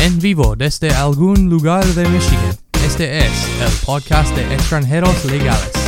En 0.00 0.18
vivo 0.18 0.56
desde 0.56 0.90
algún 0.90 1.48
lugar 1.48 1.84
de 1.84 2.08
Michigan. 2.08 2.56
Este 2.84 3.18
es 3.18 3.32
el 3.60 3.72
podcast 3.84 4.34
de 4.34 4.54
extranjeros 4.54 5.24
legales. 5.24 5.81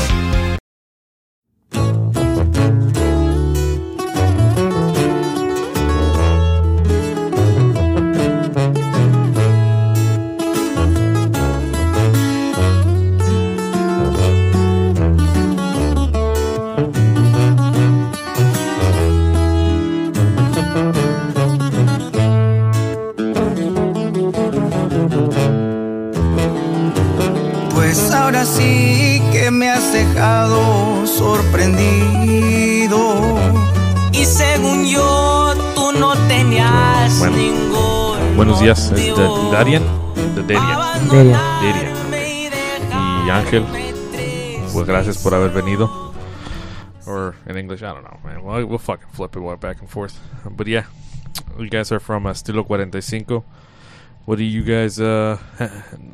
Me 29.65 29.71
has 29.71 29.93
dejado 29.95 31.07
sorprendido. 31.07 32.99
Y 34.13 34.25
según 34.27 34.85
yo, 34.85 35.55
tú 35.75 35.93
no 35.99 36.15
tenías 36.29 37.19
Bueno. 37.19 37.37
ningún. 37.37 38.37
Buenos 38.37 38.61
días, 38.61 38.91
es 38.91 39.17
de 39.17 39.27
Darian, 39.53 39.83
de. 40.47 40.57
Abandonarme 40.57 42.51
Derian, 42.51 42.93
ok. 42.93 43.27
y 43.27 43.31
Ángel. 43.31 43.65
Pues 44.73 44.87
gracias 44.87 45.17
por 45.19 45.35
haber 45.35 45.53
venido. 45.53 46.13
Or 47.07 47.35
in 47.49 47.57
English, 47.57 47.81
I 47.81 47.87
don't 47.87 48.03
know, 48.05 48.19
man. 48.23 48.45
We'll, 48.45 48.67
we'll 48.67 48.79
fucking 48.79 49.09
flip 49.13 49.35
it 49.35 49.61
back 49.61 49.81
and 49.81 49.89
forth. 49.89 50.15
But 50.45 50.67
yeah, 50.67 50.85
you 51.59 51.71
guys 51.71 51.91
are 51.91 52.01
from 52.01 52.27
uh, 52.27 52.33
Estilo 52.33 52.65
45. 52.67 53.43
What 54.25 54.39
are 54.39 54.43
you 54.43 54.63
guys 54.63 54.99
uh 55.01 55.37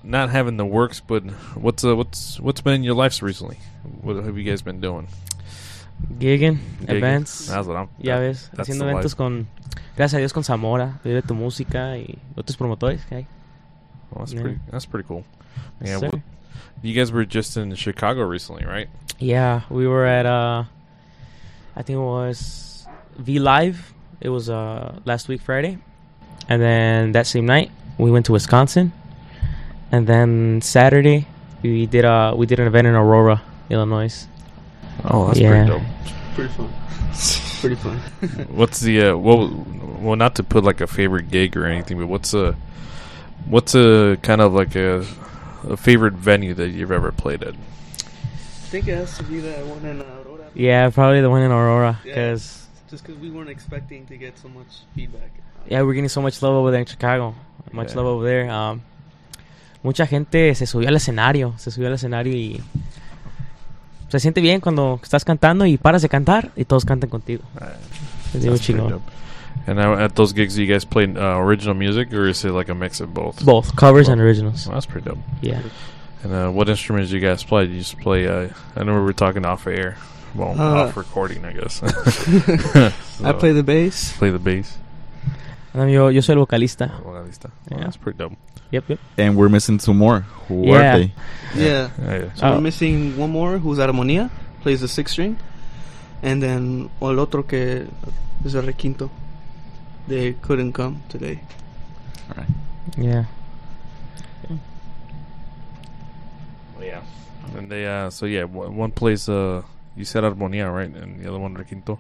not 0.03 0.31
having 0.31 0.57
the 0.57 0.65
works, 0.67 1.01
but 1.01 1.23
what's 1.55 1.85
uh, 1.85 1.95
what's 1.95 2.41
what's 2.41 2.61
been 2.61 2.75
in 2.75 2.83
your 2.83 2.95
lives 2.97 3.23
recently? 3.23 3.59
What 4.03 4.17
have 4.25 4.37
you 4.37 4.45
guys 4.45 4.63
been 4.63 4.81
doing? 4.81 5.07
Gigging, 6.19 6.59
Gigging? 6.83 6.91
events. 6.97 7.47
That's 7.47 7.67
what 7.69 7.77
I'm. 7.77 7.89
Ya 8.01 8.17
that- 8.17 8.21
ves, 8.21 8.51
that's 8.55 8.69
haciendo 8.69 8.85
eventos 8.91 9.05
life. 9.05 9.17
con. 9.17 9.47
Gracias 9.97 10.15
a 10.15 10.19
Dios 10.19 10.33
con 10.33 10.43
Zamora, 10.43 10.99
vive 11.05 11.23
tu 11.23 11.35
música 11.35 11.97
y 11.99 12.19
otros 12.37 12.57
promotores 12.57 13.05
que 13.09 13.19
hay. 13.19 13.27
Well, 14.11 14.25
that's 14.25 14.33
Yeah. 14.33 14.41
pretty. 14.43 14.59
That's 14.71 14.87
pretty 14.87 15.07
cool. 15.07 15.25
Yeah, 15.85 15.99
Sir. 15.99 16.09
what- 16.09 16.21
you 16.83 16.95
guys 16.95 17.13
were 17.13 17.25
just 17.27 17.57
in 17.57 17.75
Chicago 17.75 18.23
recently, 18.25 18.65
right? 18.65 18.89
Yeah, 19.19 19.61
we 19.71 19.87
were 19.87 20.07
at 20.07 20.25
uh 20.27 20.65
I 21.77 21.83
think 21.83 21.99
it 21.99 22.03
was 22.03 22.87
V 23.19 23.39
Live. 23.39 23.93
It 24.21 24.31
was 24.31 24.49
uh 24.51 24.99
last 25.05 25.29
week 25.29 25.43
Friday. 25.43 25.79
And 26.49 26.61
then 26.61 27.13
that 27.13 27.27
same 27.27 27.45
night 27.47 27.71
we 28.01 28.11
went 28.11 28.27
to 28.27 28.33
Wisconsin. 28.33 28.93
And 29.93 30.07
then 30.07 30.61
Saturday 30.63 31.27
we 31.63 31.87
did 31.87 32.05
uh 32.05 32.35
we 32.37 32.47
did 32.47 32.59
an 32.61 32.67
event 32.67 32.87
in 32.87 32.95
Aurora, 32.95 33.43
Illinois. 33.69 34.27
Oh, 35.05 35.27
that's 35.29 35.39
Yeah. 35.41 35.51
pretty 35.51 35.71
dope. 35.71 35.83
Pretty 36.35 36.53
fun. 36.55 36.73
Pretty 37.61 37.77
fun. 37.77 37.99
What's 38.51 38.81
the 38.81 39.11
uh, 39.11 39.17
well, 39.17 39.67
well, 40.01 40.17
not 40.17 40.35
to 40.37 40.43
put 40.43 40.65
like 40.65 40.81
a 40.81 40.87
favorite 40.87 41.31
gig 41.31 41.57
or 41.57 41.67
anything, 41.67 41.99
but 41.99 42.07
what's 42.07 42.33
a 42.33 42.57
what's 43.47 43.75
a 43.75 44.17
kind 44.23 44.41
of 44.41 44.53
like 44.55 44.75
a 44.77 45.05
a 45.69 45.77
favorite 45.77 46.15
venue 46.15 46.55
that 46.55 46.69
you've 46.71 46.93
ever 46.93 47.13
played 47.13 47.43
at? 47.43 47.55
I 47.55 48.73
think 48.73 48.89
it 48.89 48.95
has 48.95 49.19
to 49.19 49.25
be 49.25 49.41
that 49.41 49.67
one 49.67 49.85
in 49.85 50.01
Aurora. 50.01 50.47
Yeah, 50.55 50.89
probably 50.91 51.21
the 51.21 51.29
one 51.29 51.43
in 51.43 51.51
Aurora 51.51 51.99
Yeah. 52.05 52.15
cuz 52.33 52.67
Just 52.89 53.05
because 53.05 53.21
we 53.21 53.31
weren't 53.31 53.51
expecting 53.51 54.07
to 54.07 54.17
get 54.17 54.39
so 54.39 54.49
much 54.49 54.85
feedback. 54.95 55.31
Yeah, 55.69 55.83
we're 55.83 55.95
getting 55.95 56.09
so 56.09 56.21
much 56.23 56.41
love 56.43 56.55
over 56.55 56.71
there 56.71 56.81
in 56.81 56.87
Chicago. 56.87 57.35
Much 57.73 57.91
Yeah. 57.91 57.97
love 57.97 58.07
over 58.07 58.25
there. 58.25 58.51
Um, 58.51 58.81
mucha 59.83 60.07
gente 60.07 60.55
se 60.55 60.67
subió 60.67 60.89
al 60.89 60.97
escenario, 60.97 61.55
se 61.59 61.71
subió 61.71 61.89
al 61.89 61.95
escenario 61.95 62.35
y 62.35 62.61
se 64.09 64.19
siente 64.19 64.41
bien 64.41 64.61
cuando 64.61 64.99
estás 65.03 65.25
cantando 65.25 65.65
y 65.67 65.77
paras 65.79 66.03
de 66.03 66.09
cantar 66.09 66.51
y 66.57 66.65
todos 66.65 66.85
cantan 66.85 67.09
contigo. 67.11 67.43
Es 68.35 68.41
bien 68.41 68.53
That's 68.53 68.61
pretty 68.65 68.65
chingón. 68.65 68.91
dope. 68.91 69.11
And 69.67 69.77
now 69.79 69.95
at 69.95 70.15
those 70.15 70.33
gigs, 70.33 70.55
do 70.57 70.63
you 70.63 70.73
guys 70.73 70.85
play 70.85 71.05
uh, 71.05 71.37
original 71.39 71.75
music 71.75 72.13
or 72.13 72.27
is 72.29 72.45
it 72.45 72.51
like 72.53 72.69
a 72.71 72.75
mix 72.75 73.01
of 73.01 73.13
both? 73.15 73.45
Both 73.45 73.77
covers 73.77 74.09
and 74.09 74.21
originals. 74.21 74.67
Well, 74.67 74.75
that's 74.75 74.87
pretty 74.87 75.09
dope. 75.09 75.19
Yeah. 75.43 75.61
And 76.25 76.33
uh, 76.33 76.51
what 76.51 76.69
instruments 76.69 77.11
do 77.11 77.17
you 77.19 77.23
guys 77.27 77.45
play? 77.45 77.67
Do 77.67 77.73
you 77.73 77.79
just 77.79 77.99
play? 78.01 78.27
Uh, 78.27 78.49
I 78.75 78.83
know 78.85 78.95
we 78.95 79.01
were 79.01 79.13
talking 79.13 79.45
off 79.47 79.67
air, 79.67 79.97
well, 80.35 80.55
Uh, 80.59 80.87
off 80.89 80.97
recording, 80.97 81.45
I 81.45 81.53
guess. 81.53 81.83
I 83.25 83.33
play 83.33 83.53
the 83.53 83.63
bass. 83.63 84.13
play 84.19 84.31
the 84.31 84.39
bass. 84.39 84.77
Um, 85.75 85.89
yo, 85.89 86.09
yo 86.11 86.21
soy 86.23 86.33
el 86.35 86.39
vocalista. 86.41 86.89
Vocalista. 87.05 87.51
Well, 87.71 87.79
Yeah. 87.79 87.85
That's 87.85 87.97
pretty 87.97 88.19
dope. 88.19 88.37
Yep, 88.73 88.85
yep. 88.89 88.99
And 89.19 89.37
we're 89.37 89.49
missing 89.49 89.79
two 89.79 89.95
more. 89.95 90.21
Who 90.49 90.67
Yeah. 90.67 90.75
are 90.75 90.99
they? 90.99 91.13
Yeah. 91.55 91.91
Yeah, 91.99 92.19
yeah. 92.19 92.33
So 92.35 92.47
Oh. 92.47 92.55
we're 92.55 92.61
missing 92.61 93.17
one 93.17 93.31
more 93.31 93.59
who's 93.59 93.79
Armonía, 93.79 94.31
plays 94.63 94.81
the 94.81 94.89
sixth 94.89 95.13
string. 95.13 95.37
And 96.23 96.43
then 96.43 96.91
el 97.01 97.19
otro 97.19 97.43
que 97.47 97.87
es 98.45 98.55
el 98.55 98.63
requinto. 98.63 99.11
They 100.09 100.35
couldn't 100.43 100.73
come 100.73 101.03
today. 101.09 101.41
All 102.31 102.37
right. 102.37 102.49
Yeah. 102.99 103.25
Yeah. 106.81 107.03
And 107.57 107.69
they 107.71 107.87
uh 107.87 108.11
so 108.11 108.27
yeah, 108.27 108.45
one 108.45 108.77
one 108.77 108.91
plays 108.91 109.29
uh 109.29 109.63
you 109.97 110.05
said 110.05 110.25
Armonia, 110.25 110.73
right? 110.73 110.89
And 110.95 111.21
the 111.21 111.29
other 111.29 111.39
one 111.39 111.55
Requinto. 111.55 111.99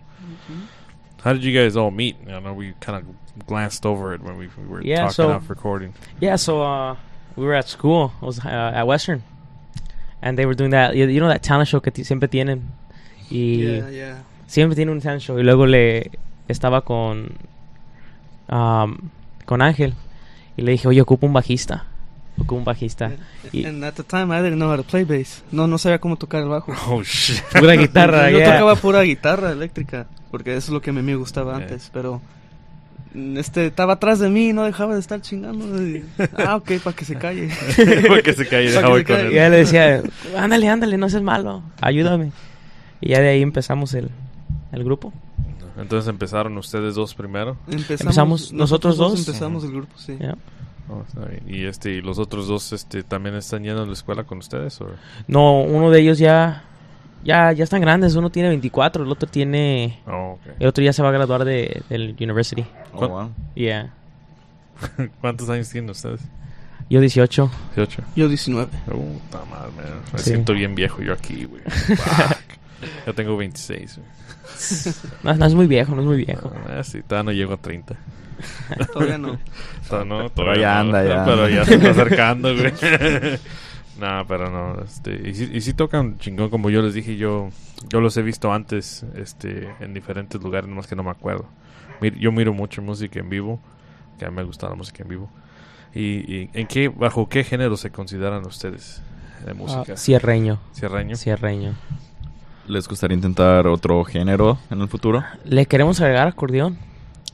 How 1.22 1.32
did 1.32 1.44
you 1.44 1.52
guys 1.58 1.76
all 1.76 1.90
meet? 1.90 2.16
I 2.28 2.40
know 2.40 2.52
we 2.54 2.74
kind 2.80 2.96
of 2.98 3.46
glanced 3.46 3.84
over 3.86 4.14
it 4.14 4.22
when 4.22 4.36
we, 4.38 4.48
we 4.58 4.66
were 4.66 4.82
Yeah, 4.82 4.96
talking 5.02 5.12
so- 5.12 5.32
off 5.32 5.48
recording. 5.50 5.92
Yeah, 6.20 6.36
so 6.36 6.62
uh, 6.62 6.96
we 7.36 7.44
were 7.44 7.54
at 7.54 7.68
school. 7.68 8.12
I 8.22 8.24
was 8.24 8.38
uh, 8.44 8.48
at 8.74 8.86
Western. 8.86 9.22
And 10.22 10.36
they 10.38 10.44
were 10.46 10.54
doing 10.54 10.70
that, 10.70 10.94
you, 10.96 11.06
you 11.06 11.18
know 11.20 11.28
that 11.28 11.42
talent 11.42 11.68
show 11.68 11.80
que 11.80 11.90
ti- 11.92 12.04
siempre 12.04 12.28
tienen. 12.28 12.68
Y 13.30 13.56
Yeah, 13.78 13.88
yeah. 13.90 14.16
siempre 14.46 14.74
tiene 14.76 14.90
un 14.90 15.00
talent 15.00 15.22
show 15.22 15.38
y 15.38 15.42
luego 15.42 15.66
le 15.66 16.10
estaba 16.48 16.82
con 16.84 17.36
um, 18.48 19.10
con 19.46 19.62
Ángel 19.62 19.94
y 20.56 20.62
le 20.62 20.72
dije 20.72 20.88
oye 20.88 21.00
ocupo 21.00 21.26
un 21.26 21.32
bajista 21.32 21.86
ocupo 22.40 22.54
un 22.56 22.64
bajista 22.64 23.12
y 23.52 23.64
And 23.64 23.84
at 23.84 23.94
the 23.94 24.02
time 24.02 24.34
I 24.36 24.42
didn't 24.42 24.56
know 24.56 24.70
how 24.70 24.76
to 24.76 24.82
play 24.84 25.04
bass. 25.04 25.42
No, 25.52 25.66
no 25.66 25.78
sabía 25.78 25.98
cómo 25.98 26.16
tocar 26.16 26.42
el 26.42 26.48
bajo. 26.48 26.72
Oh 26.88 27.02
shit. 27.02 27.40
pura 27.60 27.74
guitarra 27.74 28.30
Yo 28.30 28.38
yeah. 28.38 28.52
tocaba 28.52 28.76
pura 28.76 29.02
guitarra 29.02 29.52
eléctrica, 29.52 30.06
porque 30.30 30.50
eso 30.56 30.66
es 30.68 30.70
lo 30.70 30.80
que 30.80 30.90
a 30.90 30.92
mí 30.92 31.02
me 31.02 31.14
gustaba 31.16 31.56
Yeah. 31.56 31.62
antes, 31.66 31.90
pero 31.92 32.20
mm, 33.14 33.36
este 33.38 33.66
estaba 33.66 33.94
atrás 33.94 34.18
de 34.18 34.28
mí 34.30 34.48
y 34.50 34.52
no 34.52 34.64
dejaba 34.64 34.94
de 34.94 35.00
estar 35.00 35.20
chingando. 35.20 35.82
y- 35.82 36.04
ah, 36.38 36.56
ok, 36.56 36.72
para 36.82 36.96
que 36.96 37.04
se 37.04 37.16
calle. 37.16 37.48
Para 38.08 38.22
que 38.22 38.32
se 38.32 38.46
calle, 38.46 38.72
Pa' 38.74 38.80
deja 38.80 38.92
que 38.92 38.98
se 38.98 39.04
con 39.04 39.04
calle. 39.04 39.26
él. 39.26 39.32
y 39.32 39.34
ya 39.36 39.48
le 39.48 39.56
decía 39.58 40.02
ándale 40.36 40.68
ándale 40.68 40.96
no 40.98 41.08
seas 41.08 41.22
malo 41.22 41.62
ayúdame 41.80 42.32
y 43.00 43.10
ya 43.10 43.20
de 43.20 43.28
ahí 43.30 43.42
empezamos 43.42 43.94
el, 43.94 44.10
el 44.72 44.84
grupo 44.84 45.12
Entonces 45.78 46.08
empezaron 46.08 46.56
ustedes 46.58 46.94
dos 46.94 47.14
primero. 47.14 47.56
Empezamos, 47.66 48.00
Empezamos 48.00 48.52
nosotros 48.52 48.96
dos. 48.98 49.18
Empezamos 49.18 49.64
el 49.64 49.70
grupo, 49.72 49.94
sí. 49.96 50.16
Yeah. 50.18 50.36
Oh, 50.92 51.04
está 51.06 51.24
bien. 51.26 51.42
Y 51.46 51.66
este 51.66 51.90
y 51.92 52.00
los 52.00 52.18
otros 52.18 52.48
dos 52.48 52.72
este 52.72 53.02
también 53.02 53.34
están 53.36 53.62
yendo 53.62 53.82
a 53.82 53.86
la 53.86 53.92
escuela 53.92 54.24
con 54.24 54.38
ustedes 54.38 54.80
o 54.80 54.88
no 55.28 55.60
uno 55.62 55.90
de 55.90 56.00
ellos 56.00 56.18
ya 56.18 56.64
ya 57.22 57.52
ya 57.52 57.62
están 57.64 57.80
grandes 57.80 58.14
uno 58.16 58.30
tiene 58.30 58.48
24 58.48 59.04
el 59.04 59.10
otro 59.12 59.28
tiene 59.28 60.00
Oh, 60.06 60.38
okay. 60.40 60.54
el 60.58 60.66
otro 60.66 60.82
ya 60.82 60.92
se 60.92 61.02
va 61.02 61.10
a 61.10 61.12
graduar 61.12 61.44
de 61.44 61.82
del 61.88 62.16
university 62.20 62.64
Oh, 62.92 63.06
wow. 63.08 63.30
yeah 63.54 63.92
¿Cuántos 65.20 65.48
años 65.50 65.68
tienen 65.68 65.90
ustedes? 65.90 66.20
yo 66.88 67.00
18 67.00 67.48
18. 67.76 68.02
Yo 68.16 68.26
19. 68.28 68.68
Puta 68.86 69.44
madre, 69.44 69.70
man. 69.76 70.00
Me 70.12 70.18
Sí. 70.18 70.30
siento 70.30 70.54
bien 70.54 70.74
viejo 70.74 71.00
yo 71.02 71.12
aquí, 71.12 71.44
güey. 71.44 71.62
Yo 73.06 73.14
tengo 73.14 73.36
26, 73.36 73.98
güey. 73.98 74.08
no, 75.22 75.34
no 75.34 75.46
es 75.46 75.54
muy 75.54 75.66
viejo 75.66 75.94
no 75.94 76.00
es 76.02 76.06
muy 76.06 76.24
viejo 76.24 76.52
Ah, 76.68 76.82
sí, 76.82 77.02
todavía 77.02 77.32
no 77.32 77.36
llego 77.36 77.54
a 77.54 77.56
30. 77.56 77.94
Todavía 78.92 79.18
no. 79.18 79.38
To- 79.88 80.04
no, 80.04 80.28
Pero 80.30 80.54
ya 80.56 80.74
no, 80.74 80.80
anda, 80.96 81.04
ya 81.04 81.24
Pero 81.24 81.48
ya 81.48 81.64
se 81.64 81.74
está 81.74 81.90
acercando, 81.90 82.54
güey. 82.56 82.72
no, 84.00 84.24
pero 84.26 84.50
no. 84.50 84.82
Este, 84.82 85.28
y, 85.28 85.34
sí, 85.34 85.50
y 85.52 85.60
sí 85.60 85.74
tocan 85.74 86.18
chingón, 86.18 86.48
como 86.48 86.70
yo 86.70 86.80
les 86.82 86.94
dije, 86.94 87.16
yo 87.16 87.50
yo 87.88 88.00
los 88.00 88.16
he 88.16 88.22
visto 88.22 88.52
antes 88.52 89.04
este, 89.14 89.68
en 89.80 89.92
diferentes 89.94 90.40
lugares, 90.40 90.68
nomás 90.68 90.86
que 90.86 90.96
no 90.96 91.02
me 91.02 91.10
acuerdo. 91.10 91.46
Mir- 92.00 92.16
yo 92.18 92.32
miro 92.32 92.54
mucho 92.54 92.80
música 92.82 93.18
en 93.20 93.28
vivo, 93.28 93.60
que 94.18 94.24
a 94.24 94.30
mí 94.30 94.36
me 94.36 94.42
gusta 94.42 94.68
la 94.68 94.74
música 94.74 95.02
en 95.02 95.08
vivo. 95.10 95.30
¿Y, 95.94 96.00
y 96.34 96.50
en 96.54 96.66
qué, 96.66 96.88
bajo 96.88 97.28
qué 97.28 97.44
género 97.44 97.76
se 97.76 97.90
consideran 97.90 98.46
ustedes 98.46 99.02
de 99.44 99.52
música? 99.54 99.84
Ah, 99.94 99.96
cierreño 99.96 100.60
¿Cierreño? 100.72 101.16
cierreño 101.16 101.74
¿Les 102.68 102.86
gustaría 102.88 103.14
intentar 103.16 103.66
otro 103.66 104.04
género 104.04 104.58
en 104.70 104.80
el 104.80 104.88
futuro? 104.88 105.24
le 105.44 105.66
queremos 105.66 106.00
agregar 106.00 106.28
acordeón 106.28 106.78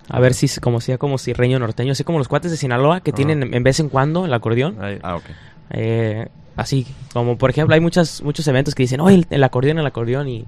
a 0.09 0.21
ver 0.21 0.35
si 0.35 0.49
como 0.61 0.81
sea 0.81 0.99
como 0.99 1.19
cierreño 1.19 1.59
norteño 1.59 1.93
así 1.93 2.05
como 2.05 2.19
los 2.19 2.29
cuates 2.29 2.51
de 2.51 2.57
Sinaloa 2.57 3.01
que 3.01 3.11
Ajá. 3.11 3.17
tienen 3.17 3.53
en 3.55 3.63
vez 3.63 3.81
en 3.81 3.89
cuando 3.89 4.25
el 4.25 4.33
acordeón 4.33 4.77
Ah, 5.03 5.17
ok. 5.17 5.25
Eh, 5.71 6.29
así 6.57 6.87
como 7.13 7.37
por 7.37 7.51
ejemplo 7.51 7.75
hay 7.75 7.81
muchas 7.81 8.23
muchos 8.23 8.47
eventos 8.49 8.75
que 8.75 8.85
dicen 8.85 9.01
oye 9.01 9.17
el, 9.17 9.27
el 9.31 9.43
acordeón 9.45 9.79
el 9.79 9.87
acordeón 9.87 10.29
y 10.29 10.45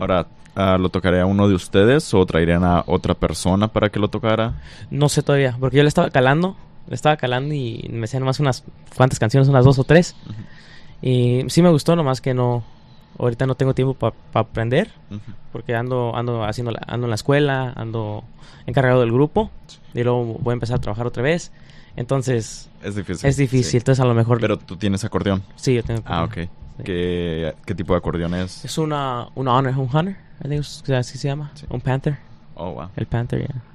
Ahora, 0.00 0.26
ah, 0.56 0.78
¿lo 0.80 0.88
tocaría 0.88 1.26
uno 1.26 1.48
de 1.48 1.54
ustedes 1.54 2.14
o 2.14 2.24
traerían 2.24 2.64
a 2.64 2.82
otra 2.86 3.12
persona 3.14 3.68
para 3.68 3.90
que 3.90 4.00
lo 4.00 4.08
tocara? 4.08 4.54
no 4.90 5.08
sé 5.10 5.22
todavía 5.22 5.54
porque 5.60 5.76
yo 5.76 5.82
le 5.82 5.88
estaba 5.90 6.08
calando 6.10 6.56
le 6.88 6.94
estaba 6.94 7.16
calando 7.18 7.54
y 7.54 7.88
me 7.92 8.04
hacían 8.04 8.20
nomás 8.22 8.40
unas 8.40 8.64
cuantas 8.96 9.18
canciones, 9.20 9.48
unas 9.48 9.64
dos 9.64 9.78
o 9.78 9.84
tres. 9.84 10.16
Y 11.00 11.44
sí 11.48 11.62
me 11.62 11.68
gustó, 11.70 11.94
nomás 11.94 12.20
que 12.20 12.34
no, 12.34 12.64
ahorita 13.18 13.46
no 13.46 13.54
tengo 13.54 13.74
tiempo 13.74 13.94
para 13.94 14.14
aprender, 14.34 14.90
Ujú. 15.10 15.20
porque 15.52 15.74
ando, 15.74 16.14
ando 16.16 16.44
haciendo, 16.44 16.70
la- 16.72 16.82
ando 16.86 17.06
en 17.06 17.10
la 17.10 17.14
escuela, 17.16 17.72
ando 17.76 18.24
encargado 18.66 19.00
del 19.00 19.12
grupo, 19.12 19.50
y 19.94 20.02
luego 20.02 20.24
voy 20.40 20.52
a 20.52 20.54
empezar 20.54 20.76
a 20.76 20.80
trabajar 20.80 21.06
otra 21.06 21.22
vez. 21.22 21.52
Entonces, 21.96 22.70
Es 22.82 22.94
difícil. 22.94 23.28
es 23.28 23.36
difícil, 23.36 23.64
sí. 23.70 23.76
entonces 23.76 24.00
a 24.02 24.06
lo 24.06 24.14
mejor... 24.14 24.40
Pero 24.40 24.56
tú 24.58 24.76
tienes 24.76 25.04
acordeón. 25.04 25.42
sí, 25.56 25.74
yo 25.74 25.82
tengo... 25.82 26.02
Ah, 26.06 26.24
ok. 26.24 26.48
¿Qué, 26.84 27.54
qué 27.66 27.74
tipo 27.74 27.92
de 27.92 27.98
acordeón 27.98 28.34
es? 28.34 28.64
Es 28.64 28.78
una, 28.78 29.28
un 29.34 29.46
honor, 29.46 29.74
un 29.78 29.88
hunter, 29.94 30.16
I 30.44 30.48
think 30.48 30.60
es- 30.60 30.82
así 30.90 31.18
se 31.18 31.28
llama, 31.28 31.50
Sí. 31.54 31.66
un 31.68 31.80
panther, 31.80 32.18
Oh, 32.54 32.72
wow. 32.72 32.88
el 32.96 33.06
panther, 33.06 33.40
ya. 33.42 33.48
¿Por 33.48 33.71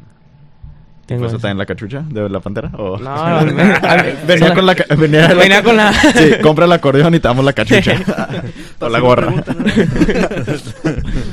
eso 1.16 1.26
ese. 1.28 1.36
está 1.38 1.50
en 1.52 1.58
la 1.58 1.66
cachucha 1.66 2.04
de 2.10 2.28
la 2.30 2.40
pantera? 2.40 2.70
¿O- 2.78 2.98
No, 2.98 3.46
venía 4.28 4.54
con 4.54 4.66
la... 4.66 4.76
Venía, 4.98 5.28
Venía 5.34 5.64
con 5.64 5.78
la- 5.78 5.94
Sí, 5.94 6.32
compra 6.42 6.66
el 6.66 6.72
acordeón 6.72 7.14
y 7.16 7.20
te 7.20 7.28
damos 7.28 7.46
la 7.46 7.54
cachucha. 7.54 7.96
o 8.80 8.90
la 8.90 9.00
gorra. 9.00 9.34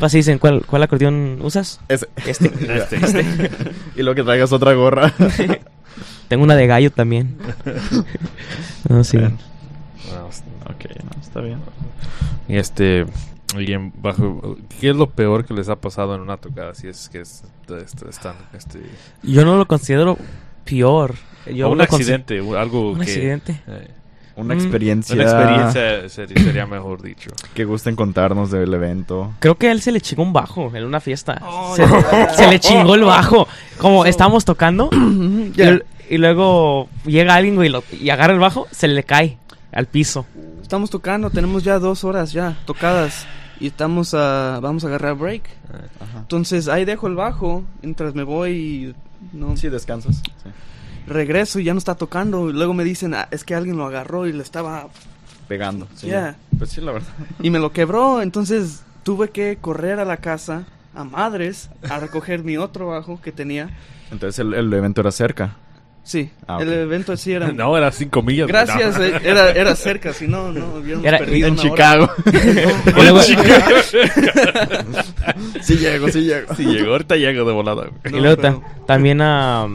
Pues 0.00 0.12
sí 0.12 0.18
dicen, 0.18 0.38
¿cuál, 0.38 0.64
¿cuál 0.66 0.82
acordeón 0.82 1.38
usas? 1.42 1.80
Ese. 1.88 2.08
Este. 2.26 2.50
Este. 2.94 3.50
y 3.96 4.02
lo 4.02 4.14
que 4.14 4.22
traigas 4.22 4.52
otra 4.52 4.72
gorra. 4.74 5.12
Tengo 6.28 6.44
una 6.44 6.56
de 6.56 6.66
gallo 6.66 6.90
también. 6.90 7.36
No, 8.88 9.04
sí. 9.04 9.18
Ok, 9.18 10.84
no, 11.02 11.20
está 11.20 11.40
bien. 11.40 11.58
Y 12.48 12.56
este, 12.56 13.06
y 13.58 13.72
en 13.72 13.92
bajo, 13.96 14.56
¿qué 14.80 14.90
es 14.90 14.96
lo 14.96 15.10
peor 15.10 15.44
que 15.44 15.54
les 15.54 15.68
ha 15.68 15.76
pasado 15.76 16.14
en 16.14 16.20
una 16.20 16.36
tocada? 16.36 16.74
Si 16.74 16.88
es 16.88 17.08
que 17.08 17.20
es, 17.20 17.42
este, 17.44 17.48
están, 18.08 18.34
este, 18.52 18.80
Yo 19.22 19.44
no 19.44 19.56
lo 19.56 19.66
considero 19.66 20.18
peor. 20.64 21.14
Yo 21.52 21.68
o 21.68 21.72
un 21.72 21.80
accidente, 21.80 22.38
algo 22.56 22.92
Un 22.92 22.96
que, 22.98 23.02
accidente. 23.02 23.60
eh, 23.66 23.88
Una 24.36 24.54
Mm. 24.56 24.58
experiencia. 24.58 25.14
una 25.14 25.22
experiencia 25.24 26.08
sería, 26.08 26.42
sería 26.42 26.66
mejor 26.66 27.00
dicho. 27.02 27.30
Que 27.54 27.64
gusten 27.64 27.94
contarnos 27.94 28.50
del 28.50 28.74
evento. 28.74 29.32
Creo 29.38 29.56
que 29.56 29.68
a 29.68 29.72
él 29.72 29.80
se 29.80 29.92
le 29.92 30.00
chingó 30.00 30.22
un 30.24 30.32
bajo 30.32 30.72
en 30.74 30.84
una 30.84 30.98
fiesta. 31.00 31.40
Oh, 31.44 31.76
se, 31.76 31.86
no. 31.86 32.00
se 32.36 32.48
le 32.48 32.58
chingó 32.58 32.94
el 32.96 33.04
bajo. 33.04 33.46
Como 33.78 34.04
estábamos 34.06 34.44
tocando 34.44 34.90
Ya. 35.54 35.74
y, 35.74 36.14
y 36.14 36.18
luego 36.18 36.88
llega 37.04 37.34
alguien 37.36 37.54
güey, 37.54 37.68
y, 37.68 37.72
lo- 37.72 37.84
y 37.92 38.10
agarra 38.10 38.32
el 38.32 38.40
bajo, 38.40 38.66
se 38.72 38.88
le 38.88 39.04
cae 39.04 39.38
al 39.70 39.86
piso. 39.86 40.26
Estamos 40.62 40.90
tocando, 40.90 41.30
tenemos 41.30 41.62
ya 41.62 41.78
dos 41.78 42.02
horas 42.02 42.32
ya 42.32 42.56
tocadas 42.64 43.26
y 43.64 43.68
estamos 43.68 44.12
a, 44.14 44.60
vamos 44.60 44.84
a 44.84 44.88
agarrar 44.88 45.14
break. 45.16 45.42
Ajá. 46.00 46.18
Entonces 46.18 46.68
ahí 46.68 46.84
dejo 46.84 47.06
el 47.06 47.14
bajo 47.14 47.64
mientras 47.82 48.14
me 48.14 48.22
voy 48.22 48.50
y 48.52 48.94
no 49.32 49.56
Sí, 49.56 49.68
descansas. 49.70 50.16
Sí. 50.16 50.50
regreso 51.06 51.58
y 51.60 51.64
ya 51.64 51.72
no 51.72 51.78
está 51.78 51.94
tocando. 51.94 52.50
Y 52.50 52.52
luego 52.52 52.74
me 52.74 52.84
dicen, 52.84 53.14
"Ah, 53.14 53.26
es 53.30 53.42
que 53.44 53.54
alguien 53.54 53.76
lo 53.76 53.86
agarró 53.86 54.26
y 54.26 54.32
le 54.32 54.42
estaba 54.42 54.88
Pegando. 55.48 55.86
Sí. 55.94 56.06
Ya. 56.08 56.36
Pues 56.58 56.70
sí, 56.70 56.80
la 56.80 56.92
verdad. 56.92 57.08
y 57.40 57.50
me 57.50 57.58
lo 57.58 57.72
quebró. 57.72 58.20
Entonces 58.22 58.82
tuve 59.02 59.30
que 59.30 59.56
correr 59.60 59.98
a 60.00 60.04
la 60.04 60.16
casa 60.18 60.64
a 60.94 61.04
madres 61.04 61.70
a 61.90 61.98
recoger 61.98 62.44
mi 62.44 62.56
otro 62.56 62.88
bajo 62.88 63.20
que 63.20 63.32
tenía. 63.32 63.70
Entonces 64.10 64.38
el, 64.38 64.54
el 64.54 64.72
evento 64.72 65.00
era 65.00 65.10
cerca. 65.10 65.56
Sí, 66.04 66.30
Ah, 66.46 66.58
el 66.60 66.70
evento 66.70 67.16
sí 67.16 67.32
era. 67.32 67.48
No, 67.52 67.76
era 67.76 67.90
cinco 67.90 68.20
millas. 68.22 68.46
güey, 68.48 68.62
Gracias, 68.64 68.98
no. 68.98 69.04
eh, 69.04 69.20
era, 69.24 69.50
era 69.52 69.74
cerca, 69.74 70.12
si 70.12 70.28
no, 70.28 70.52
no 70.52 70.74
hubiéramos 70.76 71.06
Era 71.06 71.18
perdido 71.18 71.48
en 71.48 71.54
una 71.54 71.62
hora. 71.62 71.70
Chicago. 71.70 72.10
Y 72.86 73.00
luego- 73.00 73.20
sí 75.62 75.76
llego, 75.76 76.08
sí 76.10 76.20
llego. 76.22 76.54
Sí, 76.54 76.64
llegó, 76.64 76.92
ahorita 76.92 77.16
llego 77.16 77.44
de 77.46 77.52
volada. 77.52 77.86
Y 78.04 78.10
luego 78.20 78.40
pero- 78.40 78.62
también, 78.86 79.20
ah, 79.22 79.68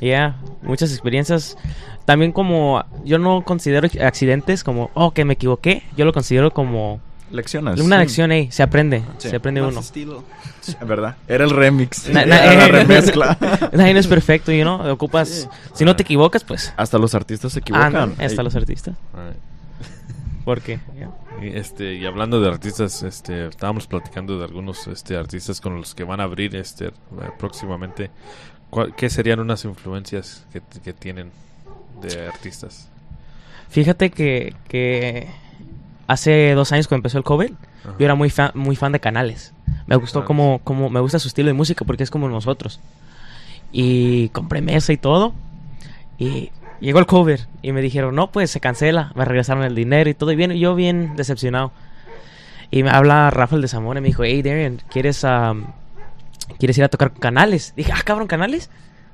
ya, 0.00 0.36
muchas 0.62 0.90
experiencias. 0.92 1.56
También 2.04 2.32
como, 2.32 2.84
yo 3.04 3.18
no 3.18 3.42
considero 3.42 3.88
accidentes 4.04 4.64
como, 4.64 4.90
oh, 4.94 5.12
que 5.12 5.24
me 5.24 5.34
equivoqué. 5.34 5.84
Yo 5.96 6.04
lo 6.04 6.12
considero 6.12 6.50
como 6.50 7.00
Lecciones. 7.32 7.80
una 7.80 7.96
Sí. 7.96 8.00
lección, 8.02 8.30
eh, 8.32 8.48
se 8.52 8.62
aprende, 8.62 9.02
Sí. 9.18 9.30
se 9.30 9.36
aprende 9.36 9.60
Más 9.62 9.72
uno. 9.72 9.80
estilo. 9.80 10.24
Sí, 10.60 10.76
¿Verdad? 10.86 11.16
Era 11.26 11.44
el 11.44 11.50
remix. 11.50 12.08
Na- 12.08 12.24
na- 12.26 12.44
Era 12.44 12.54
la 12.54 12.64
eh, 12.66 12.68
remezcla. 12.68 13.38
Nadie 13.72 13.98
es 13.98 14.06
perfecto, 14.06 14.52
you 14.52 14.62
know, 14.62 14.86
ocupas, 14.90 15.28
Sí. 15.28 15.48
si 15.74 15.84
no 15.84 15.96
te 15.96 16.02
equivocas, 16.02 16.44
pues, 16.44 16.72
Hasta 16.76 16.98
los 16.98 17.14
artistas 17.14 17.52
se 17.52 17.58
ah, 17.58 17.62
equivocan. 17.62 17.92
no, 17.92 18.24
hasta 18.24 18.42
los 18.42 18.54
artistas. 18.54 18.94
Ay. 19.14 19.32
Porque, 20.44 20.80
ya. 20.98 21.10
Y, 21.40 21.56
este, 21.56 21.94
y 21.94 22.04
hablando 22.04 22.40
de 22.40 22.48
artistas, 22.48 23.02
este, 23.02 23.46
estábamos 23.48 23.86
platicando 23.86 24.38
de 24.38 24.44
algunos 24.44 24.86
este, 24.86 25.16
artistas 25.16 25.60
con 25.60 25.76
los 25.76 25.94
que 25.94 26.04
van 26.04 26.20
a 26.20 26.24
abrir 26.24 26.54
este, 26.56 26.92
próximamente. 27.38 28.10
¿Cuál- 28.70 28.94
¿Qué 28.94 29.08
serían 29.10 29.40
unas 29.40 29.64
influencias 29.64 30.44
que, 30.52 30.62
que 30.82 30.92
tienen 30.92 31.30
de 32.00 32.26
artistas? 32.28 32.88
Fíjate 33.68 34.10
que, 34.10 34.54
que 34.68 35.28
hace 36.12 36.54
dos 36.54 36.72
años 36.72 36.88
cuando 36.88 37.00
empezó 37.00 37.18
el 37.18 37.24
COVID, 37.24 37.52
Ajá. 37.84 37.94
yo 37.98 38.04
era 38.04 38.14
muy 38.14 38.30
fan, 38.30 38.50
muy 38.54 38.76
fan 38.76 38.92
de 38.92 39.00
Canales. 39.00 39.52
Me 39.86 39.96
gustó 39.96 40.24
como, 40.24 40.60
como, 40.62 40.90
me 40.90 41.00
gusta 41.00 41.18
su 41.18 41.28
estilo 41.28 41.48
de 41.48 41.54
música 41.54 41.84
porque 41.84 42.02
es 42.02 42.10
como 42.10 42.28
nosotros. 42.28 42.80
Y 43.72 44.28
compré 44.30 44.60
mesa 44.60 44.92
y 44.92 44.96
todo. 44.96 45.34
Y 46.18 46.50
llegó 46.80 46.98
el 46.98 47.06
COVID 47.06 47.40
y 47.62 47.72
me 47.72 47.80
dijeron, 47.80 48.14
no, 48.14 48.30
pues 48.30 48.50
se 48.50 48.60
cancela. 48.60 49.12
Me 49.14 49.24
regresaron 49.24 49.64
el 49.64 49.74
dinero 49.74 50.08
y 50.08 50.14
todo. 50.14 50.30
Y 50.32 50.36
bien, 50.36 50.52
yo 50.52 50.74
bien 50.74 51.16
decepcionado. 51.16 51.72
Y 52.70 52.82
me 52.82 52.90
habla 52.90 53.30
Rafael 53.30 53.60
de 53.60 53.68
Zamora 53.68 53.98
y 53.98 54.02
me 54.02 54.08
dijo, 54.08 54.24
hey 54.24 54.42
Darren, 54.42 54.80
¿quieres, 54.90 55.24
am, 55.24 55.66
¿quieres 56.58 56.78
ir 56.78 56.84
a 56.84 56.88
tocar 56.88 57.10
con 57.10 57.20
Canales? 57.20 57.74
Dije, 57.76 57.92
ah, 57.94 58.00
cabrón, 58.04 58.28
Canales. 58.28 58.70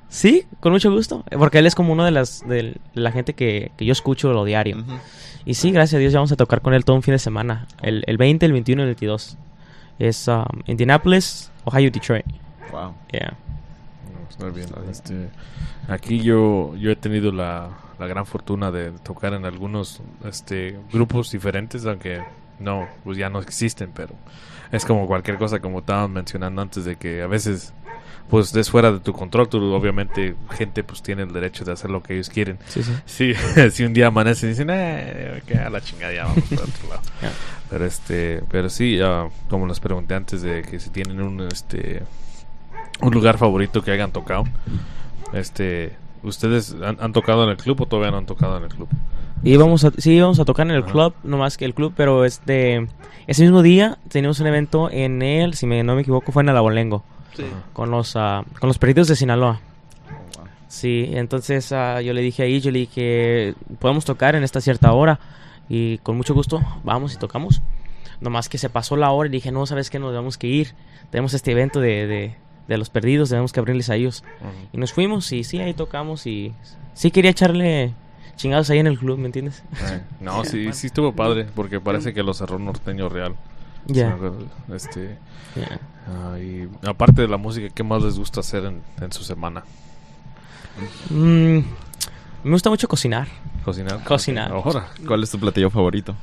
Sí, 0.09 0.47
con 0.61 0.73
mucho 0.73 0.91
gusto. 0.91 1.25
Porque 1.37 1.59
él 1.59 1.67
es 1.67 1.75
como 1.75 1.93
uno 1.93 2.05
de 2.05 2.11
las 2.11 2.47
de 2.49 2.77
la 2.95 3.13
gente 3.13 3.35
que, 3.35 3.73
que 3.77 3.85
yo 3.85 3.93
escucho 3.93 4.33
lo 4.33 4.45
diario. 4.45 4.85
Y 5.49 5.55
sí, 5.55 5.73
gracias 5.73 5.97
a 5.97 5.99
Dios 5.99 6.13
ya 6.13 6.19
vamos 6.19 6.31
a 6.31 6.37
tocar 6.37 6.61
con 6.61 6.75
él 6.75 6.85
todo 6.85 6.95
un 6.95 7.03
fin 7.03 7.13
de 7.13 7.19
semana. 7.19 7.67
El, 7.81 8.05
el 8.07 8.19
20, 8.19 8.45
el 8.45 8.53
21 8.53 8.83
y 8.83 8.85
el 8.85 8.89
22. 8.89 9.39
Es 9.99 10.29
um, 10.29 10.45
Indianapolis, 10.67 11.51
Ohio, 11.65 11.91
Detroit. 11.91 12.27
Wow. 12.71 12.93
Yeah. 13.11 13.35
Está 14.29 14.51
bien. 14.51 14.69
Este, 14.91 15.31
aquí 15.89 16.21
yo, 16.21 16.77
yo 16.77 16.91
he 16.91 16.97
tenido 16.97 17.33
la, 17.33 17.71
la 17.99 18.07
gran 18.07 18.27
fortuna 18.27 18.71
de 18.71 18.91
tocar 18.91 19.33
en 19.33 19.47
algunos 19.47 20.03
este, 20.23 20.79
grupos 20.93 21.31
diferentes, 21.31 21.87
aunque 21.87 22.23
no, 22.59 22.87
pues 23.03 23.17
ya 23.17 23.31
no 23.31 23.39
existen, 23.39 23.91
pero 23.95 24.13
es 24.71 24.85
como 24.85 25.07
cualquier 25.07 25.39
cosa, 25.39 25.61
como 25.61 25.79
estaban 25.79 26.13
mencionando 26.13 26.61
antes, 26.61 26.85
de 26.85 26.97
que 26.97 27.23
a 27.23 27.27
veces 27.27 27.73
pues 28.29 28.55
es 28.55 28.71
fuera 28.71 28.93
de 28.93 29.01
tu 29.01 29.13
control, 29.13 29.49
tú 29.49 29.73
obviamente 29.73 30.35
gente 30.51 30.85
pues 30.85 31.03
tiene 31.03 31.23
el 31.23 31.33
derecho 31.33 31.65
de 31.65 31.73
hacer 31.73 31.91
lo 31.91 32.03
que 32.03 32.15
ellos 32.15 32.29
quieren. 32.29 32.59
Sí, 32.67 32.83
sí. 33.07 33.33
Si 33.71 33.85
un 33.85 33.95
día 33.95 34.09
amanece 34.09 34.47
y 34.47 34.51
dicen, 34.51 34.69
eh, 34.71 35.43
que 35.47 35.55
a 35.55 35.71
la 35.71 35.81
chingada 35.81 36.13
ya 36.13 36.25
vamos 36.25 36.45
por 36.45 36.61
otro 36.61 36.89
lado. 36.89 37.03
Pero 37.71 37.85
este, 37.85 38.43
pero 38.51 38.69
sí, 38.69 38.99
ah, 39.03 39.29
como 39.49 39.67
les 39.67 39.81
pregunté 39.81 40.15
antes 40.15 40.43
de 40.43 40.63
que 40.63 40.79
si 40.81 40.91
tienen 40.91 41.21
un 41.21 41.41
este 41.43 42.03
un 43.01 43.13
lugar 43.13 43.39
favorito 43.39 43.83
que 43.83 43.91
hayan 43.91 44.13
tocado. 44.13 44.45
Este, 45.33 45.95
¿ustedes 46.23 46.75
han, 46.83 46.97
han 47.01 47.13
tocado 47.13 47.45
en 47.45 47.51
el 47.51 47.57
club 47.57 47.81
o 47.83 47.87
todavía 47.87 48.11
no 48.11 48.19
han 48.19 48.27
tocado 48.27 48.57
en 48.57 48.65
el 48.65 48.71
club? 48.71 48.89
Y 49.43 49.53
íbamos 49.53 49.85
a, 49.85 49.93
sí, 49.99 50.15
íbamos 50.15 50.41
a 50.41 50.45
tocar 50.45 50.67
en 50.67 50.73
el 50.73 50.83
Ajá. 50.83 50.93
club, 50.93 51.15
no 51.23 51.39
más 51.39 51.57
que 51.57 51.65
el 51.65 51.75
club, 51.75 51.93
pero 51.97 52.25
este 52.25 52.89
ese 53.27 53.43
mismo 53.43 53.63
día 53.63 53.99
teníamos 54.09 54.41
un 54.41 54.47
evento 54.47 54.91
en 54.91 55.23
él, 55.23 55.55
si 55.55 55.67
me, 55.67 55.83
no 55.85 55.95
me 55.95 56.01
equivoco, 56.01 56.33
fue 56.33 56.43
en 56.43 56.49
Alabolengo, 56.49 57.05
Sí. 57.37 57.45
Con 57.73 57.91
los, 57.91 58.17
ah, 58.17 58.45
con 58.61 58.69
los 58.69 58.79
perritos 58.79 59.09
de 59.09 59.17
Sinaloa. 59.17 59.61
Oh, 60.07 60.39
wow. 60.39 60.49
Sí, 60.69 61.11
entonces 61.13 61.73
ah, 61.73 62.01
yo 62.01 62.13
le 62.13 62.21
dije 62.23 62.43
ahí, 62.43 62.61
yo 62.61 62.71
le 62.71 62.81
dije, 62.81 63.55
podemos 63.79 64.05
tocar 64.05 64.35
en 64.35 64.45
esta 64.45 64.61
cierta 64.61 64.93
hora. 64.93 65.21
Y 65.69 65.99
con 65.99 66.17
mucho 66.17 66.35
gusto, 66.35 66.61
vamos 66.85 67.15
y 67.15 67.19
tocamos. 67.19 67.63
Nomás 68.21 68.49
que 68.49 68.59
se 68.59 68.71
pasó 68.71 68.97
la 68.97 69.11
hora 69.11 69.29
y 69.29 69.33
dije, 69.33 69.53
no, 69.53 69.67
¿sabes 69.67 69.91
qué? 69.91 69.99
Nos 69.99 70.11
tenemos 70.13 70.39
que 70.39 70.47
ir. 70.47 70.75
Tenemos 71.11 71.35
este 71.35 71.53
evento 71.53 71.81
de, 71.81 72.07
de, 72.07 72.35
de 72.67 72.79
los 72.79 72.91
perdidos, 72.91 73.31
tenemos 73.31 73.53
que 73.53 73.61
abrirles 73.61 73.91
a 73.91 73.97
ellos. 73.97 74.25
Y 74.73 74.79
nos 74.79 74.93
fuimos 74.93 75.31
y 75.33 75.45
sí, 75.45 75.61
ahí 75.61 75.75
tocamos 75.75 76.27
y 76.27 76.53
sí 76.95 77.11
quería 77.11 77.31
echarle 77.31 77.95
chingados 78.37 78.71
ahí 78.71 78.79
en 78.79 78.87
el 78.87 78.99
club, 78.99 79.19
¿me 79.19 79.27
entiendes? 79.27 79.63
No, 80.21 80.45
sí, 80.45 80.73
sí 80.73 80.89
estuvo 80.89 81.13
padre, 81.13 81.47
porque 81.55 81.81
parece 81.81 82.13
que 82.13 82.23
lo 82.23 82.35
cerró 82.35 82.59
Norteño 82.59 83.09
Real. 83.09 83.35
Ya. 83.87 84.11
Acuerdo. 84.13 84.47
Este. 84.75 85.17
Ah, 86.09 86.39
y 86.39 86.69
aparte 86.87 87.23
de 87.23 87.29
la 87.29 87.37
música, 87.37 87.69
¿qué 87.75 87.83
más 87.83 88.03
les 88.03 88.19
gusta 88.19 88.41
hacer 88.41 88.65
en, 88.65 88.83
en 89.01 89.13
su 89.13 89.23
semana? 89.25 89.63
Mm, 91.11 91.59
me 92.45 92.51
gusta 92.51 92.71
mucho 92.71 92.89
cocinar. 92.89 93.29
¿Cocinar? 93.65 94.03
Cocinar. 94.05 94.53
Ahora. 94.53 94.89
¿Cuál 95.07 95.23
es 95.23 95.31
tu 95.31 95.39
platillo 95.39 95.71
favorito? 95.71 96.15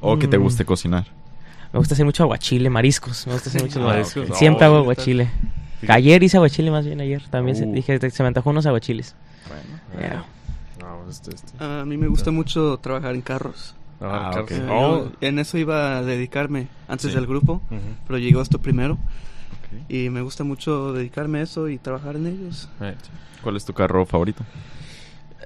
O 0.00 0.18
que 0.18 0.26
te 0.28 0.38
Mm. 0.38 0.42
guste 0.42 0.64
cocinar. 0.64 1.06
Me 1.72 1.78
gusta 1.78 1.94
hacer 1.94 2.06
mucho 2.06 2.22
aguachile, 2.22 2.70
mariscos. 2.70 3.26
Me 3.26 3.34
gusta 3.34 3.50
hacer 3.50 3.62
mucho 3.62 3.80
Mariscos. 3.82 4.36
Siempre 4.38 4.66
Oh, 4.66 4.70
hago 4.70 4.76
aguachile. 4.78 5.28
Ayer 5.88 6.22
hice 6.22 6.36
aguachile 6.38 6.70
más 6.70 6.84
bien 6.86 7.00
ayer. 7.00 7.22
También 7.30 7.56
se- 7.56 7.66
Uh. 7.66 7.72
dije, 7.72 8.10
se 8.10 8.22
me 8.22 8.28
antojó 8.28 8.50
unos 8.50 8.66
aguachiles. 8.66 9.14
Bueno. 9.92 10.08
Yeah. 10.08 10.24
No, 10.80 11.08
este, 11.10 11.34
este. 11.34 11.52
A 11.62 11.84
mí 11.84 11.96
me 11.96 12.08
gusta 12.08 12.30
mucho 12.30 12.78
trabajar 12.78 13.14
en 13.14 13.20
carros. 13.20 13.74
Ah, 14.00 14.28
Ah, 14.28 14.30
claro. 14.30 14.44
ok. 14.44 14.50
Eh, 14.52 14.66
Oh. 14.70 15.10
en 15.20 15.38
eso 15.38 15.58
iba 15.58 15.98
a 15.98 16.02
dedicarme 16.02 16.68
antes 16.86 17.10
Sí. 17.10 17.16
del 17.16 17.26
grupo, 17.26 17.54
Ujú. 17.70 17.80
pero 18.06 18.18
llegó 18.18 18.40
esto 18.42 18.60
primero. 18.60 18.94
Ok. 18.94 19.90
Y 19.90 20.08
me 20.10 20.20
gusta 20.22 20.44
mucho 20.44 20.92
dedicarme 20.92 21.40
a 21.40 21.42
eso 21.42 21.68
y 21.68 21.78
trabajar 21.78 22.16
en 22.16 22.26
ellos. 22.26 22.68
Right. 22.80 22.96
¿Cuál 23.42 23.56
es 23.56 23.64
tu 23.64 23.72
carro 23.72 24.04
favorito? 24.06 24.44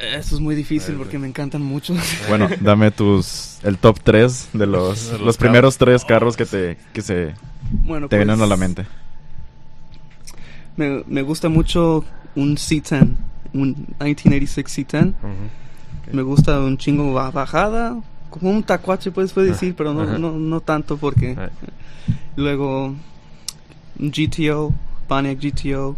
Eso 0.00 0.35
es 0.35 0.40
muy 0.40 0.54
difícil 0.54 0.94
porque 0.97 1.18
me 1.18 1.28
encantan 1.28 1.62
mucho. 1.62 1.94
Bueno, 2.28 2.49
dame 2.61 2.90
tus... 2.90 3.59
El 3.62 3.78
top 3.78 4.00
3 4.02 4.49
de 4.54 4.66
los, 4.66 5.06
De 5.12 5.12
los 5.18 5.21
los 5.26 5.37
primeros 5.37 5.76
tres 5.78 6.04
carros 6.04 6.37
que 6.37 6.44
te 6.47 6.76
que 6.92 7.02
se 7.02 7.35
bueno, 7.85 8.09
te 8.09 8.16
vienen 8.16 8.35
a 8.35 8.38
pues, 8.38 8.49
la 8.50 8.56
mente. 8.56 8.87
Me, 10.76 11.04
me 11.06 11.23
gusta 11.23 11.49
mucho 11.49 12.04
un 12.35 12.56
C10, 12.56 13.14
un 13.52 13.68
1986 14.00 14.66
C10. 14.88 15.09
Ujú. 15.11 16.14
Me 16.16 16.23
gusta 16.23 16.59
un 16.61 16.76
chingo 16.78 17.12
ba- 17.12 17.30
bajada, 17.30 18.00
como 18.32 18.50
un 18.50 18.62
tacuache 18.62 19.10
puedes 19.12 19.32
puedes 19.32 19.50
decir, 19.52 19.74
pero 19.76 19.94
no, 19.94 20.04
no, 20.18 20.32
no 20.32 20.60
tanto 20.60 20.96
porque... 20.96 21.36
Luego 22.36 22.94
GTO, 23.96 24.74
Pontiac 25.06 25.38
GTO 25.38 25.90
ujú. 25.90 25.96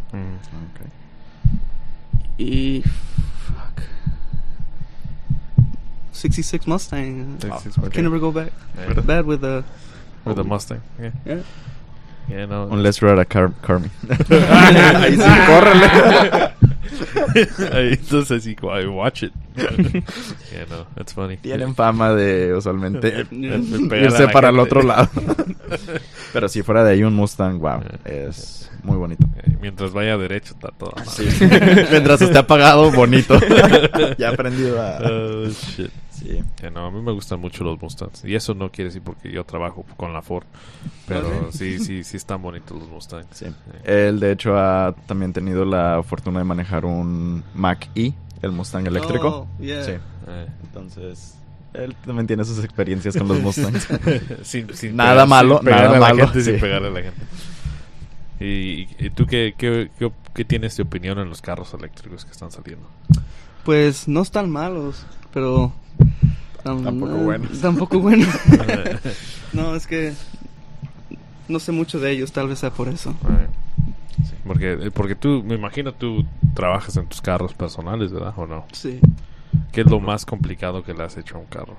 y... 2.39 2.83
Fuck. 2.83 3.85
66 6.13 6.67
Mustang. 6.67 7.39
66 7.41 7.77
I 7.77 7.81
Mustang. 7.81 7.91
can 7.93 8.05
never 8.05 8.19
go 8.19 8.33
back. 8.33 8.53
Yeah. 8.77 9.01
Bad 9.01 9.27
with 9.27 9.41
the... 9.41 9.65
With 10.25 10.37
the 10.37 10.45
Mustang. 10.45 10.81
Yeah. 10.99 11.13
Yeah. 11.25 11.43
Yeah, 12.29 12.47
no. 12.47 12.69
Un 12.71 12.83
Let's 12.83 13.03
Ride 13.03 13.19
a 13.19 13.25
Car 13.25 13.53
Carmi. 13.63 13.91
Ahí 14.09 15.17
sí, 15.17 15.47
córrele. 15.47 16.53
Entonces, 17.75 18.45
sí, 18.45 18.57
I 18.63 18.87
watch 18.87 19.25
it. 19.25 19.33
yeah, 19.57 20.67
no, 20.69 20.87
that's 20.97 21.13
funny. 21.13 21.37
Tienen 21.37 21.75
fama 21.75 22.13
de 22.15 22.55
usualmente 22.55 23.27
irse 23.31 24.29
para 24.29 24.49
el 24.51 24.59
otro 24.59 24.83
lado. 24.83 25.09
Pero 26.33 26.49
si 26.49 26.63
fuera 26.63 26.85
de 26.85 26.93
ahí 26.93 27.03
un 27.05 27.15
Mustang, 27.15 27.59
wow, 27.59 27.81
Yeah. 28.05 28.29
es 28.29 28.71
muy 28.83 28.97
bonito. 28.97 29.27
Eh, 29.37 29.57
Mientras 29.61 29.93
vaya 29.93 30.17
derecho, 30.19 30.55
está 30.55 30.69
todo. 30.69 30.95
Sí. 31.07 31.27
Mientras 31.91 32.21
esté 32.23 32.39
apagado, 32.39 32.91
bonito. 32.93 33.39
ya 34.19 34.29
he 34.29 34.33
aprendido 34.33 34.81
a... 34.81 34.99
Oh, 35.03 35.49
shit. 35.49 35.91
Sí. 36.25 36.69
No, 36.73 36.87
a 36.87 36.91
mí 36.91 37.01
me 37.03 37.13
gustan 37.13 37.39
mucho 37.41 37.63
los 37.65 37.81
Mustangs. 37.81 38.25
Y 38.25 38.35
eso 38.35 38.55
no 38.55 38.71
quiere 38.71 38.89
decir 38.89 39.03
porque 39.03 39.31
yo 39.31 39.45
trabajo 39.45 39.85
con 39.97 40.13
la 40.13 40.23
Ford. 40.23 40.45
Pero 41.07 41.29
Ok. 41.29 41.51
sí, 41.53 41.79
sí, 41.79 42.03
sí 42.03 42.17
están 42.17 42.41
bonitos 42.43 42.79
los 42.79 42.89
Mustangs. 42.89 43.27
Sí. 43.33 43.47
Él, 43.85 44.19
de 44.21 44.33
hecho, 44.33 44.57
ha 44.59 44.95
también 45.07 45.33
tenido 45.33 45.65
la 45.65 46.03
fortuna 46.03 46.39
de 46.39 46.45
manejar 46.45 46.85
un 46.87 47.45
Mac 47.55 47.89
E, 47.95 48.13
el 48.43 48.53
Mustang 48.53 48.87
eléctrico. 48.87 49.47
Oh, 49.51 49.63
yeah. 49.63 49.85
Sí. 49.85 49.93
Eh, 50.29 50.47
Entonces, 50.65 51.37
él 51.75 51.95
también 52.07 52.27
tiene 52.27 52.45
sus 52.45 52.63
experiencias 52.65 53.17
con 53.17 53.29
los 53.29 53.41
Mustangs. 53.41 53.87
sin, 54.43 54.75
sin 54.75 54.97
Nada 54.97 55.13
pegar- 55.25 55.29
malo, 55.29 55.57
sin 55.59 55.65
pegarle 55.67 55.85
nada 55.87 55.97
a 55.97 56.01
la 56.01 56.15
malo, 56.15 56.25
gente, 56.29 56.41
sin 56.43 56.55
sí. 56.55 56.61
pegarle 56.61 56.89
a 56.89 56.91
la 56.91 57.03
gente. 57.03 57.21
¿Y, 58.41 58.89
y 58.99 59.11
tú 59.11 59.27
qué, 59.27 59.55
qué, 59.57 59.91
qué, 59.99 60.11
qué 60.35 60.45
tienes 60.45 60.77
de 60.77 60.83
opinión 60.83 61.19
en 61.19 61.29
los 61.29 61.41
carros 61.41 61.73
eléctricos 61.75 62.25
que 62.25 62.33
están 62.33 62.51
saliendo? 62.51 62.87
Pues 63.65 64.09
no 64.09 64.23
están 64.23 64.51
malos, 64.51 65.07
pero... 65.33 65.73
um, 66.65 66.83
Tampoco 66.83 67.17
eh, 67.17 67.25
buenos. 67.25 67.61
Tampoco 67.61 67.99
buenos. 68.01 68.29
no, 69.53 69.75
es 69.75 69.87
que... 69.87 70.13
No 71.47 71.59
sé 71.59 71.73
mucho 71.73 72.01
de 72.01 72.11
ellos, 72.11 72.33
tal 72.33 72.49
vez 72.49 72.61
sea 72.61 72.71
por 72.71 72.89
eso. 72.89 73.15
Right. 73.23 73.51
Sí, 74.25 74.35
porque, 74.47 74.73
eh, 74.73 74.91
porque 74.91 75.15
tú, 75.15 75.43
me 75.45 75.55
imagino 75.55 75.93
tú 75.93 76.25
trabajas 76.55 76.97
en 76.97 77.07
tus 77.07 77.21
carros 77.21 77.53
personales, 77.53 78.13
¿verdad? 78.13 78.33
¿O 78.37 78.47
no? 78.47 78.65
Sí. 78.73 79.01
¿Qué 79.73 79.83
es 79.83 79.91
lo 79.91 80.01
más 80.01 80.25
complicado 80.25 80.83
que 80.83 80.95
le 80.95 81.03
has 81.03 81.17
hecho 81.17 81.37
a 81.37 81.41
un 81.41 81.47
carro? 81.47 81.77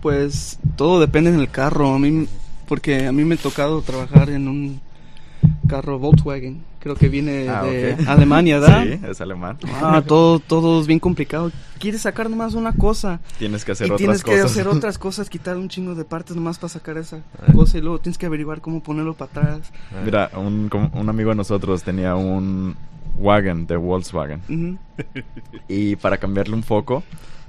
Pues 0.00 0.58
todo 0.76 1.00
depende 1.00 1.32
del 1.32 1.50
carro. 1.50 1.94
A 1.94 1.98
mí, 1.98 2.26
porque 2.66 3.06
a 3.06 3.12
mí 3.12 3.24
me 3.24 3.34
ha 3.34 3.38
tocado 3.38 3.82
trabajar 3.82 4.30
en 4.30 4.48
un 4.48 4.80
carro 5.68 5.98
Volkswagen. 5.98 6.62
Creo 6.80 6.94
que 6.94 7.08
viene 7.08 7.48
Ah, 7.48 7.64
de. 7.64 7.96
Alemania, 8.06 8.60
¿verdad? 8.60 8.84
Sí, 8.84 9.00
es 9.10 9.20
alemán. 9.20 9.58
Ah, 9.82 10.00
todo, 10.06 10.38
todo 10.38 10.80
es 10.80 10.86
bien 10.86 11.00
complicado. 11.00 11.50
Quieres 11.80 12.02
sacar 12.02 12.30
nomás 12.30 12.54
una 12.54 12.72
cosa. 12.72 13.20
Tienes 13.38 13.64
que 13.64 13.72
hacer 13.72 13.88
y 13.88 13.90
otras 13.90 13.98
tienes 13.98 14.24
que 14.24 14.30
cosas. 14.32 14.50
hacer 14.52 14.68
otras 14.68 14.98
cosas, 14.98 15.28
quitar 15.28 15.56
un 15.56 15.68
chingo 15.68 15.94
de 15.96 16.04
partes 16.04 16.36
nomás 16.36 16.58
para 16.58 16.68
sacar 16.68 16.96
esa 16.98 17.18
Ah. 17.42 17.52
cosa. 17.52 17.78
Y 17.78 17.80
luego 17.80 17.98
tienes 17.98 18.16
que 18.16 18.26
averiguar 18.26 18.60
cómo 18.60 18.80
ponerlo 18.82 19.14
para 19.14 19.30
atrás. 19.30 19.72
Eh, 19.92 20.02
Mira, 20.04 20.30
un, 20.36 20.70
un 20.92 21.08
amigo 21.08 21.30
de 21.30 21.36
nosotros 21.36 21.82
tenía 21.82 22.14
un 22.14 22.76
wagon 23.18 23.66
de 23.66 23.76
Volkswagen. 23.76 24.78
Y 25.68 25.96
para 25.96 26.18
cambiarle 26.18 26.54
un 26.54 26.62
foco, 26.62 27.02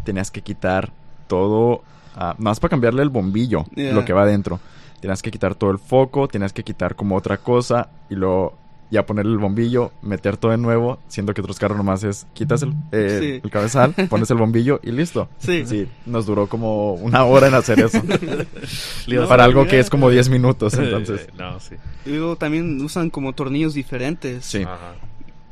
tenías 0.04 0.32
que 0.32 0.42
quitar 0.42 0.92
todo. 1.28 1.84
ah, 2.16 2.36
más 2.40 2.60
para 2.60 2.70
cambiarle 2.72 3.04
el 3.04 3.10
bombillo, 3.10 3.66
Yeah. 3.76 3.94
lo 3.94 4.04
que 4.06 4.14
va 4.14 4.24
adentro. 4.24 4.60
Tenías 5.00 5.22
que 5.22 5.32
quitar 5.32 5.56
todo 5.56 5.72
el 5.72 5.78
foco, 5.80 6.28
tenías 6.28 6.52
que 6.52 6.64
quitar 6.64 6.96
como 6.96 7.16
otra 7.16 7.38
cosa. 7.38 7.90
Y 8.10 8.16
luego 8.16 8.58
ya 8.92 9.06
ponerle 9.06 9.32
el 9.34 9.38
bombillo, 9.38 9.92
meter 10.02 10.38
todo 10.38 10.52
de 10.52 10.58
nuevo. 10.58 11.00
Siendo 11.08 11.34
que 11.34 11.42
otros 11.42 11.60
carros 11.60 11.78
nomás 11.78 12.04
es 12.04 12.26
quitas 12.34 12.62
el, 12.64 12.74
eh, 12.92 13.18
Sí. 13.22 13.42
el 13.44 13.52
cabezal, 13.52 13.94
pones 14.10 14.30
el 14.32 14.38
bombillo 14.38 14.80
y 14.84 14.92
listo. 14.92 15.30
Sí. 15.38 15.64
Sí, 15.66 15.88
nos 16.06 16.26
duró 16.26 16.48
como 16.48 16.94
una 16.94 17.24
hora 17.26 17.48
en 17.48 17.54
hacer 17.54 17.80
eso. 17.80 18.02
No, 19.08 19.28
para 19.28 19.44
algo 19.44 19.66
que 19.68 19.80
es 19.80 19.90
como 19.90 20.10
10 20.10 20.30
minutos, 20.30 20.74
entonces. 20.76 21.28
No, 21.38 21.60
sí. 21.60 21.76
Y 22.06 22.12
luego 22.12 22.36
también 22.36 22.80
usan 22.82 23.10
como 23.10 23.34
tornillos 23.34 23.74
diferentes. 23.74 24.46
Sí. 24.46 24.64
Ajá. 24.64 24.94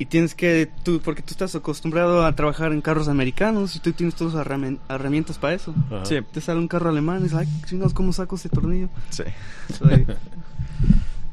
Y 0.00 0.06
tienes 0.06 0.34
que, 0.36 0.70
tú, 0.84 1.00
porque 1.04 1.22
tú 1.22 1.32
estás 1.32 1.56
acostumbrado 1.56 2.24
a 2.24 2.32
trabajar 2.36 2.70
en 2.72 2.80
carros 2.80 3.08
americanos 3.08 3.74
y 3.74 3.80
tú 3.80 3.90
tienes 3.92 4.14
todas 4.14 4.34
las 4.34 4.46
herrami- 4.46 4.78
herramientas 4.88 5.38
para 5.38 5.54
eso. 5.54 5.74
Ajá. 5.90 6.04
Sí, 6.04 6.18
Te 6.32 6.40
sale 6.40 6.60
un 6.60 6.68
carro 6.68 6.90
alemán 6.90 7.18
y 7.18 7.22
dices, 7.24 7.38
ay, 7.38 7.48
chingados, 7.66 7.94
¿cómo 7.94 8.12
saco 8.12 8.36
ese 8.36 8.48
tornillo? 8.48 8.88
sí. 9.10 9.24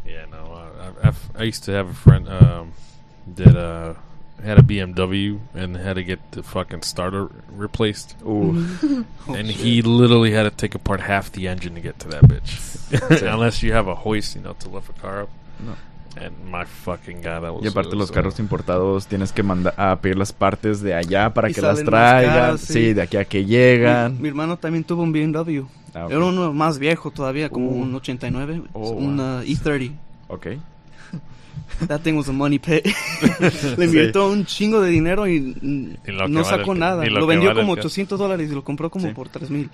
Yeah, 0.05 0.25
no. 0.31 0.37
Uh, 0.53 0.93
I, 1.03 1.07
I've, 1.07 1.29
I 1.35 1.43
used 1.43 1.63
to 1.65 1.71
have 1.71 1.89
a 1.89 1.93
friend 1.93 2.29
um, 2.29 2.73
that 3.35 3.55
uh, 3.57 3.93
had 4.43 4.59
a 4.59 4.61
BMW 4.61 5.39
and 5.53 5.75
had 5.75 5.93
to 5.95 6.03
get 6.03 6.31
the 6.31 6.43
fucking 6.43 6.83
starter 6.83 7.29
replaced. 7.49 8.15
Uh, 8.25 8.29
and 9.27 9.47
he 9.47 9.81
literally 9.81 10.31
had 10.31 10.43
to 10.43 10.51
take 10.51 10.75
apart 10.75 10.99
half 11.01 11.31
the 11.31 11.47
engine 11.47 11.75
to 11.75 11.81
get 11.81 11.99
to 11.99 12.07
that 12.09 12.23
bitch. 12.23 13.21
Unless 13.33 13.63
you 13.63 13.73
have 13.73 13.87
a 13.87 13.95
hoist, 13.95 14.35
you 14.35 14.41
know, 14.41 14.53
to 14.53 14.69
lift 14.69 14.89
a 14.89 14.93
car 14.93 15.23
up. 15.23 15.29
no. 15.59 15.75
And 16.17 16.31
my 16.49 16.63
fucking 16.65 17.17
god, 17.17 17.41
that 17.41 17.51
was. 17.53 17.63
Y 17.63 17.67
aparte 17.67 17.89
it 17.89 17.95
los 17.95 18.09
was, 18.09 18.11
carros 18.11 18.39
importados 18.39 19.05
tienes 19.07 19.31
que 19.33 19.43
mandar 19.43 19.73
a 19.77 19.99
pedir 19.99 20.17
las 20.17 20.31
partes 20.31 20.81
de 20.81 20.93
allá 20.93 21.33
para 21.33 21.49
Y 21.49 21.53
que 21.53 21.61
las 21.61 21.83
traigan. 21.83 22.33
caras, 22.33 22.61
sí. 22.61 22.73
sí. 22.73 22.93
de 22.93 23.01
aquí 23.01 23.17
a 23.17 23.25
que 23.25 23.39
mi, 23.39 23.45
llegan. 23.47 24.21
mi 24.21 24.29
hermano 24.29 24.57
también 24.57 24.83
tuvo 24.85 25.03
un 25.03 25.11
BMW. 25.11 25.63
Ah, 25.93 26.05
ok. 26.05 26.11
Era 26.11 26.25
uno 26.25 26.53
más 26.53 26.79
viejo 26.79 27.11
todavía, 27.11 27.49
como 27.49 27.67
Uh. 27.69 27.81
un 27.81 27.95
89. 27.95 28.61
Oh, 28.73 28.91
un 28.91 29.17
wow. 29.17 29.25
uh, 29.39 29.41
E30. 29.43 29.91
Ok. 30.29 30.47
That 31.87 32.01
thing 32.01 32.13
was 32.15 32.29
a 32.29 32.31
money 32.31 32.59
pit. 32.59 32.85
Le 33.77 33.85
invirtió 33.85 34.29
un 34.29 34.45
chingo 34.45 34.79
de 34.81 34.89
dinero 34.91 35.27
y 35.27 35.35
Y 35.35 35.97
no 36.11 36.19
vale 36.19 36.43
sacó 36.45 36.71
el- 36.73 36.79
nada. 36.79 37.03
lo 37.05 37.19
Lo, 37.21 37.27
vendió 37.27 37.49
vale 37.49 37.61
como 37.61 37.75
ca- 37.75 37.81
800 37.81 38.17
dólares 38.17 38.49
y 38.49 38.53
lo 38.55 38.63
compró 38.63 38.89
como 38.89 39.07
Sí. 39.07 39.13
por 39.13 39.27
3 39.29 39.49
mil. 39.49 39.69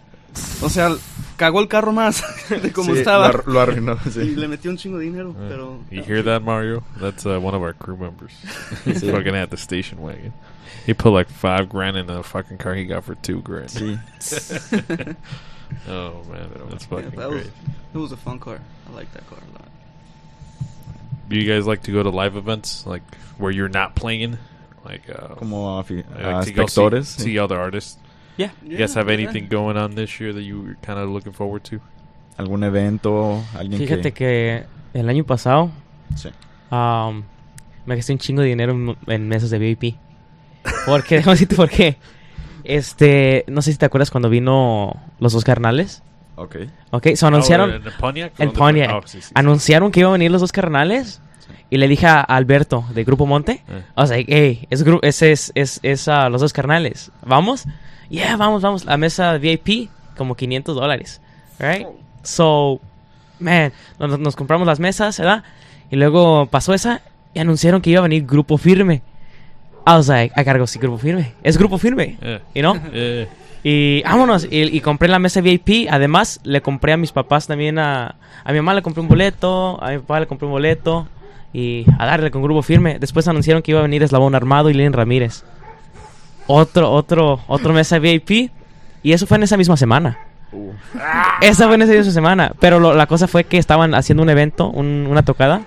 O 0.61 0.69
sea, 0.69 0.95
cagó 1.37 1.59
el 1.59 1.67
carro 1.67 1.91
más 1.91 2.23
de 2.49 2.71
como 2.71 2.93
Sí, 2.93 2.99
estaba. 2.99 3.31
Lo, 3.31 3.43
lo 3.53 3.59
arruinó, 3.61 3.97
Y 4.15 4.35
le 4.35 4.47
metió 4.47 4.71
un 4.71 4.77
chingo 4.77 4.97
de 4.97 5.05
dinero, 5.05 5.29
uh, 5.31 5.47
pero... 5.49 5.79
You 5.89 6.03
hear 6.03 6.23
that, 6.23 6.41
Mario? 6.41 6.83
That's 6.99 7.25
uh, 7.25 7.39
one 7.39 7.53
of 7.55 7.61
our 7.61 7.73
crew 7.73 7.97
members. 7.97 8.31
He's 8.85 9.01
Sí. 9.01 9.11
fucking 9.11 9.35
at 9.35 9.49
the 9.49 9.57
station 9.57 10.01
wagon. 10.01 10.33
He 10.85 10.93
put 10.93 11.11
like 11.11 11.29
five 11.29 11.67
grand 11.69 11.97
in 11.97 12.09
a 12.09 12.23
fucking 12.23 12.57
car 12.57 12.73
he 12.75 12.85
got 12.85 13.03
for 13.03 13.15
two 13.15 13.41
grand. 13.41 13.69
Sí. 13.69 13.99
Oh 15.87 16.23
man, 16.29 16.49
that's 16.69 16.83
Yeah, 16.85 16.89
fucking 17.01 17.11
that 17.19 17.29
was, 17.29 17.41
great. 17.43 17.51
it 17.93 17.97
was 17.97 18.11
a 18.11 18.17
fun 18.17 18.39
car. 18.39 18.59
I 18.89 18.95
like 18.95 19.11
that 19.13 19.25
car 19.29 19.37
a 19.39 19.51
lot. 19.53 19.67
Do 21.29 21.37
you 21.37 21.47
guys 21.51 21.65
like 21.65 21.83
to 21.83 21.91
go 21.91 22.03
to 22.03 22.09
live 22.09 22.35
events, 22.35 22.85
like 22.85 23.03
where 23.37 23.51
you're 23.51 23.69
not 23.69 23.95
playing, 23.95 24.37
like 24.83 25.09
uh, 25.09 25.35
Como 25.35 25.79
a, 25.79 25.83
fi- 25.83 26.03
like 26.13 26.43
a 26.43 26.45
to 26.45 26.51
go 26.51 26.65
see- 26.65 26.81
espectadores. 26.81 27.05
see, 27.05 27.39
other 27.39 27.59
artists? 27.59 27.97
Yeah. 28.37 28.51
You 28.63 28.77
guys 28.77 28.95
have 28.95 29.09
anything 29.11 29.47
going 29.49 29.77
on 29.77 29.95
this 29.95 30.19
year 30.19 30.33
that 30.33 30.41
you 30.43 30.61
were 30.61 30.75
kind 30.81 30.97
of 30.99 31.09
looking 31.09 31.33
forward 31.33 31.63
to? 31.69 31.79
Algún 32.37 32.63
evento, 32.63 33.43
alguien 33.55 33.79
Fíjate 33.79 34.13
que 34.13 34.63
el 34.93 35.09
año 35.09 35.23
pasado 35.25 35.69
Sí. 36.15 36.29
um, 36.71 37.23
me 37.85 37.95
gasté 37.95 38.13
un 38.13 38.19
chingo 38.19 38.41
de 38.41 38.47
dinero 38.47 38.71
en, 38.73 38.97
en 39.07 39.27
mesas 39.27 39.49
de 39.49 39.59
VIP. 39.59 39.95
Porque, 40.85 41.15
déjame 41.15 41.33
decirte 41.33 41.55
por 41.55 41.69
qué. 41.69 41.97
Este, 42.63 43.43
no 43.47 43.61
sé 43.61 43.71
si 43.71 43.77
te 43.77 43.85
acuerdas 43.85 44.11
cuando 44.11 44.29
vino 44.29 44.95
los 45.19 45.33
dos 45.33 45.43
carnales. 45.43 46.03
Ok. 46.35 46.55
Ok, 46.91 47.07
se 47.15 47.25
anunciaron, 47.25 47.69
Oh, 47.71 47.75
en 47.75 47.83
el 47.85 47.93
Pontiac. 47.93 48.33
en 48.39 48.49
¿O 48.49 48.51
dónde 48.51 48.59
Pontiac. 48.59 48.91
Oh, 49.03 49.07
sí, 49.07 49.17
sí, 49.21 49.27
sí. 49.27 49.31
anunciaron 49.35 49.91
que 49.91 49.99
iban 49.99 50.11
a 50.11 50.13
venir 50.13 50.31
los 50.31 50.41
dos 50.41 50.51
carnales. 50.51 51.21
Y 51.69 51.77
le 51.77 51.87
dije 51.87 52.07
a 52.07 52.21
Alberto 52.21 52.83
de 52.93 53.03
Grupo 53.03 53.25
Monte, 53.25 53.63
Eh. 53.69 53.83
o 53.95 54.05
sea, 54.05 54.17
hey, 54.17 54.67
es, 54.69 54.83
ese 55.01 55.31
es, 55.31 55.51
es, 55.55 55.79
es 55.83 56.07
ah, 56.07 56.29
los 56.29 56.41
dos 56.41 56.53
carnales. 56.53 57.11
¿Vamos? 57.25 57.65
Yeah, 58.09 58.35
vamos, 58.37 58.61
vamos. 58.61 58.85
La 58.85 58.97
mesa 58.97 59.37
VIP, 59.37 59.89
como 60.17 60.35
500 60.35 60.75
dólares. 60.75 61.21
Right? 61.59 61.87
So, 62.23 62.79
man, 63.39 63.71
nos, 63.99 64.19
nos 64.19 64.35
compramos 64.35 64.67
las 64.67 64.79
mesas, 64.79 65.17
¿verdad? 65.17 65.43
Y 65.89 65.95
luego 65.95 66.45
pasó 66.47 66.73
esa 66.73 67.01
y 67.33 67.39
anunciaron 67.39 67.81
que 67.81 67.89
iba 67.89 67.99
a 67.99 68.03
venir 68.03 68.25
Grupo 68.25 68.57
Firme. 68.57 69.01
I 69.87 69.91
was 69.95 70.07
like, 70.09 70.33
I 70.39 70.43
gotta 70.43 70.59
go 70.59 70.67
see 70.67 70.79
Grupo 70.79 70.97
Firme. 70.97 71.33
Es 71.43 71.57
Grupo 71.57 71.77
Firme, 71.77 72.17
Yeah. 72.21 72.41
you 72.53 72.61
know? 72.61 72.75
Yeah. 72.93 73.27
Y 73.63 74.01
vámonos, 74.01 74.45
y, 74.49 74.75
y 74.75 74.81
compré 74.81 75.07
la 75.07 75.19
mesa 75.19 75.39
VIP. 75.39 75.87
Además, 75.91 76.39
le 76.43 76.63
compré 76.63 76.93
a 76.93 76.97
mis 76.97 77.11
papás 77.11 77.45
también 77.45 77.77
a... 77.77 78.15
A 78.43 78.51
mi 78.53 78.57
mamá 78.57 78.73
le 78.73 78.81
compré 78.81 79.01
un 79.01 79.07
boleto, 79.07 79.77
a 79.83 79.91
mi 79.91 79.99
papá 79.99 80.19
le 80.21 80.25
compré 80.25 80.47
un 80.47 80.51
boleto. 80.51 81.07
Y 81.53 81.85
a 81.99 82.05
darle 82.05 82.31
con 82.31 82.41
grupo 82.41 82.61
firme. 82.61 82.97
Después 82.99 83.27
anunciaron 83.27 83.61
que 83.61 83.71
iba 83.71 83.79
a 83.79 83.83
venir 83.83 84.03
Eslabón 84.03 84.35
Armado 84.35 84.69
y 84.69 84.73
Lynn 84.73 84.93
Ramírez. 84.93 85.43
otro, 86.47 86.91
otro, 86.91 87.39
otro 87.47 87.73
mesa 87.73 87.99
VIP. 87.99 88.51
Y 89.03 89.13
eso 89.13 89.25
fue 89.27 89.37
en 89.37 89.43
esa 89.43 89.57
misma 89.57 89.77
semana. 89.77 90.17
Uh, 90.51 90.71
Esa 91.41 91.65
fue 91.67 91.75
en 91.75 91.83
esa 91.83 91.93
misma 91.93 92.11
semana. 92.11 92.51
Pero 92.59 92.79
lo- 92.79 92.93
la 92.93 93.07
cosa 93.07 93.27
fue 93.27 93.45
que 93.45 93.57
estaban 93.57 93.95
haciendo 93.95 94.21
un 94.23 94.29
evento, 94.29 94.69
un- 94.69 95.07
una 95.09 95.23
tocada. 95.23 95.61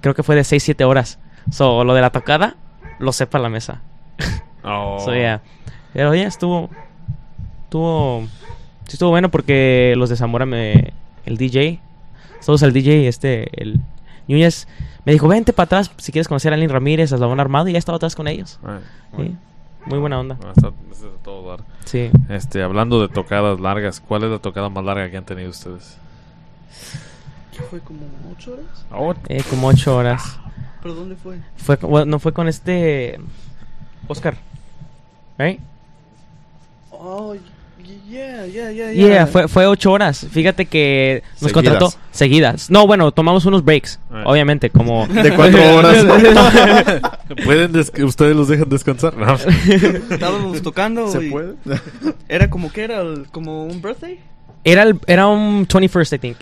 Creo 0.00 0.14
que 0.14 0.22
fue 0.22 0.34
de 0.34 0.44
6-7 0.44 0.84
horas. 0.84 1.18
So, 1.50 1.84
lo 1.84 1.94
de 1.94 2.00
la 2.00 2.10
tocada, 2.10 2.56
lo 2.98 3.12
sepa 3.12 3.38
la 3.38 3.48
mesa. 3.48 3.80
Oh. 4.64 4.98
So, 5.04 5.14
yeah. 5.14 5.40
Pero 5.92 6.14
ya 6.14 6.26
estuvo. 6.26 6.68
Estuvo. 7.64 8.26
Sí, 8.86 8.92
estuvo 8.94 9.10
bueno 9.10 9.30
porque 9.30 9.94
los 9.96 10.08
de 10.10 10.16
Zamora 10.16 10.46
me. 10.46 10.92
El 11.26 11.36
DJ. 11.36 11.80
Todos 12.44 12.62
el 12.62 12.72
DJ, 12.72 13.08
este. 13.08 13.48
El 13.62 13.80
Núñez. 14.28 14.68
Me 15.04 15.12
dijo, 15.12 15.26
vente 15.28 15.52
para 15.52 15.64
atrás 15.64 15.90
si 15.96 16.12
quieres 16.12 16.28
conocer 16.28 16.52
a 16.52 16.56
Alin 16.56 16.68
Ramírez, 16.70 17.12
a 17.12 17.14
Eslabón 17.16 17.40
Armado. 17.40 17.68
Y 17.68 17.72
ya 17.72 17.78
estaba 17.78 17.96
atrás 17.96 18.14
con 18.14 18.28
ellos. 18.28 18.58
Sí. 19.16 19.34
Muy 19.86 19.98
buena 19.98 20.20
onda. 20.20 20.36
no, 20.42 20.50
está- 20.50 20.72
está 20.92 21.06
de 21.06 21.12
todo 21.22 21.48
dar. 21.48 21.60
Sí. 21.86 22.10
Este, 22.28 22.62
hablando 22.62 23.00
de 23.00 23.08
tocadas 23.08 23.58
largas, 23.58 24.00
¿cuál 24.00 24.24
es 24.24 24.30
la 24.30 24.38
tocada 24.38 24.68
más 24.68 24.84
larga 24.84 25.10
que 25.10 25.16
han 25.16 25.24
tenido 25.24 25.48
ustedes? 25.50 25.96
¿Qué 27.56 27.62
fue 27.64 27.80
como 27.80 28.00
ocho 28.36 28.52
horas? 28.52 28.84
Oh, 28.92 29.14
Eh, 29.28 29.42
como 29.48 29.68
8 29.68 29.96
horas. 29.96 30.38
¿Pero 30.82 30.94
dónde 30.94 31.16
fue? 31.16 31.38
Fue, 31.56 31.76
con- 31.76 31.90
bueno, 31.90 32.06
no 32.06 32.18
fue 32.18 32.32
con 32.32 32.46
este. 32.48 33.18
Oscar. 34.06 34.36
¿Right? 35.38 35.58
Oh, 36.90 37.34
y- 37.34 37.40
yeah, 38.08 38.46
yeah, 38.46 38.70
yeah, 38.70 38.92
Yeah, 38.92 39.26
fue, 39.26 39.48
fue 39.48 39.66
ocho 39.66 39.92
horas. 39.92 40.26
Fíjate 40.30 40.66
que 40.66 41.22
nos 41.40 41.50
Seguidas. 41.52 41.52
contrató 41.52 41.92
seguidas. 42.10 42.70
No, 42.70 42.86
bueno, 42.86 43.10
tomamos 43.12 43.44
unos 43.46 43.64
breaks. 43.64 43.98
Ah. 44.10 44.22
Obviamente, 44.26 44.70
como. 44.70 45.06
De 45.08 45.32
cuatro 45.34 45.60
horas. 45.76 46.04
¿Pueden 47.44 47.72
des- 47.72 47.92
ustedes 48.02 48.36
los 48.36 48.48
dejan 48.48 48.68
descansar? 48.68 49.16
No. 49.16 49.34
Estábamos 50.10 50.62
tocando 50.62 51.08
¿Se 51.08 51.24
y 51.26 51.30
puede? 51.30 51.54
era 52.28 52.48
como 52.50 52.72
que 52.72 52.84
era 52.84 53.00
el- 53.00 53.26
como 53.30 53.64
un 53.64 53.80
birthday. 53.82 54.18
Era, 54.64 54.82
el- 54.82 54.98
era 55.06 55.26
un 55.28 55.66
21st, 55.66 56.12
I 56.14 56.18
think. 56.18 56.36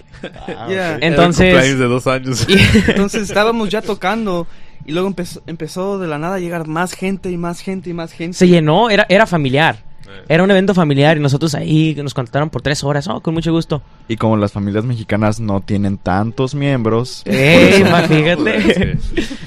Ah, 0.49 0.67
Yeah. 0.69 0.93
ok. 0.97 1.03
Entonces- 1.03 1.41
Era 1.47 1.65
el 1.65 1.77
cumpleaños 1.77 1.79
de 1.79 1.87
dos 1.87 2.07
años. 2.07 2.47
Entonces 2.89 3.23
estábamos 3.29 3.69
ya 3.69 3.83
tocando 3.83 4.47
y 4.85 4.93
luego 4.93 5.09
empezó, 5.09 5.43
empezó 5.47 5.99
de 5.99 6.07
la 6.09 6.19
nada 6.19 6.37
a 6.37 6.39
llegar 6.39 6.67
más 6.67 6.93
gente 6.95 7.31
y 7.31 7.37
más 7.37 7.61
gente 7.61 7.91
y 7.91 7.93
más 7.93 8.13
gente. 8.13 8.37
Se 8.39 8.49
llenó, 8.49 8.89
era, 8.89 9.05
era 9.09 9.27
familiar. 9.27 9.79
Eh. 10.09 10.25
Era 10.29 10.43
un 10.43 10.51
evento 10.51 10.75
familiar 10.75 11.17
y 11.17 11.21
nosotros 11.21 11.55
ahí 11.55 11.95
nos 12.03 12.15
contrataron 12.15 12.51
por 12.51 12.63
tres 12.63 12.85
horas. 12.85 13.09
Oh, 13.09 13.21
con 13.21 13.35
mucho 13.35 13.53
gusto. 13.53 13.83
Y 14.09 14.17
como 14.17 14.37
las 14.37 14.53
familias 14.53 14.85
mexicanas 14.85 15.41
no 15.41 15.61
tienen 15.61 15.99
tantos 15.99 16.55
miembros, 16.55 17.23
Ey, 17.25 17.85
ma, 17.85 18.03
fíjate. 18.03 18.99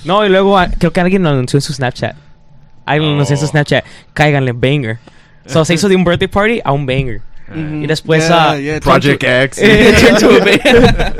No, 0.05 0.25
y 0.25 0.29
luego 0.29 0.57
ah, 0.57 0.69
creo 0.77 0.91
que 0.91 0.99
alguien 1.01 1.23
lo 1.23 1.29
anunció 1.29 1.57
en 1.57 1.61
su 1.61 1.73
Snapchat. 1.73 2.15
Alguien 2.85 3.09
lo 3.09 3.15
anunció 3.15 3.35
en 3.35 3.39
su 3.39 3.45
Oh. 3.45 3.49
Snapchat. 3.49 3.85
Cáiganle, 4.13 4.51
banger. 4.53 4.99
So, 5.45 5.65
se 5.65 5.73
hizo 5.73 5.89
de 5.89 5.95
un 5.95 6.03
birthday 6.03 6.27
party 6.27 6.61
a 6.63 6.71
un 6.71 6.85
banger. 6.85 7.21
Ujú. 7.49 7.83
Y 7.83 7.87
después, 7.87 8.27
Yeah, 8.27 8.51
ah, 8.51 8.57
yeah, 8.57 8.79
Project 8.79 9.23
X. 9.23 9.57
Eh, 9.61 9.93
a. 9.95 11.13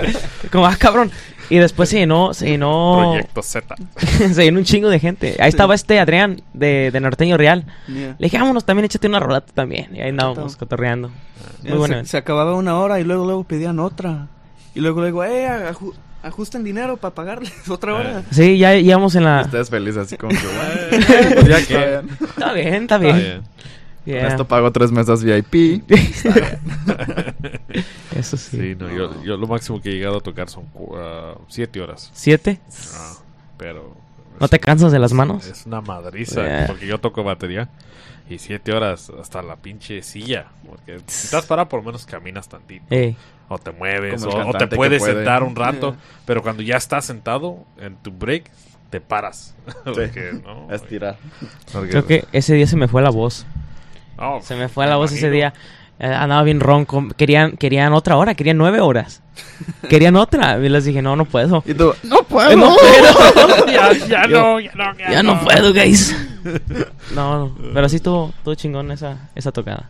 Como, 0.51 0.65
ah, 0.65 0.75
cabrón. 0.77 1.11
Y 1.49 1.57
después 1.57 1.89
se 1.89 1.97
llenó, 1.99 2.33
se 2.33 2.47
llenó, 2.47 3.09
Proyecto 3.11 3.41
Z. 3.41 3.75
se 4.33 4.43
llenó 4.43 4.59
un 4.59 4.65
chingo 4.65 4.89
de 4.89 4.99
gente. 4.99 5.35
Ahí 5.39 5.49
estaba 5.49 5.73
este 5.75 5.99
Adrián 5.99 6.41
de, 6.53 6.91
de 6.91 6.99
Norteño 6.99 7.37
Real. 7.37 7.65
Yeah. 7.87 8.15
Le 8.19 8.25
dije, 8.27 8.37
vámonos, 8.37 8.65
también 8.65 8.85
échate 8.85 9.07
una 9.07 9.19
rolata 9.19 9.51
también. 9.53 9.95
Y 9.95 10.01
ahí 10.01 10.09
andábamos 10.09 10.55
cotorreando. 10.55 11.09
Yeah, 11.63 11.71
Muy 11.71 11.79
bueno. 11.79 11.99
se, 12.01 12.05
se 12.11 12.17
acababa 12.17 12.53
una 12.55 12.77
hora 12.79 12.99
y 12.99 13.03
luego 13.03 13.25
luego 13.25 13.43
pedían 13.45 13.79
otra. 13.79 14.27
Y 14.75 14.81
luego 14.81 15.01
luego, 15.01 15.23
eh, 15.23 15.47
aju- 15.47 15.93
ajusten 16.21 16.63
dinero 16.63 16.97
para 16.97 17.15
pagarles 17.15 17.51
otra 17.69 17.95
hora. 17.95 18.23
Sí, 18.31 18.57
ya 18.59 18.75
íbamos 18.75 19.15
en 19.15 19.23
la... 19.23 19.41
Ustedes 19.45 19.69
felices 19.69 20.03
así 20.03 20.17
como 20.17 20.31
que, 20.31 20.45
bueno, 20.45 21.05
pues 21.35 21.47
ya 21.47 21.65
que 21.65 22.01
Está 22.25 22.53
bien, 22.53 22.73
está 22.83 22.95
Está 22.95 22.97
bien. 22.97 23.41
Bien. 24.05 24.17
Yeah. 24.17 24.21
con 24.23 24.31
esto 24.31 24.45
pago 24.47 24.71
tres 24.71 24.91
mesas 24.91 25.23
VIP. 25.23 25.83
Eso 28.15 28.37
sí. 28.37 28.57
Sí, 28.57 28.75
no, 28.77 28.89
yo, 28.89 29.23
yo 29.23 29.37
lo 29.37 29.47
máximo 29.47 29.81
que 29.81 29.89
he 29.91 29.93
llegado 29.93 30.17
a 30.17 30.21
tocar 30.21 30.49
son 30.49 30.65
ah, 30.95 31.35
siete 31.47 31.81
horas. 31.81 32.09
¿Siete? 32.13 32.59
Ah, 32.95 33.13
pero... 33.57 33.95
¿No 34.39 34.47
te 34.47 34.59
cansas 34.59 34.91
de 34.91 34.99
las 34.99 35.11
manos? 35.13 35.45
Es 35.47 35.65
una 35.65 35.81
madriza, 35.81 36.41
Yeah. 36.43 36.67
porque 36.67 36.87
yo 36.87 36.97
toco 36.99 37.23
batería. 37.23 37.69
Y 38.29 38.37
siete 38.37 38.71
horas 38.73 39.11
hasta 39.19 39.41
la 39.41 39.55
pinche 39.55 40.01
silla. 40.03 40.47
Porque 40.67 40.99
si 41.07 41.25
estás 41.25 41.45
parado, 41.45 41.67
por 41.67 41.79
lo 41.81 41.87
menos 41.87 42.05
caminas 42.05 42.47
tantito. 42.47 42.85
Ey. 42.89 43.17
O 43.49 43.57
te 43.57 43.71
mueves, 43.71 44.23
o, 44.23 44.29
o 44.29 44.53
te 44.53 44.67
puedes 44.67 44.99
puede. 45.01 45.15
sentar 45.15 45.43
un 45.43 45.55
rato. 45.55 45.91
Yeah. 45.95 45.99
Pero 46.25 46.41
cuando 46.43 46.61
ya 46.63 46.77
estás 46.77 47.05
sentado 47.05 47.65
en 47.79 47.95
tu 47.97 48.11
break, 48.11 48.49
te 48.91 49.01
paras. 49.01 49.55
Porque, 49.83 50.39
¿no? 50.43 50.71
Estirar. 50.73 51.17
Porque- 51.73 51.89
Creo 51.89 52.05
que 52.05 52.25
ese 52.31 52.53
día 52.53 52.67
se 52.67 52.75
me 52.77 52.87
fue 52.87 53.01
la 53.01 53.09
voz. 53.09 53.45
Oh, 54.21 54.39
Se 54.41 54.55
me 54.55 54.67
fue 54.67 54.85
la 54.87 54.97
voz 54.97 55.11
ese 55.11 55.29
día. 55.29 55.53
Eh, 55.99 56.05
andaba 56.05 56.43
bien 56.43 56.59
ronco. 56.61 57.07
Querían, 57.17 57.57
querían 57.57 57.91
otra 57.93 58.15
hora, 58.17 58.33
querían 58.35 58.57
nueve 58.57 58.79
horas. 58.79 59.21
Querían 59.89 60.15
otra. 60.15 60.57
Y 60.59 60.69
les 60.69 60.85
dije, 60.85 61.01
no, 61.01 61.15
no 61.15 61.25
puedo. 61.25 61.61
Y 61.65 61.73
tú, 61.73 61.93
no 62.03 62.19
Eh, 62.19 62.25
puedo. 62.27 62.55
no 62.57 62.75
puedo. 62.75 63.65
ya, 63.71 63.91
ya 64.07 64.27
no, 64.27 64.59
ya 64.59 64.71
no, 64.75 64.97
ya, 64.97 65.11
ya 65.11 65.23
no 65.23 65.41
puedo, 65.41 65.73
guys. 65.73 66.15
No, 67.15 67.47
no. 67.47 67.55
Pero 67.73 67.89
sí 67.89 67.97
estuvo, 67.97 68.29
estuvo 68.29 68.55
chingón 68.55 68.91
esa, 68.91 69.29
esa 69.35 69.51
tocada. 69.51 69.89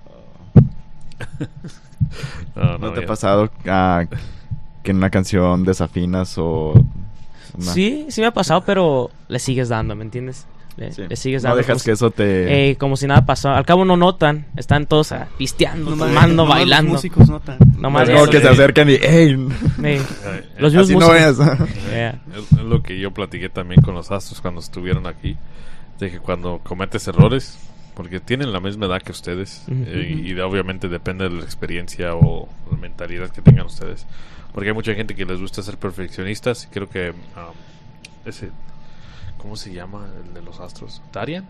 No, 2.55 2.63
¿No 2.63 2.77
no, 2.77 2.93
te 2.93 3.03
ha 3.03 3.05
pasado 3.07 3.49
ah, 3.67 4.05
que 4.83 4.91
en 4.91 4.97
una 4.97 5.09
canción 5.09 5.63
desafinas 5.63 6.37
o... 6.37 6.73
una- 7.53 7.71
Sí, 7.73 8.07
sí 8.09 8.21
me 8.21 8.27
ha 8.27 8.31
pasado, 8.33 8.63
pero 8.65 9.11
le 9.27 9.37
sigues 9.39 9.69
dando, 9.69 9.95
¿me 9.95 10.03
entiendes? 10.03 10.47
Le, 10.77 10.91
Sí. 10.93 11.03
le 11.09 11.15
sigues 11.17 11.43
No 11.43 11.49
dando. 11.49 11.57
dejas 11.57 11.73
como 11.77 11.83
que 11.85 11.91
eso 11.91 12.11
te... 12.11 12.67
Ey, 12.69 12.75
como 12.75 12.95
si 12.95 13.05
nada 13.05 13.25
pasó. 13.25 13.49
Al 13.49 13.65
cabo 13.65 13.83
no 13.83 13.97
notan. 13.97 14.45
Están 14.55 14.85
todos 14.85 15.11
ah, 15.11 15.27
pisteando, 15.37 15.91
Nomás- 15.91 16.07
tomando, 16.09 16.35
nomás 16.43 16.57
bailando. 16.59 16.93
Los 16.93 17.03
músicos 17.03 17.29
notan. 17.29 17.57
Nomás 17.77 18.07
es 18.07 18.15
como 18.15 18.31
que 18.31 18.39
se 18.39 18.47
acercan 18.47 18.89
y... 18.89 18.93
¡Ey! 18.93 19.47
Eh, 19.83 20.01
Los 20.57 20.73
eh, 20.73 20.77
mismos 20.77 20.85
Así 20.85 20.95
no 20.95 21.13
es. 21.15 21.37
músicos. 21.37 21.69
Yeah. 21.91 22.19
Es, 22.33 22.51
es 22.53 22.63
lo 22.65 22.81
que 22.81 22.97
yo 22.99 23.11
platiqué 23.11 23.49
también 23.49 23.81
con 23.81 23.93
los 23.95 24.09
astros 24.11 24.39
cuando 24.41 24.61
estuvieron 24.61 25.05
aquí. 25.07 25.35
De 25.99 26.09
que 26.11 26.19
cuando 26.19 26.59
cometes 26.63 27.05
errores, 27.09 27.59
porque 27.95 28.21
tienen 28.21 28.53
la 28.53 28.61
misma 28.61 28.85
edad 28.85 29.01
que 29.01 29.11
ustedes, 29.11 29.63
Ujú. 29.67 29.83
eh, 29.85 30.21
y 30.23 30.33
de- 30.33 30.41
obviamente 30.43 30.87
depende 30.87 31.25
de 31.27 31.31
la 31.35 31.43
experiencia 31.43 32.15
o 32.15 32.47
la 32.71 32.77
mentalidad 32.77 33.29
que 33.31 33.41
tengan 33.41 33.65
ustedes. 33.65 34.05
Porque 34.53 34.69
hay 34.69 34.73
mucha 34.75 34.93
gente 34.93 35.13
que 35.13 35.25
les 35.25 35.41
gusta 35.41 35.61
ser 35.61 35.75
perfeccionistas, 35.77 36.63
y 36.65 36.67
creo 36.67 36.89
que 36.89 37.09
um, 37.09 37.15
ese. 38.25 38.49
¿Cómo 39.39 39.55
se 39.55 39.73
llama 39.73 40.07
el 40.23 40.33
de 40.33 40.41
los 40.41 40.59
astros? 40.59 41.01
¿Darian? 41.11 41.47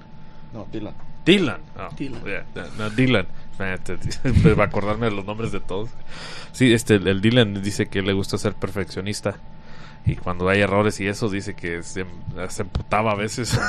No, 0.54 0.66
Dylan. 0.72 0.94
Dylan. 1.26 1.62
Ah, 1.78 1.90
Dylan. 1.96 2.24
yeah, 2.24 2.46
no, 2.78 2.90
Dylan. 2.90 3.28
Este, 3.60 3.98
Para 4.56 4.64
acordarme 4.70 5.08
de 5.08 5.12
los 5.12 5.26
nombres 5.26 5.52
de 5.52 5.60
todos. 5.60 5.90
Sí, 6.54 6.72
este, 6.72 6.96
el 6.96 7.20
Dylan 7.20 7.62
dice 7.62 7.88
que 7.88 8.02
le 8.02 8.14
gusta 8.14 8.38
ser 8.38 8.54
perfeccionista. 8.54 9.36
Y 10.10 10.16
cuando 10.16 10.50
hay 10.50 10.62
errores 10.62 11.00
y 11.00 11.08
eso, 11.08 11.30
dice 11.30 11.54
que 11.54 11.84
se, 11.84 12.06
se 12.50 12.62
emputaba 12.64 13.12
a 13.12 13.16
veces. 13.16 13.60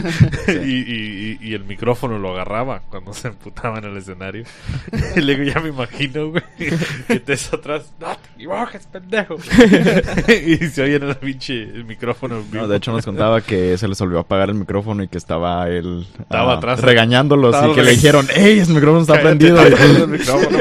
y, 0.48 0.52
y- 0.52 1.38
y- 1.42 1.48
y 1.50 1.54
el 1.54 1.64
micrófono 1.64 2.18
lo 2.18 2.30
agarraba 2.32 2.80
cuando 2.88 3.12
se 3.12 3.28
emputaba 3.28 3.78
en 3.78 3.84
el 3.84 3.96
escenario. 3.98 4.44
y 5.16 5.20
luego 5.20 5.42
ya 5.42 5.60
me 5.60 5.68
imagino, 5.68 6.30
güey, 6.30 6.42
que 7.08 7.20
te 7.20 7.32
es 7.34 7.52
atrás. 7.52 7.92
No 8.00 8.06
te 8.16 8.30
equivoques, 8.36 8.86
pendejo. 8.86 9.36
y 10.28 10.56
se 10.68 10.82
oye 10.82 10.96
en 10.96 11.02
el 11.04 11.16
pinche 11.16 11.62
el 11.62 11.84
micrófono. 11.84 12.36
en 12.38 12.50
vivo. 12.50 12.62
No, 12.62 12.68
de 12.68 12.76
hecho 12.78 12.92
nos 12.92 13.04
contaba 13.04 13.40
que 13.40 13.76
se 13.76 13.88
les 13.88 14.00
olvidó 14.00 14.20
apagar 14.20 14.48
el 14.48 14.54
micrófono 14.56 15.02
y 15.02 15.08
que 15.08 15.18
estaba 15.18 15.68
él 15.68 16.06
Estaba 16.20 16.54
ah, 16.54 16.56
atrás. 16.58 16.80
regañándolos 16.80 17.54
Estaba 17.54 17.72
y 17.72 17.74
que 17.74 17.82
le 17.82 17.90
dijeron, 17.92 18.26
¡Ey, 18.34 18.60
ese 18.60 18.72
micrófono 18.72 19.02
está 19.02 19.20
prendido! 19.20 19.60
el 19.62 20.08
micrófono. 20.08 20.58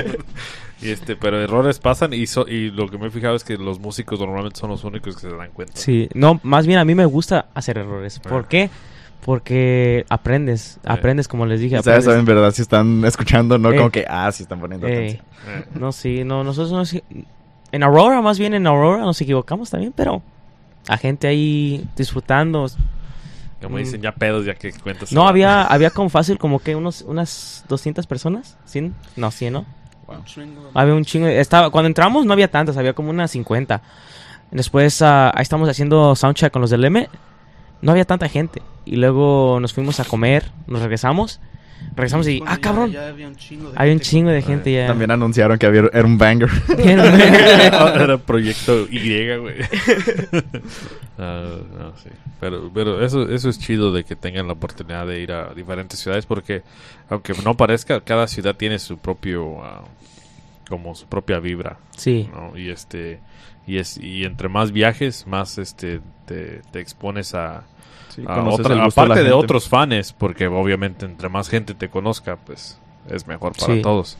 Y 0.81 0.89
este, 0.89 1.15
pero 1.15 1.39
errores 1.41 1.79
pasan 1.79 2.13
y, 2.13 2.25
so- 2.27 2.47
y 2.47 2.71
lo 2.71 2.87
que 2.89 2.97
me 2.97 3.07
he 3.07 3.11
fijado 3.11 3.35
es 3.35 3.43
que 3.43 3.57
los 3.57 3.79
músicos 3.79 4.19
normalmente 4.19 4.59
son 4.59 4.69
los 4.71 4.83
únicos 4.83 5.15
que 5.15 5.21
se 5.21 5.29
dan 5.35 5.51
cuenta. 5.51 5.73
Sí, 5.75 6.09
no, 6.13 6.39
más 6.43 6.65
bien 6.65 6.79
a 6.79 6.85
mí 6.85 6.95
me 6.95 7.05
gusta 7.05 7.47
hacer 7.53 7.77
errores. 7.77 8.19
¿Por 8.19 8.43
Ah. 8.43 8.47
qué? 8.49 8.69
Porque 9.25 10.05
aprendes, 10.09 10.79
aprendes 10.83 11.27
como 11.27 11.45
les 11.45 11.59
dije. 11.59 11.75
¿Sabes 11.83 12.05
aprendes. 12.05 12.19
en 12.19 12.25
verdad 12.25 12.51
si 12.51 12.63
están 12.63 13.05
escuchando? 13.05 13.57
No 13.59 13.71
Eh. 13.71 13.77
como 13.77 13.91
que, 13.91 14.05
ah, 14.09 14.31
sí 14.31 14.43
están 14.43 14.59
poniendo 14.59 14.87
Ey, 14.87 14.93
atención. 14.95 15.25
Eh, 15.47 15.65
no, 15.79 15.91
sí, 15.91 16.23
no, 16.23 16.43
nosotros 16.43 16.71
nos, 16.71 16.93
en 17.71 17.83
Aurora, 17.83 18.21
más 18.21 18.39
bien 18.39 18.55
en 18.55 18.65
Aurora 18.65 19.03
nos 19.03 19.21
equivocamos 19.21 19.69
también, 19.69 19.93
pero 19.95 20.23
a 20.87 20.97
gente 20.97 21.27
ahí 21.27 21.85
disfrutando. 21.95 22.65
como 23.61 23.75
Mm. 23.75 23.79
dicen, 23.79 24.01
ya 24.01 24.11
pedos, 24.11 24.43
ya 24.43 24.55
que 24.55 24.71
cuentas. 24.73 25.13
No, 25.13 25.27
había, 25.27 25.65
había 25.65 25.91
con 25.91 26.09
fácil 26.09 26.39
como 26.39 26.57
que 26.57 26.75
unos, 26.75 27.03
unas 27.03 27.63
200 27.69 28.07
personas, 28.07 28.57
¿100? 28.65 28.91
No, 29.15 29.29
100, 29.29 29.53
¿no? 29.53 29.65
Había 30.73 30.93
un 30.93 31.05
chingo. 31.05 31.27
Estaba, 31.27 31.69
cuando 31.69 31.87
entramos 31.87 32.25
no 32.25 32.33
había 32.33 32.49
tantas, 32.49 32.77
había 32.77 32.93
como 32.93 33.09
unas 33.09 33.31
50. 33.31 33.81
Después 34.51 35.01
ah, 35.01 35.31
ahí 35.33 35.43
estamos 35.43 35.69
haciendo 35.69 36.15
soundcheck 36.15 36.51
con 36.51 36.61
los 36.61 36.69
del 36.69 36.83
M. 36.83 37.07
No 37.81 37.91
había 37.91 38.05
tanta 38.05 38.27
gente. 38.29 38.61
y 38.85 38.95
luego 38.95 39.59
nos 39.59 39.73
fuimos 39.73 39.99
a 39.99 40.05
comer, 40.05 40.51
nos 40.67 40.81
regresamos, 40.81 41.39
regresamos 41.95 42.27
y, 42.27 42.41
ah, 42.45 42.55
ya- 42.55 42.61
cabrón, 42.61 42.91
ya 42.91 43.07
había 43.07 43.27
un 43.27 43.35
chingo 43.35 43.71
de 43.71 43.77
hay 43.77 43.89
un 43.89 43.97
gente 43.97 44.09
chingo 44.09 44.29
de 44.29 44.41
gente 44.41 44.71
ya. 44.73 44.87
También 44.87 45.11
anunciaron 45.11 45.57
que 45.57 45.65
había, 45.65 45.81
era 45.93 46.05
un 46.05 46.17
banger. 46.17 46.49
Era 46.77 48.17
proyecto 48.17 48.87
Y, 48.89 49.37
güey. 49.37 49.55
Ah, 51.17 51.57
no, 51.77 51.93
sí. 51.97 52.09
Pero, 52.39 52.71
pero 52.73 53.03
eso, 53.05 53.29
eso 53.29 53.49
es 53.49 53.59
chido 53.59 53.91
de 53.91 54.03
que 54.03 54.15
tengan 54.15 54.47
la 54.47 54.53
oportunidad 54.53 55.05
de 55.05 55.19
ir 55.21 55.31
a 55.31 55.53
diferentes 55.53 55.99
ciudades 55.99 56.25
porque, 56.25 56.63
aunque 57.09 57.33
no 57.43 57.55
parezca, 57.55 58.01
cada 58.01 58.27
ciudad 58.27 58.55
tiene 58.55 58.79
su 58.79 58.97
propio, 58.97 59.63
ah, 59.63 59.83
como 60.67 60.95
su 60.95 61.05
propia 61.07 61.39
vibra, 61.39 61.77
Sí, 61.95 62.29
¿no? 62.33 62.57
Y 62.57 62.69
este, 62.69 63.19
y 63.67 63.77
es, 63.77 63.97
y 63.97 64.23
entre 64.25 64.49
más 64.49 64.71
viajes, 64.71 65.27
más 65.27 65.57
este, 65.59 65.99
te, 66.25 66.61
te 66.71 66.79
expones 66.79 67.35
a, 67.35 67.63
Sí, 68.15 68.23
a 68.27 68.35
conoces 68.35 68.59
otra- 68.61 68.75
el 68.75 68.83
gusto 68.83 69.01
aparte 69.01 69.23
la 69.23 69.29
de, 69.29 69.33
otros 69.33 69.69
fans, 69.69 70.13
porque 70.17 70.47
obviamente 70.47 71.05
entre 71.05 71.29
más 71.29 71.49
gente 71.49 71.73
te 71.73 71.89
conozca, 71.89 72.37
pues 72.45 72.77
es 73.09 73.25
mejor 73.27 73.53
para 73.57 73.75
Sí. 73.75 73.81
todos. 73.81 74.17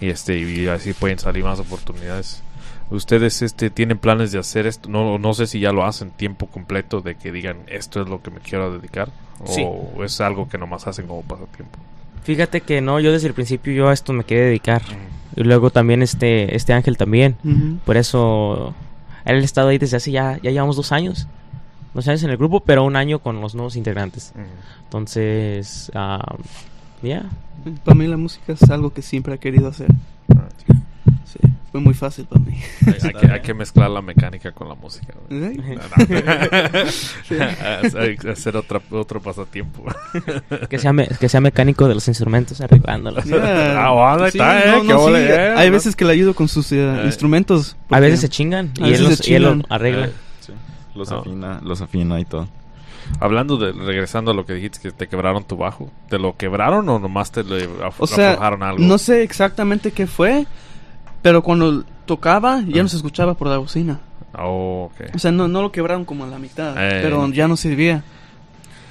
Y 0.00 0.08
este 0.08 0.38
y 0.38 0.66
así 0.68 0.92
pueden 0.92 1.18
salir 1.18 1.44
más 1.44 1.60
oportunidades. 1.60 2.42
Ustedes 2.90 3.42
este 3.42 3.68
tienen 3.70 3.98
planes 3.98 4.30
de 4.32 4.38
hacer 4.38 4.66
esto, 4.66 4.88
no 4.88 5.18
no 5.18 5.34
sé 5.34 5.46
si 5.46 5.58
ya 5.60 5.72
lo 5.72 5.84
hacen 5.84 6.10
tiempo 6.10 6.46
completo 6.46 7.00
de 7.00 7.16
que 7.16 7.32
digan 7.32 7.58
esto 7.66 8.00
es 8.00 8.08
lo 8.08 8.22
que 8.22 8.30
me 8.30 8.38
quiero 8.40 8.72
dedicar 8.72 9.08
Sí. 9.46 9.62
o 9.66 10.04
es 10.04 10.20
algo 10.20 10.48
que 10.48 10.56
nomás 10.56 10.86
hacen 10.86 11.06
como 11.06 11.22
pasatiempo. 11.22 11.78
fíjate 12.22 12.60
que 12.60 12.80
no, 12.80 12.98
yo 13.00 13.12
desde 13.12 13.28
el 13.28 13.34
principio 13.34 13.72
yo 13.72 13.88
a 13.88 13.92
esto 13.92 14.12
me 14.12 14.24
quería 14.24 14.44
dedicar. 14.44 14.82
Y 15.36 15.42
luego 15.44 15.70
también 15.70 16.02
este, 16.02 16.56
este 16.56 16.72
Ángel 16.72 16.96
también. 16.96 17.36
Por 17.84 17.96
eso 17.96 18.74
él 19.24 19.36
ha 19.36 19.44
estado 19.44 19.68
ahí 19.68 19.78
desde 19.78 19.96
hace 19.98 20.10
ya, 20.10 20.38
ya 20.42 20.50
llevamos 20.50 20.74
dos 20.76 20.90
años. 20.92 21.26
Dos 21.96 22.06
años 22.08 22.22
en 22.22 22.30
el 22.30 22.36
grupo, 22.36 22.60
pero 22.60 22.84
un 22.84 22.94
año 22.94 23.18
con 23.18 23.40
los 23.40 23.54
nuevos 23.54 23.74
integrantes. 23.74 24.32
Entonces, 24.84 25.90
ya. 27.02 27.24
Para 27.84 27.94
mí 27.96 28.06
la 28.06 28.16
música 28.16 28.52
es 28.52 28.62
algo 28.70 28.92
que 28.92 29.02
siempre 29.02 29.34
he 29.34 29.38
querido 29.38 29.68
hacer. 29.68 29.88
Ah, 30.36 30.44
sí. 30.58 30.72
Sí, 31.24 31.38
fue 31.72 31.80
muy 31.80 31.94
fácil 31.94 32.24
para 32.26 32.40
mí. 32.44 32.60
Hay, 32.86 32.94
hay 33.02 33.12
que, 33.14 33.26
hay 33.32 33.40
que 33.40 33.54
mezclar 33.54 33.90
la 33.90 34.00
mecánica 34.02 34.52
con 34.52 34.68
la 34.68 34.74
música. 34.76 35.14
güey. 35.28 35.54
Sí. 37.26 37.34
hacer 38.28 38.56
otra, 38.56 38.80
otro 38.90 39.20
pasatiempo. 39.20 39.84
Que 40.68 40.78
sea, 40.78 40.92
me- 40.92 41.08
que 41.08 41.28
sea 41.28 41.40
mecánico 41.40 41.88
de 41.88 41.94
los 41.94 42.06
instrumentos, 42.08 42.60
arreglándolos. 42.60 43.24
Yeah. 43.24 43.86
Ah, 43.88 44.16
Sí, 44.30 44.38
está, 44.38 44.60
eh, 44.64 44.70
no, 44.78 44.84
no, 44.84 44.98
sí, 45.00 45.04
ole, 45.06 45.32
Hay 45.56 45.70
veces 45.70 45.96
que 45.96 46.04
le 46.04 46.12
ayudo 46.12 46.34
con 46.34 46.48
sus 46.48 46.70
Eh. 46.72 47.02
instrumentos. 47.04 47.76
A 47.90 48.00
veces 48.00 48.20
se 48.20 48.28
chingan 48.28 48.72
y 48.78 48.92
él, 48.92 49.02
los, 49.04 49.16
se 49.18 49.30
y 49.30 49.34
él 49.34 49.42
lo 49.42 49.50
chingan. 49.52 49.66
arregla. 49.70 50.10
Los 50.96 51.10
No. 51.10 51.18
afina, 51.18 51.60
los 51.62 51.80
afina 51.80 52.18
y 52.20 52.24
todo. 52.24 52.48
Hablando 53.20 53.56
de, 53.56 53.72
regresando 53.72 54.32
a 54.32 54.34
lo 54.34 54.44
que 54.46 54.54
dijiste, 54.54 54.80
que 54.80 54.90
te 54.90 55.06
quebraron 55.08 55.44
tu 55.44 55.56
bajo. 55.56 55.90
¿Te 56.08 56.18
lo 56.18 56.36
quebraron 56.36 56.88
o 56.88 56.98
nomás 56.98 57.30
te 57.30 57.44
le 57.44 57.68
af- 57.68 57.94
O 57.98 58.06
sea, 58.06 58.32
aflojaron 58.32 58.62
algo? 58.64 58.82
no 58.84 58.98
sé 58.98 59.22
exactamente 59.22 59.92
qué 59.92 60.06
fue, 60.08 60.46
pero 61.22 61.42
cuando 61.42 61.84
tocaba 62.04 62.62
ya 62.66 62.80
Ah. 62.80 62.82
no 62.82 62.88
se 62.88 62.96
escuchaba 62.96 63.34
por 63.34 63.46
la 63.48 63.58
bocina. 63.58 64.00
Oh, 64.38 64.90
ok. 64.92 65.14
O 65.14 65.18
sea, 65.18 65.30
no, 65.30 65.46
no 65.48 65.62
lo 65.62 65.70
quebraron 65.72 66.04
como 66.04 66.24
a 66.24 66.26
la 66.26 66.38
mitad, 66.38 66.74
Eh. 66.76 67.00
pero 67.02 67.28
ya 67.28 67.46
no 67.48 67.56
servía. 67.56 68.02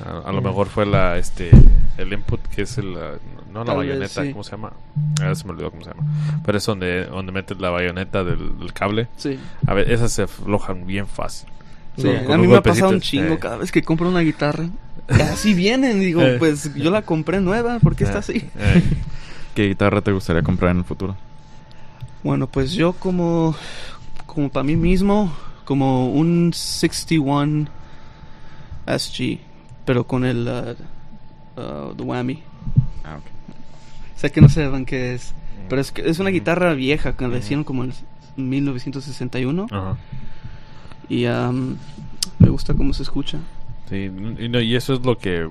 A, 0.06 0.30
a 0.30 0.32
lo 0.32 0.42
mejor 0.42 0.68
fue 0.68 0.86
la, 0.86 1.18
este, 1.18 1.52
el 1.98 2.12
input 2.12 2.42
que 2.48 2.64
es 2.64 2.78
el, 2.78 2.94
no 2.94 3.60
la 3.60 3.66
Tal 3.66 3.78
vez, 3.78 3.88
bayoneta, 3.90 4.24
sí. 4.24 4.32
¿cómo 4.32 4.44
se 4.44 4.52
llama? 4.52 4.74
Ah, 5.22 5.34
se 5.36 5.46
me 5.46 5.52
olvidó 5.52 5.72
cómo 5.72 5.84
se 5.84 5.92
llama. 5.92 6.04
Pero 6.46 6.58
es 6.58 6.66
donde, 6.66 7.06
donde 7.06 7.32
metes 7.32 7.60
la 7.60 7.70
bayoneta 7.70 8.24
del, 8.24 8.58
del 8.60 8.74
cable. 8.74 9.08
Sí. 9.18 9.38
A 9.68 9.74
ver, 9.74 9.90
esas 9.92 10.12
se 10.12 10.24
aflojan 10.24 10.86
bien 10.88 11.06
fácil. 11.08 11.48
Sí, 11.98 12.08
a 12.10 12.38
mí 12.38 12.48
me 12.48 12.56
ha 12.58 12.62
pasado 12.64 12.92
un 12.92 13.00
chingo 13.02 13.36
eh. 13.36 13.40
cada 13.40 13.58
vez 13.58 13.72
que 13.72 13.82
compro 13.82 14.10
una 14.10 14.20
guitarra. 14.22 14.66
Así 15.08 15.54
vienen, 15.54 16.00
digo, 16.00 16.22
Eh. 16.22 16.36
pues 16.40 16.74
yo 16.76 16.92
la 16.92 17.02
compré 17.04 17.40
nueva, 17.40 17.80
¿por 17.80 17.96
qué 17.96 18.04
está 18.04 18.18
Eh, 18.18 18.20
así? 18.20 18.50
eh. 18.58 18.84
¿Qué 19.54 19.68
guitarra 19.68 20.02
te 20.02 20.12
gustaría 20.12 20.42
comprar 20.44 20.72
en 20.72 20.80
el 20.80 20.84
futuro? 20.84 21.16
Bueno, 22.24 22.48
pues 22.48 22.74
yo 22.74 22.94
como, 22.94 23.56
como 24.26 24.50
para 24.50 24.64
mí 24.64 24.76
mismo, 24.76 25.32
como 25.64 26.10
un 26.12 26.52
61 26.54 27.68
SG, 28.88 29.40
pero 29.86 30.06
con 30.06 30.26
el 30.26 30.48
uh, 30.48 31.60
uh, 31.62 31.94
the 31.96 32.04
whammy. 32.04 32.42
Ah, 33.04 33.18
ok. 33.18 33.24
Sé 34.18 34.32
que 34.32 34.42
no 34.42 34.50
sepan 34.50 34.86
qué 34.86 35.14
es, 35.14 35.34
pero 35.70 35.80
es, 35.82 35.92
que 35.92 36.10
es 36.10 36.20
una 36.20 36.30
Mm. 36.32 36.34
guitarra 36.34 36.74
vieja 36.74 37.16
que 37.16 37.24
la 37.24 37.30
Ujú. 37.30 37.38
hicieron 37.38 37.64
como 37.64 37.84
en 37.84 37.94
1961 38.38 39.68
Ajá. 39.72 39.96
Y 41.10 41.26
um, 41.28 41.78
me 42.40 42.50
gusta 42.50 42.74
cómo 42.74 42.94
se 42.94 43.04
escucha. 43.04 43.40
Sí, 43.90 44.06
y, 44.06 44.50
no, 44.50 44.60
y 44.60 44.76
eso 44.76 44.94
es 44.94 45.06
lo 45.06 45.18
que 45.18 45.48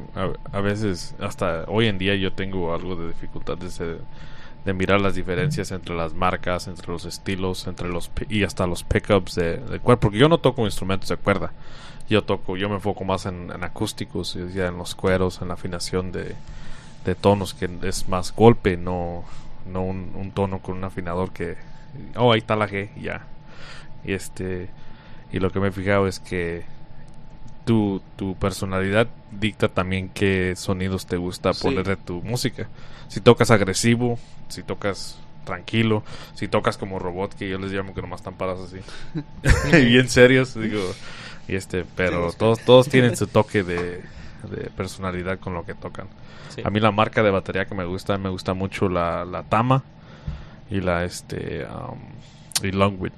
a, 0.52 0.60
veces, 0.60 1.14
hasta 1.20 1.64
hoy 1.68 1.86
en 1.86 1.98
día 1.98 2.16
yo 2.16 2.32
tengo 2.32 2.74
algo 2.74 2.96
de 2.96 3.08
dificultades 3.08 3.78
de, 3.78 4.72
mirar 4.72 5.00
las 5.00 5.14
diferencias 5.14 5.70
entre 5.70 5.94
las 5.94 6.14
marcas, 6.14 6.66
entre 6.66 6.90
los 6.90 7.04
estilos, 7.04 7.66
entre 7.66 7.88
los 7.88 8.10
y 8.28 8.42
hasta 8.42 8.66
los 8.66 8.82
pickups 8.82 9.34
de, 9.36 9.60
cuerda, 9.82 10.00
porque 10.00 10.18
yo 10.18 10.28
no 10.28 10.38
toco 10.38 10.64
instrumentos 10.64 11.10
de 11.10 11.16
cuerda, 11.16 11.52
yo 12.08 12.24
toco, 12.24 12.56
yo 12.56 12.68
me 12.68 12.76
enfoco 12.76 13.04
más 13.04 13.26
en, 13.26 13.52
en 13.52 13.62
acústicos, 13.62 14.36
ya 14.54 14.66
en 14.66 14.78
los 14.78 14.94
cueros, 14.94 15.40
en 15.42 15.48
la 15.48 15.54
afinación 15.54 16.12
de, 16.12 16.34
tonos, 17.20 17.54
que 17.54 17.68
es 17.82 18.08
más 18.08 18.34
golpe, 18.34 18.76
no, 18.76 19.24
no 19.70 19.82
un, 19.82 20.32
tono 20.34 20.58
con 20.60 20.78
un 20.78 20.84
afinador 20.84 21.30
que, 21.30 21.56
oh, 22.16 22.32
ahí 22.32 22.38
está 22.38 22.56
la 22.56 22.68
G, 22.68 22.88
ya. 23.00 23.26
Y 24.04 24.12
este, 24.12 24.70
y 25.32 25.40
lo 25.40 25.50
que 25.50 25.60
me 25.60 25.68
he 25.68 25.72
fijado 25.72 26.06
es 26.06 26.20
que 26.20 26.64
tu, 27.64 28.02
tu 28.16 28.36
personalidad 28.36 29.08
dicta 29.32 29.68
también 29.68 30.08
qué 30.08 30.54
sonidos 30.56 31.06
te 31.06 31.16
gusta 31.16 31.52
poner 31.52 31.86
de 31.86 31.96
tu 31.96 32.22
música. 32.22 32.68
Si 33.08 33.20
tocas 33.20 33.50
agresivo, 33.50 34.18
si 34.48 34.62
tocas 34.62 35.18
tranquilo, 35.44 36.02
si 36.34 36.48
tocas 36.48 36.76
como 36.76 36.98
robot, 36.98 37.34
que 37.34 37.48
yo 37.48 37.58
les 37.58 37.72
llamo 37.72 37.94
que 37.94 38.02
nomás 38.02 38.20
están 38.20 38.34
parados 38.34 38.72
así. 38.72 38.80
Bien 39.86 40.08
serios, 40.08 40.54
digo. 40.54 40.80
Y 41.46 41.56
este, 41.56 41.84
pero 41.96 42.32
todos, 42.32 42.60
todos 42.60 42.88
tienen 42.88 43.16
su 43.16 43.26
toque 43.26 43.62
de, 43.62 44.02
de 44.50 44.70
personalidad 44.76 45.38
con 45.38 45.54
lo 45.54 45.64
que 45.64 45.74
tocan. 45.74 46.08
Sí. 46.48 46.62
A 46.64 46.70
mí 46.70 46.80
la 46.80 46.90
marca 46.90 47.22
de 47.22 47.30
batería 47.30 47.66
que 47.66 47.74
me 47.74 47.84
gusta, 47.84 48.16
me 48.18 48.30
gusta 48.30 48.54
mucho 48.54 48.88
la, 48.88 49.24
la 49.24 49.42
Tama 49.42 49.82
y 50.70 50.80
la 50.80 51.04
este 51.04 51.66
um, 51.66 51.98
y 52.62 52.72
Longwood. 52.72 53.12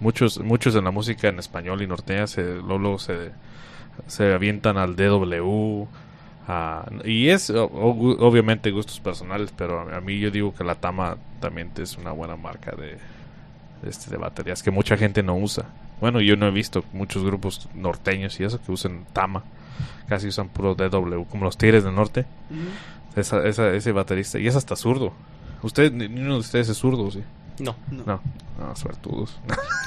Muchos, 0.00 0.38
muchos 0.40 0.74
en 0.76 0.84
la 0.84 0.90
música 0.90 1.28
en 1.28 1.38
español 1.38 1.82
y 1.82 1.86
norteña 1.86 2.26
se, 2.26 2.56
luego, 2.56 2.98
se, 2.98 3.30
se 4.06 4.32
avientan 4.32 4.76
al 4.78 4.94
DW. 4.96 5.86
y 7.04 7.28
es 7.28 7.50
o- 7.50 7.64
obviamente 7.70 8.70
gustos 8.70 9.00
personales, 9.00 9.52
pero 9.56 9.80
a, 9.94 10.00
mí 10.00 10.18
yo 10.18 10.30
digo 10.30 10.54
que 10.54 10.64
la 10.64 10.74
Tama 10.76 11.16
también 11.40 11.70
es 11.78 11.96
una 11.98 12.12
buena 12.12 12.36
marca 12.36 12.72
de, 12.76 12.96
este, 13.88 14.10
de 14.10 14.16
baterías 14.16 14.62
que 14.62 14.70
mucha 14.70 14.96
gente 14.96 15.22
no 15.22 15.36
usa. 15.36 15.64
Bueno, 16.00 16.20
yo 16.20 16.36
no 16.36 16.46
he 16.46 16.50
visto 16.52 16.84
muchos 16.92 17.24
grupos 17.24 17.68
norteños 17.74 18.38
y 18.40 18.44
eso 18.44 18.60
que 18.64 18.70
usan 18.72 19.04
Tama. 19.12 19.42
Casi 20.08 20.28
usan 20.28 20.48
puro 20.48 20.74
DW, 20.74 21.24
como 21.28 21.44
los 21.44 21.58
Tigres 21.58 21.84
del 21.84 21.94
Norte. 21.94 22.24
Esa, 23.16 23.44
esa- 23.46 23.72
ese 23.74 23.92
baterista. 23.92 24.38
Y 24.38 24.46
es 24.46 24.54
hasta 24.56 24.74
zurdo. 24.76 25.12
Usted, 25.62 25.92
ni 25.92 26.08
ni 26.08 26.20
uno 26.22 26.34
de 26.34 26.40
ustedes 26.40 26.68
es 26.68 26.78
zurdo, 26.78 27.10
¿sí? 27.10 27.22
No. 27.60 27.74
No, 27.90 28.04
No, 28.06 28.20
no, 28.58 28.76
suertudos. 28.76 29.36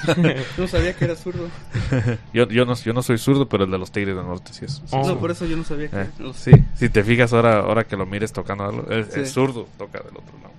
no 0.57 0.67
sabía 0.67 0.93
que 0.93 1.05
era 1.05 1.15
zurdo. 1.15 1.47
yo, 2.33 2.47
yo, 2.47 2.65
no, 2.65 2.73
yo 2.75 2.93
no 2.93 3.01
soy 3.01 3.17
zurdo, 3.17 3.47
pero 3.49 3.65
el 3.65 3.71
de 3.71 3.77
los 3.77 3.91
Tigres 3.91 4.15
del 4.15 4.25
Norte 4.25 4.53
sí 4.53 4.65
es. 4.65 4.73
sí 4.73 4.81
Oh. 4.91 5.07
No, 5.07 5.17
por 5.19 5.31
eso 5.31 5.45
yo 5.45 5.57
no 5.57 5.63
sabía 5.63 5.89
que 5.89 6.01
Eh, 6.01 6.09
los- 6.19 6.37
sí, 6.37 6.51
si 6.75 6.89
te 6.89 7.03
fijas 7.03 7.33
ahora, 7.33 7.59
ahora 7.59 7.83
que 7.85 7.95
lo 7.97 8.05
mires 8.05 8.31
tocando 8.33 8.63
algo, 8.65 8.89
es, 8.91 9.07
Sí. 9.13 9.19
es 9.21 9.31
zurdo, 9.31 9.67
toca 9.77 9.99
del 9.99 10.17
otro 10.17 10.37
lado. 10.41 10.53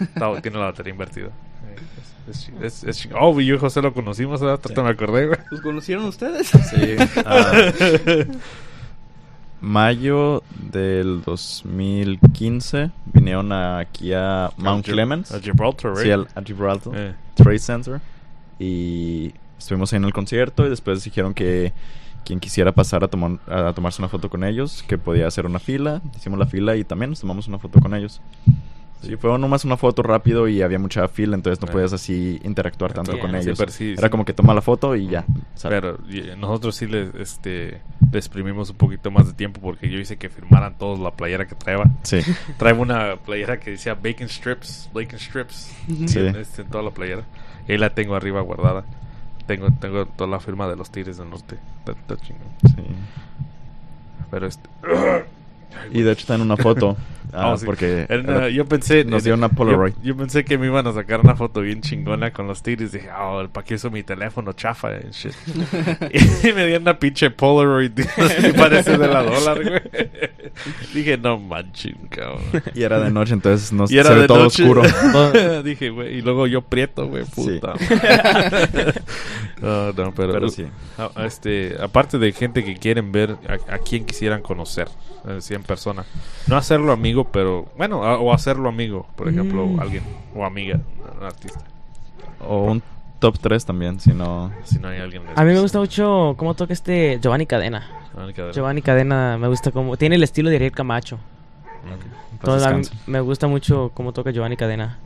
Está- 0.34 0.42
tiene 0.42 0.58
la 0.58 0.66
batería 0.66 0.92
invertida. 0.92 1.26
Eh, 1.28 1.76
Es, 2.62 2.84
es, 2.84 3.08
oh, 3.18 3.40
yo 3.40 3.54
y 3.54 3.58
José 3.58 3.82
lo 3.82 3.92
conocimos, 3.92 4.40
¿verdad? 4.40 4.60
Ahorita 4.62 4.82
me 4.84 4.90
acordé, 4.90 5.26
güey. 5.26 5.38
¿Los 5.50 5.60
conocieron 5.60 6.04
ustedes? 6.04 6.48
Sí. 6.48 6.96
ah, 7.26 7.72
mayo 9.62 10.42
del 10.70 11.22
2015 11.22 12.90
vinieron 13.06 13.52
aquí 13.52 14.12
a 14.12 14.50
Mount 14.58 14.84
Gib- 14.86 14.92
Clemens. 14.92 15.32
A 15.32 15.40
Gibraltar, 15.40 15.92
right? 15.92 16.02
Sí, 16.04 16.10
al- 16.10 16.28
a 16.34 16.42
Gibraltar. 16.42 16.92
Eh, 16.96 17.14
Trade 17.34 17.58
Center. 17.58 18.00
Y 18.58 19.32
estuvimos 19.58 19.92
ahí 19.92 19.96
en 19.98 20.04
el 20.04 20.12
concierto 20.12 20.66
y 20.66 20.70
después 20.70 21.02
dijeron 21.04 21.32
que 21.34 21.72
quien 22.24 22.38
quisiera 22.38 22.70
pasar 22.72 23.02
a, 23.02 23.08
tomar, 23.08 23.38
a 23.48 23.72
tomarse 23.72 24.00
una 24.00 24.08
foto 24.08 24.28
con 24.30 24.44
ellos, 24.44 24.84
que 24.86 24.98
podía 24.98 25.26
hacer 25.26 25.46
una 25.46 25.58
fila. 25.58 26.00
Hicimos 26.16 26.38
la 26.38 26.46
fila 26.46 26.76
y 26.76 26.84
también 26.84 27.10
nos 27.10 27.20
tomamos 27.20 27.48
una 27.48 27.58
foto 27.58 27.80
con 27.80 27.94
ellos. 27.94 28.20
Sí, 29.02 29.16
fue 29.16 29.36
nomás 29.36 29.64
una 29.64 29.76
foto 29.76 30.04
rápido 30.04 30.46
y 30.46 30.62
había 30.62 30.78
mucha 30.78 31.08
fila, 31.08 31.34
entonces 31.34 31.60
no 31.60 31.66
Eh. 31.68 31.72
podías 31.72 31.92
así 31.92 32.40
interactuar 32.44 32.92
tanto 32.92 33.18
con 33.18 33.34
ellos. 33.34 33.58
sí, 33.70 33.92
Era 33.98 34.06
sí. 34.06 34.10
como 34.10 34.24
que 34.24 34.32
toma 34.32 34.54
la 34.54 34.60
foto 34.62 34.94
y 34.94 35.08
ya. 35.08 35.24
sale. 35.56 35.80
Pero 35.80 35.98
y- 36.08 36.36
nosotros 36.38 36.76
sí 36.76 36.86
les, 36.86 37.12
este, 37.16 37.80
le 38.12 38.18
exprimimos 38.18 38.70
un 38.70 38.76
poquito 38.76 39.10
más 39.10 39.26
de 39.26 39.32
tiempo 39.32 39.60
porque 39.60 39.88
yo 39.88 39.98
hice 39.98 40.16
que 40.18 40.28
firmaran 40.28 40.74
todos 40.78 40.98
la 41.00 41.10
playera 41.12 41.46
que 41.46 41.54
traeba. 41.54 41.86
Sí. 42.02 42.20
Trae 42.58 42.74
una 42.74 43.16
playera 43.16 43.58
que 43.58 43.70
decía 43.72 43.94
Bacon 43.94 44.28
Strips, 44.28 44.90
Bacon 44.92 45.18
Strips, 45.18 45.72
Sí. 46.06 46.18
en, 46.18 46.36
este, 46.36 46.62
en 46.62 46.68
toda 46.68 46.84
la 46.84 46.90
playera. 46.90 47.22
Y 47.66 47.72
ahí 47.72 47.78
la 47.78 47.90
tengo 47.90 48.14
arriba 48.14 48.40
guardada. 48.42 48.84
Tengo, 49.46 49.68
tengo 49.80 50.06
toda 50.06 50.28
la 50.30 50.38
firma 50.40 50.68
de 50.68 50.76
los 50.76 50.90
Tigres 50.90 51.16
del 51.16 51.30
Norte. 51.30 51.56
Está- 51.80 51.92
está 51.92 52.16
chingón. 52.24 52.46
sí. 52.66 52.82
Pero 54.30 54.46
este... 54.46 54.68
Y 55.90 56.02
de 56.02 56.12
hecho 56.12 56.20
está 56.20 56.34
en 56.34 56.42
una 56.42 56.56
foto. 56.58 56.96
ah, 57.32 57.50
Oh, 57.52 57.56
sí. 57.56 57.64
porque 57.66 58.06
una- 58.10 58.48
yo 58.48 58.66
pensé 58.66 59.04
nos 59.04 59.24
dio 59.24 59.34
una 59.34 59.48
Polaroid. 59.48 59.94
Yo, 60.02 60.02
yo 60.12 60.16
pensé 60.16 60.44
que 60.44 60.58
me 60.58 60.66
iban 60.66 60.86
a 60.86 60.92
sacar 60.92 61.20
una 61.20 61.34
foto 61.34 61.60
bien 61.60 61.80
chingona 61.80 62.32
con 62.32 62.46
los 62.46 62.62
tigres. 62.62 62.92
Dije, 62.92 63.08
oh, 63.18 63.46
¿para 63.52 63.64
qué 63.64 63.74
uso 63.74 63.90
mi 63.90 64.02
teléfono 64.02 64.52
chafa? 64.52 64.88
and 64.88 65.10
shit. 65.12 65.32
y 66.44 66.52
me 66.52 66.66
dieron 66.66 66.82
una 66.82 66.98
pinche 66.98 67.30
Polaroid. 67.30 67.92
y 68.48 68.52
parece 68.52 68.98
de 68.98 69.08
la 69.08 69.22
dólar, 69.22 69.62
güey. 69.62 69.82
Dije, 70.94 71.16
no 71.16 71.38
manches, 71.38 71.94
cabrón. 72.10 72.42
Y 72.74 72.82
era 72.82 73.00
de 73.00 73.10
noche, 73.10 73.32
entonces 73.32 73.72
no 73.72 73.84
Y 73.88 73.96
era 73.98 74.08
se 74.10 74.14
ve 74.14 74.20
de 74.22 74.26
todo 74.26 74.44
noche. 74.44 74.62
oscuro. 74.62 74.82
Dije, 75.62 75.90
güey, 75.90 76.18
y 76.18 76.22
luego 76.22 76.46
yo 76.46 76.60
prieto, 76.62 77.06
güey, 77.08 77.24
Sí. 77.24 77.30
puta. 77.34 77.74
no, 79.60 79.92
no, 79.92 80.12
pero, 80.14 80.32
Pero 80.32 80.48
sí. 80.48 80.66
este, 81.24 81.76
aparte 81.80 82.18
de 82.18 82.32
gente 82.32 82.64
que 82.64 82.76
quieren 82.76 83.12
ver 83.12 83.36
a, 83.48 83.74
a 83.74 83.78
quién 83.78 84.04
quisieran 84.04 84.42
conocer, 84.42 84.88
así 85.24 85.54
en 85.54 85.62
persona. 85.62 86.04
No 86.46 86.56
hacerlo 86.56 86.92
amigo, 86.92 87.21
pero 87.30 87.66
bueno, 87.76 88.04
a- 88.04 88.18
o 88.18 88.32
hacerlo 88.32 88.68
amigo, 88.68 89.06
por 89.16 89.28
ejemplo, 89.28 89.66
Mm. 89.66 89.80
alguien 89.80 90.02
o 90.34 90.44
amiga, 90.44 90.80
un 91.18 91.24
artista. 91.24 91.60
O 92.46 92.64
un 92.64 92.82
top 93.18 93.38
3 93.38 93.64
también, 93.64 94.00
si 94.00 94.12
no... 94.12 94.50
Si 94.64 94.78
no 94.78 94.88
hay 94.88 94.98
alguien. 95.00 95.22
A 95.36 95.44
mí 95.44 95.52
me 95.52 95.60
gusta 95.60 95.78
mucho 95.78 96.34
cómo 96.36 96.54
toca 96.54 96.72
este 96.72 97.18
Giovanni 97.22 97.46
Cadena. 97.46 97.88
Giovanni 98.52 98.82
Cadena 98.82 99.38
me 99.38 99.48
gusta 99.48 99.70
como... 99.70 99.96
Tiene 99.96 100.16
el 100.16 100.22
estilo 100.22 100.50
de 100.50 100.56
Ariel 100.56 100.72
Camacho. 100.72 101.18
Entonces, 102.32 102.66
a 102.66 102.70
mí 102.72 102.78
descanse. 102.78 103.10
me 103.10 103.20
gusta 103.20 103.46
mucho 103.46 103.90
cómo 103.94 104.12
toca 104.12 104.30
Giovanni 104.32 104.56
Cadena. 104.56 104.98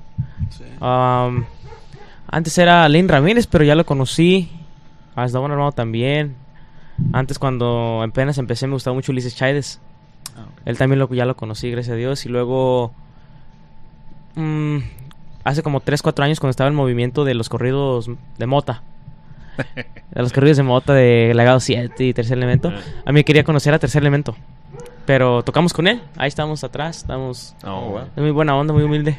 Sí. 0.51 0.65
Um, 0.81 1.45
antes 2.29 2.57
era 2.59 2.89
Lynn 2.89 3.09
Ramírez, 3.09 3.47
pero 3.47 3.65
ya 3.65 3.75
lo 3.75 3.85
conocí. 3.85 4.51
A 5.15 5.25
Eslabón 5.25 5.51
Armado 5.53 5.73
también. 5.73 6.35
Antes 7.13 7.39
cuando 7.39 8.03
apenas 8.03 8.39
empecé 8.39 8.67
me 8.67 8.73
gustaba 8.73 8.95
mucho 8.95 9.13
Ulises 9.13 9.37
Chaides. 9.37 9.81
Ah, 10.37 10.43
ok. 10.43 10.63
Él 10.65 10.79
también 10.79 10.99
lo, 10.99 11.09
ya 11.13 11.25
lo 11.25 11.37
conocí, 11.37 11.71
gracias 11.71 11.95
a 11.95 11.97
Dios. 11.97 12.27
Y 12.27 12.29
luego... 12.29 12.93
mm, 14.35 14.79
hace 15.45 15.63
como 15.63 15.81
3, 15.81 16.03
4 16.03 16.25
años 16.25 16.41
cuando 16.41 16.51
estaba 16.51 16.69
el 16.69 16.75
movimiento 16.75 17.25
de 17.25 17.35
los 17.35 17.49
corridos 17.49 18.11
de 18.39 18.47
Mota. 18.47 18.83
de 19.75 20.23
los 20.23 20.33
corridos 20.33 20.57
de 20.57 20.63
Mota 20.63 20.93
de 20.93 21.33
Legado 21.35 21.61
7 21.61 22.05
y 22.05 22.13
Tercer 22.13 22.37
Elemento. 22.37 22.73
Ah. 22.75 22.81
A 23.07 23.13
mí 23.13 23.25
quería 23.25 23.45
conocer 23.45 23.73
a 23.73 23.79
Tercer 23.79 24.03
Elemento. 24.03 24.37
Pero 25.07 25.43
tocamos 25.45 25.73
con 25.73 25.87
él. 25.87 26.03
Ahí 26.17 26.29
estamos 26.29 26.65
atrás. 26.65 26.99
Estamos... 26.99 27.55
Oh, 27.65 27.91
wow. 27.91 28.01
Es 28.17 28.23
muy 28.23 28.33
buena 28.33 28.57
onda, 28.57 28.75
muy 28.75 28.83
humilde. 28.83 29.19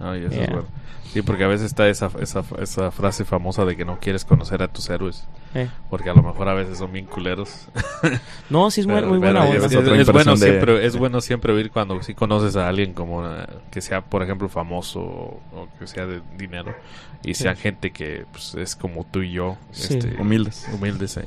Ay, 0.00 0.20
eso 0.20 0.28
es 0.28 0.34
Yeah. 0.34 0.46
bueno. 0.50 0.68
Sí, 1.12 1.20
porque 1.20 1.44
a 1.44 1.46
veces 1.46 1.66
está 1.66 1.86
esa, 1.88 2.10
esa, 2.20 2.42
esa 2.58 2.90
frase 2.90 3.26
famosa 3.26 3.66
de 3.66 3.76
que 3.76 3.84
no 3.84 3.98
quieres 4.00 4.24
conocer 4.24 4.62
a 4.62 4.68
tus 4.68 4.88
héroes. 4.88 5.28
Eh. 5.54 5.68
Porque 5.90 6.08
a 6.08 6.14
lo 6.14 6.22
mejor 6.22 6.48
a 6.48 6.54
veces 6.54 6.78
son 6.78 6.90
bien 6.90 7.04
culeros. 7.04 7.68
No, 8.50 8.70
sí 8.70 8.80
es 8.80 8.86
muy, 8.86 8.96
Pero- 8.96 9.08
muy 9.08 9.20
pero 9.20 9.32
buena 9.32 9.44
es- 9.48 9.54
onda. 9.56 9.66
es 9.66 9.72
es, 9.72 9.78
otra 9.78 9.96
es 10.00 10.10
bueno 10.12 10.30
de- 10.32 10.36
siempre, 10.38 10.86
es 10.86 10.96
bueno 10.98 11.20
siempre 11.20 11.52
oír 11.52 11.70
cuando 11.70 12.02
sí 12.02 12.14
conoces 12.14 12.56
a 12.56 12.66
alguien 12.68 12.94
como 12.94 13.26
eh, 13.26 13.46
que 13.70 13.80
sea, 13.82 14.00
por 14.00 14.22
ejemplo, 14.22 14.48
famoso 14.48 15.00
o, 15.00 15.40
o 15.54 15.68
que 15.78 15.86
sea 15.86 16.06
de 16.06 16.22
dinero 16.38 16.74
y 17.22 17.34
Sí. 17.34 17.42
sean 17.42 17.56
gente 17.56 17.90
que 17.92 18.24
pues, 18.32 18.54
es 18.54 18.74
como 18.74 19.04
tú 19.04 19.20
y 19.20 19.32
yo, 19.32 19.58
Sí. 19.72 19.98
este, 19.98 20.16
Humildes. 20.20 20.66
humildes. 20.72 21.16
eh. 21.18 21.26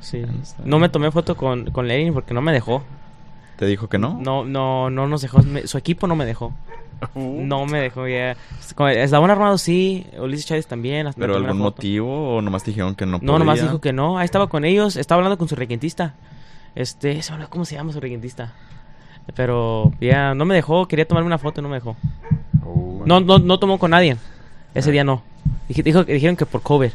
Sí. 0.00 0.22
No 0.64 0.78
me 0.78 0.88
tomé 0.88 1.10
foto 1.10 1.36
con, 1.36 1.70
con 1.72 1.86
Lenin 1.88 2.14
porque 2.14 2.34
no 2.34 2.40
me 2.40 2.52
dejó. 2.52 2.84
¿Te 3.56 3.66
dijo 3.66 3.88
que 3.88 3.98
no? 3.98 4.18
No, 4.20 4.44
no, 4.44 4.90
no 4.90 5.06
nos 5.08 5.22
dejó. 5.22 5.42
me- 5.42 5.66
su 5.66 5.78
equipo 5.78 6.06
no 6.06 6.16
me 6.16 6.24
dejó. 6.24 6.52
Uh. 7.14 7.42
No 7.44 7.66
me 7.66 7.80
dejó 7.80 8.06
ya. 8.06 8.36
Con- 8.74 8.88
Eslabón 8.90 9.30
Armado 9.30 9.58
sí. 9.58 10.06
Ulises 10.18 10.46
Chávez 10.46 10.66
también. 10.66 11.06
hasta 11.06 11.20
¿Pero 11.20 11.36
algún 11.36 11.58
motivo 11.58 12.36
o 12.36 12.42
nomás 12.42 12.62
te 12.62 12.70
dijeron 12.70 12.94
que 12.94 13.06
no 13.06 13.18
No, 13.20 13.38
nomás 13.38 13.60
dijo 13.60 13.80
que 13.80 13.92
no. 13.92 14.18
Ahí 14.18 14.24
estaba 14.24 14.48
con 14.48 14.64
ellos. 14.64 14.96
Estaba 14.96 15.18
hablando 15.18 15.36
con 15.38 15.48
su 15.48 15.56
requintista. 15.56 16.14
Este, 16.74 17.20
¿cómo 17.50 17.64
se 17.64 17.74
llama 17.74 17.92
su 17.92 18.00
requintista? 18.00 18.52
Pero 19.34 19.92
ya 20.00 20.34
no 20.34 20.44
me 20.44 20.54
dejó. 20.54 20.86
Quería 20.88 21.06
tomarme 21.06 21.26
una 21.26 21.38
foto 21.38 21.60
y 21.60 21.62
no 21.62 21.68
me 21.68 21.76
dejó. 21.76 21.96
Uh. 22.64 23.02
No, 23.04 23.20
no, 23.20 23.38
no 23.38 23.58
tomó 23.58 23.78
con 23.78 23.90
nadie. 23.90 24.16
Ese 24.74 24.90
Ah. 24.90 24.92
día 24.92 25.04
no. 25.04 25.22
Dijo, 25.68 26.04
dijeron 26.04 26.36
que 26.36 26.46
por 26.46 26.62
cover. 26.62 26.92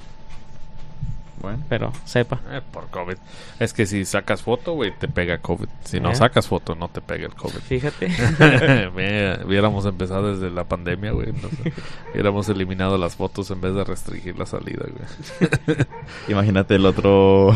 Bueno, 1.41 1.63
Pero 1.69 1.91
sepa. 2.05 2.39
Eh, 2.49 2.61
por 2.71 2.87
COVID. 2.87 3.17
Es 3.59 3.71
que 3.73 3.85
si 3.85 4.05
sacas 4.05 4.41
foto, 4.41 4.73
güey, 4.73 4.91
te 4.97 5.07
pega 5.07 5.37
COVID. 5.37 5.67
Si 5.83 5.99
no 5.99 6.11
Eh. 6.11 6.15
sacas 6.15 6.47
foto, 6.47 6.73
no 6.75 6.87
te 6.89 6.99
pega 7.01 7.25
el 7.27 7.35
COVID. 7.35 7.59
Fíjate. 7.59 8.07
Mira, 8.95 9.39
hubiéramos 9.45 9.85
empezado 9.85 10.33
desde 10.33 10.49
la 10.49 10.63
pandemia, 10.63 11.11
güey. 11.11 11.31
no 11.33 11.49
sé. 11.49 11.73
Hubiéramos 12.13 12.49
eliminado 12.49 12.97
las 12.97 13.15
fotos 13.15 13.51
en 13.51 13.61
vez 13.61 13.73
de 13.75 13.83
restringir 13.83 14.37
la 14.37 14.45
salida, 14.45 14.85
güey. 14.87 15.79
imagínate 16.27 16.75
el 16.75 16.85
otro 16.85 17.55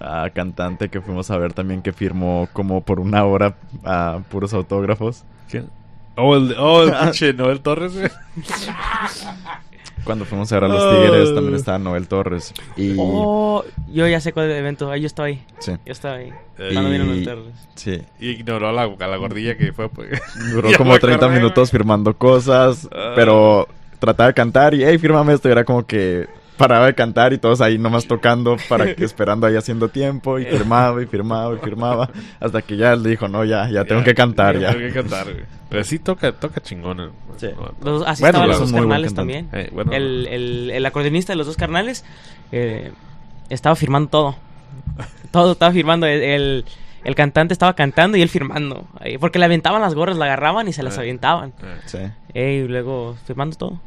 ah, 0.00 0.28
cantante 0.34 0.90
que 0.90 1.00
fuimos 1.00 1.30
a 1.30 1.38
ver 1.38 1.54
también 1.54 1.80
que 1.82 1.92
firmó 1.92 2.48
como 2.52 2.82
por 2.82 3.00
una 3.00 3.24
hora 3.24 3.56
a 3.84 4.20
puros 4.30 4.52
autógrafos. 4.52 5.24
¿Quién? 5.50 5.70
Oh, 6.16 6.36
el, 6.36 6.54
oh, 6.58 6.82
el 6.82 6.92
pinche 7.04 7.32
Noel 7.32 7.60
Torres, 7.60 7.94
güey. 7.96 8.10
Cuando 10.08 10.24
fuimos 10.24 10.50
a 10.50 10.54
ver 10.56 10.64
a 10.64 10.68
los. 10.68 11.02
Tigres 11.02 11.34
también 11.34 11.54
estaba 11.54 11.78
Noel 11.78 12.08
Torres. 12.08 12.54
Y 12.78 12.94
Oh, 12.98 13.62
yo 13.92 14.08
ya 14.08 14.20
sé 14.22 14.32
cuál 14.32 14.46
es 14.46 14.52
el 14.52 14.58
evento. 14.60 14.90
Ahí 14.90 15.02
yo 15.02 15.06
estaba 15.06 15.26
ahí. 15.28 15.44
sí, 15.58 15.72
Yo 15.84 15.92
estaba 15.92 16.14
ahí. 16.14 16.32
Eh, 16.58 16.70
Cuando 16.72 16.88
y- 16.88 16.92
vino 16.98 17.04
los 17.04 17.24
Torres. 17.24 17.54
sí. 17.74 18.02
Y 18.18 18.30
ignoró 18.30 18.68
a 18.70 18.72
la, 18.72 18.84
a 18.84 19.06
la 19.06 19.16
gordilla 19.18 19.56
que 19.58 19.72
fue, 19.74 19.90
pues. 19.90 20.08
Duró 20.52 20.70
como 20.78 20.92
me 20.94 20.98
30 20.98 21.26
acordé, 21.26 21.40
minutos 21.40 21.70
firmando 21.70 22.16
cosas, 22.16 22.88
Ah. 22.90 23.12
pero 23.14 23.68
trataba 23.98 24.28
de 24.28 24.34
cantar 24.34 24.72
y, 24.74 24.82
hey, 24.82 24.96
fírmame 24.96 25.34
esto. 25.34 25.48
Y 25.48 25.52
era 25.52 25.64
como 25.64 25.84
que 25.86 26.26
paraba 26.58 26.84
de 26.86 26.94
cantar 26.94 27.32
y 27.32 27.38
todos 27.38 27.62
ahí 27.62 27.78
nomás 27.78 28.06
tocando, 28.06 28.56
para 28.68 28.94
que 28.94 29.04
esperando 29.06 29.46
ahí 29.46 29.56
haciendo 29.56 29.88
tiempo 29.88 30.38
y 30.38 30.44
firmaba 30.44 31.02
y 31.02 31.06
firmaba 31.06 31.54
y 31.54 31.58
firmaba. 31.58 32.10
Hasta 32.40 32.60
que 32.60 32.76
ya 32.76 32.94
le 32.96 33.08
dijo, 33.08 33.28
no, 33.28 33.44
ya, 33.46 33.70
ya 33.70 33.84
tengo 33.86 34.04
que 34.04 34.14
cantar 34.14 34.58
ya. 34.58 34.72
Tengo 34.72 34.86
que 34.88 34.92
cantar, 34.92 35.24
güey. 35.32 35.44
Pero 35.70 35.84
sí 35.84 35.98
toca, 35.98 36.32
toca 36.32 36.60
chingón. 36.60 37.00
el- 37.00 37.10
Sí. 37.38 37.46
Los, 37.84 38.04
así 38.06 38.22
Bueno, 38.22 38.38
estaban 38.38 38.50
es 38.50 38.58
los 38.60 38.72
dos 38.72 38.80
carnales 38.80 39.14
también. 39.14 39.48
Eh, 39.52 39.70
bueno. 39.72 39.92
el, 39.92 40.26
el, 40.26 40.70
el 40.72 40.84
acordeonista 40.86 41.32
de 41.32 41.36
los 41.36 41.46
dos 41.46 41.56
carnales 41.56 42.04
eh, 42.52 42.90
estaba 43.48 43.76
firmando 43.76 44.08
todo. 44.10 44.36
Todo 45.30 45.52
estaba 45.52 45.70
firmando. 45.72 46.06
El, 46.06 46.20
el, 46.22 46.64
el 47.04 47.14
cantante 47.14 47.52
estaba 47.52 47.74
cantando 47.74 48.16
y 48.16 48.22
él 48.22 48.28
firmando. 48.28 48.88
Ahí, 48.98 49.18
Porque 49.18 49.38
le 49.38 49.44
aventaban 49.44 49.80
las 49.82 49.94
gorras, 49.94 50.16
la 50.16 50.24
agarraban 50.24 50.66
y 50.66 50.72
se 50.72 50.82
las 50.82 50.96
Eh. 50.96 51.00
aventaban. 51.02 51.52
Eh, 51.62 51.76
Sí. 51.86 51.98
Eh, 52.34 52.64
y 52.64 52.68
luego 52.68 53.16
firmando 53.26 53.56
todo. 53.56 53.80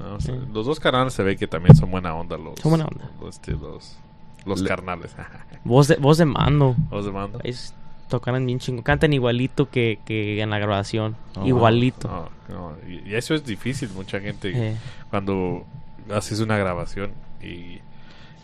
No, 0.00 0.14
o 0.16 0.20
sea, 0.20 0.34
Sí. 0.34 0.40
Los 0.52 0.66
dos 0.66 0.80
carnales 0.80 1.12
se 1.14 1.22
ve 1.22 1.36
que 1.36 1.46
también 1.46 1.76
son 1.76 1.90
buena 1.90 2.14
onda. 2.14 2.36
Los, 2.36 2.58
Son 2.60 2.70
buena 2.70 2.86
onda. 2.86 3.10
Los, 3.20 3.36
este, 3.36 3.52
los, 3.52 3.96
los 4.44 4.60
Le- 4.60 4.68
carnales. 4.68 5.14
Voz 5.64 5.88
de, 5.88 5.96
voz 5.96 6.18
de 6.18 6.24
mando. 6.24 6.74
los 6.90 7.04
de 7.04 7.12
mando. 7.12 7.38
Ellos 7.44 7.74
tocaran 8.08 8.44
bien 8.46 8.58
chingo. 8.58 8.82
Cantan 8.82 9.12
igualito 9.12 9.70
que, 9.70 9.98
que 10.04 10.40
en 10.40 10.50
la 10.50 10.58
grabación. 10.58 11.16
Oh, 11.36 11.46
igualito. 11.46 12.08
No, 12.48 12.54
no, 12.54 12.76
Y, 12.88 13.08
y 13.10 13.14
eso 13.14 13.34
es 13.34 13.44
difícil. 13.44 13.88
Mucha 13.90 14.18
gente, 14.20 14.50
Eh, 14.54 14.76
cuando 15.10 15.64
haces 16.12 16.40
una 16.40 16.56
grabación 16.56 17.12
y, 17.42 17.78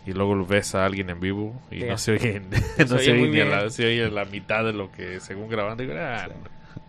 y 0.05 0.13
luego 0.13 0.35
lo 0.35 0.45
ves 0.45 0.73
a 0.75 0.85
alguien 0.85 1.09
en 1.09 1.19
vivo 1.19 1.53
y 1.71 1.79
Yeah. 1.79 1.91
no 1.91 1.97
se 1.97 2.11
oye, 2.13 2.41
Se 2.77 2.85
no 2.85 2.95
oye 2.95 3.03
se 3.05 3.11
oye 3.11 3.27
ni 3.29 3.39
a 3.41 3.45
la, 3.45 3.69
se 3.69 3.85
oye 3.85 4.09
la 4.09 4.23
mitad 4.25 4.63
de 4.63 4.71
lo 4.73 4.89
que 4.91 5.19
según 5.19 5.49
grabando. 5.49 5.83
Ah, 5.97 6.27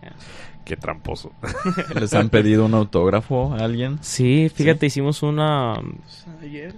Yeah. 0.01 0.13
Qué 0.65 0.75
tramposo. 0.77 1.31
¿Les 1.99 2.13
han 2.13 2.29
pedido 2.29 2.65
un 2.65 2.73
autógrafo 2.75 3.53
a 3.53 3.63
alguien? 3.63 3.97
Sí, 4.01 4.51
fíjate, 4.53 4.85
hicimos 4.85 5.23
una... 5.23 5.73
Ayer. 6.41 6.75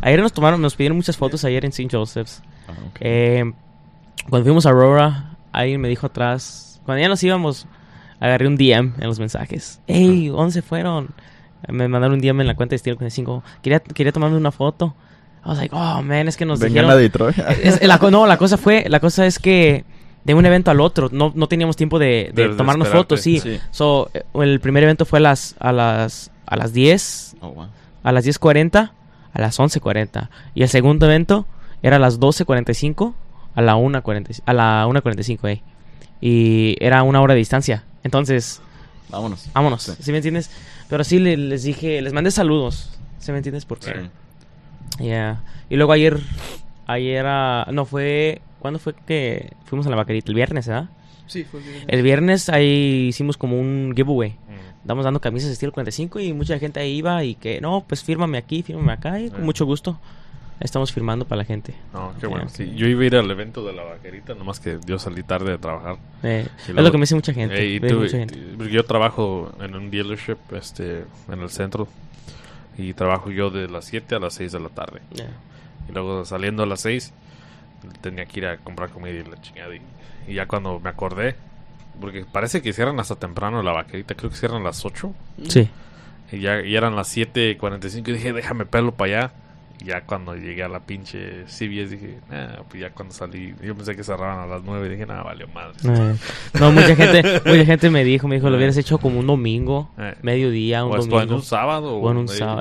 Ayer 0.00 0.20
nos 0.22 0.32
tomaron, 0.32 0.60
nos 0.62 0.76
pidieron 0.76 0.96
muchas 0.96 1.16
fotos 1.16 1.44
ayer 1.44 1.64
en 1.64 1.70
St. 1.70 1.88
Joseph's. 1.90 2.42
Ah. 2.68 2.72
Eh, 3.00 3.52
cuando 4.28 4.44
fuimos 4.44 4.66
a 4.66 4.70
Aurora, 4.70 5.36
alguien 5.52 5.80
me 5.80 5.88
dijo 5.88 6.06
atrás, 6.06 6.80
cuando 6.84 7.02
ya 7.02 7.08
nos 7.08 7.22
íbamos, 7.22 7.66
agarré 8.20 8.46
un 8.46 8.56
DM 8.56 8.92
en 8.98 9.06
los 9.06 9.18
mensajes. 9.18 9.80
Hey, 9.88 10.28
¿dónde 10.28 10.52
se 10.52 10.62
fueron? 10.62 11.08
Me 11.66 11.88
mandaron 11.88 12.14
un 12.14 12.20
DM 12.20 12.40
en 12.42 12.46
la 12.46 12.54
cuenta 12.54 12.70
de 12.72 12.76
Estilo 12.76 12.96
45. 12.96 13.42
Quería, 13.62 13.80
quería 13.80 14.12
tomarme 14.12 14.36
una 14.36 14.52
foto. 14.52 14.94
I 15.44 15.48
was 15.48 15.58
like, 15.58 15.74
oh 15.74 16.02
man, 16.02 16.28
es 16.28 16.36
que 16.36 16.44
nos 16.44 16.60
Vengan 16.60 16.74
dijeron... 16.86 16.90
a 16.92 16.96
Detroit. 16.96 17.38
Es- 17.62 17.82
la, 17.82 17.98
co- 17.98 18.10
no, 18.12 18.26
la 18.26 18.36
cosa 18.36 18.56
fue, 18.56 18.84
la 18.88 19.00
cosa 19.00 19.26
es 19.26 19.38
que 19.40 19.84
de 20.28 20.34
un 20.34 20.46
evento 20.46 20.70
al 20.70 20.80
otro, 20.80 21.08
no, 21.10 21.32
no 21.34 21.48
teníamos 21.48 21.74
tiempo 21.76 21.98
de, 21.98 22.30
de 22.34 22.48
De 22.50 22.54
tomarnos 22.54 22.88
fotos, 22.88 23.20
sí. 23.22 23.40
Sí. 23.40 23.58
So, 23.70 24.10
eh, 24.14 24.22
el 24.34 24.60
primer 24.60 24.82
evento 24.84 25.04
fue 25.04 25.18
a 25.18 25.22
las, 25.22 25.56
a 25.58 25.72
las, 25.72 26.30
a 26.46 26.56
las 26.56 26.72
10, 26.72 27.36
Oh, 27.40 27.48
wow. 27.48 27.66
a 28.02 28.12
las 28.12 28.26
10.40, 28.26 28.90
a 29.32 29.40
las 29.40 29.58
11.40. 29.58 30.28
Y 30.54 30.62
el 30.62 30.68
segundo 30.68 31.06
evento 31.06 31.46
era 31.82 31.96
a 31.96 31.98
las 31.98 32.20
12.45, 32.20 33.14
a 33.54 33.62
la 33.62 33.76
1.45, 33.76 34.42
a 34.44 34.52
la 34.52 34.86
1.45, 34.86 35.48
eh. 35.50 35.62
Y 36.20 36.76
era 36.80 37.02
una 37.04 37.20
hora 37.22 37.34
de 37.34 37.38
distancia. 37.38 37.84
Entonces, 38.04 38.60
Vámonos. 39.08 39.46
vámonos, 39.54 39.82
Sí. 39.82 39.92
¿sí 40.00 40.10
me 40.12 40.18
entiendes? 40.18 40.50
Pero 40.90 41.04
sí 41.04 41.18
le- 41.18 41.36
les 41.38 41.62
dije, 41.62 42.02
les 42.02 42.12
mandé 42.12 42.30
saludos, 42.30 42.90
¿sí 43.18 43.32
me 43.32 43.38
entiendes? 43.38 43.64
Porque... 43.64 43.92
Sí. 44.98 45.04
Yeah. 45.04 45.42
Y 45.70 45.76
luego 45.76 45.92
ayer, 45.92 46.18
ayer, 46.86 47.24
ah, 47.26 47.66
no 47.72 47.84
fue, 47.86 48.40
¿cuándo 48.58 48.78
fue 48.78 48.94
que 49.06 49.52
fuimos 49.64 49.86
a 49.86 49.90
la 49.90 49.96
vaquerita? 49.96 50.28
El 50.28 50.34
viernes, 50.34 50.66
¿verdad? 50.68 50.88
Sí, 51.26 51.44
fue 51.44 51.60
bien. 51.60 51.84
El 51.88 52.02
viernes 52.02 52.48
ahí 52.48 53.06
hicimos 53.08 53.36
como 53.36 53.58
un 53.60 53.92
giveaway. 53.94 54.30
Mm. 54.30 54.80
Estamos 54.82 55.04
dando 55.04 55.20
camisas 55.20 55.50
estilo 55.50 55.72
45 55.72 56.20
y 56.20 56.32
mucha 56.32 56.58
gente 56.58 56.80
ahí 56.80 56.96
iba 56.96 57.22
y 57.24 57.34
que, 57.34 57.60
no, 57.60 57.84
pues 57.86 58.02
fírmame 58.02 58.38
aquí, 58.38 58.62
fírmame 58.62 58.92
acá 58.92 59.20
y 59.20 59.28
con 59.30 59.42
Eh. 59.42 59.44
mucho 59.44 59.66
gusto. 59.66 59.98
Estamos 60.60 60.92
firmando 60.92 61.24
para 61.24 61.40
la 61.40 61.44
gente. 61.44 61.72
No, 61.92 62.12
qué 62.18 62.26
bueno. 62.26 62.48
Sí, 62.48 62.72
yo 62.74 62.86
iba 62.88 63.02
a 63.02 63.06
ir 63.06 63.14
al 63.14 63.30
evento 63.30 63.64
de 63.64 63.72
la 63.74 63.84
vaquerita, 63.84 64.34
nomás 64.34 64.58
que 64.58 64.78
yo 64.86 64.98
salí 64.98 65.22
tarde 65.22 65.52
de 65.52 65.58
trabajar. 65.58 65.98
Eh, 66.24 66.48
es 66.62 66.68
luego- 66.70 66.82
lo 66.88 66.90
que 66.90 66.98
me 66.98 67.02
dice 67.02 67.14
mucha 67.14 67.32
gente. 67.32 67.60
Eh, 67.62 67.74
y 67.74 67.78
ve 67.78 67.88
tú- 67.90 68.00
mucha 68.00 68.18
gente. 68.18 68.36
y- 68.36 68.70
yo 68.72 68.84
trabajo 68.84 69.52
en 69.60 69.76
un 69.76 69.88
dealership 69.90 70.38
este, 70.56 71.04
en 71.30 71.40
el 71.42 71.50
centro 71.50 71.86
y 72.76 72.92
trabajo 72.94 73.30
yo 73.30 73.50
de 73.50 73.68
las 73.68 73.84
7 73.84 74.16
a 74.16 74.18
las 74.18 74.34
6 74.34 74.50
de 74.50 74.58
la 74.58 74.68
tarde. 74.70 75.00
Yeah. 75.14 75.30
Y 75.88 75.92
luego 75.92 76.24
saliendo 76.24 76.64
a 76.64 76.66
las 76.66 76.80
6 76.80 77.12
tenía 78.00 78.26
que 78.26 78.40
ir 78.40 78.46
a 78.46 78.56
comprar 78.58 78.90
comida 78.90 79.14
y 79.14 79.24
la 79.24 79.40
chingada. 79.40 79.74
Y, 79.74 79.80
y 80.26 80.34
ya 80.34 80.46
cuando 80.46 80.78
me 80.80 80.90
acordé, 80.90 81.36
porque 82.00 82.24
parece 82.30 82.62
que 82.62 82.72
cierran 82.72 82.98
hasta 83.00 83.16
temprano 83.16 83.62
la 83.62 83.72
vaquerita, 83.72 84.14
creo 84.14 84.30
que 84.30 84.36
cierran 84.36 84.62
a 84.62 84.66
las 84.66 84.84
8 84.84 85.12
Sí. 85.48 85.68
y 86.32 86.40
ya 86.40 86.60
y 86.62 86.76
eran 86.76 86.94
las 86.96 87.16
7.45 87.16 88.08
y 88.08 88.12
dije, 88.12 88.32
déjame 88.32 88.66
pelo 88.66 88.92
para 88.92 89.18
allá. 89.18 89.32
Y 89.80 89.84
ya 89.86 90.00
cuando 90.00 90.34
llegué 90.34 90.64
a 90.64 90.68
la 90.68 90.80
pinche 90.80 91.44
CBS 91.46 91.90
dije, 91.90 92.18
nah, 92.28 92.62
pues 92.68 92.80
ya 92.80 92.90
cuando 92.90 93.14
salí, 93.14 93.54
yo 93.62 93.76
pensé 93.76 93.94
que 93.94 94.02
cerraban 94.02 94.40
a 94.40 94.46
las 94.46 94.62
9 94.64 94.88
dije, 94.88 95.06
nada, 95.06 95.22
valió 95.22 95.46
madre. 95.48 95.74
Eh, 95.84 96.16
No, 96.58 96.72
mucha 96.72 96.96
gente, 96.96 97.22
mucha 97.48 97.64
gente 97.64 97.88
me 97.90 98.02
dijo, 98.02 98.26
me 98.26 98.34
dijo, 98.36 98.50
lo 98.50 98.56
hubieras 98.56 98.76
hecho 98.76 98.98
como 98.98 99.20
un 99.20 99.26
domingo, 99.28 99.88
Eh. 99.96 100.16
mediodía, 100.22 100.84
un 100.84 100.90
o 100.92 100.96
esto 100.96 101.04
en 101.04 101.10
domingo. 101.10 101.34
un 101.36 101.42
sábado 101.42 101.94
o 101.96 102.10
en 102.10 102.16
un 102.16 102.24
eh, 102.24 102.28
sábado. 102.28 102.60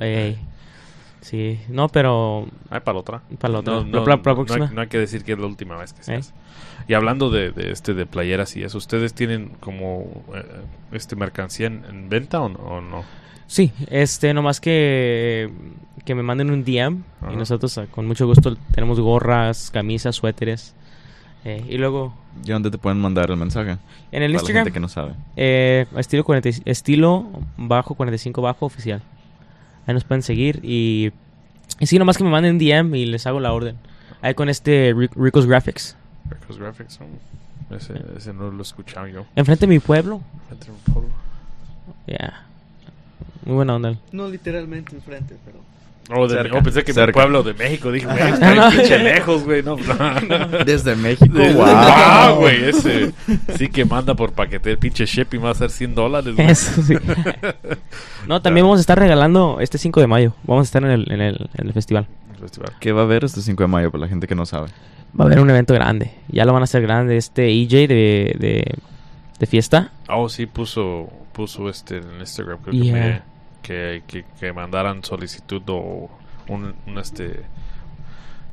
Sí, 1.21 1.59
no, 1.69 1.89
pero 1.89 2.45
Ay, 2.69 2.79
para 2.81 2.93
la 2.95 2.99
otra. 2.99 3.21
Para 3.39 3.53
la 3.53 3.59
otra. 3.59 3.73
No, 3.75 3.83
no, 3.83 4.03
para- 4.03 4.21
para 4.21 4.35
la 4.37 4.43
no 4.57 4.65
hay, 4.65 4.75
no 4.75 4.81
hay 4.81 4.87
que 4.87 4.97
decir 4.99 5.23
que 5.23 5.33
es 5.33 5.39
la 5.39 5.47
última 5.47 5.75
vez 5.75 5.93
que 5.93 6.03
se 6.03 6.13
¿Eh? 6.13 6.17
hace. 6.17 6.33
Y 6.87 6.93
hablando 6.93 7.29
de, 7.29 7.51
de 7.51 7.71
este 7.71 7.93
de 7.93 8.05
playeras 8.05 8.55
y 8.55 8.63
eso, 8.63 8.77
¿ustedes 8.77 9.13
tienen 9.13 9.49
como 9.59 10.05
eh, 10.35 10.43
este 10.91 11.15
mercancía 11.15 11.67
en, 11.67 11.83
en 11.89 12.07
venta 12.09 12.39
o, 12.41 12.49
no- 12.49 12.59
o 12.59 12.81
no? 12.81 13.03
sí, 13.47 13.71
este, 13.89 14.33
nomás 14.33 14.59
que, 14.61 15.49
que 16.05 16.15
me 16.15 16.21
manden 16.23 16.51
un 16.51 16.63
DM 16.63 17.03
Ajá. 17.21 17.33
y 17.33 17.35
nosotros 17.35 17.77
ah, 17.77 17.87
con 17.89 18.05
mucho 18.05 18.25
gusto 18.27 18.55
tenemos 18.73 18.99
gorras, 18.99 19.71
camisas, 19.71 20.15
suéteres. 20.15 20.75
eh, 21.45 21.65
y 21.67 21.77
luego 21.77 22.13
¿Y 22.45 22.51
dónde 22.51 22.69
te 22.69 22.77
pueden 22.77 22.99
mandar 23.01 23.31
el 23.31 23.37
mensaje? 23.37 23.71
en 23.71 23.77
el 23.77 23.79
Para 24.11 24.27
la 24.27 24.31
Instagram, 24.33 24.63
gente 24.65 24.73
que 24.73 24.79
no 24.79 24.87
sabe. 24.89 25.13
eh, 25.35 25.85
estilo, 25.97 26.23
40 26.23 26.49
y- 26.49 26.61
estilo 26.65 27.25
bajo 27.57 27.95
45 27.95 28.41
bajo 28.41 28.65
oficial. 28.67 29.01
Ahí 29.87 29.93
nos 29.93 30.03
pueden 30.03 30.21
seguir 30.21 30.59
y, 30.63 31.11
y 31.79 31.87
sí, 31.87 31.97
nomás 31.97 32.17
que 32.17 32.23
me 32.23 32.29
manden 32.29 32.53
un 32.53 32.59
DM 32.59 32.95
y 32.95 33.05
les 33.05 33.25
hago 33.25 33.39
la 33.39 33.53
orden. 33.53 33.77
Ahí 34.21 34.33
con 34.33 34.49
este 34.49 34.93
Ric- 34.93 35.11
Rico's 35.15 35.45
Graphics. 35.45 35.95
Records 36.29 36.59
Graphics, 36.59 36.99
no. 36.99 37.75
Ese, 37.75 37.93
ese 38.17 38.33
no 38.33 38.51
lo 38.51 38.59
he 38.59 38.61
escuchado 38.61 39.07
yo. 39.07 39.25
Enfrente 39.35 39.65
de 39.65 39.69
mi 39.73 39.79
pueblo. 39.79 40.21
Entre 40.51 40.71
un 40.71 40.77
polvo. 40.93 41.09
Yeah. 42.05 42.45
Muy 43.45 43.55
buena 43.55 43.75
onda. 43.75 43.95
No 44.11 44.27
literalmente 44.29 44.95
enfrente, 44.95 45.35
pero... 45.45 45.59
Oh, 46.09 46.25
de- 46.27 46.35
Cerca. 46.35 46.57
oh, 46.57 46.63
pensé 46.63 46.83
que 46.85 46.93
mi 46.93 47.11
pueblo 47.11 47.43
de 47.43 47.53
México. 47.53 47.91
Dije, 47.91 48.05
güey, 48.05 48.17
está 48.33 48.69
pinche 48.71 48.97
lejos, 48.99 49.43
güey. 49.43 49.61
No, 49.61 49.75
no. 49.75 50.47
Desde 50.65 50.95
México, 50.95 51.37
Wow, 51.37 51.53
wow. 51.53 52.35
güey, 52.39 52.63
ese 52.69 53.11
sí 53.57 53.67
que 53.69 53.83
manda 53.83 54.13
por 54.15 54.31
paquete 54.31 54.71
el 54.71 54.77
pinche 54.77 55.05
shipping 55.05 55.43
va 55.43 55.49
a 55.51 55.55
ser 55.55 55.69
100 55.69 55.95
dólares. 55.95 56.35
güey. 56.35 56.49
Eso 56.49 56.81
sí. 56.81 56.93
No, 58.27 58.41
también 58.41 58.65
vamos 58.65 58.79
a 58.79 58.81
estar 58.81 58.99
regalando 58.99 59.57
este 59.61 59.77
5 59.77 59.99
de 60.01 60.07
mayo. 60.07 60.33
Vamos 60.43 60.63
a 60.63 60.67
estar 60.67 60.83
en 60.83 60.91
el, 60.91 61.11
en 61.11 61.21
el, 61.21 61.49
en 61.55 61.67
el 61.67 61.73
festival. 61.73 62.07
Festival. 62.39 62.71
¿Qué 62.79 62.91
va 62.91 63.01
a 63.01 63.03
haber 63.05 63.23
este 63.23 63.41
5 63.41 63.63
de 63.63 63.67
mayo 63.67 63.89
para 63.91 64.01
la 64.03 64.07
gente 64.09 64.27
que 64.27 64.35
no 64.35 64.45
sabe? 64.45 64.67
Va 65.19 65.23
a 65.23 65.27
haber 65.27 65.39
un 65.39 65.49
evento 65.49 65.73
grande. 65.73 66.11
Ya 66.27 66.43
lo 66.45 66.51
van 66.53 66.61
a 66.61 66.65
hacer 66.65 66.81
grande. 66.81 67.15
Este 67.17 67.49
EJ 67.49 67.87
de, 67.87 68.35
de, 68.37 68.75
de 69.39 69.45
fiesta. 69.45 69.91
Oh, 70.09 70.27
sí, 70.29 70.45
puso, 70.45 71.09
puso 71.31 71.69
este 71.69 71.97
en 71.97 72.19
Instagram. 72.19 72.59
Creo 72.63 72.73
Yeah. 72.73 72.93
que, 72.93 72.99
me- 72.99 73.21
que, 73.67 74.03
que, 74.07 74.23
que 74.39 74.53
mandaran 74.53 75.03
solicitud 75.03 75.61
o 75.67 76.09
un, 76.47 76.73
un 76.87 76.97
este 76.97 77.41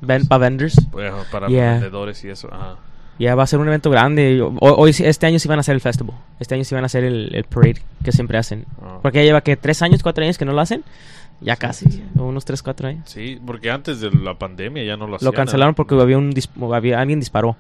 Ven, 0.01 0.27
para 0.27 0.39
vendors. 0.41 0.77
eh, 0.99 1.13
para 1.31 1.47
Yeah. 1.49 1.73
vendedores 1.75 2.23
y 2.25 2.29
eso. 2.31 2.49
Ajá. 2.53 2.77
Ya 3.19 3.37
va 3.37 3.45
a 3.45 3.47
ser 3.47 3.61
un 3.61 3.69
evento 3.69 3.91
grande. 3.91 4.43
Hoy, 4.61 4.93
sí- 4.93 5.05
este 5.07 5.27
año 5.27 5.39
sí 5.39 5.47
van 5.47 5.59
a 5.59 5.61
hacer 5.61 5.75
el 5.77 5.81
festival. 5.81 6.17
Este 6.41 6.57
año 6.57 6.65
sí 6.65 6.75
van 6.75 6.83
a 6.85 6.87
hacer 6.87 7.05
el, 7.05 7.33
el 7.35 7.45
parade 7.45 7.81
que 8.03 8.11
siempre 8.11 8.37
hacen. 8.39 8.65
Ah. 8.83 8.99
Porque 9.03 9.19
ya 9.19 9.25
lleva 9.25 9.41
que 9.41 9.57
tres 9.57 9.83
años, 9.83 10.03
cuatro 10.03 10.25
años 10.25 10.37
que 10.37 10.45
no 10.45 10.53
lo 10.53 10.61
hacen. 10.61 10.83
Ya 11.41 11.55
casi. 11.57 12.03
o 12.19 12.25
Unos 12.25 12.45
tres, 12.45 12.63
cuatro 12.63 12.89
años. 12.89 13.09
Sí, 13.09 13.41
porque 13.47 13.71
antes 13.71 14.01
de 14.01 14.11
la 14.11 14.35
pandemia 14.37 14.83
ya 14.83 14.97
no 14.97 15.07
lo 15.07 15.17
hacían. 15.17 15.31
Lo 15.31 15.33
cancelaron 15.33 15.75
porque 15.77 15.95
había 15.95 16.19
un 16.19 16.33
dis- 16.33 16.51
había, 16.75 17.01
alguien 17.01 17.21
disparó. 17.21 17.57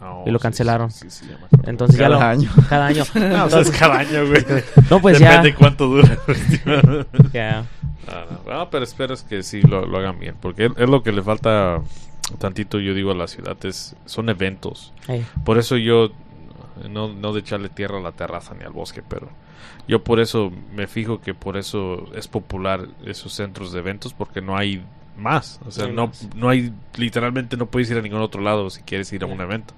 Oh, 0.00 0.24
y 0.26 0.30
lo 0.30 0.38
cancelaron. 0.38 0.90
Sí, 0.90 1.08
sí, 1.10 1.24
sí, 1.24 1.30
ya 1.30 1.38
me 1.38 1.46
acuerdo. 1.46 1.70
Entonces 1.70 1.96
ya 1.96 2.08
Cada 2.08 2.18
lo. 2.18 2.26
año. 2.26 2.50
Cada 2.68 2.86
año. 2.86 3.04
No, 3.14 3.48
pues 3.48 3.68
es 3.68 3.78
cada 3.78 3.98
año, 3.98 4.26
güey. 4.26 4.44
No, 4.90 5.00
pues 5.00 5.18
ya. 5.18 5.30
Depende 5.30 5.54
cuánto 5.54 5.86
dura. 5.86 6.12
el 6.12 6.18
festival. 6.34 7.06
ya. 7.32 7.64
Ah, 8.08 8.24
no. 8.46 8.70
Pero 8.70 8.84
espero 8.84 9.14
es 9.14 9.22
que 9.22 9.42
sí 9.42 9.62
lo, 9.62 9.86
lo 9.86 9.98
hagan 9.98 10.18
bien. 10.18 10.36
Porque 10.40 10.66
es, 10.66 10.72
es 10.76 10.88
lo 10.88 11.02
que 11.02 11.12
le 11.12 11.22
falta 11.22 11.80
tantito, 12.38 12.78
yo 12.78 12.92
digo, 12.94 13.10
a 13.10 13.14
la 13.14 13.26
ciudad. 13.26 13.56
Es, 13.64 13.96
son 14.04 14.28
eventos. 14.28 14.92
Por 15.44 15.58
eso 15.58 15.76
yo, 15.76 16.10
no, 16.90 17.08
no 17.08 17.32
de 17.32 17.40
echarle 17.40 17.68
tierra 17.68 17.98
a 17.98 18.02
la 18.02 18.12
terraza 18.12 18.54
ni 18.54 18.64
al 18.64 18.72
bosque, 18.72 19.02
pero 19.06 19.28
yo 19.88 20.02
por 20.02 20.20
eso 20.20 20.52
me 20.74 20.86
fijo 20.86 21.20
que 21.20 21.32
por 21.34 21.56
eso 21.56 22.04
es 22.14 22.28
popular 22.28 22.88
esos 23.04 23.32
centros 23.32 23.72
de 23.72 23.78
eventos, 23.78 24.12
porque 24.12 24.40
no 24.42 24.56
hay 24.56 24.84
más. 25.16 25.60
O 25.66 25.70
sea, 25.70 25.86
No 25.86 25.92
no, 25.92 26.06
más. 26.08 26.28
no 26.34 26.48
hay, 26.48 26.72
literalmente 26.96 27.56
no 27.56 27.66
puedes 27.66 27.90
ir 27.90 27.98
a 27.98 28.02
ningún 28.02 28.20
otro 28.20 28.40
lado 28.42 28.70
si 28.70 28.82
quieres 28.82 29.12
ir 29.12 29.22
a 29.22 29.26
un 29.26 29.40
evento. 29.40 29.74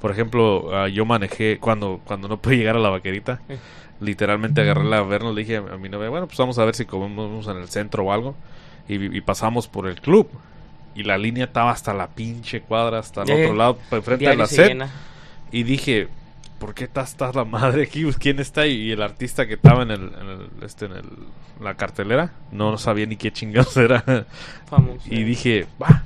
Por 0.00 0.10
ejemplo, 0.10 0.70
ah, 0.76 0.88
yo 0.88 1.04
manejé 1.04 1.58
cuando, 1.58 2.00
cuando 2.04 2.28
no 2.28 2.36
pude 2.40 2.56
llegar 2.56 2.76
a 2.76 2.80
la 2.80 2.88
vaquerita. 2.90 3.40
Literalmente 4.00 4.60
agarré 4.60 4.84
la 4.84 5.02
vernos, 5.02 5.34
le 5.34 5.40
dije 5.42 5.56
a, 5.56 5.74
a 5.74 5.76
mi 5.78 5.88
novia, 5.88 6.08
bueno, 6.08 6.26
pues 6.28 6.38
vamos 6.38 6.56
a 6.58 6.64
ver 6.64 6.74
si 6.76 6.84
comemos 6.84 7.48
en 7.48 7.56
el 7.56 7.68
centro 7.68 8.04
o 8.04 8.12
algo. 8.12 8.36
Y, 8.88 9.16
y 9.16 9.20
pasamos 9.20 9.66
por 9.68 9.86
el 9.88 10.00
club. 10.00 10.28
Y 10.94 11.02
la 11.02 11.18
línea 11.18 11.44
estaba 11.46 11.70
hasta 11.72 11.92
la 11.94 12.08
pinche 12.08 12.60
cuadra, 12.60 13.00
hasta 13.00 13.22
el 13.22 13.30
Eh, 13.30 13.44
otro 13.44 13.56
lado, 13.56 13.78
de 13.90 14.16
Diario 14.16 14.38
la 14.38 14.46
se 14.46 14.54
set. 14.56 14.68
llena. 14.68 14.90
Y 15.50 15.62
dije, 15.64 16.08
¿por 16.58 16.74
qué 16.74 16.84
está, 16.84 17.02
está 17.02 17.32
la 17.32 17.44
madre 17.44 17.82
aquí? 17.84 18.02
Pues, 18.04 18.16
¿Quién 18.18 18.38
está? 18.40 18.66
Y 18.66 18.90
el 18.92 19.02
artista 19.02 19.46
que 19.46 19.54
estaba 19.54 19.82
en, 19.82 19.90
el, 19.90 20.00
en, 20.20 20.28
el- 20.28 20.64
este, 20.64 20.86
en 20.86 20.92
el- 20.92 21.04
la 21.62 21.74
cartelera, 21.74 22.32
no 22.52 22.78
sabía 22.78 23.06
ni 23.06 23.16
qué 23.16 23.32
chingados 23.32 23.76
era. 23.76 24.04
Famoso. 24.66 25.02
y 25.06 25.24
dije, 25.24 25.66
va. 25.82 26.02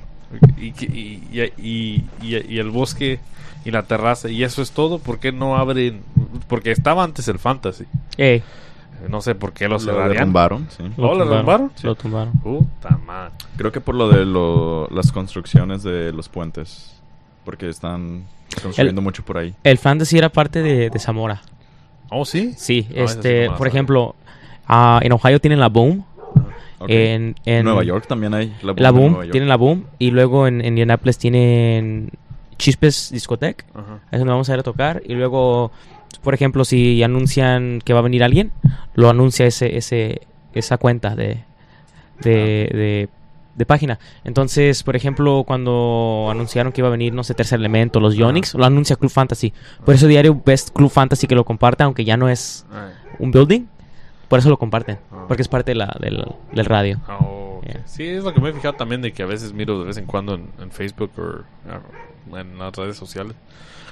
Y, 0.57 0.71
que- 0.71 0.85
y, 0.85 1.23
y, 1.31 1.41
y- 1.61 2.05
y- 2.21 2.53
y 2.55 2.59
el 2.59 2.69
bosque 2.71 3.19
y 3.65 3.71
la 3.71 3.83
terraza, 3.83 4.29
y 4.29 4.43
eso 4.43 4.61
es 4.61 4.71
todo. 4.71 4.99
¿Por 4.99 5.19
qué 5.19 5.31
no 5.31 5.55
abren? 5.57 6.01
Porque 6.47 6.71
estaba 6.71 7.03
antes 7.03 7.27
el 7.27 7.39
Fantasy. 7.39 7.85
Ey, 8.17 8.41
No 9.09 9.21
sé 9.21 9.35
por 9.35 9.53
qué 9.53 9.65
lo 9.67 9.75
Lo 9.75 9.79
cerrarían. 9.79 10.09
derrumbaron, 10.13 10.67
sí. 10.69 10.83
¿Oh, 10.97 11.13
lo 11.13 11.25
derrumbaron? 11.25 11.71
Lo 11.83 11.93
tumbaron. 11.95 12.33
Puta 12.39 12.97
madre. 13.05 13.33
Creo 13.57 13.71
que 13.71 13.81
por 13.81 13.95
lo 13.95 14.09
de 14.09 14.25
lo- 14.25 14.87
las 14.89 15.11
construcciones 15.11 15.83
de 15.83 16.11
los 16.13 16.29
puentes. 16.29 16.92
Porque 17.45 17.69
están 17.69 18.23
construyendo 18.61 19.01
mucho 19.01 19.23
por 19.23 19.37
ahí. 19.37 19.53
El 19.63 19.77
fantasy 19.77 20.17
era 20.17 20.29
parte 20.29 20.61
de, 20.61 20.89
de 20.89 20.99
Zamora. 20.99 21.41
Oh, 22.09 22.25
sí. 22.25 22.53
Sí, 22.57 22.87
No, 22.89 23.07
sí 23.07 23.13
este, 23.15 23.47
la 23.47 23.55
por 23.57 23.67
ejemplo, 23.67 24.15
ah, 24.67 24.99
en 25.03 25.11
Ohio 25.11 25.39
tienen 25.39 25.59
la 25.59 25.69
Boom. 25.69 26.05
Ok. 26.79 26.89
En, 26.89 27.35
en 27.45 27.63
Nueva 27.65 27.83
York 27.83 28.05
también 28.07 28.33
hay. 28.33 28.53
La, 28.61 28.73
La 28.77 28.91
Boom, 28.91 29.11
Nueva 29.11 29.23
York. 29.25 29.31
tienen 29.31 29.49
la 29.49 29.55
Boom. 29.55 29.85
Y 29.99 30.11
luego 30.11 30.47
en, 30.47 30.59
en 30.61 30.67
Indianapolis 30.67 31.17
tienen 31.17 32.11
Chispes 32.57 33.09
Discotec. 33.11 33.65
Ajá. 33.73 33.99
Es 34.11 34.19
donde 34.19 34.31
vamos 34.31 34.49
a 34.49 34.53
ir 34.53 34.59
a 34.59 34.63
tocar. 34.63 35.01
Y 35.05 35.13
luego, 35.13 35.71
por 36.21 36.33
ejemplo, 36.33 36.65
si 36.65 37.01
anuncian 37.01 37.81
que 37.83 37.93
va 37.93 37.99
a 37.99 38.03
venir 38.03 38.23
alguien, 38.23 38.51
lo 38.95 39.09
anuncia 39.09 39.45
ese, 39.45 39.77
ese, 39.77 40.21
esa 40.53 40.77
cuenta 40.77 41.15
de, 41.15 41.39
de, 42.21 42.31
de, 42.31 43.09
de 43.55 43.65
página. 43.65 43.99
Entonces, 44.23 44.83
por 44.83 44.95
ejemplo, 44.95 45.43
cuando 45.45 46.27
anunciaron 46.29 46.71
que 46.71 46.81
iba 46.81 46.87
a 46.87 46.91
venir, 46.91 47.13
no 47.13 47.23
sé, 47.23 47.33
Tercer 47.33 47.59
Elemento, 47.59 47.99
los 47.99 48.15
Yonix, 48.15 48.53
lo 48.55 48.65
anuncia 48.65 48.95
Club 48.95 49.11
Fantasy. 49.11 49.53
Por 49.85 49.95
eso 49.95 50.07
diario 50.07 50.41
ves 50.45 50.71
Club 50.71 50.89
Fantasy 50.89 51.27
que 51.27 51.35
lo 51.35 51.45
comparta, 51.45 51.83
aunque 51.83 52.05
ya 52.05 52.17
no 52.17 52.29
es 52.29 52.65
un 53.19 53.31
building. 53.31 53.65
Por 54.27 54.39
eso 54.39 54.49
lo 54.49 54.57
comparten. 54.57 54.97
Ah. 55.11 55.25
Porque 55.27 55.43
es 55.43 55.47
parte 55.47 55.71
de 55.71 55.75
la, 55.75 55.95
del, 55.99 56.25
del 56.51 56.65
radio. 56.65 56.99
Ah. 57.07 57.19
Yeah. 57.65 57.81
Sí, 57.85 58.03
es 58.03 58.23
lo 58.23 58.33
que 58.33 58.41
me 58.41 58.49
he 58.49 58.53
fijado 58.53 58.73
también 58.73 59.01
de 59.01 59.13
que 59.13 59.23
a 59.23 59.25
veces 59.25 59.53
miro 59.53 59.79
de 59.79 59.85
vez 59.85 59.97
en 59.97 60.05
cuando 60.05 60.33
en, 60.35 60.49
en 60.59 60.71
Facebook 60.71 61.11
o 61.17 62.37
en 62.37 62.57
las 62.57 62.75
redes 62.75 62.97
sociales. 62.97 63.35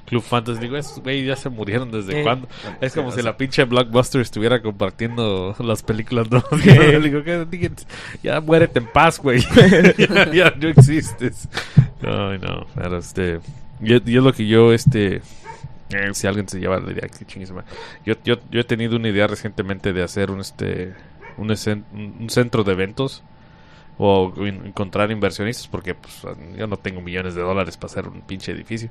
Club 0.06 0.22
Fantasy, 0.24 0.60
digo, 0.60 0.76
esos 0.78 1.00
güey 1.00 1.26
ya 1.26 1.36
se 1.36 1.50
murieron 1.50 1.92
desde 1.92 2.20
Eh. 2.20 2.24
cuándo. 2.24 2.48
Es 2.82 2.94
como 2.94 3.12
si 3.12 3.16
sea. 3.16 3.24
la 3.26 3.38
pinche 3.38 3.64
Blockbuster 3.64 4.20
estuviera 4.22 4.62
compartiendo 4.62 5.56
las 5.60 5.84
películas. 5.84 6.30
¿no? 6.30 6.44
digo, 7.02 7.22
ya 8.22 8.42
muérete 8.42 8.80
en 8.80 8.88
paz, 8.88 9.20
güey. 9.20 9.42
ya, 9.98 10.32
ya 10.34 10.54
no 10.60 10.68
existes. 10.68 11.48
Ay, 12.04 12.40
no, 12.40 12.66
pero 12.76 12.98
este. 12.98 13.40
Y, 13.82 13.94
es- 13.94 14.02
y 14.06 14.18
es 14.18 14.24
lo 14.24 14.34
que 14.34 14.48
yo, 14.48 14.74
este. 14.74 15.22
eh, 15.92 16.10
si 16.14 16.28
alguien 16.28 16.48
se 16.50 16.60
lleva 16.60 16.80
la 16.80 16.92
idea, 16.92 17.08
yo, 18.06 18.16
yo, 18.24 18.36
yo 18.52 18.60
he 18.60 18.64
tenido 18.64 18.96
una 18.98 19.10
idea 19.10 19.28
recientemente 19.28 19.94
de 19.94 20.04
hacer 20.04 20.32
un 20.32 20.40
este 20.42 20.94
un, 21.38 21.50
un- 22.20 22.30
centro 22.30 22.64
de 22.64 22.74
eventos 22.74 23.24
o 23.98 24.34
en- 24.38 24.66
encontrar 24.68 25.12
inversionistas 25.12 25.68
porque 25.68 25.96
pues, 25.96 26.22
yo 26.58 26.68
no 26.68 26.78
tengo 26.78 27.02
millones 27.02 27.36
de 27.36 27.42
dólares 27.42 27.78
para 27.78 27.92
hacer 27.92 28.08
un 28.08 28.22
pinche 28.22 28.52
edificio 28.52 28.90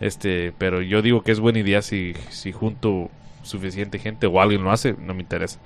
este 0.00 0.52
pero 0.58 0.82
yo 0.82 1.02
digo 1.02 1.22
que 1.22 1.32
es 1.32 1.40
buena 1.40 1.58
idea 1.60 1.82
si, 1.82 2.14
si 2.30 2.52
junto 2.52 3.10
suficiente 3.42 3.98
gente 3.98 4.26
o 4.26 4.40
alguien 4.40 4.64
lo 4.64 4.70
hace 4.72 4.94
no 4.98 5.14
me 5.14 5.20
interesa 5.22 5.58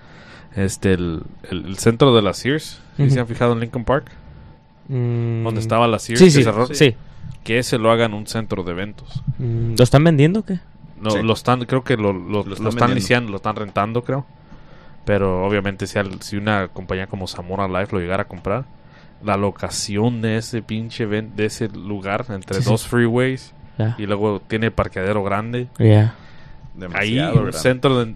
este 0.57 0.93
el, 0.93 1.23
el- 1.51 1.67
el 1.67 1.79
centro 1.79 2.15
de 2.15 2.23
la 2.23 2.33
Sears 2.35 2.81
¿sí 2.97 3.03
Ujú. 3.05 3.11
se 3.13 3.21
han 3.21 3.27
fijado 3.27 3.53
en 3.53 3.61
Lincoln 3.61 3.85
Park 3.85 4.11
Mm, 4.91 5.45
Donde 5.45 5.61
estaba 5.61 5.87
la 5.87 5.99
Sears 5.99 6.19
Sí, 6.19 6.25
que 6.25 6.31
sí, 6.31 6.43
cerró. 6.45 6.67
sí. 6.67 6.95
Que 7.45 7.59
ese 7.59 7.77
lo 7.77 7.91
hagan 7.91 8.15
un 8.15 8.27
centro 8.27 8.63
de 8.63 8.71
eventos. 8.71 9.23
Mm, 9.37 9.75
¿Lo 9.77 9.85
están 9.85 10.03
vendiendo 10.03 10.41
o 10.41 10.45
qué? 10.47 10.61
No, 10.99 11.11
Sí. 11.11 11.23
lo 11.23 11.35
están, 11.35 11.63
creo 11.67 11.85
que 11.85 11.99
lo, 11.99 12.15
lo, 12.15 12.43
Lo 12.43 12.45
lo 12.45 12.55
están 12.55 12.69
están, 12.69 12.95
liciando, 12.95 13.31
lo 13.31 13.37
están 13.37 13.55
rentando, 13.57 14.03
creo. 14.03 14.25
Pero 15.05 15.45
obviamente 15.45 15.87
si, 15.87 15.99
al- 15.99 16.23
si 16.23 16.39
una 16.39 16.69
compañía 16.69 17.07
como 17.07 17.27
Zamora 17.27 17.69
Life 17.69 17.93
lo 17.93 18.01
llegara 18.01 18.23
a 18.23 18.29
comprar, 18.29 18.65
la 19.23 19.37
locación 19.37 20.23
de 20.23 20.39
ese 20.39 20.63
pinche 20.63 21.05
event, 21.05 21.35
de 21.35 21.45
ese 21.45 21.69
lugar 21.69 22.25
entre 22.31 22.57
Sí, 22.57 22.63
sí. 22.63 22.71
dos 22.71 22.87
freeways 22.87 23.53
Ya. 23.79 23.95
y 23.99 24.07
luego 24.07 24.41
tiene 24.47 24.71
parqueadero 24.71 25.23
grande. 25.23 25.69
Ya. 25.79 26.15
Ahí, 26.95 27.15
grande. 27.15 27.53
centro 27.53 28.05
de... 28.05 28.15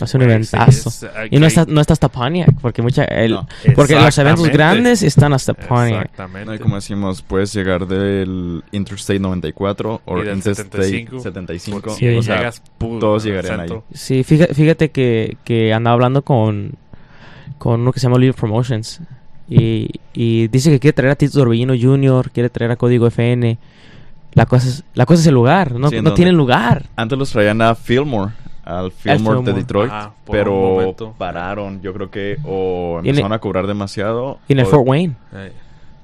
Hace 0.00 0.16
un 0.16 0.22
eventazo. 0.24 0.88
es- 0.88 1.06
y 1.30 1.38
no 1.38 1.46
está, 1.46 1.64
no 1.66 1.80
está 1.80 1.92
hasta 1.92 2.08
Pontiac, 2.08 2.50
porque 2.60 2.82
mucha... 2.82 3.04
el- 3.04 3.32
No. 3.32 3.46
porque 3.76 3.94
los 3.94 4.16
eventos 4.18 4.48
grandes 4.48 5.02
están 5.04 5.32
hasta 5.32 5.54
Pontiac. 5.54 6.02
Exactamente. 6.06 6.46
No, 6.46 6.54
y 6.54 6.58
como 6.58 6.74
decimos, 6.76 7.22
puedes 7.22 7.52
llegar 7.52 7.86
del 7.86 8.64
Interstate 8.72 9.20
94 9.20 10.02
o 10.04 10.18
Interstate 10.18 10.54
75, 10.54 11.20
75. 11.20 11.80
Porque 11.80 11.94
Sí. 11.96 12.16
O 12.16 12.22
sea, 12.22 12.38
llegas, 12.38 12.62
pum, 12.78 12.98
todos 12.98 13.22
llegarían 13.22 13.58
centro. 13.60 13.84
Sí, 13.92 14.24
fíjate, 14.24 14.54
fíjate 14.54 14.90
que, 14.90 15.36
que 15.44 15.72
andaba 15.72 15.94
hablando 15.94 16.22
con, 16.22 16.72
con 17.58 17.82
uno 17.82 17.92
que 17.92 18.00
se 18.00 18.04
llama 18.04 18.16
Oliver 18.16 18.34
Promotions. 18.34 19.00
Y, 19.48 19.88
y 20.14 20.48
dice 20.48 20.70
que 20.70 20.80
quiere 20.80 20.94
traer 20.94 21.12
a 21.12 21.16
Tito 21.16 21.38
Torbellino 21.38 21.74
Jr., 21.80 22.30
quiere 22.32 22.48
traer 22.48 22.72
a 22.72 22.76
Código 22.76 23.06
FN. 23.06 23.58
La 24.34 24.46
cosa 24.46 24.68
es, 24.68 24.84
la 24.94 25.04
cosa 25.06 25.20
es 25.20 25.26
el 25.26 25.34
lugar, 25.34 25.72
no, 25.72 25.88
Sí, 25.90 25.96
¿en 25.96 26.04
no 26.04 26.14
tienen 26.14 26.36
lugar. 26.36 26.84
Antes 26.96 27.18
los 27.18 27.30
traían 27.30 27.60
a 27.60 27.74
Fillmore, 27.74 28.32
al 28.64 28.90
Fillmore 28.92 29.42
de. 29.42 29.52
Detroit, 29.52 29.92
un 29.92 30.10
pero 30.30 30.94
pararon, 31.18 31.82
yo 31.82 31.92
creo 31.92 32.10
que 32.10 32.38
o 32.44 32.98
empezaron 33.00 33.32
el- 33.32 33.36
a 33.36 33.38
cobrar 33.40 33.66
demasiado. 33.66 34.38
Y 34.48 34.54
en 34.54 34.60
el 34.60 34.66
Fort 34.66 34.84
Wayne. 34.86 35.14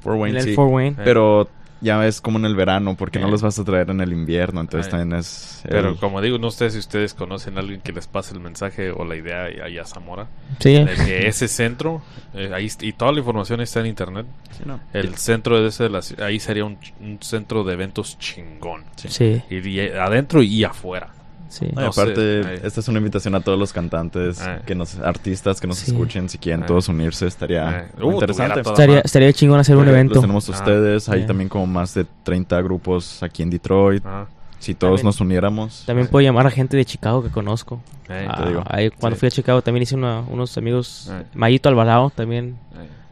Fort 0.00 0.18
Wayne, 0.20 0.30
en 0.38 0.44
el 0.44 0.50
sí. 0.50 0.54
Fort 0.54 0.70
Wayne. 0.72 0.96
Pero 1.02 1.48
ya 1.80 2.06
es 2.06 2.20
como 2.20 2.38
en 2.38 2.44
el 2.44 2.54
verano, 2.56 2.96
porque 2.96 3.18
no 3.18 3.28
Eh. 3.28 3.30
los 3.30 3.42
vas 3.42 3.58
a 3.58 3.64
traer 3.64 3.90
en 3.90 4.00
el 4.00 4.12
invierno, 4.12 4.60
entonces 4.60 4.88
Eh. 4.88 4.90
también 4.90 5.18
es... 5.18 5.62
Pero 5.68 5.96
como 5.96 6.20
digo, 6.20 6.38
no 6.38 6.50
sé 6.50 6.70
si 6.70 6.78
ustedes 6.78 7.14
conocen 7.14 7.56
a 7.56 7.60
alguien 7.60 7.80
que 7.80 7.92
les 7.92 8.06
pase 8.06 8.34
el 8.34 8.40
mensaje 8.40 8.90
o 8.90 9.04
la 9.04 9.16
idea 9.16 9.44
allá 9.64 9.82
a 9.82 9.84
Zamora. 9.84 10.26
Sí. 10.58 10.72
De 10.74 10.94
que 11.06 11.26
ese 11.28 11.48
centro, 11.48 12.02
eh, 12.34 12.50
ahí, 12.54 12.68
y 12.80 12.92
toda 12.92 13.12
la 13.12 13.18
información 13.18 13.60
está 13.60 13.80
en 13.80 13.86
internet. 13.86 14.26
Sí, 14.56 14.64
no. 14.66 14.80
El 14.92 15.16
centro 15.16 15.60
de 15.60 15.68
ese, 15.68 15.84
de 15.84 15.90
la 15.90 16.00
ahí 16.24 16.40
sería 16.40 16.64
un, 16.64 16.78
centro 17.20 17.64
de 17.64 17.74
eventos 17.74 18.18
chingón. 18.18 18.84
Sí, 18.96 19.42
Y, 19.50 19.56
y 19.68 19.80
adentro 19.90 20.42
y 20.42 20.64
afuera. 20.64 21.10
Sí. 21.48 21.66
No, 21.74 21.82
y 21.82 21.84
aparte, 21.86 22.42
ahí. 22.46 22.60
esta 22.62 22.80
es 22.80 22.88
una 22.88 22.98
invitación 22.98 23.34
a 23.34 23.40
todos 23.40 23.58
los 23.58 23.72
cantantes, 23.72 24.40
Eh. 24.40 24.60
que 24.66 24.74
nos, 24.74 24.98
artistas 24.98 25.60
que 25.60 25.66
nos 25.66 25.78
Sí. 25.78 25.90
escuchen, 25.90 26.28
si 26.28 26.38
quieren 26.38 26.62
Eh. 26.62 26.66
todos 26.66 26.88
unirse, 26.88 27.26
estaría 27.26 27.80
Eh. 27.80 28.02
Uh, 28.02 28.12
interesante. 28.12 28.60
Estaría, 28.60 29.00
estaría 29.00 29.32
chingón 29.32 29.58
hacer 29.60 29.76
un 29.76 29.84
Los 29.86 29.94
evento. 29.94 30.20
tenemos 30.20 30.48
Ah, 30.48 30.52
ustedes, 30.52 31.08
hay 31.08 31.20
ya. 31.22 31.26
también 31.26 31.48
como 31.48 31.66
más 31.66 31.94
de 31.94 32.06
30 32.22 32.60
grupos 32.62 33.22
aquí 33.22 33.42
en 33.42 33.50
Detroit. 33.50 34.02
Ah, 34.06 34.26
Si 34.60 34.74
todos 34.74 34.94
También- 34.96 35.06
nos 35.06 35.20
uniéramos. 35.20 35.84
También 35.86 36.08
puedo 36.08 36.20
llamar 36.20 36.44
a 36.48 36.50
gente 36.50 36.76
de 36.76 36.84
Chicago 36.84 37.22
que 37.22 37.28
conozco. 37.30 37.80
Ah, 38.08 38.44
digo. 38.48 38.64
ahí 38.66 38.90
cuando 38.90 39.14
Sí. 39.14 39.20
fui 39.20 39.26
a 39.28 39.30
Chicago 39.30 39.62
también 39.62 39.82
hice 39.84 39.94
una- 39.94 40.20
unos 40.22 40.58
amigos. 40.58 41.12
Mayito 41.34 41.68
Alvarado 41.68 42.10
también 42.10 42.56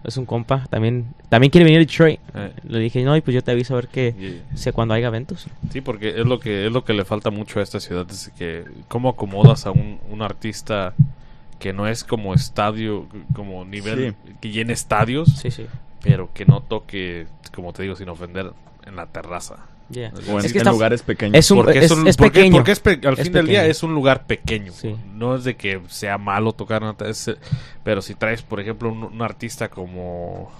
es 0.06 0.16
un 0.16 0.24
compa. 0.26 0.66
También 0.70 1.06
también 1.28 1.50
quiere 1.50 1.64
venir 1.64 1.78
a 1.78 1.80
Detroit. 1.80 2.20
eh. 2.34 2.52
Le 2.68 2.78
dije, 2.78 3.02
no, 3.02 3.16
y 3.16 3.20
pues 3.20 3.34
yo 3.34 3.42
te 3.42 3.50
aviso 3.50 3.74
a 3.74 3.76
ver 3.76 3.88
qué 3.88 4.14
Y- 4.54 4.56
sé 4.56 4.72
cuando 4.72 4.94
haya 4.94 5.08
eventos. 5.08 5.46
Sí, 5.70 5.80
porque 5.80 6.10
es 6.10 6.26
lo 6.26 6.38
que 6.40 6.66
es 6.66 6.72
lo 6.72 6.84
que 6.84 6.92
le 6.94 7.04
falta 7.04 7.30
mucho 7.30 7.60
a 7.60 7.62
esta 7.62 7.80
ciudad, 7.80 8.06
es 8.10 8.30
que 8.38 8.64
cómo 8.88 9.08
acomodas 9.10 9.66
a 9.66 9.70
un, 9.72 9.98
un 10.10 10.22
artista 10.22 10.94
que 11.58 11.72
no 11.72 11.88
es 11.88 12.04
como 12.04 12.34
estadio, 12.34 13.06
como 13.34 13.64
nivel 13.64 14.14
que 14.40 14.50
llene 14.50 14.72
estadios, 14.74 15.28
Sí, 15.38 15.50
sí. 15.50 15.66
pero 16.02 16.28
que 16.34 16.44
no 16.44 16.60
toque, 16.60 17.26
como 17.54 17.72
te 17.72 17.82
digo, 17.82 17.96
sin 17.96 18.08
ofender, 18.10 18.52
en 18.86 18.94
la 18.96 19.06
terraza. 19.06 19.56
Yeah. 19.90 20.12
O 20.28 20.32
en, 20.40 20.44
Es 20.44 20.52
que 20.52 20.58
en 20.58 20.62
está- 20.62 20.70
lugares 20.72 21.02
pequeños. 21.02 21.38
es 21.38 21.50
un- 21.50 21.58
Porque 21.58 21.78
es- 21.78 21.90
un- 21.92 22.06
es 22.08 22.16
porque- 22.16 22.30
pequeño. 22.40 22.56
porque 22.56 22.72
es 22.72 22.80
pe- 22.80 23.00
al 23.04 23.14
Es 23.14 23.22
fin 23.24 23.32
del 23.32 23.46
día 23.46 23.64
es 23.66 23.82
un 23.82 23.94
lugar 23.94 24.26
pequeño. 24.26 24.72
Sí. 24.72 24.96
No 25.14 25.36
es 25.36 25.44
de 25.44 25.54
que 25.56 25.80
sea 25.88 26.18
malo 26.18 26.52
tocar, 26.52 26.82
es- 27.06 27.30
pero 27.84 28.02
si 28.02 28.14
traes, 28.14 28.42
por 28.42 28.58
ejemplo, 28.60 28.90
un, 28.90 29.04
un 29.04 29.22
artista 29.22 29.68
como 29.68 30.50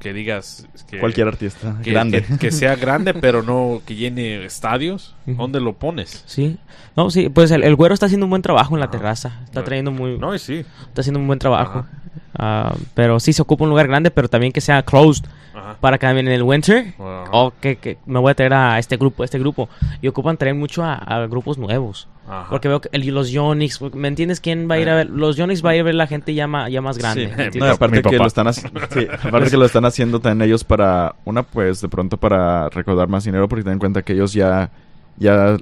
que 0.00 0.12
digas 0.12 0.66
que 0.88 1.00
Cualquier 1.00 1.26
artista 1.28 1.76
que, 1.82 1.90
grande. 1.90 2.22
que- 2.22 2.36
que 2.38 2.50
sea 2.52 2.76
grande, 2.76 3.14
pero 3.20 3.42
no 3.42 3.80
que 3.86 3.94
llene 3.96 4.44
estadios. 4.44 5.14
¿dónde 5.26 5.60
lo 5.60 5.72
pones? 5.74 6.22
Sí. 6.26 6.58
No, 6.94 7.10
sí, 7.10 7.28
pues 7.30 7.50
el, 7.50 7.64
el 7.64 7.74
güero 7.74 7.94
está 7.94 8.06
haciendo 8.06 8.26
un 8.26 8.30
buen 8.30 8.42
trabajo 8.42 8.74
en 8.76 8.80
la 8.80 8.86
Ajá. 8.86 8.92
terraza. 8.92 9.40
Está 9.44 9.60
No. 9.60 9.64
trayendo 9.64 9.90
muy... 9.92 10.18
No, 10.18 10.34
y 10.34 10.38
sí. 10.38 10.64
Está 10.86 11.00
haciendo 11.00 11.20
un 11.20 11.26
buen 11.26 11.38
trabajo. 11.38 11.80
Ajá. 11.80 11.88
Ah, 12.36 12.74
pero 12.94 13.20
sí 13.20 13.32
se 13.32 13.42
ocupa 13.42 13.64
un 13.64 13.70
lugar 13.70 13.86
grande, 13.88 14.10
pero 14.10 14.28
también 14.28 14.52
que 14.52 14.60
sea 14.60 14.82
closed. 14.82 15.24
Ajá. 15.54 15.76
Para 15.80 15.98
que 15.98 16.06
también 16.06 16.28
en 16.28 16.34
el 16.34 16.42
winter... 16.44 16.94
Ajá. 16.98 17.24
O 17.32 17.52
que, 17.60 17.76
que 17.76 17.98
me 18.06 18.20
voy 18.20 18.30
a 18.30 18.34
traer 18.34 18.54
a 18.54 18.78
este 18.78 18.96
grupo, 18.96 19.22
a 19.22 19.24
este 19.24 19.38
grupo. 19.40 19.68
Y 20.00 20.06
ocupan 20.08 20.36
traer 20.36 20.54
mucho 20.54 20.84
a, 20.84 20.94
a 20.94 21.26
grupos 21.26 21.58
nuevos. 21.58 22.06
Ajá. 22.28 22.46
Porque 22.48 22.68
veo 22.68 22.80
que 22.80 22.88
el- 22.92 23.06
los 23.08 23.30
Yonix, 23.30 23.80
¿me 23.94 24.06
entiendes 24.06 24.38
quién 24.40 24.70
va 24.70 24.76
a 24.76 24.78
ir 24.78 24.88
a 24.88 24.92
Eh. 24.92 24.96
ver? 24.96 25.10
Los 25.10 25.36
Yonix 25.36 25.64
va 25.64 25.70
a 25.70 25.74
ir 25.74 25.80
a 25.80 25.84
ver 25.84 25.94
la 25.96 26.06
gente 26.06 26.32
ya, 26.34 26.46
ma- 26.46 26.68
ya 26.68 26.80
más 26.80 26.96
grande. 26.98 27.50
Sí. 27.52 27.58
aparte 27.60 28.02
que 28.02 28.16
lo 28.18 28.26
están 28.26 28.46
haciendo, 28.46 28.80
aparte 29.22 29.50
que 29.50 29.56
lo 29.56 29.64
están 29.64 29.84
haciendo 29.84 30.20
también 30.20 30.48
ellos 30.48 30.62
para 30.62 31.16
una 31.24 31.42
pues 31.42 31.80
de 31.80 31.88
pronto 31.88 32.16
para 32.18 32.68
recaudar 32.68 33.08
más 33.08 33.24
dinero 33.24 33.48
porque 33.48 33.64
ten 33.64 33.72
en 33.74 33.78
cuenta 33.80 34.02
que 34.02 34.12
ellos 34.12 34.32
ya 34.32 34.70
ya 35.16 35.56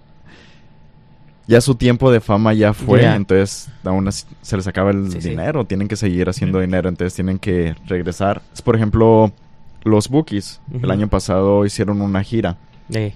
ya 1.46 1.60
su 1.60 1.74
tiempo 1.76 2.10
de 2.10 2.20
fama 2.20 2.52
ya 2.54 2.72
fue, 2.72 3.04
entonces 3.04 3.68
aún 3.84 4.08
así 4.08 4.24
se 4.42 4.56
les 4.56 4.66
acaba 4.66 4.90
el 4.90 5.10
Sí, 5.12 5.20
sí. 5.20 5.28
dinero, 5.30 5.64
tienen 5.64 5.86
que 5.88 5.96
seguir 5.96 6.28
haciendo 6.28 6.60
dinero, 6.60 6.88
entonces 6.88 7.14
tienen 7.14 7.38
que 7.38 7.74
regresar. 7.86 8.42
Es, 8.52 8.62
por 8.62 8.74
ejemplo, 8.76 9.30
los 9.84 10.08
Bookies 10.08 10.60
el 10.82 10.90
año 10.90 11.08
pasado 11.08 11.64
hicieron 11.64 12.00
una 12.02 12.22
gira. 12.22 12.56
Eh, 12.92 13.14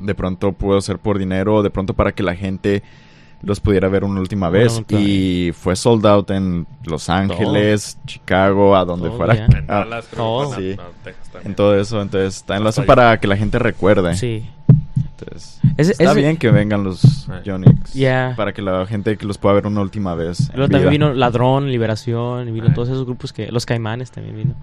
De 0.00 0.14
pronto 0.14 0.52
pudo 0.52 0.80
ser 0.80 0.98
por 0.98 1.18
dinero, 1.18 1.62
de 1.62 1.70
pronto 1.70 1.94
para 1.94 2.12
que 2.12 2.22
la 2.22 2.34
gente 2.36 2.82
los 3.40 3.60
pudiera 3.60 3.88
ver 3.88 4.02
una 4.04 4.20
última 4.20 4.50
vez. 4.50 4.82
y 4.88 5.52
fue 5.52 5.74
sold 5.76 6.04
out 6.06 6.30
en 6.32 6.66
Los 6.84 7.08
Ángeles, 7.08 7.96
Chicago, 8.04 8.76
a 8.76 8.84
donde 8.84 9.08
Todo, 9.08 9.16
fuera. 9.16 9.34
ya. 9.34 9.44
En 9.46 9.66
Dallas, 9.66 10.06
creo 10.10 10.24
todo. 10.24 10.56
Sí. 10.56 10.76
en 11.44 11.54
todo 11.54 11.78
eso, 11.78 12.02
entonces 12.02 12.42
también 12.44 12.64
lo 12.64 12.68
Hasta 12.70 12.82
hacen 12.82 12.90
allá. 12.90 12.96
para 13.02 13.20
que 13.20 13.26
la 13.28 13.36
gente 13.36 13.58
recuerde. 13.58 14.14
sí. 14.16 14.48
Entonces, 15.20 15.60
Ese- 15.76 15.92
está 15.92 16.12
bien 16.14 16.36
que 16.36 16.50
vengan 16.50 16.84
los. 16.84 17.26
Yonix. 17.44 17.92
Yeah. 17.92 18.34
Para 18.36 18.52
que 18.52 18.62
la 18.62 18.86
gente 18.86 19.16
que 19.16 19.26
los 19.26 19.38
pueda 19.38 19.54
ver 19.54 19.66
una 19.66 19.80
última 19.80 20.14
vez. 20.14 20.48
en 20.50 20.56
Luego 20.56 20.70
también 20.70 20.82
vida. 20.82 20.90
vino 20.90 21.14
Ladrón, 21.14 21.70
Liberación, 21.70 22.48
y 22.48 22.52
vino 22.52 22.66
Ay. 22.68 22.74
todos 22.74 22.88
esos 22.88 23.04
grupos 23.04 23.32
que... 23.32 23.50
Los 23.50 23.66
Caimanes 23.66 24.10
también 24.10 24.36
vino. 24.36 24.54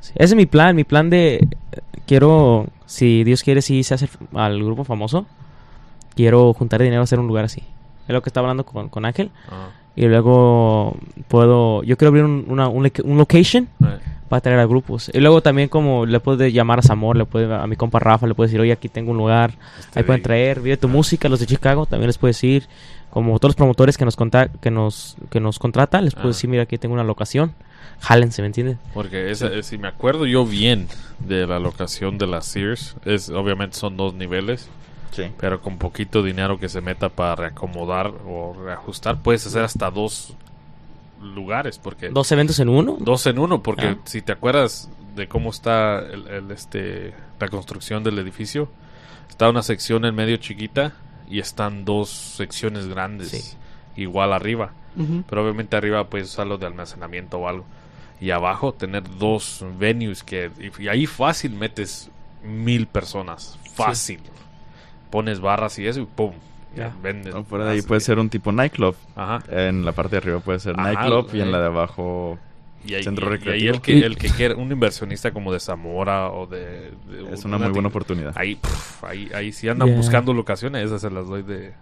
Sí, 0.00 0.12
Ese 0.16 0.24
es 0.24 0.34
mi 0.34 0.46
plan, 0.46 0.74
mi 0.76 0.84
plan 0.84 1.08
de... 1.10 1.46
Quiero, 2.06 2.66
si 2.86 3.24
Dios 3.24 3.42
quiere, 3.42 3.62
si 3.62 3.82
se 3.82 3.94
hace 3.94 4.08
al 4.34 4.62
grupo 4.62 4.84
famoso, 4.84 5.26
quiero 6.14 6.52
juntar 6.54 6.80
dinero 6.82 7.00
a 7.00 7.04
hacer 7.04 7.18
un 7.18 7.26
lugar 7.26 7.44
así. 7.44 7.62
Es 8.06 8.12
lo 8.12 8.22
que 8.22 8.28
estaba 8.28 8.46
hablando 8.46 8.64
con, 8.64 8.88
con 8.88 9.04
Ángel. 9.04 9.30
Ah, 9.50 9.68
Y 9.96 10.06
luego 10.06 10.96
puedo... 11.28 11.82
Yo 11.82 11.96
quiero 11.96 12.08
abrir 12.10 12.24
un, 12.24 12.44
una, 12.48 12.68
un, 12.68 12.90
un 13.04 13.16
location 13.18 13.68
para 14.28 14.40
traer 14.40 14.58
a 14.60 14.66
grupos. 14.66 15.10
Y 15.14 15.20
luego 15.20 15.40
también 15.40 15.68
como 15.68 16.04
le 16.04 16.20
puedes 16.20 16.52
llamar 16.52 16.80
a 16.80 16.82
Zamor, 16.82 17.16
le 17.16 17.24
puede 17.24 17.52
a 17.54 17.66
mi 17.66 17.76
compa 17.76 17.98
Rafa, 17.98 18.26
le 18.26 18.34
puedes 18.34 18.50
decir, 18.50 18.60
oye, 18.60 18.72
aquí 18.72 18.88
tengo 18.88 19.12
un 19.12 19.16
lugar, 19.18 19.54
Este 19.78 20.00
ahí 20.00 20.04
pueden 20.04 20.20
de- 20.20 20.24
traer, 20.24 20.60
vive 20.60 20.76
tu 20.76 20.88
música, 20.88 21.28
los 21.28 21.40
de 21.40 21.46
Chicago, 21.46 21.86
también 21.86 22.08
les 22.08 22.18
puedes 22.18 22.36
decir, 22.36 22.66
como 23.10 23.38
todos 23.38 23.50
los 23.50 23.56
promotores 23.56 23.96
que 23.96 24.04
nos 24.04 24.16
conta 24.16 24.48
que 24.48 24.70
nos 24.70 25.16
que 25.30 25.40
nos 25.40 25.58
contratan, 25.58 26.04
les 26.04 26.14
puedes 26.14 26.26
Ah. 26.26 26.36
decir, 26.38 26.50
mira, 26.50 26.64
aquí 26.64 26.76
tengo 26.76 26.92
una 26.94 27.04
locación, 27.04 27.54
jálense, 28.00 28.42
¿me 28.42 28.46
entiendes? 28.46 28.76
Porque 28.92 29.30
esa- 29.30 29.46
eh, 29.46 29.62
si 29.62 29.78
me 29.78 29.88
acuerdo 29.88 30.26
yo 30.26 30.44
bien 30.44 30.88
de 31.20 31.46
la 31.46 31.58
locación 31.60 32.18
de 32.18 32.26
la 32.26 32.42
Sears, 32.42 32.96
es 33.06 33.30
obviamente 33.30 33.76
son 33.76 33.96
dos 33.96 34.12
niveles, 34.12 34.68
Sí. 35.12 35.30
pero 35.38 35.60
con 35.60 35.78
poquito 35.78 36.22
dinero 36.22 36.58
que 36.58 36.68
se 36.68 36.80
meta 36.80 37.08
para 37.08 37.34
reacomodar 37.36 38.12
o 38.26 38.54
reajustar, 38.54 39.18
puedes 39.22 39.46
hacer 39.46 39.62
hasta 39.64 39.90
dos 39.90 40.34
lugares, 41.22 41.78
porque 41.78 42.10
Dos 42.10 42.30
eventos 42.32 42.58
en 42.60 42.68
uno. 42.68 42.96
dos 43.00 43.26
en 43.26 43.38
uno, 43.38 43.62
porque 43.62 43.86
Ah. 43.86 43.96
si 44.04 44.20
te 44.22 44.32
acuerdas 44.32 44.90
de 45.14 45.26
cómo 45.28 45.50
está 45.50 45.98
el, 46.00 46.28
el, 46.28 46.50
este 46.50 47.14
la 47.40 47.48
construcción 47.48 48.04
del 48.04 48.18
edificio, 48.18 48.68
está 49.28 49.48
una 49.48 49.62
sección 49.62 50.04
en 50.04 50.14
medio 50.14 50.36
chiquita 50.36 50.92
y 51.28 51.40
están 51.40 51.84
dos 51.84 52.10
secciones 52.10 52.86
grandes, 52.86 53.30
Sí. 53.30 53.56
igual 54.02 54.32
arriba. 54.32 54.72
Pero 55.28 55.42
obviamente 55.42 55.76
arriba 55.76 56.04
puedes 56.08 56.28
usarlo 56.28 56.56
de 56.56 56.64
almacenamiento 56.66 57.38
o 57.38 57.48
algo. 57.48 57.66
Y 58.18 58.30
abajo 58.30 58.72
tener 58.72 59.02
dos 59.18 59.62
venues 59.78 60.22
que... 60.24 60.50
Y, 60.58 60.84
y 60.84 60.88
ahí 60.88 61.04
fácil 61.06 61.52
metes 61.52 62.10
mil 62.42 62.86
personas. 62.86 63.58
Fácil. 63.74 64.20
Pones 65.16 65.40
barras 65.40 65.78
y 65.78 65.86
eso 65.86 66.00
y 66.00 66.04
¡pum! 66.04 66.32
Ya, 66.76 66.88
Ya. 66.88 66.94
vendes. 67.02 67.34
O 67.34 67.42
fuera 67.42 67.64
de 67.64 67.70
ahí 67.70 67.80
puede 67.82 68.02
ser 68.02 68.18
un 68.18 68.28
tipo 68.28 68.52
nightclub. 68.52 68.94
Aja. 69.14 69.42
En 69.48 69.82
la 69.86 69.92
parte 69.92 70.10
de 70.10 70.16
arriba 70.18 70.40
puede 70.40 70.58
ser 70.60 70.74
Ajá, 70.78 70.92
nightclub 70.92 71.34
y 71.34 71.40
en 71.40 71.50
la 71.50 71.58
de 71.60 71.66
abajo 71.68 72.38
Y 72.84 72.92
ahí, 72.94 73.02
Centro 73.02 73.24
y- 73.26 73.28
y 73.28 73.32
ahí 73.32 73.38
recreativo. 73.38 73.74
el 73.74 73.80
que, 73.80 73.98
el 74.06 74.16
que 74.18 74.28
quiere, 74.28 74.54
un 74.54 74.70
inversionista 74.70 75.30
como 75.32 75.52
de 75.54 75.58
Zamora 75.60 76.30
o 76.30 76.46
de... 76.46 76.90
de 77.08 77.32
es 77.32 77.44
una 77.46 77.56
muy 77.56 77.70
buena 77.70 77.88
oportunidad. 77.88 78.32
Ahí, 78.36 78.56
puf, 78.56 79.02
ahí, 79.04 79.30
ahí 79.34 79.52
si 79.52 79.68
andan 79.70 79.88
Yeah. 79.88 79.96
buscando 79.96 80.34
locaciones, 80.34 80.84
esas 80.84 81.00
se 81.00 81.10
las 81.10 81.26
doy 81.26 81.42
de... 81.42 81.72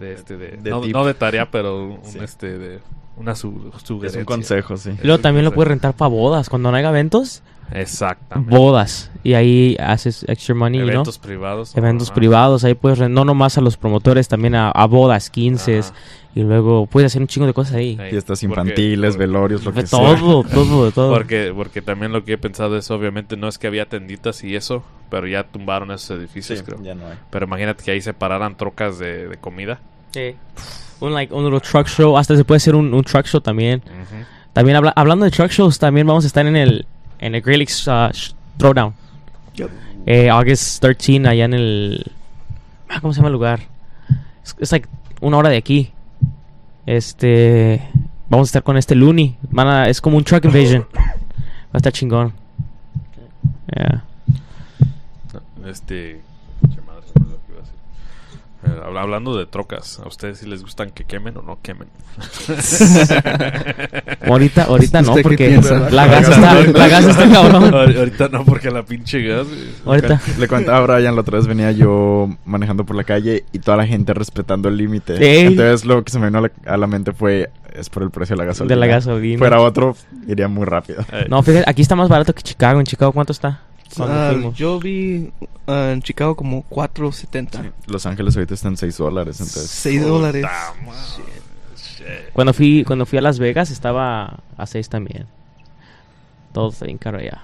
De 0.00 0.12
este, 0.14 0.36
de, 0.36 0.56
De 0.56 0.68
no, 0.70 0.84
no 0.84 1.06
de 1.06 1.14
tarea, 1.14 1.48
pero 1.50 1.84
un 1.86 2.04
Sí. 2.04 2.18
este 2.20 2.58
de 2.58 2.80
una 3.18 3.34
su, 3.34 3.70
Es 4.04 4.14
un 4.16 4.24
consejo, 4.24 4.76
sí. 4.76 4.90
Y 5.02 5.06
luego 5.06 5.20
también 5.20 5.44
lo 5.44 5.52
puedes 5.52 5.68
rentar 5.68 5.94
para 5.94 6.08
bodas. 6.08 6.48
Cuando 6.48 6.70
no 6.70 6.76
haya 6.76 6.88
eventos, 6.90 7.42
Exactamente. 7.72 8.56
bodas. 8.56 9.10
Y 9.22 9.34
ahí 9.34 9.76
haces 9.78 10.24
extra 10.28 10.54
money, 10.54 10.80
¿no? 10.80 10.86
Eventos 10.86 11.18
privados. 11.18 11.76
Eventos 11.76 12.08
Ajá. 12.08 12.14
privados. 12.14 12.64
Ahí 12.64 12.74
puedes, 12.74 12.98
no 13.10 13.24
nomás 13.24 13.58
a 13.58 13.60
los 13.60 13.76
promotores, 13.76 14.28
también 14.28 14.54
a, 14.54 14.70
a 14.70 14.86
bodas, 14.86 15.30
15 15.30 15.78
Ajá. 15.80 15.92
Y 16.34 16.42
luego 16.42 16.86
puedes 16.86 17.10
hacer 17.10 17.20
un 17.20 17.26
chingo 17.26 17.46
de 17.48 17.52
cosas 17.54 17.74
ahí. 17.74 17.96
Fiestas 18.10 18.42
infantiles, 18.44 19.14
porque- 19.16 19.26
velorios, 19.26 19.64
lo 19.64 19.72
que 19.72 19.84
sea. 19.86 19.98
todo, 19.98 20.44
todo, 20.54 20.84
de 20.84 20.92
todo. 20.92 21.12
Porque, 21.12 21.52
porque 21.54 21.82
también 21.82 22.12
lo 22.12 22.24
que 22.24 22.34
he 22.34 22.38
pensado 22.38 22.76
es, 22.76 22.88
obviamente, 22.92 23.36
no 23.36 23.48
es 23.48 23.58
que 23.58 23.66
había 23.66 23.86
tenditas 23.86 24.44
y 24.44 24.54
eso, 24.54 24.84
pero 25.10 25.26
ya 25.26 25.42
tumbaron 25.44 25.90
esos 25.90 26.16
edificios, 26.16 26.60
Sí, 26.60 26.64
creo. 26.64 26.80
ya 26.82 26.94
no 26.94 27.06
hay. 27.08 27.16
Pero 27.30 27.46
imagínate 27.46 27.82
que 27.82 27.90
ahí 27.90 28.00
separaran 28.00 28.56
trocas 28.56 28.98
de, 29.00 29.26
de 29.26 29.36
comida. 29.38 29.80
Sí. 30.12 30.36
Un, 31.00 31.14
like, 31.14 31.32
un 31.32 31.44
little 31.44 31.60
truck 31.60 31.86
show. 31.86 32.16
Hasta 32.16 32.36
se 32.36 32.44
puede 32.44 32.56
hacer 32.56 32.74
un, 32.74 32.92
un 32.92 33.02
truck 33.04 33.26
show 33.26 33.40
también. 33.40 33.82
También 34.52 34.76
habla- 34.76 34.92
hablando 34.96 35.24
de 35.24 35.30
truck 35.30 35.50
shows, 35.50 35.78
también 35.78 36.06
vamos 36.06 36.24
a 36.24 36.26
estar 36.26 36.46
en 36.46 36.56
el, 36.56 36.86
en 37.20 37.34
el 37.34 37.42
Great 37.42 37.58
Lakes 37.60 37.86
uh, 37.88 38.10
Throwdown. 38.56 38.92
Yep. 39.54 39.70
Eh, 40.06 40.30
August 40.30 40.80
13, 40.80 41.28
allá 41.28 41.44
en 41.44 41.54
el... 41.54 42.12
ah, 42.88 43.00
¿Cómo 43.00 43.12
se 43.12 43.18
llama 43.18 43.28
el 43.28 43.34
lugar? 43.34 43.60
Es, 44.44 44.56
es 44.58 44.72
like 44.72 44.88
una 45.20 45.36
hora 45.36 45.48
de 45.50 45.56
aquí. 45.58 45.92
Este... 46.86 47.82
Vamos 48.30 48.48
a 48.48 48.50
estar 48.50 48.62
con 48.62 48.76
este 48.76 48.94
Looney. 48.94 49.36
Van 49.50 49.66
a- 49.68 49.88
es 49.88 50.00
como 50.00 50.16
un 50.16 50.24
truck 50.24 50.44
invasion. 50.44 50.86
Va 50.94 51.74
a 51.74 51.76
estar 51.78 51.92
chingón. 51.92 52.32
Yeah. 53.74 54.04
Este. 55.66 56.20
¿Qué 56.74 56.80
madre 56.82 57.02
se 57.06 57.18
me 57.20 57.26
olvidó 57.26 57.36
lo 57.36 57.46
que 57.46 57.52
iba 57.52 57.58
a 57.58 57.62
decir? 57.62 57.76
Eh, 58.32 58.36
habla- 58.57 58.57
hablando 58.98 59.36
de 59.36 59.46
trocas, 59.46 60.00
¿a 60.04 60.08
ustedes 60.08 60.38
si 60.38 60.46
les 60.46 60.62
gustan 60.62 60.90
que 60.90 61.04
quemen 61.04 61.36
o 61.36 61.42
no 61.42 61.58
quemen? 61.62 61.88
Ahorita, 64.26 64.64
ahorita 64.64 65.02
no, 65.02 65.08
¿Usted 65.10 65.22
qué 65.22 65.22
porque 65.22 65.60
la 65.90 66.06
gas 66.06 66.28
está, 66.28 66.54
la 66.64 66.88
gas 66.88 67.04
está 67.06 67.28
cabrón. 67.32 67.64
Ahor- 67.72 67.96
Ahorita 67.98 68.28
no, 68.28 68.44
porque 68.44 68.70
la 68.70 68.82
pinche 68.84 69.22
gas. 69.22 69.46
Ahorita. 69.84 70.20
Le 70.38 70.48
contaba 70.48 70.78
a 70.78 70.96
Brian, 70.98 71.14
la 71.14 71.20
otra 71.22 71.38
vez 71.38 71.46
venía 71.46 71.70
yo 71.72 72.28
manejando 72.44 72.84
por 72.84 72.96
la 72.96 73.04
calle 73.04 73.44
y 73.52 73.58
toda 73.60 73.76
la 73.76 73.86
gente 73.86 74.12
respetando 74.14 74.68
el 74.68 74.76
límite. 74.76 75.46
Entonces 75.46 75.84
lo 75.84 76.02
que 76.04 76.10
se 76.12 76.18
me 76.18 76.26
vino 76.26 76.38
a 76.38 76.42
la, 76.42 76.50
a 76.66 76.76
la 76.76 76.86
mente 76.86 77.12
fue, 77.12 77.50
es 77.74 77.88
por 77.88 78.02
el 78.02 78.10
precio 78.10 78.36
de 78.36 78.42
la 78.42 78.46
gasolina. 78.46 78.74
De 78.74 78.80
la 78.80 78.86
gasolina. 78.86 79.38
Fuera 79.38 79.60
otro, 79.60 79.96
iría 80.26 80.48
muy 80.48 80.64
rápido. 80.66 81.02
Eh, 81.12 81.26
No, 81.28 81.42
fíjate, 81.42 81.68
aquí 81.68 81.82
está 81.82 81.96
más 81.96 82.08
barato 82.08 82.34
que 82.34 82.42
Chicago. 82.42 82.80
¿En 82.80 82.86
Chicago 82.86 83.12
cuánto 83.12 83.32
está? 83.32 83.60
Cuando 83.96 84.14
Ah, 84.14 84.30
fuimos. 84.32 84.56
yo 84.56 84.78
vi 84.78 85.30
ah, 85.66 85.90
en 85.92 86.02
Chicago 86.02 86.36
como 86.36 86.64
4.70. 86.68 87.72
Los 87.86 88.06
Ángeles 88.06 88.36
ahorita 88.36 88.54
están 88.54 88.76
6 88.76 88.96
dólares, 88.98 89.40
entonces... 89.40 89.70
6 89.70 90.02
dólares. 90.06 90.44
Cuando 92.32 92.52
fui, 92.54 92.84
cuando 92.84 93.04
fui 93.06 93.18
a 93.18 93.22
Las 93.22 93.38
Vegas 93.38 93.70
estaba 93.70 94.38
a 94.56 94.66
6 94.66 94.88
también. 94.88 95.26
Todo 96.52 96.70
está 96.70 96.86
bien 96.86 96.98
caro 96.98 97.18
allá. 97.18 97.42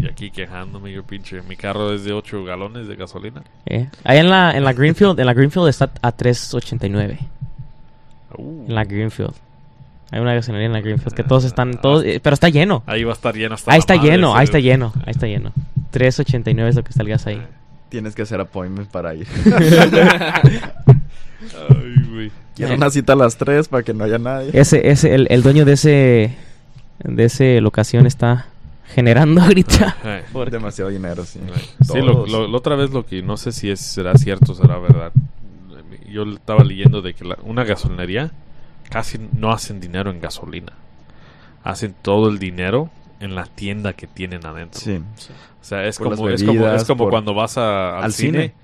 Y 0.00 0.06
aquí 0.06 0.30
quejándome 0.30 0.92
yo 0.92 1.02
pinche. 1.04 1.40
Mi 1.42 1.56
carro 1.56 1.92
es 1.92 2.04
de 2.04 2.12
8 2.12 2.44
galones 2.44 2.86
de 2.88 2.96
gasolina. 2.96 3.42
¿Eh? 3.66 3.88
Ahí 4.04 4.18
en 4.18 4.28
la, 4.30 4.56
en 4.56 4.64
la 4.64 4.72
Greenfield, 4.72 5.18
en 5.20 5.26
la 5.26 5.34
Greenfield 5.34 5.68
está 5.68 5.90
a 6.02 6.16
3.89. 6.16 7.18
Uh. 8.36 8.64
En 8.68 8.74
la 8.74 8.84
Greenfield. 8.84 9.34
Hay 10.10 10.20
una 10.20 10.34
gasolinería 10.34 10.66
en 10.66 10.72
la 10.72 10.80
Greenfield 10.80 11.14
que 11.14 11.22
todos 11.22 11.44
están, 11.44 11.80
todos, 11.80 12.04
eh, 12.04 12.20
pero 12.22 12.34
está 12.34 12.48
lleno. 12.48 12.82
Ahí 12.86 13.04
va 13.04 13.12
a 13.12 13.14
estar 13.14 13.34
lleno 13.34 13.54
hasta 13.54 13.70
Ahí 13.72 13.78
está 13.78 13.94
madre, 13.96 14.10
lleno, 14.10 14.34
ahí 14.36 14.44
está 14.44 14.58
lleno, 14.58 14.92
ahí 15.06 15.10
está 15.12 15.26
lleno. 15.26 15.52
3.89 15.92 16.68
es 16.68 16.76
lo 16.76 16.82
que 16.82 16.90
está 16.90 17.02
el 17.02 17.08
gas 17.08 17.26
ahí. 17.26 17.40
Tienes 17.88 18.14
que 18.14 18.22
hacer 18.22 18.40
appointment 18.40 18.88
para 18.90 19.14
ir. 19.14 19.26
Ay, 21.68 21.94
güey. 22.10 22.32
Quiero 22.54 22.74
una 22.74 22.90
cita 22.90 23.14
a 23.14 23.16
las 23.16 23.36
3 23.36 23.68
para 23.68 23.82
que 23.82 23.94
no 23.94 24.04
haya 24.04 24.18
nadie. 24.18 24.50
Ese, 24.52 24.90
ese, 24.90 25.14
el, 25.14 25.26
el 25.30 25.42
dueño 25.42 25.64
de 25.64 25.72
ese, 25.72 26.36
de 27.02 27.24
ese 27.24 27.60
locación 27.60 28.06
está 28.06 28.46
generando 28.94 29.40
ahorita. 29.44 29.96
Porque- 30.32 30.50
Demasiado 30.50 30.90
dinero, 30.90 31.24
sí. 31.24 31.40
Sí, 31.90 31.98
lo, 32.00 32.26
lo- 32.26 32.48
la 32.48 32.56
otra 32.56 32.74
vez 32.76 32.90
lo 32.90 33.06
que 33.06 33.22
no 33.22 33.36
sé 33.36 33.52
si 33.52 33.70
es, 33.70 33.80
será 33.80 34.14
cierto, 34.14 34.54
será 34.54 34.78
verdad. 34.78 35.12
Yo 36.10 36.24
estaba 36.24 36.64
leyendo 36.64 37.00
de 37.02 37.14
que 37.14 37.24
la- 37.24 37.38
una 37.44 37.64
gasolinería 37.64 38.30
casi 38.90 39.18
no 39.36 39.50
hacen 39.52 39.80
dinero 39.80 40.10
en 40.10 40.20
gasolina. 40.20 40.72
Hacen 41.64 41.94
todo 42.02 42.28
el 42.28 42.38
dinero 42.38 42.90
en 43.20 43.34
la 43.34 43.44
tienda 43.44 43.92
que 43.92 44.06
tienen 44.06 44.44
adentro. 44.46 44.80
Sí. 44.80 44.96
O 44.96 45.64
sea, 45.64 45.84
es 45.86 45.98
como, 45.98 46.28
es 46.28 46.42
como, 46.42 46.66
es 46.68 46.84
como 46.84 47.04
por- 47.04 47.10
cuando 47.10 47.34
vas 47.34 47.58
a- 47.58 47.98
al, 47.98 48.04
Al 48.04 48.12
cine. 48.12 48.54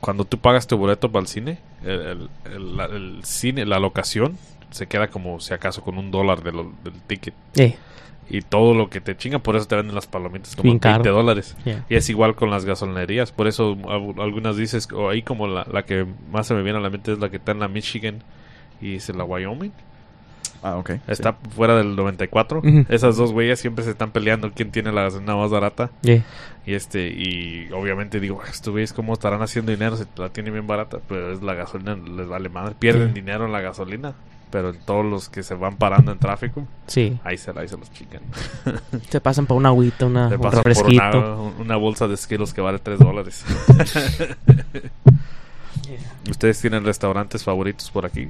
Cuando 0.00 0.24
tú 0.24 0.38
pagas 0.38 0.66
tu 0.66 0.76
boleto 0.76 1.10
para 1.12 1.22
el 1.22 1.28
cine, 1.28 1.58
el, 1.84 1.90
el- 2.00 2.28
el- 2.52 2.76
la- 2.76 2.84
el 2.86 3.20
cine, 3.24 3.64
la 3.66 3.78
locación, 3.78 4.36
se 4.70 4.86
queda 4.86 5.08
como 5.08 5.38
si 5.40 5.52
acaso 5.54 5.82
con 5.82 5.98
un 5.98 6.10
dólar 6.10 6.42
de 6.42 6.52
lo- 6.52 6.72
del 6.84 6.94
ticket. 7.06 7.34
Eh, 7.56 7.76
Y 8.30 8.40
todo 8.40 8.72
lo 8.72 8.88
que 8.88 9.00
te 9.00 9.16
chingan, 9.16 9.40
por 9.42 9.56
eso 9.56 9.66
te 9.66 9.74
venden 9.76 9.94
las 9.94 10.06
palomitas 10.06 10.54
como 10.56 10.62
Bien 10.62 10.76
en 10.76 10.80
20 10.80 11.02
caro. 11.02 11.16
dólares. 11.16 11.54
yeah. 11.64 11.84
Y 11.90 11.96
es 11.96 12.08
igual 12.08 12.34
con 12.34 12.50
las 12.50 12.64
gasolinerías. 12.64 13.30
Por 13.32 13.46
eso 13.46 13.76
al- 13.88 14.14
algunas 14.22 14.56
dices, 14.56 14.88
o 14.92 15.10
ahí 15.10 15.22
como 15.22 15.46
la, 15.48 15.66
la 15.70 15.82
que 15.84 16.06
más 16.30 16.46
se 16.46 16.54
me 16.54 16.62
viene 16.62 16.78
a 16.78 16.80
la 16.80 16.88
mente 16.88 17.12
es 17.12 17.18
la 17.18 17.28
que 17.30 17.36
está 17.36 17.52
en 17.52 17.58
la 17.60 17.68
Michigan 17.68 18.22
y 18.82 18.96
es 18.96 19.08
en 19.08 19.16
la 19.18 19.24
Wyoming. 19.24 19.72
Ah, 20.64 20.76
ok. 20.76 20.90
Está 21.08 21.32
fuera 21.32 21.74
del 21.76 21.96
94. 21.96 22.60
Ujú. 22.60 22.84
Esas 22.88 23.16
dos 23.16 23.32
güeyes 23.32 23.58
siempre 23.58 23.84
se 23.84 23.90
están 23.90 24.10
peleando 24.12 24.52
quién 24.54 24.70
tiene 24.70 24.92
la 24.92 25.02
gasolina 25.02 25.34
más 25.34 25.50
barata. 25.50 25.90
Yeah. 26.02 26.22
Y 26.66 26.74
este 26.74 27.08
y 27.08 27.68
obviamente 27.72 28.20
digo, 28.20 28.40
estos 28.48 28.70
güeyes 28.70 28.92
cómo 28.92 29.12
estarán 29.14 29.42
haciendo 29.42 29.72
dinero 29.72 29.96
si 29.96 30.04
la 30.16 30.28
tienen 30.28 30.52
bien 30.52 30.66
barata. 30.68 30.98
Pero 31.08 31.32
es 31.32 31.42
la 31.42 31.54
gasolina, 31.54 31.96
les 31.96 32.28
vale 32.28 32.48
madre. 32.48 32.76
Pierden 32.78 33.12
dinero 33.14 33.46
en 33.46 33.52
la 33.52 33.60
gasolina. 33.60 34.14
Pero 34.50 34.68
en 34.70 34.78
todos 34.84 35.04
los 35.04 35.28
que 35.30 35.42
se 35.42 35.54
van 35.54 35.76
parando 35.76 36.12
en 36.12 36.18
tráfico, 36.18 36.66
Sí. 36.86 37.18
ahí 37.24 37.38
se, 37.38 37.50
ahí 37.58 37.66
se 37.68 37.78
los 37.78 37.90
chingan. 37.90 38.20
Se 39.08 39.18
pasan 39.18 39.46
por 39.46 39.56
una 39.56 39.70
agüita, 39.70 40.04
una, 40.04 40.28
un 40.28 40.38
por 40.38 40.54
refresquito. 40.54 41.00
una, 41.00 41.34
una 41.58 41.76
bolsa 41.76 42.06
de 42.06 42.16
Skittles 42.18 42.52
que 42.52 42.60
vale 42.60 42.78
3 42.78 42.98
dólares. 42.98 43.44
¿Ustedes 46.30 46.60
tienen 46.60 46.84
restaurantes 46.84 47.42
favoritos 47.44 47.90
por 47.90 48.06
aquí? 48.06 48.28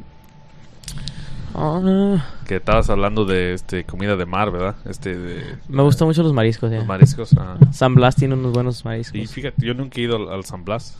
Ah, 1.54 2.24
Que 2.46 2.56
estabas 2.56 2.88
hablando 2.90 3.24
de 3.24 3.52
este 3.54 3.84
comida 3.84 4.16
de 4.16 4.24
mar, 4.26 4.50
¿verdad? 4.50 4.76
Este 4.86 5.16
de 5.16 5.56
me 5.68 5.82
gustan 5.82 6.08
mucho 6.08 6.22
los 6.22 6.32
mariscos. 6.32 6.70
los 6.70 6.78
yeah. 6.80 6.86
mariscos. 6.86 7.34
ah. 7.38 7.56
San 7.72 7.94
Blas 7.94 8.16
tiene 8.16 8.34
unos 8.34 8.52
buenos 8.52 8.84
mariscos. 8.84 9.20
Y 9.20 9.26
fíjate, 9.26 9.64
yo 9.64 9.74
nunca 9.74 10.00
he 10.00 10.04
ido 10.04 10.16
al, 10.16 10.28
al 10.32 10.44
San 10.44 10.64
Blas. 10.64 10.96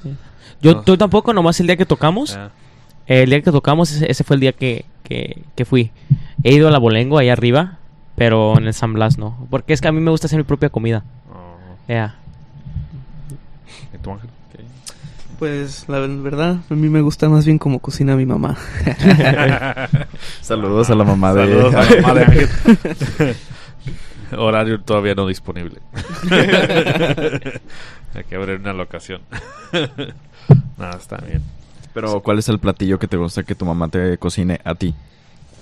Yo, 0.61 0.75
no. 0.75 0.83
tú 0.83 0.97
tampoco, 0.97 1.33
nomás 1.33 1.59
el 1.61 1.67
día 1.67 1.77
que 1.77 1.87
tocamos. 1.87 2.37
Ah, 2.37 2.51
El 3.07 3.31
día 3.31 3.41
que 3.41 3.51
tocamos, 3.51 3.91
ese, 3.93 4.11
ese 4.11 4.25
fue 4.25 4.35
el 4.37 4.41
día 4.41 4.53
que, 4.53 4.85
que, 5.05 5.43
que 5.57 5.65
fui. 5.65 5.91
He 6.45 6.53
ido 6.55 6.69
a 6.69 6.71
la 6.71 6.79
Bolengo, 6.79 7.19
ahí 7.19 7.29
arriba, 7.31 7.79
pero 8.15 8.57
en 8.59 8.67
el 8.67 8.75
San 8.75 8.93
Blas 8.93 9.19
no. 9.19 9.47
Porque 9.51 9.73
es 9.73 9.81
que 9.81 9.89
a 9.89 9.93
mí 9.93 10.01
me 10.01 10.11
gusta 10.11 10.27
hacer 10.27 10.39
mi 10.39 10.45
propia 10.45 10.69
comida. 10.69 11.03
oh. 11.33 11.57
Yeah. 11.89 12.17
¿Y 13.95 13.99
tú, 13.99 14.11
Ángel? 14.13 14.31
Pues 15.43 15.87
la 15.89 15.99
verdad, 15.99 16.59
a 16.71 16.75
mí 16.75 16.89
me 16.89 17.01
gusta 17.01 17.29
más 17.29 17.45
bien 17.45 17.59
como 17.59 17.81
cocina 17.81 18.15
mi 18.15 18.25
mamá. 18.25 18.57
Saludos 20.41 20.89
a 20.89 20.95
la 20.95 21.03
mamá 21.03 21.35
de... 21.35 21.49
Saludos 21.49 21.75
a 21.75 21.83
la 21.83 22.01
mamá 22.01 22.15
de 22.15 22.25
Ángel. 22.27 22.49
Horario 24.39 24.81
todavía 24.83 25.17
no 25.17 25.27
disponible. 25.27 25.81
Hay 28.15 28.23
que 28.23 28.37
abrir 28.37 28.61
una 28.61 28.73
locación. 28.73 29.23
Nada, 30.79 30.97
está 30.97 31.17
bien. 31.17 31.43
Pero, 31.93 32.21
¿cuál 32.21 32.39
es 32.39 32.49
el 32.49 32.61
platillo 32.61 33.01
que 33.01 33.09
te 33.09 33.17
gusta 33.17 33.43
que 33.43 33.57
tu 33.57 33.65
mamá 33.65 33.89
te 33.89 34.19
cocine 34.19 34.61
a 34.63 34.77
ti? 34.77 34.95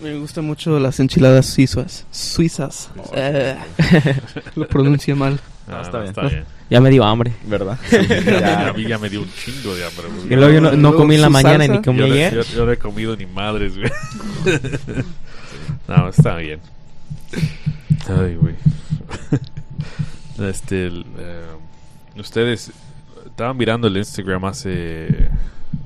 Me 0.03 0.14
gustan 0.18 0.45
mucho 0.45 0.78
las 0.78 1.01
enchiladas 1.01 1.47
suizas. 1.47 2.05
Suizas. 2.11 2.91
Eh, 3.14 3.57
lo 4.57 4.68
pronuncié 4.68 5.14
mal. 5.14 5.41
Ah, 5.78 5.82
está 5.82 5.98
no, 6.22 6.28
bien. 6.28 6.40
bien. 6.42 6.44
Ya 6.70 6.80
me 6.80 6.90
dio 6.90 7.04
hambre. 7.04 7.32
¿Verdad? 7.46 7.78
Ya, 8.24 8.68
a 8.68 8.72
mí 8.72 8.84
ya 8.86 8.98
me 8.98 9.08
dio 9.08 9.22
un 9.22 9.30
chingo 9.32 9.74
de 9.74 9.84
hambre. 9.86 10.06
güey. 10.08 10.32
Y 10.32 10.36
luego 10.36 10.52
yo 10.52 10.60
no, 10.60 10.72
no 10.72 10.94
comí 10.94 11.14
en 11.16 11.22
la 11.22 11.30
mañana 11.30 11.58
salsa. 11.66 11.72
ni 11.72 11.82
comí 11.82 11.98
yo, 11.98 12.06
no, 12.08 12.14
ayer. 12.14 12.34
yo- 12.34 12.42
yo 12.42 12.66
no 12.66 12.72
he 12.72 12.76
comido 12.76 13.16
ni 13.16 13.26
madres, 13.26 13.76
güey. 13.76 13.90
no, 15.88 16.08
está 16.08 16.36
bien. 16.36 16.60
Ay, 18.08 18.36
güey. 18.36 18.54
Este, 20.38 20.86
el, 20.86 21.04
eh, 21.18 21.44
ustedes 22.18 22.72
estaban 23.26 23.56
mirando 23.56 23.88
el 23.88 23.96
Instagram 23.96 24.44
hace, 24.46 25.28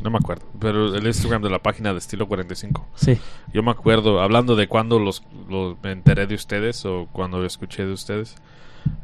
no 0.02 0.10
me 0.10 0.18
acuerdo, 0.18 0.44
pero 0.60 0.94
el 0.94 1.04
Instagram 1.06 1.42
de 1.42 1.50
la 1.50 1.58
página 1.58 1.92
de 1.92 1.98
Estilo 1.98 2.28
45. 2.28 2.86
Sí. 2.94 3.18
Yo 3.52 3.62
me 3.62 3.72
acuerdo, 3.72 4.20
hablando 4.20 4.54
de 4.54 4.68
cuando 4.68 4.98
los, 5.00 5.22
los- 5.48 5.76
me 5.82 5.90
enteré 5.92 6.26
de 6.26 6.34
ustedes 6.36 6.84
o 6.86 7.08
cuando 7.12 7.44
escuché 7.44 7.84
de 7.84 7.92
ustedes. 7.92 8.36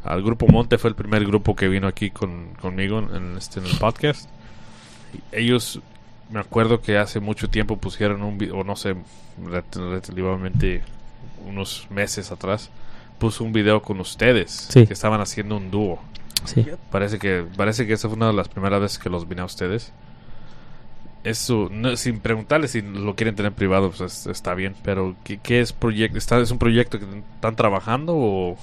Al 0.04 0.22
grupo 0.22 0.46
Monte 0.46 0.78
fue 0.78 0.90
el 0.90 0.96
primer 0.96 1.24
grupo 1.26 1.54
que 1.54 1.68
vino 1.68 1.86
aquí 1.86 2.10
con, 2.10 2.54
conmigo 2.60 2.98
en, 2.98 3.36
este, 3.36 3.60
en 3.60 3.66
el 3.66 3.76
podcast. 3.78 4.28
Ellos, 5.32 5.80
me 6.30 6.40
acuerdo 6.40 6.80
que 6.80 6.98
hace 6.98 7.20
mucho 7.20 7.48
tiempo 7.50 7.76
pusieron 7.76 8.22
un 8.22 8.38
video, 8.38 8.58
o 8.58 8.64
no 8.64 8.76
sé, 8.76 8.96
relativamente 9.74 10.82
unos 11.46 11.86
meses 11.90 12.30
atrás, 12.30 12.70
puso 13.18 13.44
un 13.44 13.52
video 13.52 13.82
con 13.82 14.00
ustedes 14.00 14.50
Sí. 14.70 14.86
que 14.86 14.92
estaban 14.92 15.20
haciendo 15.20 15.56
un 15.56 15.70
dúo. 15.70 15.98
Sí. 16.44 16.66
Parece 16.90 17.18
que 17.18 17.44
parece 17.56 17.86
que 17.86 17.92
esa 17.92 18.08
fue 18.08 18.16
una 18.16 18.28
de 18.28 18.32
las 18.32 18.48
primeras 18.48 18.80
veces 18.80 18.98
que 18.98 19.10
los 19.10 19.28
vine 19.28 19.42
a 19.42 19.44
ustedes. 19.44 19.92
Eso, 21.24 21.68
no, 21.70 21.96
sin 21.96 22.18
preguntarle 22.20 22.68
si 22.68 22.82
lo 22.82 23.14
quieren 23.14 23.34
tener 23.36 23.52
privado, 23.52 23.90
pues 23.90 24.00
es- 24.00 24.26
está 24.26 24.54
bien. 24.54 24.74
Pero, 24.82 25.14
¿qué, 25.24 25.38
qué 25.38 25.60
es 25.60 25.72
proyecto? 25.72 26.18
¿Está, 26.18 26.38
¿Es 26.38 26.50
un 26.50 26.58
proyecto 26.58 26.98
que 26.98 27.04
están 27.34 27.56
trabajando 27.56 28.14
o, 28.16 28.56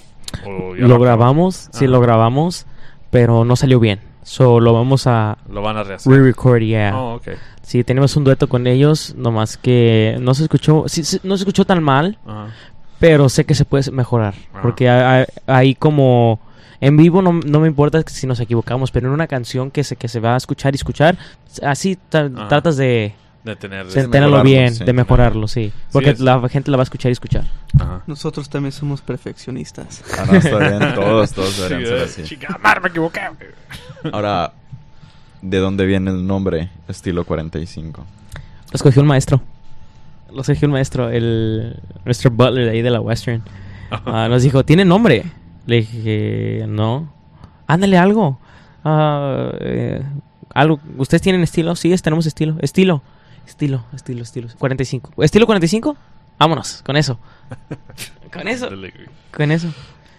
o 0.45 0.75
ya 0.75 0.87
Lo 0.87 0.99
grabamos, 0.99 1.69
sí 1.71 1.85
Ajá. 1.85 1.91
lo 1.91 1.99
grabamos, 2.01 2.65
pero 3.11 3.45
no 3.45 3.55
salió 3.55 3.79
bien. 3.79 3.99
So 4.23 4.59
lo 4.59 4.73
vamos 4.73 5.07
a 5.07 5.37
Lo 5.49 5.61
van 5.61 5.77
a 5.77 5.83
rehacer. 5.83 6.11
re-record, 6.11 6.61
yeah. 6.61 6.91
Oh. 6.99 7.21
Sí, 7.61 7.83
tenemos 7.83 8.15
un 8.17 8.23
dueto 8.25 8.49
con 8.49 8.67
ellos, 8.67 9.13
nomás 9.15 9.55
que 9.57 10.17
no 10.19 10.33
se 10.33 10.43
escuchó, 10.43 10.83
sí, 10.87 11.03
sí, 11.05 11.19
no 11.23 11.37
se 11.37 11.43
escuchó 11.43 11.63
tan 11.65 11.81
mal, 11.81 12.17
Ajá. 12.25 12.47
pero 12.99 13.29
sé 13.29 13.45
que 13.45 13.55
se 13.55 13.63
puede 13.65 13.89
mejorar. 13.91 14.33
Ajá. 14.51 14.61
Porque 14.61 14.89
hay- 14.89 15.25
hay- 15.45 15.75
como 15.75 16.39
en 16.81 16.97
vivo 16.97 17.21
no, 17.21 17.33
no 17.33 17.59
me 17.59 17.67
importa 17.67 18.03
si 18.07 18.27
nos 18.27 18.39
equivocamos, 18.39 18.91
pero 18.91 19.07
en 19.07 19.13
una 19.13 19.27
canción 19.27 19.71
que 19.71 19.83
se, 19.83 19.95
que 19.95 20.07
se 20.07 20.19
va 20.19 20.33
a 20.33 20.37
escuchar 20.37 20.73
y 20.73 20.77
escuchar, 20.77 21.17
así 21.63 21.97
tra- 22.11 22.31
Ajá. 22.35 22.47
tratas 22.47 22.77
de, 22.77 23.13
De 23.43 23.55
tener. 23.55 23.87
de 23.87 24.07
tenerlo 24.07 24.43
bien, 24.43 24.75
sí. 24.75 24.83
de 24.83 24.93
mejorarlo, 24.93 25.47
sí. 25.47 25.71
Porque 25.91 26.11
es. 26.11 26.19
la 26.19 26.47
gente 26.49 26.69
la 26.71 26.77
va 26.77 26.81
a 26.81 26.85
escuchar 26.85 27.09
y 27.09 27.13
escuchar. 27.13 27.45
Ajá. 27.79 28.03
Nosotros 28.07 28.49
también 28.49 28.71
somos 28.71 29.01
perfeccionistas. 29.01 30.03
Ah, 30.17 30.25
no, 30.31 30.37
está 30.37 30.57
bien. 30.57 30.93
Todos, 30.95 31.31
todos 31.31 31.57
deberían 31.57 31.81
Sí, 31.81 31.87
ser 31.87 31.97
eh, 31.97 32.03
así. 32.03 32.23
Chica, 32.23 32.59
madre, 32.61 32.81
me 32.81 32.89
equivoqué. 32.89 33.21
Ahora, 34.11 34.53
¿de 35.41 35.57
dónde 35.59 35.85
viene 35.85 36.11
el 36.11 36.25
nombre 36.27 36.69
Estilo 36.87 37.23
45? 37.25 38.01
Lo 38.01 38.75
escogió 38.75 39.01
un 39.01 39.07
maestro. 39.07 39.41
Lo 40.31 40.41
escogió 40.41 40.67
un 40.67 40.73
maestro, 40.73 41.09
el 41.09 41.79
Mr. 42.05 42.29
Butler 42.31 42.65
de 42.65 42.71
ahí 42.71 42.81
de 42.81 42.89
la 42.91 42.99
Western. 43.01 43.41
Ah, 43.89 44.27
nos 44.29 44.43
dijo, 44.43 44.65
¿tiene 44.65 44.83
nombre? 44.83 45.23
Le 45.67 45.75
dije, 45.77 46.65
no. 46.67 47.13
Ándale 47.67 47.97
algo. 47.99 48.39
Ah, 48.83 49.51
eh, 49.59 50.01
algo. 50.53 50.79
¿Ustedes 50.97 51.21
tienen 51.21 51.41
estilo? 51.43 51.75
Sí, 51.75 51.93
tenemos 51.97 52.25
estilo. 52.25 52.57
Estilo. 52.61 53.03
Estilo, 53.45 53.85
estilo, 53.93 54.23
estilo. 54.23 54.47
45. 54.57 55.23
¿Estilo 55.23 55.45
45? 55.45 55.95
Vámonos, 56.39 56.81
con 56.83 56.97
eso. 56.97 57.19
con 58.33 58.47
eso. 58.47 58.69
Con 59.31 59.51
eso. 59.51 59.67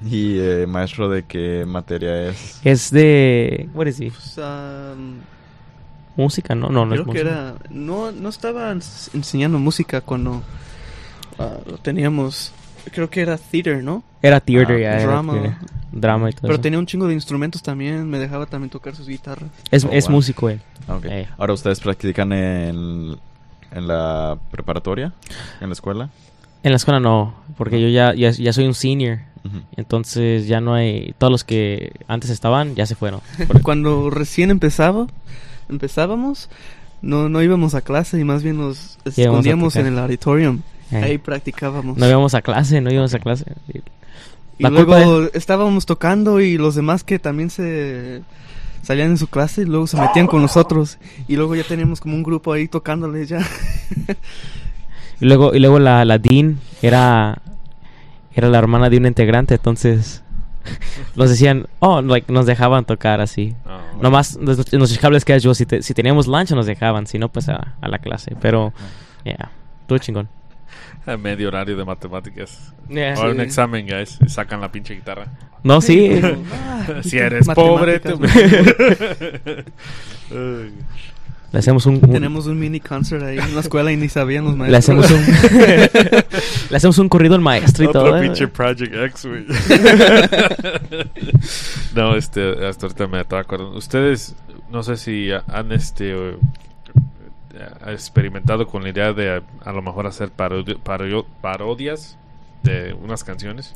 ¿Y 0.04 0.38
eh, 0.38 0.66
maestro 0.68 1.08
de 1.08 1.24
qué 1.24 1.64
materia 1.66 2.28
es? 2.28 2.60
Es 2.64 2.90
de... 2.90 3.68
What 3.74 3.86
is 3.88 4.00
he? 4.00 4.10
Pues, 4.10 4.38
um, 4.38 5.16
Música, 6.16 6.54
no, 6.54 6.68
no, 6.68 6.84
no 6.86 6.94
es 6.94 7.00
creo 7.02 7.12
que 7.12 7.20
era. 7.20 7.54
No, 7.70 8.10
no 8.12 8.28
estaba 8.28 8.72
ens- 8.72 9.08
enseñando 9.14 9.58
música 9.58 10.00
cuando 10.00 10.42
ah, 11.38 11.58
lo 11.66 11.78
teníamos. 11.78 12.52
Creo 12.90 13.08
que 13.10 13.20
era 13.20 13.36
theater, 13.38 13.82
¿no? 13.82 14.02
Era 14.22 14.40
theater, 14.40 14.76
Ah, 14.76 14.80
ya, 14.80 14.94
era 15.00 15.02
drama. 15.12 15.32
theater. 15.34 15.54
Drama 15.90 16.28
y 16.30 16.32
todo 16.32 16.42
Pero 16.42 16.54
eso. 16.54 16.60
tenía 16.60 16.78
un 16.78 16.86
chingo 16.86 17.06
de 17.06 17.14
instrumentos 17.14 17.62
también. 17.62 18.08
Me 18.08 18.18
dejaba 18.18 18.46
también 18.46 18.70
tocar 18.70 18.94
sus 18.94 19.08
guitarras. 19.08 19.48
Es, 19.70 19.84
Oh, 19.84 19.88
es 19.92 20.04
wow. 20.06 20.12
músico 20.16 20.48
él. 20.50 20.60
Ah, 20.86 20.96
ok. 20.96 21.04
Eh. 21.06 21.28
Ahora, 21.38 21.52
¿ustedes 21.54 21.80
practican 21.80 22.32
en, 22.32 23.16
en 23.72 23.88
la 23.88 24.36
preparatoria? 24.50 25.12
¿En 25.60 25.68
la 25.68 25.72
escuela? 25.72 26.10
En 26.62 26.72
la 26.72 26.76
escuela 26.76 27.00
no, 27.00 27.34
porque 27.56 27.80
yo 27.80 27.88
ya, 27.88 28.14
ya, 28.14 28.30
ya 28.30 28.52
soy 28.52 28.66
un 28.66 28.74
senior. 28.74 29.20
Entonces 29.76 30.46
ya 30.46 30.60
no 30.60 30.74
hay... 30.74 31.14
Todos 31.16 31.30
los 31.30 31.44
que 31.44 31.92
antes 32.06 32.28
estaban 32.28 32.74
ya 32.74 32.84
se 32.84 32.94
fueron. 32.96 33.20
Cuando 33.62 34.10
recién 34.10 34.50
empezaba, 34.50 35.06
empezábamos, 35.70 36.48
no, 37.00 37.28
no 37.28 37.42
íbamos 37.42 37.74
a 37.74 37.80
clase 37.80 38.18
y 38.18 38.24
más 38.24 38.42
bien 38.42 38.58
nos 38.58 38.98
escondíamos 39.04 39.76
en 39.76 39.86
el 39.86 39.98
auditorium. 39.98 40.60
Eh. 40.92 40.96
Ahí 41.02 41.18
practicábamos. 41.18 41.96
No 41.98 42.08
íbamos 42.08 42.34
a 42.34 42.42
clase, 42.42 42.80
no 42.80 42.90
íbamos 42.90 43.12
a 43.14 43.18
clase. 43.18 43.44
y 44.58 44.62
la 44.62 44.70
luego 44.70 45.28
estábamos 45.34 45.86
tocando 45.86 46.40
y 46.40 46.56
los 46.58 46.74
demás 46.74 47.04
que 47.04 47.18
también 47.18 47.50
se 47.50 48.22
salían 48.82 49.10
en 49.10 49.18
su 49.18 49.26
clase, 49.26 49.66
luego 49.66 49.86
se 49.86 49.96
metían 49.98 50.26
con 50.26 50.40
nosotros. 50.42 50.98
Y 51.28 51.36
luego 51.36 51.54
ya 51.54 51.64
teníamos 51.64 52.00
como 52.00 52.14
un 52.14 52.22
grupo 52.22 52.52
ahí 52.52 52.68
tocándoles 52.68 53.28
ya. 53.28 53.40
Y 55.20 55.26
luego, 55.26 55.54
y 55.54 55.58
luego 55.58 55.78
la, 55.78 56.04
la 56.04 56.18
Dean 56.18 56.58
era, 56.80 57.42
era 58.32 58.48
la 58.48 58.58
hermana 58.58 58.88
de 58.88 58.96
un 58.98 59.06
integrante, 59.06 59.54
entonces 59.54 60.22
nos 61.16 61.28
decían, 61.30 61.66
oh, 61.80 62.00
like, 62.02 62.32
nos 62.32 62.46
dejaban 62.46 62.84
tocar 62.84 63.20
así. 63.20 63.54
Ah, 63.66 63.80
Nomás 64.00 64.36
nos- 64.38 64.72
en 64.72 64.78
nuestros 64.78 65.00
cables 65.00 65.24
que 65.24 65.38
yo, 65.40 65.54
si, 65.54 65.66
te- 65.66 65.82
si 65.82 65.92
teníamos 65.92 66.26
lunch 66.28 66.52
nos 66.52 66.66
dejaban, 66.66 67.06
si 67.06 67.18
no, 67.18 67.28
pues 67.30 67.48
a, 67.48 67.74
a 67.80 67.88
la 67.88 67.98
clase. 67.98 68.36
Pero, 68.40 68.72
yeah, 69.24 69.50
todo 69.88 69.98
chingón. 69.98 70.28
a 71.12 71.16
medio 71.16 71.48
horario 71.48 71.76
de 71.76 71.84
matemáticas. 71.84 72.72
Yeah. 72.88 73.14
Ahora 73.14 73.30
un 73.32 73.40
examen, 73.40 73.86
guys. 73.86 74.18
y 74.24 74.28
Sacan 74.28 74.60
la 74.60 74.70
pinche 74.70 74.94
guitarra. 74.94 75.26
No, 75.62 75.80
sí. 75.80 76.20
Ah, 76.90 77.02
si 77.02 77.18
eres 77.18 77.46
pobre, 77.48 78.00
te... 78.00 78.14
Le 81.50 81.58
hacemos 81.58 81.86
un... 81.86 81.94
un- 81.94 82.00
Tenemos 82.12 82.46
un 82.46 82.58
mini 82.58 82.78
concert 82.80 83.22
ahí 83.22 83.38
en 83.38 83.54
la 83.54 83.60
escuela 83.62 83.90
y 83.90 83.96
ni 83.96 84.08
sabían 84.10 84.44
los 84.44 84.56
le 84.68 84.76
hacemos 84.76 85.10
un... 85.10 85.20
le 86.70 86.76
hacemos 86.76 86.98
un 86.98 87.08
corrido 87.08 87.34
al 87.34 87.40
maestro 87.40 87.84
y 87.84 87.86
Otro 87.88 88.02
todo. 88.04 88.18
¿eh? 88.18 88.22
pinche 88.22 88.48
Project 88.48 88.94
X, 88.94 89.26
güey. 89.26 89.46
no, 91.94 92.14
este, 92.16 92.66
hasta 92.66 92.86
ahorita 92.86 93.06
me 93.06 93.20
estaba 93.22 93.42
acordando. 93.42 93.76
Ustedes, 93.78 94.36
no 94.70 94.82
sé 94.82 94.96
si 94.98 95.30
han 95.46 95.72
este 95.72 96.14
eh, 97.58 97.62
eh, 97.86 97.92
experimentado 97.92 98.66
con 98.66 98.82
la 98.82 98.90
idea 98.90 99.12
de 99.12 99.36
a, 99.36 99.42
a 99.68 99.72
lo 99.72 99.82
mejor 99.82 100.06
hacer 100.06 100.30
parodi- 100.36 100.78
parodias 101.40 102.16
de 102.62 102.92
unas 102.94 103.24
canciones. 103.24 103.74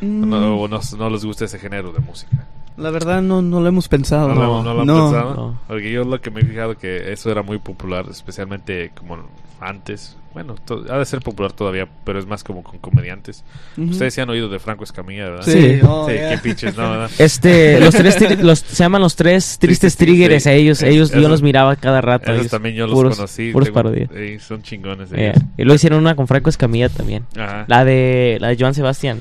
Mm, 0.00 0.28
No, 0.28 0.56
o 0.60 0.68
no, 0.68 0.80
no 0.98 1.10
les 1.10 1.24
gusta 1.24 1.44
ese 1.44 1.58
género 1.58 1.92
de 1.92 2.00
música. 2.00 2.46
La 2.76 2.90
verdad 2.90 3.22
no, 3.22 3.40
no 3.40 3.60
lo 3.60 3.68
hemos 3.68 3.88
pensado. 3.88 4.28
¿No, 4.34 4.34
lo- 4.34 4.62
no 4.64 4.74
lo 4.74 4.80
han 4.80 4.86
pensado? 4.86 5.34
no. 5.34 5.60
Porque 5.68 5.92
yo 5.92 6.04
lo 6.04 6.20
que 6.20 6.30
me 6.30 6.40
he 6.40 6.44
fijado 6.44 6.76
que 6.76 7.12
eso 7.12 7.30
era 7.30 7.42
muy 7.42 7.58
popular, 7.58 8.06
especialmente 8.10 8.90
como 8.98 9.18
antes. 9.60 10.16
Bueno, 10.34 10.56
ha 10.90 10.98
de 10.98 11.04
ser 11.06 11.20
popular 11.20 11.52
todavía, 11.52 11.88
pero 12.04 12.18
es 12.18 12.26
más 12.26 12.42
como 12.44 12.62
con 12.64 12.78
comediantes. 12.80 13.44
Ustedes 13.78 14.12
sí 14.14 14.20
han 14.20 14.28
oído 14.30 14.48
de 14.48 14.58
Franco 14.58 14.82
Escamilla, 14.84 15.30
¿verdad? 15.30 15.44
Sí, 15.44 15.52
Sí. 15.52 15.80
oh, 15.86 16.06
Sí, 16.08 16.14
yeah. 16.14 16.30
qué 16.30 16.38
pinches, 16.38 16.76
¿no? 16.76 16.90
¿verdad? 16.90 17.10
Este, 17.18 17.78
los 17.80 17.94
tres, 17.94 18.42
los, 18.42 18.58
se 18.58 18.82
llaman 18.82 19.00
los 19.00 19.14
tres 19.14 19.58
tristes 19.60 19.96
triggers 19.96 20.42
sí. 20.42 20.48
a 20.48 20.52
ellos, 20.52 20.82
Es- 20.82 20.88
ellos, 20.90 21.12
yo 21.12 21.28
los 21.28 21.40
miraba 21.40 21.76
cada 21.76 22.00
rato. 22.00 22.32
Ellos, 22.32 22.48
también 22.48 22.74
yo 22.74 22.86
los 22.88 22.94
puros- 22.96 23.16
conocí. 23.16 23.52
Puros 23.52 23.68
tengo- 23.68 23.74
parodias. 23.74 24.10
eh, 24.12 24.38
son 24.40 24.62
chingones 24.62 25.10
Yeah. 25.10 25.30
ellos. 25.30 25.42
Y 25.56 25.62
luego 25.62 25.76
hicieron 25.76 26.00
una 26.00 26.16
con 26.16 26.26
Franco 26.26 26.50
Escamilla 26.50 26.88
también. 26.88 27.24
Ajá. 27.38 27.64
La 27.68 27.84
de, 27.84 28.38
la 28.40 28.48
de 28.48 28.56
Joan 28.58 28.74
Sebastián. 28.74 29.20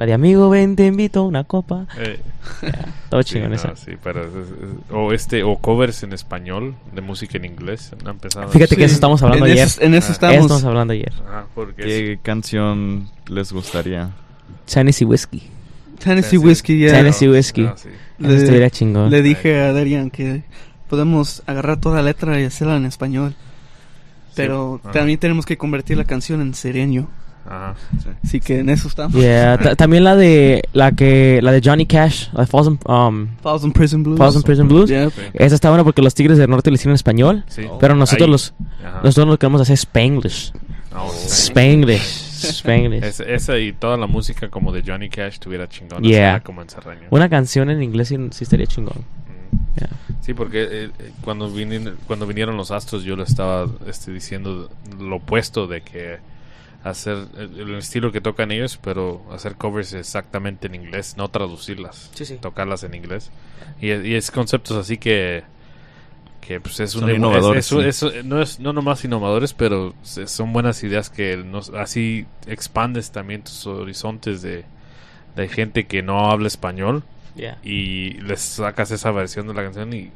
La 0.00 0.06
de 0.06 0.14
amigo, 0.14 0.48
ven, 0.48 0.76
te 0.76 0.86
invito 0.86 1.20
a 1.20 1.22
una 1.24 1.44
copa. 1.44 1.86
Eh, 1.98 2.18
Yeah, 2.62 2.86
todo 3.10 3.22
sí, 3.22 3.34
chingón 3.34 3.50
no, 3.50 3.56
esa. 3.56 3.76
sí, 3.76 3.92
pero 4.02 4.22
es- 4.22 4.28
es- 4.34 4.90
o 4.94 5.12
este 5.12 5.42
o 5.42 5.58
covers 5.58 6.02
en 6.04 6.14
español 6.14 6.74
de 6.94 7.02
música 7.02 7.36
en 7.36 7.44
inglés 7.44 7.92
han 8.00 8.08
empezado 8.08 8.48
Fíjate 8.48 8.76
que 8.76 8.84
eso 8.84 8.94
estamos 8.94 9.22
hablando 9.22 9.44
en 9.44 9.52
ayer. 9.52 9.66
Eso, 9.66 9.82
en 9.82 9.92
eso 9.94 10.06
Ah. 10.08 10.12
estamos. 10.12 10.34
Eso 10.36 10.44
estamos 10.46 10.64
hablando 10.64 10.92
ayer. 10.94 11.12
Es- 11.76 11.84
¿Qué 11.84 12.18
canción 12.22 13.10
les 13.28 13.52
gustaría? 13.52 14.08
Tennessee 14.72 15.04
Whiskey. 15.04 15.42
Tennessee 16.02 16.30
Sí, 16.30 16.38
sí. 16.38 16.46
Whiskey, 16.46 16.78
yeah. 16.78 16.92
Tennessee 16.92 17.28
Whiskey. 17.28 17.66
Ah, 17.66 17.74
sí. 17.76 17.90
Eso 18.20 18.32
estuviera 18.32 18.70
chingón. 18.70 19.10
Le 19.10 19.20
dije 19.20 19.60
a 19.60 19.74
Darian 19.74 20.10
que 20.10 20.44
podemos 20.88 21.42
agarrar 21.46 21.78
toda 21.78 21.96
la 21.96 22.02
letra 22.04 22.40
y 22.40 22.44
hacerla 22.44 22.76
en 22.76 22.86
español. 22.86 23.34
Pero 24.34 24.80
ajá. 24.82 24.92
también 24.92 25.18
tenemos 25.18 25.44
que 25.44 25.58
convertir 25.58 25.98
la 25.98 26.04
canción 26.04 26.40
en 26.40 26.54
sereño. 26.54 27.08
Ajá. 27.46 27.74
Así 28.22 28.40
que 28.40 28.60
en 28.60 28.68
eso 28.68 28.88
estamos. 28.88 29.14
Yeah, 29.20 29.58
ta- 29.58 29.74
también 29.76 30.04
la 30.04 30.14
de 30.14 30.62
la 30.72 30.92
que 30.92 31.40
la 31.42 31.52
de 31.52 31.60
Johnny 31.64 31.86
Cash, 31.86 32.28
la 32.32 32.42
de 32.42 32.46
Falls 32.46 32.68
in, 32.68 32.78
um, 32.86 33.28
Thousand 33.42 33.72
Prison 33.72 34.02
Blues. 34.02 34.18
Falls 34.18 34.36
in 34.36 34.42
Prison 34.42 34.68
Blues. 34.68 34.88
Yeah. 34.90 35.10
Sí. 35.10 35.20
Esa 35.34 35.54
está 35.54 35.68
buena 35.70 35.82
porque 35.84 36.02
los 36.02 36.14
Tigres 36.14 36.38
del 36.38 36.48
Norte 36.50 36.70
le 36.70 36.74
hicieron 36.76 36.92
en 36.92 36.96
español, 36.96 37.44
Sí. 37.48 37.62
pero 37.80 37.94
nosotros 37.94 38.26
Ahí. 38.26 38.30
los 38.32 38.54
Ajá. 38.84 39.00
nosotros 39.02 39.28
lo 39.28 39.38
queremos 39.38 39.60
hacer 39.62 39.74
Spanglish. 39.74 40.52
Oh, 40.94 41.10
Spanglish. 41.26 42.28
Spanglish. 42.40 43.02
Es- 43.04 43.20
esa 43.20 43.58
y 43.58 43.72
toda 43.72 43.96
la 43.96 44.06
música 44.06 44.48
como 44.48 44.72
de 44.72 44.82
Johnny 44.86 45.08
Cash 45.08 45.38
tuviera 45.38 45.68
chingón. 45.68 46.02
Yeah. 46.02 46.40
como 46.40 46.62
en. 46.62 46.68
Una 47.10 47.28
canción 47.28 47.70
en 47.70 47.82
inglés 47.82 48.08
sí, 48.08 48.16
sí 48.30 48.44
estaría 48.44 48.66
chingón. 48.66 48.98
Mm. 48.98 49.78
Yeah. 49.78 49.88
Sí, 50.20 50.34
porque 50.34 50.62
eh, 50.62 50.90
eh, 50.98 51.12
cuando, 51.22 51.50
vinieron, 51.50 51.96
cuando 52.06 52.26
vinieron 52.26 52.56
los 52.56 52.70
astros 52.70 53.02
yo 53.02 53.16
le 53.16 53.24
estaba 53.24 53.66
este, 53.86 54.12
diciendo 54.12 54.68
lo 55.00 55.16
opuesto 55.16 55.66
de 55.66 55.80
que 55.82 56.18
hacer 56.82 57.26
el, 57.36 57.60
el 57.60 57.74
estilo 57.76 58.10
que 58.12 58.20
tocan 58.20 58.50
ellos, 58.52 58.78
pero 58.82 59.22
hacer 59.32 59.56
covers 59.56 59.92
exactamente 59.92 60.66
en 60.66 60.74
inglés, 60.74 61.14
no 61.16 61.28
traducirlas, 61.28 62.10
Sí, 62.14 62.24
sí. 62.24 62.36
tocarlas 62.40 62.82
en 62.84 62.94
inglés. 62.94 63.30
Y, 63.80 63.92
y 63.92 64.14
es 64.14 64.30
conceptos 64.30 64.76
así 64.76 64.96
que 64.98 65.42
que 66.40 66.58
pues 66.58 66.80
es 66.80 66.94
un 66.94 67.02
Son 67.02 67.10
es- 67.10 67.16
innovadores, 67.16 67.70
es- 67.72 67.96
sí. 67.96 68.06
es- 68.06 68.24
no 68.24 68.40
es 68.40 68.58
no 68.60 68.72
nomás 68.72 69.04
innovadores, 69.04 69.52
pero 69.52 69.94
son 70.02 70.52
buenas 70.52 70.82
ideas 70.82 71.10
que 71.10 71.36
nos, 71.36 71.68
así 71.70 72.26
expandes 72.46 73.10
también 73.12 73.42
tus 73.44 73.66
horizontes 73.66 74.40
de, 74.42 74.64
de 75.36 75.48
gente 75.48 75.86
que 75.86 76.02
no 76.02 76.30
habla 76.30 76.48
español 76.48 77.02
Yeah. 77.36 77.58
y 77.62 78.14
les 78.22 78.40
sacas 78.40 78.90
esa 78.90 79.12
versión 79.12 79.46
de 79.46 79.54
la 79.54 79.62
canción 79.62 79.92
y, 79.94 80.10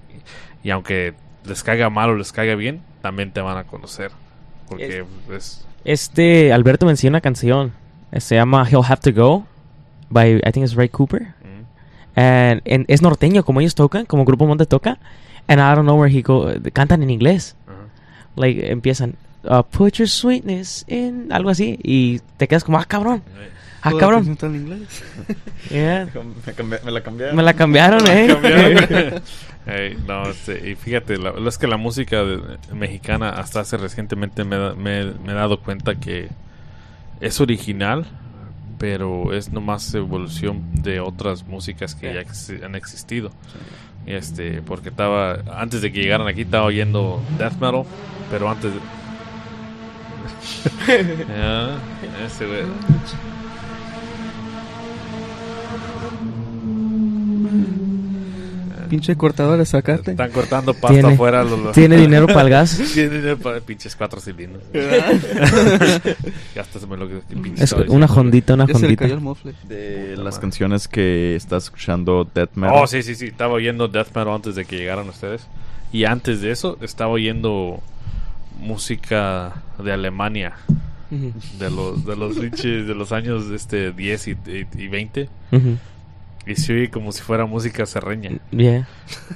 y 0.65 0.71
aunque 0.71 1.15
les 1.45 1.62
caiga 1.62 1.89
mal 1.89 2.11
o 2.11 2.17
les 2.17 2.33
caiga 2.33 2.57
bien, 2.57 2.83
también 3.03 3.31
te 3.31 3.41
van 3.41 3.57
a 3.57 3.65
conocer. 3.65 4.11
Porque 4.69 5.05
es... 5.31 5.65
Este 5.85 6.53
Alberto 6.53 6.87
me 6.87 6.93
enseñó 6.93 7.11
una 7.11 7.20
canción. 7.20 7.72
eh, 8.12 8.20
Se 8.20 8.35
llama 8.37 8.66
He'll 8.70 8.85
Have 8.87 9.01
to 9.03 9.12
Go 9.12 9.47
by 10.11 10.37
I 10.47 10.53
think 10.53 10.64
it's 10.66 10.74
Ray 10.74 10.89
Cooper. 10.89 11.22
mm, 11.43 12.18
And, 12.18 12.62
and 12.70 12.85
es 12.89 13.03
norteño 13.03 13.45
como 13.45 13.61
ellos 13.61 13.74
tocan, 13.74 14.07
como 14.07 14.24
Grupo 14.24 14.47
Monte 14.47 14.66
toca. 14.66 14.99
And 15.47 15.61
I 15.61 15.74
don't 15.74 15.85
know 15.85 16.01
where 16.01 16.11
he 16.14 16.22
go. 16.22 16.49
Cantan 16.72 17.03
en 17.03 17.11
inglés. 17.11 17.57
like 18.37 18.68
empiezan 18.70 19.14
uh, 19.45 19.62
put 19.62 19.95
your 19.99 20.09
sweetness 20.09 20.85
in 20.89 21.30
algo 21.30 21.51
así 21.51 21.78
y 21.85 22.18
te 22.37 22.49
quedas 22.49 22.64
como 22.64 22.78
ah 22.78 22.85
cabrón 22.85 23.22
ah 23.80 23.93
cabrón 23.97 24.24
canción 24.26 24.32
está 24.32 24.47
en 24.47 24.57
inglés. 24.57 25.05
Yeah. 25.70 26.09
Me, 26.64 26.78
me 26.85 26.91
la 26.93 27.01
cambiaron. 27.03 27.37
me 27.37 27.43
la 27.45 27.53
cambiaron 27.55 28.01
eh 28.09 29.20
Cambiaron. 29.65 29.67
Ey, 29.67 29.97
no, 30.07 30.25
y 30.69 30.75
fíjate, 30.75 31.17
la, 31.19 31.33
es 31.49 31.59
que 31.59 31.67
la 31.67 31.77
música 31.77 32.23
mexicana 32.73 33.31
hasta 33.31 33.61
hace 33.61 33.77
recientemente 33.77 34.45
me, 34.45 34.75
me- 34.75 35.12
me 35.12 35.33
he 35.33 35.35
dado 35.35 35.61
cuenta 35.61 35.95
que 35.95 36.29
es 37.21 37.41
original, 37.41 38.05
pero 38.79 39.33
es 39.33 39.51
nomás 39.53 39.95
evolución 39.95 40.62
de 40.83 41.01
otras 41.01 41.45
músicas 41.47 41.95
que 41.95 42.12
ya 42.15 42.21
ex- 42.21 42.53
han 42.62 42.75
existido. 42.75 43.31
Este, 44.07 44.61
porque 44.61 44.91
estaba, 44.91 45.39
antes 45.59 45.81
de 45.81 45.91
que 45.91 46.03
llegaran 46.03 46.27
aquí 46.29 46.43
estaba 46.43 46.65
oyendo 46.67 47.23
death 47.39 47.55
metal, 47.55 47.85
pero 48.31 48.51
antes 48.51 48.73
de... 48.75 48.81
Ya, 51.27 51.79
ese 52.27 52.47
güey. 52.47 52.65
Pinche 58.95 59.17
cortadora 59.17 59.57
de 59.59 59.67
zacate. 59.67 60.13
Están 60.13 60.31
cortando 60.31 60.73
pasta 60.75 60.89
Tiene- 60.89 61.15
afuera. 61.15 61.43
Los, 61.45 61.59
los- 61.59 61.73
tiene 61.75 61.97
dinero 61.97 62.27
para 62.27 62.43
el 62.43 62.51
gas 62.51 62.81
Tiene 62.95 63.17
dinero 63.17 63.39
para 63.39 63.61
pinches 63.61 63.95
cuatro 63.97 64.21
cilindros. 64.21 64.63
ya 66.55 66.63
hasta 66.63 66.79
se 66.79 66.87
me 66.87 66.97
lo 66.97 67.09
que 67.09 67.17
pinche 67.35 67.65
es 67.65 67.73
una 67.73 68.07
hondita 68.07 68.55
una 68.55 68.67
Ya 68.67 68.75
se 68.75 68.81
le 68.81 68.87
hondita 68.87 69.05
cayó 69.05 69.15
el 69.15 69.21
mofle. 69.21 69.55
De 69.69 70.17
las 70.17 70.39
canciones 70.39 70.89
que 70.89 71.35
estás 71.37 71.65
escuchando, 71.65 72.29
Death 72.35 72.51
Metal. 72.55 72.77
Oh, 72.77 72.87
sí, 72.87 73.03
sí, 73.03 73.15
sí. 73.15 73.27
Estaba 73.27 73.55
oyendo 73.55 73.89
death 73.89 74.09
metal 74.09 74.29
antes 74.31 74.55
de 74.55 74.65
que 74.65 74.77
llegaran 74.77 75.09
ustedes. 75.09 75.47
Y 75.93 76.05
antes 76.05 76.41
de 76.41 76.51
eso, 76.51 76.79
estaba 76.81 77.11
oyendo 77.13 77.81
música 78.61 79.55
de 79.83 79.93
Alemania. 79.93 80.55
De 81.11 81.71
los, 81.71 82.05
de 82.05 82.17
los 82.17 82.37
de 82.41 82.95
los 82.95 83.13
años 83.13 83.45
este 83.51 83.93
10 83.93 84.29
y, 84.29 84.31
y, 84.33 84.67
y 84.85 84.89
20. 84.89 85.29
Ujú. 85.53 85.77
Y 86.47 86.57
se 86.57 86.75
oye 86.75 86.91
como 86.91 87.11
si 87.11 87.23
fuera 87.23 87.47
música 87.47 87.87
serreña. 87.87 88.31
Yeah. 88.51 88.87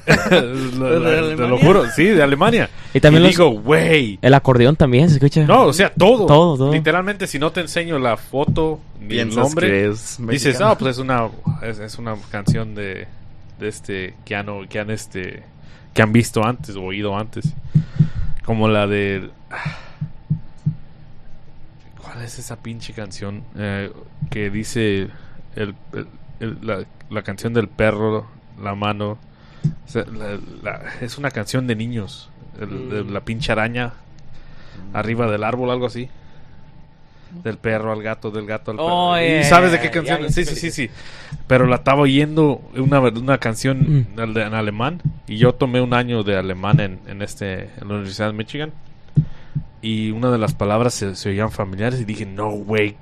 La- 0.07 0.31
¿De 0.41 1.01
la- 1.01 1.37
te 1.37 1.49
lo 1.49 1.57
juro, 1.59 1.85
sí, 1.97 2.05
de 2.05 2.23
Alemania. 2.23 2.69
Y 2.93 3.01
también 3.01 3.23
los- 3.23 3.33
digo, 3.33 3.51
güey. 3.51 4.19
el 4.21 4.35
acordeón 4.35 4.77
también 4.77 5.09
se 5.09 5.15
escucha 5.15 5.45
No, 5.47 5.65
o 5.65 5.73
sea, 5.73 5.91
todo. 5.93 6.27
Todo, 6.27 6.57
todo. 6.59 6.73
Literalmente, 6.73 7.27
si 7.27 7.39
no 7.39 7.51
te 7.51 7.61
enseño 7.61 7.99
la 7.99 8.17
foto 8.19 8.81
ni 9.01 9.19
el 9.19 9.35
nombre, 9.35 9.69
que 9.69 9.89
es 9.89 10.19
dices, 10.21 10.61
ah, 10.61 10.77
pues 10.77 10.97
es 10.97 10.99
una, 10.99 11.29
es, 11.63 11.79
es 11.79 11.99
una 11.99 12.15
canción 12.31 12.75
de, 12.75 13.07
de 13.59 13.69
este 13.69 14.15
que 14.27 14.37
han, 14.37 14.69
que 14.69 14.79
han 14.79 14.91
este 14.91 15.43
que 15.95 16.03
han 16.03 16.13
visto 16.13 16.45
antes 16.45 16.77
o 16.77 16.83
oído 16.83 17.17
antes. 17.17 17.55
Como 18.45 18.69
la 18.69 18.87
de 18.87 19.31
¿Cuál 22.03 22.23
es 22.23 22.39
esa 22.39 22.57
pinche 22.57 22.93
canción 22.93 23.43
Eh, 23.57 23.91
que 24.31 24.51
dice 24.51 25.09
el, 25.57 25.75
el- 25.93 26.07
el- 26.41 26.59
la, 26.63 26.85
la 27.11 27.23
canción 27.23 27.53
del 27.55 27.69
perro, 27.69 28.27
la 28.63 28.75
mano? 28.75 29.19
O 29.87 29.89
sea, 29.91 30.05
la- 30.05 30.39
la- 30.63 30.83
es 31.01 31.19
una 31.19 31.31
canción 31.31 31.67
de 31.67 31.77
niños. 31.77 32.31
El- 32.61 32.91
de 32.91 33.05
la 33.05 33.21
pinche 33.21 33.53
araña 33.53 33.93
arriba 34.93 35.31
del 35.31 35.45
árbol, 35.45 35.71
algo 35.71 35.87
así. 35.87 36.09
Del 37.45 37.59
perro 37.59 37.93
al 37.93 38.03
gato, 38.03 38.31
del 38.31 38.47
gato 38.47 38.71
al 38.71 38.79
perro. 38.79 38.89
Oh, 38.89 39.19
¿Y 39.21 39.45
sabes 39.45 39.71
de 39.71 39.81
qué 39.81 39.91
canción? 39.91 40.33
sí, 40.33 40.45
sí, 40.47 40.55
sí, 40.57 40.71
sí. 40.71 40.91
Pero 41.47 41.67
la 41.67 41.77
estaba 41.77 42.01
oyendo 42.01 42.63
una, 42.75 43.01
una 43.01 43.37
canción 43.39 44.07
Mm. 44.17 44.19
en 44.39 44.55
alemán. 44.55 45.03
Y 45.27 45.37
yo 45.37 45.53
tomé 45.55 45.81
un 45.83 45.93
año 45.93 46.23
de 46.23 46.37
alemán 46.39 46.81
en, 46.81 46.99
en, 47.07 47.21
este, 47.21 47.65
en 47.65 47.89
la 47.89 47.95
Universidad 47.95 48.29
de 48.29 48.33
Michigan. 48.33 48.73
Y 49.83 50.11
una 50.11 50.31
de 50.31 50.39
las 50.39 50.55
palabras 50.55 50.95
se, 50.95 51.15
se 51.17 51.29
oían 51.29 51.51
familiares. 51.51 52.01
Y 52.01 52.05
dije, 52.07 52.25
no, 52.25 52.49
güey. 52.51 52.97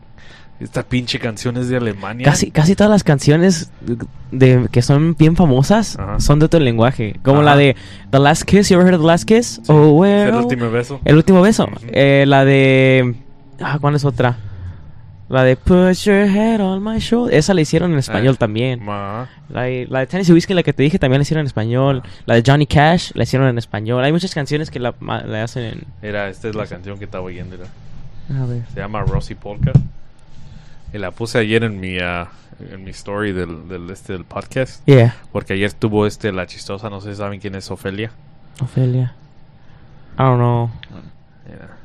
Esta 0.59 0.83
pinche 0.83 1.19
canción 1.19 1.57
es 1.59 1.69
de 1.69 1.77
Alemania. 1.77 2.25
Casi, 2.25 2.51
casi 2.51 2.75
todas 2.75 2.91
las 2.91 3.05
canciones 3.05 3.71
de, 4.33 4.69
que 4.73 4.81
son 4.81 5.15
bien 5.15 5.37
famosas 5.37 5.99
Ajá. 5.99 6.19
son 6.19 6.39
de 6.39 6.47
otro 6.47 6.61
lenguaje. 6.61 7.17
Como 7.23 7.39
Ajá. 7.41 7.51
la 7.51 7.57
de 7.57 7.77
The 8.11 8.19
Last 8.19 8.45
Kiss, 8.45 8.71
you 8.71 8.77
ever 8.77 8.87
heard 8.87 8.95
of 8.95 9.03
The 9.03 9.07
Last 9.07 9.25
Kiss? 9.29 9.61
Oh, 9.69 9.91
well. 9.91 10.29
el 10.29 10.35
último 10.35 10.71
beso. 10.71 11.01
El 11.05 11.17
último 11.17 11.43
beso. 11.43 11.69
Eh, 11.89 12.25
la 12.27 12.45
de. 12.47 13.15
Ah, 13.61 13.79
¿cuál 13.81 13.97
es 13.97 14.05
otra? 14.07 14.39
La 15.29 15.43
de 15.43 15.57
Put 15.57 15.95
Your 16.05 16.25
Head 16.25 16.61
on 16.61 16.83
My 16.85 17.01
Shoulder. 17.01 17.35
Esa 17.37 17.53
la 17.53 17.61
hicieron 17.61 17.93
en 17.93 17.99
español 17.99 18.35
Ah. 18.37 18.39
también. 18.39 18.83
Ma. 18.85 19.29
La 19.51 19.63
de, 19.63 19.87
la 19.91 19.99
de 20.01 20.07
Tennessee 20.07 20.33
Whiskey, 20.33 20.55
la 20.55 20.63
que 20.63 20.73
te 20.73 20.85
dije, 20.85 20.99
también 21.01 21.19
la 21.19 21.23
hicieron 21.25 21.41
en 21.41 21.47
español. 21.49 22.03
La 22.27 22.37
de 22.37 22.43
Johnny 22.47 22.67
Cash, 22.67 23.11
la 23.15 23.25
hicieron 23.25 23.49
en 23.49 23.59
español. 23.59 24.03
Hay 24.05 24.13
muchas 24.13 24.33
canciones 24.33 24.71
que 24.71 24.79
la, 24.79 24.95
la 25.01 25.43
hacen 25.43 25.65
en. 25.65 25.85
Era, 26.01 26.29
esta 26.29 26.49
es 26.49 26.55
la 26.55 26.67
canción 26.67 26.97
que 26.99 27.05
estaba 27.07 27.25
oyendo. 27.25 27.57
era. 27.57 27.65
A 28.43 28.47
ver. 28.47 28.63
Se 28.73 28.81
llama 28.81 29.03
Rosy 29.03 29.35
Polka. 29.35 29.73
Y 30.97 30.99
la 30.99 31.11
puse 31.11 31.39
ayer 31.39 31.63
en 31.63 31.79
mi 31.79 31.99
ah, 31.99 32.29
en 32.59 32.83
mi 32.83 32.91
story 32.93 33.33
del, 33.33 33.69
del 33.69 33.91
este 33.91 34.15
del 34.15 34.25
podcast. 34.25 34.83
Yeah, 34.87 35.15
Porque 35.31 35.53
ayer 35.53 35.71
tuvo 35.75 36.07
este 36.07 36.33
la 36.33 36.47
chistosa, 36.47 36.89
no 36.89 37.03
sé 37.03 37.11
si 37.11 37.17
saben 37.17 37.39
quién 37.39 37.55
es 37.55 37.71
Ofelia. 37.71 38.13
Ofelia. 38.63 39.15
I 40.19 40.23
don't 40.23 40.39
know. 40.39 40.71
Mira. 41.47 41.77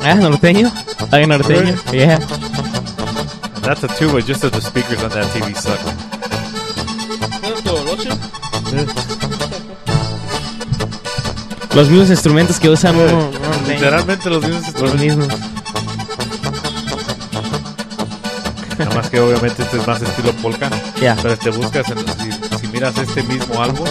Ah, 0.00 0.14
norteño. 0.14 0.72
¿Hay 1.12 1.26
norteño? 1.26 1.74
Yeah. 1.92 2.18
That's 3.60 3.84
a 3.84 3.88
but 4.10 4.24
just 4.24 4.40
that 4.40 4.54
the 4.54 4.62
speakers 4.62 5.02
on 5.02 5.10
that 5.10 5.26
TV 5.34 5.54
suck. 5.54 5.78
Los 11.78 11.88
mismos 11.90 12.10
instrumentos 12.10 12.58
que 12.58 12.68
usan 12.68 12.96
uno-. 12.96 13.30
Literalmente 13.68 14.28
los 14.28 14.42
mismos 14.42 14.62
Los 14.80 14.94
instrumentos. 14.94 15.28
mismos. 15.28 15.28
Nada 18.80 18.94
más 18.96 19.08
que 19.08 19.20
obviamente 19.20 19.62
este 19.62 19.76
es 19.78 19.86
más 19.86 20.02
estilo 20.02 20.32
polka. 20.42 20.68
Pero 20.98 21.36
te 21.36 21.50
buscas, 21.50 21.86
en- 21.90 21.98
si, 21.98 22.58
si 22.60 22.66
miras 22.66 22.98
este 22.98 23.22
mismo 23.22 23.62
álbum, 23.62 23.86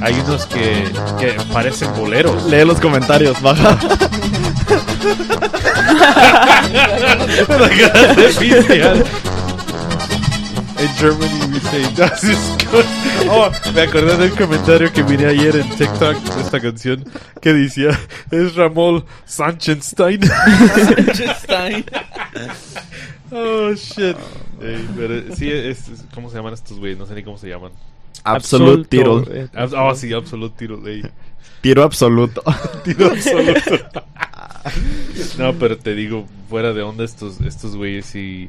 hay 0.00 0.14
unos 0.26 0.46
que, 0.46 0.90
que 1.20 1.36
parecen 1.52 1.92
boleros. 1.98 2.44
Lee 2.44 2.64
los 2.64 2.80
comentarios, 2.80 3.38
baja. 3.42 3.78
En 10.76 10.88
Germany 10.96 11.40
we 11.52 11.60
say 11.60 11.84
das 11.96 12.22
ist 12.24 12.70
gut. 12.70 12.84
Oh, 13.28 13.50
me 13.74 13.80
acordé 13.82 14.16
del 14.16 14.30
comentario 14.32 14.92
que 14.92 15.02
miré 15.04 15.26
ayer 15.26 15.56
en 15.56 15.68
TikTok 15.70 16.16
de 16.34 16.40
esta 16.42 16.60
canción 16.60 17.04
que 17.40 17.52
decía 17.52 17.98
es 18.30 18.54
Ramón 18.54 19.04
Sanchenstein. 19.24 20.20
oh 23.30 23.72
shit. 23.74 24.16
Pero 24.96 25.34
sí 25.34 25.50
es, 25.50 25.88
es- 25.88 26.04
¿cómo 26.14 26.30
se 26.30 26.36
llaman 26.36 26.54
estos 26.54 26.78
güeyes? 26.78 26.98
No 26.98 27.06
sé 27.06 27.14
ni 27.14 27.22
cómo 27.22 27.38
se 27.38 27.48
llaman. 27.48 27.72
Absolute 28.24 28.88
tiro. 28.88 29.24
eh, 29.30 29.48
Oh, 29.76 29.94
sí, 29.94 30.12
absolute 30.12 30.54
tiro. 30.56 30.80
Tiro 31.60 31.82
absoluto. 31.82 32.42
Tiro 32.84 33.06
absoluto. 33.06 34.04
no, 35.38 35.52
pero 35.54 35.76
te 35.78 35.94
digo, 35.94 36.26
fuera 36.48 36.72
de 36.72 36.82
onda 36.82 37.04
estos, 37.04 37.40
estos 37.40 37.76
güeyes 37.76 38.14
y 38.14 38.48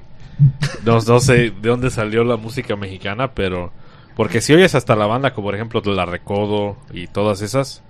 no, 0.84 1.00
no 1.02 1.20
sé 1.20 1.34
de 1.52 1.70
dónde 1.70 1.90
salió 1.90 2.24
la 2.24 2.38
música 2.38 2.76
mexicana, 2.76 3.32
pero 3.34 3.72
porque 4.16 4.42
si 4.42 4.54
oyes 4.54 4.76
hasta 4.76 4.96
la 4.96 5.06
banda, 5.06 5.34
como 5.34 5.48
por 5.48 5.56
ejemplo 5.56 5.82
La 5.86 6.06
Recodo 6.06 6.78
y 6.94 7.08
todas 7.08 7.42
esas 7.42 7.82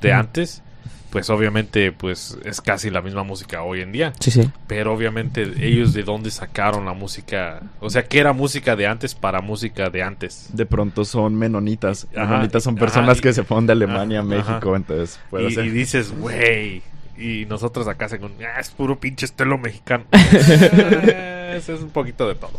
de 0.00 0.12
antes, 0.12 0.62
pues 1.10 1.28
obviamente 1.28 1.90
pues 1.90 2.38
es 2.44 2.60
casi 2.60 2.88
la 2.88 3.02
misma 3.02 3.24
música 3.24 3.62
hoy 3.62 3.80
en 3.80 3.90
día. 3.90 4.12
Sí, 4.20 4.30
sí. 4.30 4.48
Pero 4.68 4.94
obviamente 4.94 5.42
ellos 5.58 5.92
de 5.92 6.04
dónde 6.04 6.30
sacaron 6.30 6.84
la 6.84 6.92
música, 6.92 7.62
o 7.80 7.90
sea, 7.90 8.04
que 8.04 8.20
era 8.20 8.32
música 8.32 8.76
de 8.76 8.86
antes 8.86 9.14
para 9.16 9.40
música 9.40 9.90
de 9.90 10.02
antes. 10.04 10.46
De 10.52 10.66
pronto 10.66 11.04
son 11.04 11.34
menonitas. 11.34 12.06
Ajá, 12.14 12.26
menonitas 12.34 12.62
son 12.62 12.74
ajá, 12.76 12.80
personas 12.86 13.18
y- 13.18 13.20
que 13.22 13.32
se 13.32 13.42
fueron 13.42 13.66
de 13.66 13.72
Alemania 13.72 14.20
a 14.20 14.22
ajá, 14.22 14.28
México, 14.30 14.76
entonces 14.76 15.18
puede 15.30 15.48
Y, 15.48 15.54
ser. 15.54 15.64
y 15.66 15.70
dices, 15.70 16.12
güey. 16.16 16.82
Y 17.18 17.44
nosotros 17.46 17.86
acá 17.88 18.08
según, 18.08 18.32
ah, 18.42 18.60
es 18.60 18.70
puro 18.70 18.98
pinche 19.00 19.26
estelo 19.26 19.58
mexicano. 19.58 20.04
Eh, 20.12 21.54
Eso 21.58 21.74
es 21.74 21.80
un 21.82 21.90
poquito 21.90 22.28
de 22.28 22.36
todo. 22.36 22.58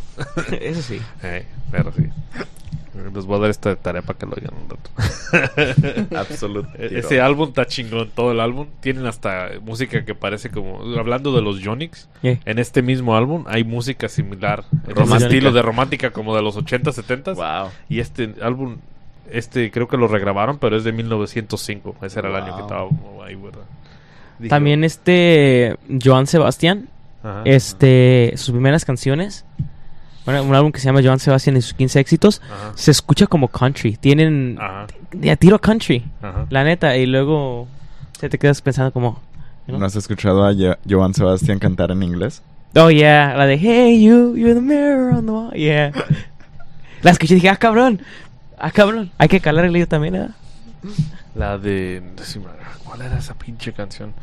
Eso 0.59 0.81
sí. 0.81 1.01
Eh, 1.23 1.45
pero 1.71 1.91
sí. 1.93 2.03
Les 3.13 3.25
voy 3.25 3.37
a 3.37 3.41
dar 3.41 3.49
esta 3.49 3.75
tarea 3.77 4.01
para 4.01 4.19
que 4.19 4.25
lo 4.25 4.33
oigan 4.33 4.53
un 4.53 4.69
rato. 4.69 6.15
Absolute 6.17 6.69
E-. 6.77 6.99
Ese 6.99 7.21
álbum 7.21 7.49
está 7.49 7.65
chingón, 7.65 8.09
todo 8.13 8.31
el 8.31 8.39
álbum. 8.39 8.67
Tienen 8.81 9.05
hasta 9.05 9.49
música 9.63 10.03
que 10.03 10.13
parece 10.15 10.49
como. 10.51 10.81
Hablando 10.97 11.31
de 11.33 11.41
los 11.41 11.61
Jonix, 11.63 12.09
Yeah. 12.21 12.39
en 12.45 12.59
este 12.59 12.81
mismo 12.81 13.15
álbum 13.15 13.45
hay 13.47 13.63
música 13.63 14.09
similar. 14.09 14.63
En 14.87 14.95
Romántica. 14.95 15.25
estilo 15.27 15.51
de 15.51 15.61
romántica 15.61 16.11
como 16.11 16.35
de 16.35 16.41
los 16.41 16.55
80, 16.57 16.91
70. 16.91 17.33
Wow. 17.33 17.69
Y 17.89 17.99
este 17.99 18.35
álbum, 18.41 18.77
este 19.31 19.71
creo 19.71 19.87
que 19.87 19.97
lo 19.97 20.07
regrabaron, 20.07 20.57
pero 20.59 20.75
es 20.75 20.83
de 20.83 20.91
1905. 20.91 21.95
Ese 22.01 22.19
era 22.19 22.29
el 22.29 22.35
año 22.35 22.55
que 22.57 22.61
Wow. 22.61 22.89
estaba 22.89 23.25
ahí, 23.25 23.35
¿verdad? 23.35 23.61
Dije, 24.39 24.49
También 24.49 24.83
este 24.83 25.77
Joan 26.03 26.27
Sebastián 26.27 26.89
Ajá. 27.23 27.41
este, 27.45 28.33
sus 28.35 28.51
primeras 28.51 28.83
canciones, 28.85 29.45
bueno, 30.25 30.43
un 30.43 30.53
álbum 30.55 30.71
que 30.71 30.79
se 30.79 30.85
llama 30.85 31.01
Joan 31.03 31.19
Sebastián 31.19 31.57
y 31.57 31.61
sus 31.61 31.73
15 31.73 31.99
éxitos, 31.99 32.41
Ajá. 32.45 32.71
se 32.75 32.91
escucha 32.91 33.27
como 33.27 33.47
country. 33.47 33.97
Tienen 33.97 34.57
Ajá. 34.59 34.87
de 35.11 35.31
a 35.31 35.35
tiro 35.35 35.59
country, 35.59 36.03
Ajá. 36.21 36.45
la 36.49 36.63
neta, 36.63 36.95
y 36.97 37.05
luego 37.05 37.67
se 38.19 38.29
te 38.29 38.37
quedas 38.37 38.61
pensando 38.61 38.91
como, 38.91 39.19
know? 39.65 39.79
¿No 39.79 39.85
has 39.85 39.95
escuchado 39.95 40.45
a 40.45 40.53
Jo- 40.53 40.77
Joan 40.89 41.13
Sebastián 41.13 41.59
cantar 41.59 41.91
en 41.91 42.03
inglés? 42.03 42.41
oh 42.75 42.89
yeah, 42.89 43.35
la 43.35 43.45
de 43.47 43.57
Hey 43.57 44.01
you, 44.03 44.35
you're 44.37 44.53
the 44.53 44.61
mirror 44.61 45.13
on 45.13 45.25
the 45.25 45.31
wall, 45.31 45.51
yeah. 45.53 45.91
la 47.01 47.11
escuché 47.11 47.33
y 47.33 47.35
dije, 47.35 47.49
ah 47.49 47.57
cabrón, 47.57 48.01
ah 48.57 48.71
cabrón, 48.71 49.11
hay 49.17 49.27
que 49.27 49.39
calar 49.41 49.65
el 49.65 49.73
lío 49.73 49.87
también, 49.87 50.15
¿eh? 50.15 50.27
La 51.35 51.57
de. 51.57 52.01
¿Cuál 52.83 53.01
era 53.03 53.17
esa 53.17 53.33
pinche 53.35 53.71
canción? 53.73 54.13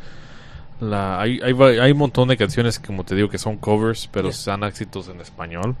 La, 0.81 1.19
hay, 1.19 1.39
hay, 1.41 1.53
hay 1.79 1.91
un 1.91 1.97
montón 1.97 2.29
de 2.29 2.37
canciones, 2.37 2.79
como 2.79 3.03
te 3.03 3.13
digo, 3.15 3.29
que 3.29 3.37
son 3.37 3.57
covers, 3.57 4.07
pero 4.11 4.31
son 4.31 4.63
éxitos 4.63 5.09
en 5.09 5.19
español. 5.19 5.75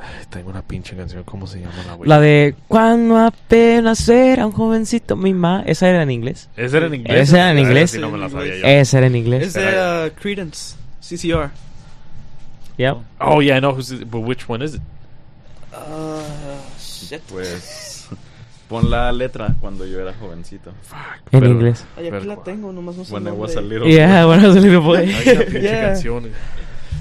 Ay, 0.00 0.26
tengo 0.28 0.50
una 0.50 0.62
pinche 0.62 0.94
canción, 0.96 1.22
¿cómo 1.24 1.46
se 1.46 1.60
llama 1.60 1.72
la 1.86 1.94
güey? 1.94 2.08
La 2.08 2.20
de 2.20 2.54
cuando 2.68 3.16
apenas 3.18 4.06
era 4.08 4.46
un 4.46 4.52
jovencito, 4.52 5.16
mi 5.16 5.32
ma, 5.32 5.62
esa 5.66 5.88
era 5.88 6.02
en 6.02 6.10
inglés. 6.10 6.48
¿Esa 6.56 6.76
era 6.76 6.86
en 6.86 6.94
inglés? 6.94 7.28
Esa 7.28 7.36
era 7.38 7.50
en 7.52 7.56
Ah, 7.56 7.60
inglés. 7.60 7.98
me 7.98 8.18
la 8.18 8.28
sabía 8.28 8.56
yo. 8.56 8.66
Esa 8.66 8.98
era 8.98 9.06
en 9.06 9.16
inglés. 9.16 9.46
Es 9.48 9.54
de 9.54 10.10
uh, 10.14 10.20
Credence, 10.20 10.76
CCR. 11.00 11.50
Yep. 12.76 12.96
Oh, 13.20 13.40
yeah, 13.40 13.56
I 13.56 13.60
know. 13.60 13.72
who's 13.74 13.90
it- 13.92 14.04
but 14.10 14.20
which 14.20 14.48
one 14.48 14.64
is 14.64 14.74
it? 14.74 14.82
Uh, 15.72 16.20
shit. 16.78 17.20
Pues 17.28 18.06
pon 18.68 18.90
la 18.90 19.12
letra 19.12 19.54
cuando 19.60 19.86
yo 19.86 20.00
era 20.00 20.12
jovencito. 20.14 20.70
En 20.70 21.40
Pero- 21.40 21.46
inglés. 21.48 21.84
Ay, 21.96 22.08
aquí 22.08 22.26
la 22.26 22.36
tengo, 22.36 22.72
nomás 22.72 22.96
no 22.96 23.04
sé 23.04 23.12
When 23.14 23.26
I 23.26 23.30
was 23.30 23.56
a 23.56 23.60
little 23.60 23.90
Yeah, 23.90 24.24
bueno, 24.26 24.48
es 24.48 24.56
a 24.56 24.60
little 24.60 24.78
boy. 24.78 24.98
Hay 24.98 25.28
una 25.36 25.44
pinche 25.44 25.60
Yeah. 25.60 25.80
canción. 25.82 26.24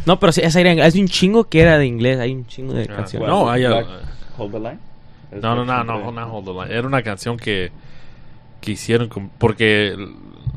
No, 0.05 0.19
pero 0.19 0.31
sí, 0.33 0.41
esa 0.43 0.59
era 0.59 0.83
Hay 0.83 0.99
un 1.01 1.07
chingo 1.07 1.45
que 1.45 1.61
era 1.61 1.77
de 1.77 1.85
inglés. 1.85 2.19
Hay 2.19 2.33
un 2.33 2.45
chingo 2.45 2.73
de 2.73 2.83
Ah, 2.91 2.95
canciones. 2.97 3.27
No, 3.29 3.49
hay 3.49 3.65
Hold 3.65 4.51
the 4.51 4.59
line. 4.59 4.79
No, 5.41 5.55
no, 5.55 5.65
no, 5.65 5.83
no, 5.83 6.11
no, 6.11 6.27
hold 6.33 6.45
the 6.45 6.51
line. 6.53 6.77
Era 6.77 6.87
una 6.87 7.01
canción 7.01 7.37
que, 7.37 7.71
que 8.61 8.71
hicieron 8.71 9.07
con- 9.09 9.29
porque 9.29 9.95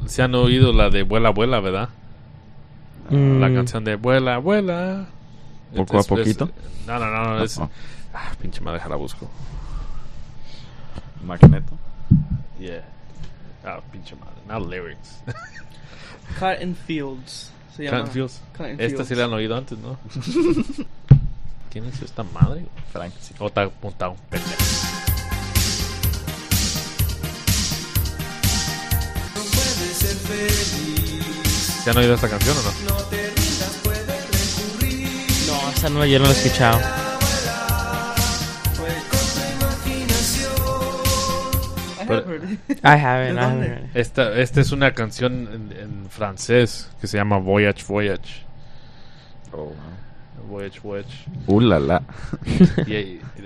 se 0.07 0.22
han 0.22 0.34
oído 0.34 0.72
la 0.72 0.90
de 0.90 1.02
Vuela, 1.02 1.30
Vuela, 1.30 1.61
¿verdad? 1.61 1.88
Mm. 3.11 3.40
La 3.40 3.52
canción 3.52 3.84
de 3.84 3.96
Vuela, 3.96 4.38
Vuela. 4.38 5.07
¿Poco 5.74 5.96
a 5.96 6.00
Es- 6.00 6.07
es- 6.07 6.09
poquito? 6.09 6.50
no, 6.86 6.98
no, 6.98 7.07
no, 7.11 7.24
no, 7.38 7.44
es... 7.44 7.59
No. 7.59 7.70
Ah, 8.14 8.32
pinche 8.40 8.61
madre, 8.61 8.78
déjala 8.78 8.96
busco. 8.96 9.28
Magneto. 11.24 11.72
Yeah. 12.58 12.82
Ah, 13.64 13.80
pinche 13.92 14.14
madre. 14.16 14.34
Not 14.48 14.68
lyrics. 14.68 15.20
Cotton 16.38 16.74
Fields. 16.86 17.50
Se 17.76 17.84
llama. 17.84 17.98
Cotton 17.98 18.12
Fields. 18.12 18.40
Cotton 18.56 18.80
Esta 18.80 19.02
sí 19.04 19.08
Fields. 19.08 19.18
la 19.18 19.24
han 19.24 19.32
oído 19.32 19.56
antes, 19.56 19.78
¿no? 19.78 19.98
¿Quién 21.70 21.84
es 21.86 22.00
esta 22.02 22.22
madre? 22.22 22.66
Frank. 22.92 23.12
sí. 23.20 23.34
O 23.38 23.46
está 23.48 23.62
apuntado 23.62 24.12
un 24.12 24.18
pendejo. 24.30 24.62
¿Se 31.84 31.90
han 31.90 31.96
oído 31.98 32.14
esta 32.14 32.28
canción 32.28 32.56
o 32.56 32.62
no? 32.62 32.70
No, 35.46 35.70
esa 35.70 35.88
no, 35.88 36.04
yo 36.04 36.18
no 36.18 36.24
la 36.24 36.30
he 36.30 36.34
escuchado. 36.34 37.05
I 42.09 42.96
haven't. 42.96 43.34
¿De 43.36 43.40
I 43.40 43.44
haven't. 43.44 43.90
Esta, 43.96 44.38
esta 44.38 44.61
es 44.61 44.72
una 44.72 44.92
canción 44.92 45.48
en, 45.52 45.72
en 45.78 46.11
francés 46.11 46.90
que 47.00 47.07
se 47.07 47.16
llama 47.16 47.38
Voyage 47.38 47.84
Voyage. 47.88 48.44
Oh, 49.52 49.57
wow. 49.57 49.74
Voyage 50.48 50.80
Voyage. 50.80 51.24
Uh, 51.46 51.61
la, 51.61 51.78
la. 51.80 52.02
Y, 52.86 52.92
y- 52.92 53.20
y 53.38 53.42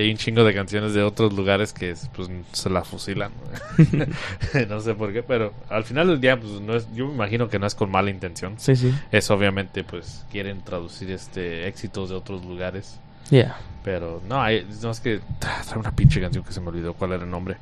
hay 0.00 0.10
un 0.10 0.16
chingo 0.16 0.44
de 0.44 0.54
canciones 0.54 0.92
de 0.94 1.02
otros 1.02 1.32
lugares 1.32 1.72
que 1.72 1.94
pues 2.14 2.28
se 2.52 2.70
la 2.70 2.84
fusilan. 2.84 3.30
no 4.68 4.80
sé 4.80 4.94
por 4.94 5.12
qué, 5.12 5.22
pero 5.22 5.52
al 5.68 5.84
final 5.84 6.08
del 6.08 6.20
día 6.20 6.38
pues 6.38 6.52
no 6.60 6.74
es, 6.74 6.86
yo 6.94 7.06
me 7.06 7.14
imagino 7.14 7.48
que 7.48 7.58
no 7.58 7.66
es 7.66 7.74
con 7.74 7.90
mala 7.90 8.10
intención. 8.10 8.54
Sí, 8.58 8.76
sí. 8.76 8.94
Es 9.10 9.30
obviamente 9.30 9.84
pues 9.84 10.24
quieren 10.30 10.62
traducir 10.62 11.10
este 11.10 11.66
éxitos 11.68 12.08
de 12.10 12.14
otros 12.16 12.44
lugares. 12.44 12.98
Yeah. 13.30 13.56
Pero 13.84 14.22
no, 14.28 14.40
hay, 14.40 14.66
no 14.82 14.90
es 14.90 15.00
que 15.00 15.20
tra- 15.40 15.64
trae 15.66 15.78
una 15.78 15.92
pinche 15.92 16.20
canción 16.20 16.44
que 16.44 16.52
se 16.52 16.60
me 16.60 16.68
olvidó 16.68 16.94
cuál 16.94 17.12
era 17.12 17.24
el 17.24 17.30
nombre. 17.30 17.56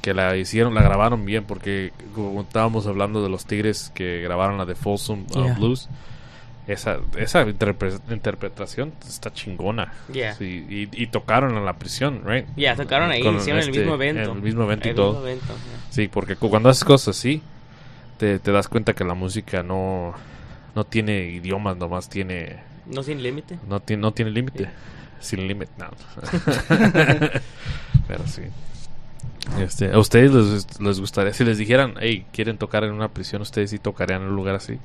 Que 0.00 0.12
la 0.14 0.36
hicieron, 0.36 0.74
la 0.74 0.82
grabaron 0.82 1.24
bien 1.24 1.44
porque 1.44 1.92
como 2.14 2.42
estábamos 2.42 2.86
hablando 2.86 3.22
de 3.22 3.28
los 3.30 3.46
Tigres 3.46 3.90
que 3.94 4.20
grabaron 4.22 4.58
la 4.58 4.64
de 4.66 4.74
Folsom 4.74 5.24
uh, 5.34 5.44
Yeah. 5.44 5.54
Blues. 5.54 5.88
Esa, 6.66 6.96
esa 7.18 7.44
interpre- 7.46 8.00
interpretación 8.10 8.92
está 9.06 9.30
chingona. 9.32 9.92
Yeah. 10.12 10.34
Sí, 10.34 10.64
y, 10.68 11.02
y 11.02 11.06
tocaron 11.08 11.56
en 11.56 11.64
la 11.66 11.74
prisión, 11.74 12.22
right? 12.24 12.46
Yeah, 12.56 12.74
tocaron 12.74 13.10
ahí, 13.10 13.22
Con 13.22 13.36
hicieron 13.36 13.60
el 13.62 13.68
este, 13.68 13.80
mismo 13.80 13.94
evento. 13.94 14.32
El 14.32 14.40
mismo 14.42 14.62
evento 14.64 14.88
y 14.88 14.90
El 14.90 14.96
todo. 14.96 15.12
mismo 15.12 15.26
evento, 15.26 15.46
yeah. 15.46 15.80
Sí, 15.90 16.08
porque 16.08 16.36
cu- 16.36 16.48
cuando 16.48 16.70
haces 16.70 16.84
cosas 16.84 17.16
así, 17.18 17.42
te, 18.16 18.38
te 18.38 18.50
das 18.50 18.68
cuenta 18.68 18.94
que 18.94 19.04
la 19.04 19.12
música 19.14 19.62
no, 19.62 20.14
no 20.74 20.84
tiene 20.84 21.26
idiomas, 21.26 21.76
nomás 21.76 22.08
tiene 22.08 22.60
No 22.86 23.02
sin 23.02 23.22
límite. 23.22 23.58
no 23.68 23.80
tiene, 23.80 24.00
no 24.00 24.12
tiene 24.12 24.30
límite. 24.30 24.70
Sin 25.20 25.46
límite, 25.46 25.72
no. 25.78 25.88
Pero 28.08 28.26
sí. 28.26 28.42
Este, 29.60 29.92
¿A 29.92 29.98
ustedes 29.98 30.32
les, 30.32 30.80
les 30.80 31.00
gustaría, 31.00 31.32
si 31.34 31.44
les 31.44 31.58
dijeran, 31.58 31.94
hey, 32.00 32.24
quieren 32.32 32.56
tocar 32.56 32.84
en 32.84 32.92
una 32.92 33.08
prisión, 33.08 33.42
ustedes 33.42 33.70
sí 33.70 33.78
tocarían 33.78 34.22
en 34.22 34.28
un 34.28 34.36
lugar 34.36 34.54
así? 34.54 34.78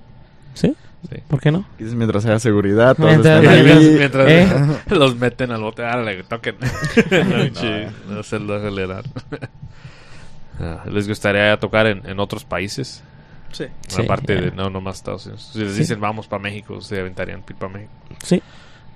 ¿Sí? 0.53 0.75
Sí. 1.09 1.15
¿Por 1.29 1.39
qué 1.39 1.51
no? 1.51 1.65
Dices 1.77 1.95
mientras 1.95 2.25
haya 2.25 2.39
seguridad, 2.39 2.95
todos 2.95 3.09
Mientras- 3.11 3.41
están 3.43 3.55
ahí. 3.55 3.63
Mientras, 3.63 4.27
mientras 4.27 4.27
¿Eh? 4.29 4.79
los 4.95 5.15
meten 5.15 5.51
al 5.51 5.61
bote, 5.61 5.83
árale, 5.85 6.23
toquen. 6.23 6.55
no, 6.61 7.35
pinche, 7.43 7.87
no 8.09 8.21
se 8.23 8.39
lo 8.39 8.55
acelerar. 8.55 9.05
Ah, 10.59 10.83
¿Les 10.91 11.07
gustaría 11.07 11.57
tocar 11.57 11.87
en, 11.87 12.05
en 12.05 12.19
otros 12.19 12.43
países? 12.43 13.01
Sí. 13.51 13.65
Sí, 13.87 14.01
Aparte 14.03 14.35
ya. 14.35 14.41
de, 14.41 14.51
no, 14.51 14.69
nomás 14.69 14.97
Estados 14.97 15.25
Unidos. 15.25 15.49
Si 15.53 15.59
les 15.59 15.73
Sí. 15.73 15.79
dicen, 15.79 15.99
vamos 16.01 16.27
para 16.27 16.41
México, 16.43 16.81
¿se 16.81 16.99
aventarían 16.99 17.41
para 17.43 17.71
México? 17.73 17.91
Sí. 18.23 18.41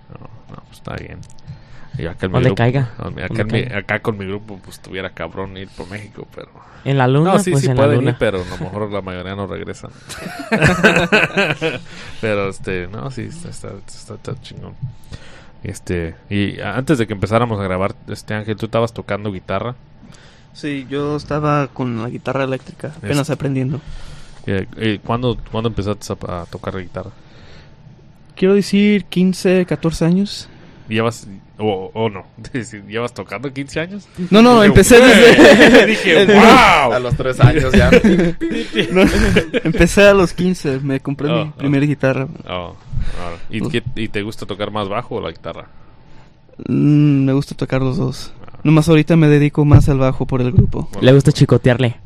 No, 0.09 0.27
no, 0.55 0.61
pues 0.67 0.77
está 0.79 0.95
bien. 0.95 1.19
Y 1.97 2.05
acá, 2.07 2.27
Donde 2.27 2.49
grupo- 2.49 2.55
caiga, 2.55 2.81
Acá, 2.97 3.03
donde 3.27 3.43
mi- 3.43 3.49
caiga. 3.51 3.77
acá 3.77 3.99
con 3.99 4.17
mi 4.17 4.25
grupo, 4.25 4.59
pues 4.63 4.79
tuviera 4.79 5.11
cabrón 5.11 5.55
ir 5.57 5.67
por 5.69 5.87
México, 5.89 6.27
pero. 6.35 6.49
En 6.85 6.97
la 6.97 7.07
luna, 7.07 7.33
no, 7.33 7.39
sí, 7.39 7.51
pues 7.51 7.63
sí 7.63 7.69
en 7.69 7.75
la 7.77 7.83
pueden 7.83 7.99
luna. 7.99 8.11
ir, 8.11 8.15
pero 8.19 8.41
a 8.41 8.45
lo 8.45 8.57
mejor 8.57 8.91
la 8.91 9.01
mayoría 9.01 9.35
no 9.35 9.45
regresan. 9.47 9.91
pero 12.21 12.49
este, 12.49 12.87
no, 12.87 13.09
sí, 13.11 13.23
está, 13.23 13.49
está, 13.49 13.67
está- 13.87 14.13
está 14.15 14.41
chingón. 14.41 14.73
Este, 15.63 16.15
y 16.29 16.59
antes 16.59 16.97
de 16.97 17.07
que 17.07 17.13
empezáramos 17.13 17.59
a 17.59 17.63
grabar, 17.63 17.95
este 18.07 18.33
Ángel, 18.33 18.57
tú 18.57 18.65
estabas 18.65 18.93
tocando 18.93 19.31
guitarra. 19.31 19.75
Sí, 20.53 20.85
yo 20.89 21.15
estaba 21.15 21.67
con 21.67 22.01
la 22.01 22.09
guitarra 22.09 22.43
eléctrica, 22.43 22.91
apenas 22.97 23.19
Es- 23.19 23.29
aprendiendo. 23.29 23.79
Eh, 24.45 24.67
eh, 24.77 24.99
¿cuándo, 25.03 25.37
¿Cuándo 25.51 25.69
empezaste 25.69 26.11
a, 26.27 26.41
a 26.41 26.45
tocar 26.47 26.77
guitarra? 26.77 27.11
Quiero 28.35 28.55
decir 28.55 29.05
15, 29.05 29.65
14 29.65 30.03
años. 30.05 30.49
¿Llevas, 30.89 31.27
o 31.64 31.91
o 31.93 32.09
no? 32.09 32.26
¿Llevas 32.88 33.14
tocando 33.14 33.51
15 33.53 33.80
años? 33.80 34.07
No, 34.30 34.41
no, 34.41 34.55
Dije, 34.61 34.68
empecé 34.68 34.99
desde... 34.99 35.86
Dije, 35.88 36.34
A 36.38 36.99
los 36.99 37.16
tres 37.16 37.39
años 37.39 37.72
ya. 37.74 37.89
No, 38.91 39.01
empecé 39.64 40.03
a 40.07 40.14
los 40.14 40.34
15, 40.34 40.80
me 40.80 40.99
compré 40.99 41.30
Oh, 41.30 41.45
mi 41.45 41.51
primera 41.51 41.86
guitarra. 41.86 42.28
Oh. 42.47 42.76
¿Y, 43.49 43.61
qué- 43.70 43.84
¿Y 43.95 44.07
te 44.09 44.22
gusta 44.22 44.45
tocar 44.45 44.72
más 44.72 44.89
bajo 44.89 45.16
o 45.16 45.22
la 45.22 45.32
guitarra? 45.32 45.68
Mm, 46.68 47.26
me 47.26 47.34
gusta 47.34 47.55
tocar 47.55 47.82
los 47.82 47.97
dos. 47.97 48.32
Nomás 48.64 48.88
ahorita 48.88 49.16
me 49.18 49.28
dedico 49.28 49.66
más 49.66 49.89
al 49.89 49.97
bajo 49.99 50.26
por 50.26 50.41
el 50.41 50.51
grupo. 50.51 50.89
Le 51.01 51.11
gusta 51.14 51.32
chicotearle. 51.34 51.97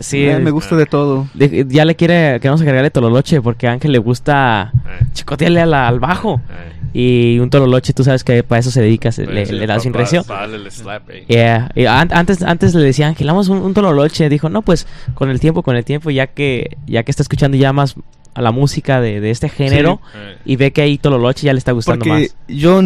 Sí, 0.00 0.24
Eh, 0.24 0.38
me 0.38 0.50
gusta 0.50 0.76
de 0.76 0.86
todo. 0.86 1.26
de- 1.34 1.66
ya 1.68 1.84
le 1.84 1.96
quiere, 1.96 2.38
queremos 2.40 2.60
agregarle 2.60 2.90
tololoche 2.90 3.40
porque 3.42 3.66
a 3.66 3.72
Ángel 3.72 3.90
le 3.92 3.98
gusta 3.98 4.72
eh, 4.74 5.04
chicotearle 5.12 5.60
a 5.60 5.66
la- 5.66 5.88
al 5.88 5.98
bajo. 6.00 6.40
eh. 6.48 6.80
Y 6.96 7.40
un 7.40 7.50
tololoche, 7.50 7.92
tú 7.92 8.04
sabes 8.04 8.22
que 8.22 8.44
para 8.44 8.60
eso 8.60 8.70
se 8.70 8.80
dedica, 8.80 9.10
se- 9.10 9.26
le, 9.26 9.46
Sí, 9.46 9.52
le 9.52 9.66
da 9.66 9.74
pa- 9.74 9.80
sin 9.80 9.90
pa- 9.92 9.98
recio. 9.98 10.22
pa 10.22 10.40
darle 10.42 10.56
el 10.58 10.70
slap, 10.70 11.10
eh. 11.10 11.24
Yeah. 11.26 11.72
Y 11.74 11.86
an- 11.86 12.10
antes, 12.12 12.40
antes 12.44 12.72
le 12.72 12.84
decía 12.84 13.08
Ángel, 13.08 13.26
vamos 13.26 13.48
un, 13.48 13.58
un 13.58 13.74
tololoche. 13.74 14.28
Dijo, 14.28 14.48
no, 14.48 14.62
pues 14.62 14.86
con 15.14 15.28
el 15.28 15.40
tiempo, 15.40 15.64
con 15.64 15.74
el 15.74 15.84
tiempo, 15.84 16.10
ya 16.12 16.28
que 16.28 16.76
ya 16.86 17.02
que 17.02 17.10
está 17.10 17.24
escuchando 17.24 17.56
ya 17.56 17.72
más 17.72 17.96
a 18.34 18.42
la 18.42 18.52
música 18.52 19.00
de, 19.00 19.20
de 19.20 19.30
este 19.32 19.48
género 19.48 20.00
y 20.44 20.54
ve 20.54 20.72
que 20.72 20.82
hay 20.82 20.98
tololoche, 20.98 21.46
ya 21.46 21.52
le 21.52 21.58
está 21.58 21.72
gustando 21.72 22.04
Porque 22.04 22.20
más. 22.22 22.36
yo 22.46 22.80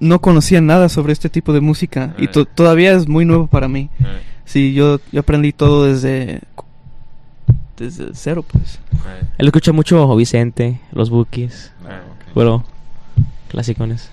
no 0.00 0.20
conocía 0.20 0.60
nada 0.60 0.88
sobre 0.88 1.12
este 1.12 1.28
tipo 1.28 1.52
de 1.52 1.60
música 1.60 2.14
y 2.18 2.24
Eh. 2.24 2.28
to- 2.28 2.44
todavía 2.44 2.92
es 2.92 3.06
muy 3.08 3.24
nuevo 3.24 3.46
para 3.46 3.68
mí. 3.68 3.90
eh, 4.00 4.22
Sí, 4.44 4.72
yo, 4.72 4.98
yo 5.12 5.20
aprendí 5.20 5.52
todo 5.52 5.84
desde 5.84 6.40
desde 7.76 8.08
cero, 8.14 8.44
pues. 8.50 8.80
eh, 8.92 9.26
Él 9.38 9.46
escucha 9.46 9.72
mucho 9.72 10.14
Vicente, 10.16 10.80
los 10.92 11.10
Bookies, 11.10 11.72
eh. 11.88 12.00
bueno, 12.34 12.64
clasicones. 13.48 14.10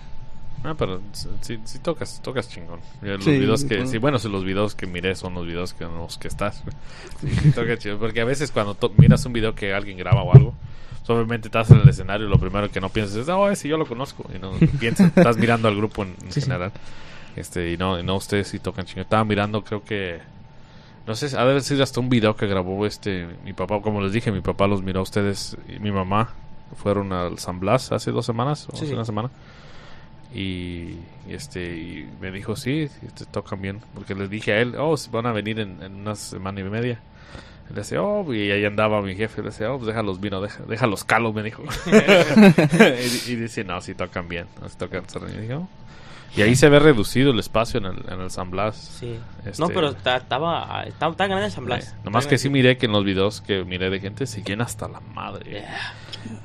Ah, 0.63 0.73
pero 0.77 0.99
sí, 1.41 1.59
sí 1.63 1.77
tocas, 1.79 2.19
tocas 2.23 2.49
chingón. 2.49 2.79
Los 3.01 3.23
Sí, 3.23 3.31
videos 3.37 3.63
que, 3.65 3.75
bueno. 3.75 3.91
sí, 3.91 3.97
bueno, 3.99 4.19
si 4.19 4.29
los 4.29 4.43
videos 4.43 4.73
que 4.73 4.87
miré 4.87 5.15
son 5.15 5.35
los 5.35 5.45
videos 5.45 5.73
que, 5.73 5.83
en 5.83 5.95
los 5.95 6.17
que 6.17 6.27
estás. 6.27 6.63
Sí, 7.21 7.27
chido. 7.77 7.99
Porque 7.99 8.21
a 8.21 8.25
veces 8.25 8.51
cuando 8.51 8.73
to- 8.73 8.91
miras 8.97 9.23
un 9.27 9.33
video 9.33 9.53
que 9.53 9.73
alguien 9.75 9.95
graba 9.97 10.23
o 10.23 10.33
algo, 10.35 10.53
obviamente 11.09 11.47
estás 11.47 11.69
en 11.71 11.81
el 11.81 11.89
escenario 11.89 12.27
y 12.27 12.29
lo 12.29 12.37
primero 12.39 12.69
que 12.71 12.81
no 12.81 12.89
piensas 12.89 13.17
es, 13.17 13.29
oh, 13.29 13.49
ese 13.49 13.67
yo 13.67 13.77
lo 13.77 13.85
conozco. 13.85 14.25
Y 14.35 14.39
no 14.39 14.51
piensas, 14.79 15.07
estás 15.15 15.37
mirando 15.37 15.67
al 15.67 15.75
grupo 15.75 16.03
en, 16.03 16.15
en 16.23 16.31
Sí, 16.31 16.41
sí. 16.41 16.47
general. 16.47 16.71
Este, 17.35 17.71
y 17.71 17.77
no, 17.77 17.99
y 17.99 18.03
no, 18.03 18.15
ustedes 18.15 18.47
sí 18.47 18.59
tocan 18.59 18.85
chingón. 18.85 19.03
Estaba 19.03 19.23
mirando, 19.25 19.63
creo 19.63 19.83
que, 19.83 20.19
no 21.05 21.15
sé, 21.15 21.25
ha 21.37 21.43
de 21.43 21.51
haber 21.51 21.61
sido 21.61 21.83
hasta 21.83 21.99
un 21.99 22.09
video 22.09 22.35
que 22.35 22.47
grabó 22.47 22.85
este, 22.85 23.27
mi 23.43 23.53
papá, 23.53 23.81
como 23.81 24.01
les 24.01 24.11
dije, 24.13 24.31
mi 24.31 24.41
papá 24.41 24.67
los 24.67 24.81
miró 24.81 25.01
a 25.01 25.03
ustedes 25.03 25.57
y 25.67 25.79
mi 25.79 25.91
mamá. 25.91 26.29
Fueron 26.77 27.13
al 27.13 27.37
San 27.39 27.59
Blas 27.59 27.91
hace 27.91 28.11
dos 28.11 28.25
semanas, 28.25 28.67
o 28.71 28.75
Sí, 28.75 28.85
hace 28.85 28.93
una 28.95 29.05
semana. 29.05 29.29
Y, 30.33 30.97
y, 31.27 31.33
este 31.33 31.77
y 31.77 32.09
me 32.19 32.29
dijo 32.31 32.55
sí 32.57 32.89
te 33.17 33.25
tocan 33.25 33.61
bien 33.61 33.79
porque 33.93 34.15
les 34.15 34.29
dije 34.29 34.51
a 34.51 34.59
él 34.59 34.75
oh 34.77 34.97
si 34.97 35.09
van 35.09 35.27
a 35.27 35.31
venir 35.31 35.59
en, 35.61 35.81
en 35.81 35.93
una 35.95 36.15
semana 36.15 36.59
y 36.59 36.63
media 36.63 36.99
él 37.69 37.75
decía 37.75 38.01
oh 38.01 38.31
y 38.33 38.51
ahí 38.51 38.63
andaba 38.65 39.01
mi 39.01 39.15
jefe 39.15 39.41
le 39.41 39.49
decía 39.49 39.71
oh 39.71 39.77
pues 39.77 39.87
déjalos 39.87 40.19
vino 40.19 40.39
deja, 40.41 40.63
déjalos 40.67 41.03
calos 41.03 41.33
me 41.33 41.43
dijo 41.43 41.63
y, 43.27 43.31
y 43.31 43.35
dice 43.35 43.63
no 43.63 43.81
si 43.81 43.95
tocan 43.95 44.27
bien 44.27 44.45
no 44.61 44.69
si 44.69 44.77
tocan 44.77 45.03
y, 45.33 45.41
dije, 45.41 45.53
"Oh". 45.55 45.67
y 46.37 46.41
ahí 46.41 46.55
se 46.55 46.69
ve 46.69 46.79
reducido 46.79 47.31
el 47.31 47.39
espacio 47.39 47.79
en 47.79 47.85
el, 47.85 48.03
en 48.11 48.21
el 48.21 48.29
San 48.29 48.51
Blas 48.51 48.75
Sí. 48.99 49.17
Este- 49.45 49.61
No, 49.61 49.69
pero 49.69 49.93
ta- 49.93 50.17
estaba, 50.17 50.83
estaba, 50.85 51.11
estaba 51.11 51.27
grande 51.27 51.45
el 51.45 51.51
San 51.51 51.65
Blas. 51.65 51.87
Eh, 51.93 51.97
nomás 52.03 52.27
que 52.27 52.37
sí 52.37 52.49
miré 52.49 52.77
que 52.77 52.85
en 52.87 52.91
los 52.91 53.03
videos 53.05 53.41
que 53.41 53.63
miré 53.63 53.89
de 53.89 53.99
gente 53.99 54.25
se 54.25 54.43
llena 54.43 54.65
hasta 54.65 54.87
la 54.87 54.99
madre 54.99 55.51
Yeah. 55.51 55.93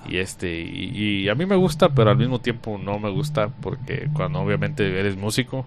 y 0.09 0.16
este 0.18 0.61
y, 0.61 1.25
y 1.25 1.29
a 1.31 1.35
mí 1.35 1.47
me 1.47 1.57
gusta 1.57 1.89
pero 1.91 2.11
al 2.11 2.16
mismo 2.18 2.39
tiempo 2.41 2.79
no 2.83 2.99
me 2.99 3.09
gusta 3.11 3.49
porque 3.49 4.09
cuando 4.12 4.41
obviamente 4.41 4.87
eres 4.99 5.16
músico 5.16 5.64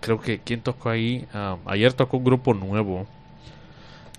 creo 0.00 0.20
que 0.20 0.38
quién 0.40 0.60
tocó 0.60 0.90
ahí 0.90 1.26
Ah, 1.34 1.56
ayer 1.66 1.92
tocó 1.92 2.18
un 2.18 2.24
grupo 2.24 2.54
nuevo 2.54 3.06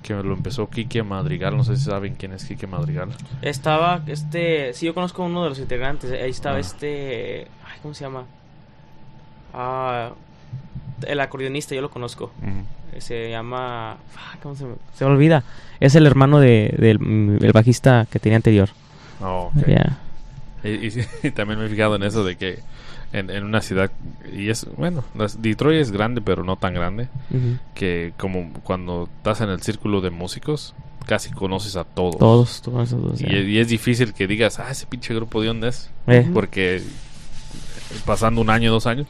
que 0.03 0.13
lo 0.13 0.33
empezó 0.33 0.69
Kike 0.69 1.03
Madrigal 1.03 1.55
no 1.57 1.63
sé 1.63 1.75
si 1.75 1.83
saben 1.85 2.15
quién 2.15 2.31
es 2.31 2.45
Kike 2.45 2.67
Madrigal 2.67 3.09
Estaba, 3.41 4.01
este, 4.07 4.73
sí, 4.73 4.85
yo 4.85 4.93
conozco 4.93 5.23
a 5.23 5.25
uno 5.25 5.43
de 5.43 5.49
los 5.49 5.59
integrantes. 5.59 6.11
Ahí 6.11 6.29
estaba 6.29 6.57
Ah. 6.57 6.59
este, 6.59 7.47
ay, 7.65 7.79
¿cómo 7.81 7.93
se 7.93 8.05
llama? 8.05 8.23
Ah, 9.53 10.11
el 11.05 11.19
acordeonista, 11.19 11.75
yo 11.75 11.81
lo 11.81 11.89
conozco. 11.89 12.31
Se 12.97 13.29
llama, 13.29 13.97
¿cómo 14.41 14.55
se 14.55 14.65
me, 14.65 14.75
se 14.95 15.05
me 15.05 15.11
olvida? 15.11 15.43
Es 15.79 15.95
el 15.95 16.05
hermano 16.07 16.39
de, 16.39 16.73
del 16.77 17.37
el 17.41 17.51
bajista 17.53 18.07
que 18.09 18.19
tenía 18.19 18.35
anterior. 18.37 18.69
Oh, 19.21 19.51
ok. 19.55 19.65
Yeah. 19.65 19.97
y, 20.63 21.31
también 21.31 21.59
me 21.59 21.65
he 21.65 21.69
fijado 21.69 21.95
en 21.95 22.03
eso 22.03 22.23
de 22.23 22.35
que 22.35 22.59
en, 23.13 23.29
en 23.29 23.43
una 23.43 23.61
ciudad 23.61 23.89
y 24.31 24.49
es 24.49 24.67
bueno 24.77 25.03
Detroit 25.39 25.81
es 25.81 25.91
grande 25.91 26.21
pero 26.21 26.43
no 26.43 26.55
tan 26.57 26.73
grande 26.73 27.07
que 27.73 28.13
como 28.17 28.51
cuando 28.63 29.09
estás 29.17 29.41
en 29.41 29.49
el 29.49 29.61
círculo 29.61 30.01
de 30.01 30.09
músicos 30.11 30.75
casi 31.07 31.31
conoces 31.31 31.75
a 31.75 31.83
todos 31.85 32.17
Todos, 32.61 32.89
todos. 32.91 33.19
Y, 33.21 33.25
es- 33.35 33.47
y 33.47 33.57
es 33.59 33.67
difícil 33.67 34.13
que 34.13 34.27
digas, 34.27 34.59
ah, 34.59 34.69
ese 34.69 34.85
pinche 34.85 35.13
grupo 35.15 35.41
de 35.41 35.47
dónde 35.47 35.69
es. 35.69 35.89
Eh. 36.05 36.29
Porque 36.33 36.83
pasando 38.05 38.41
un 38.41 38.49
año, 38.51 38.71
dos 38.71 38.85
años, 38.85 39.07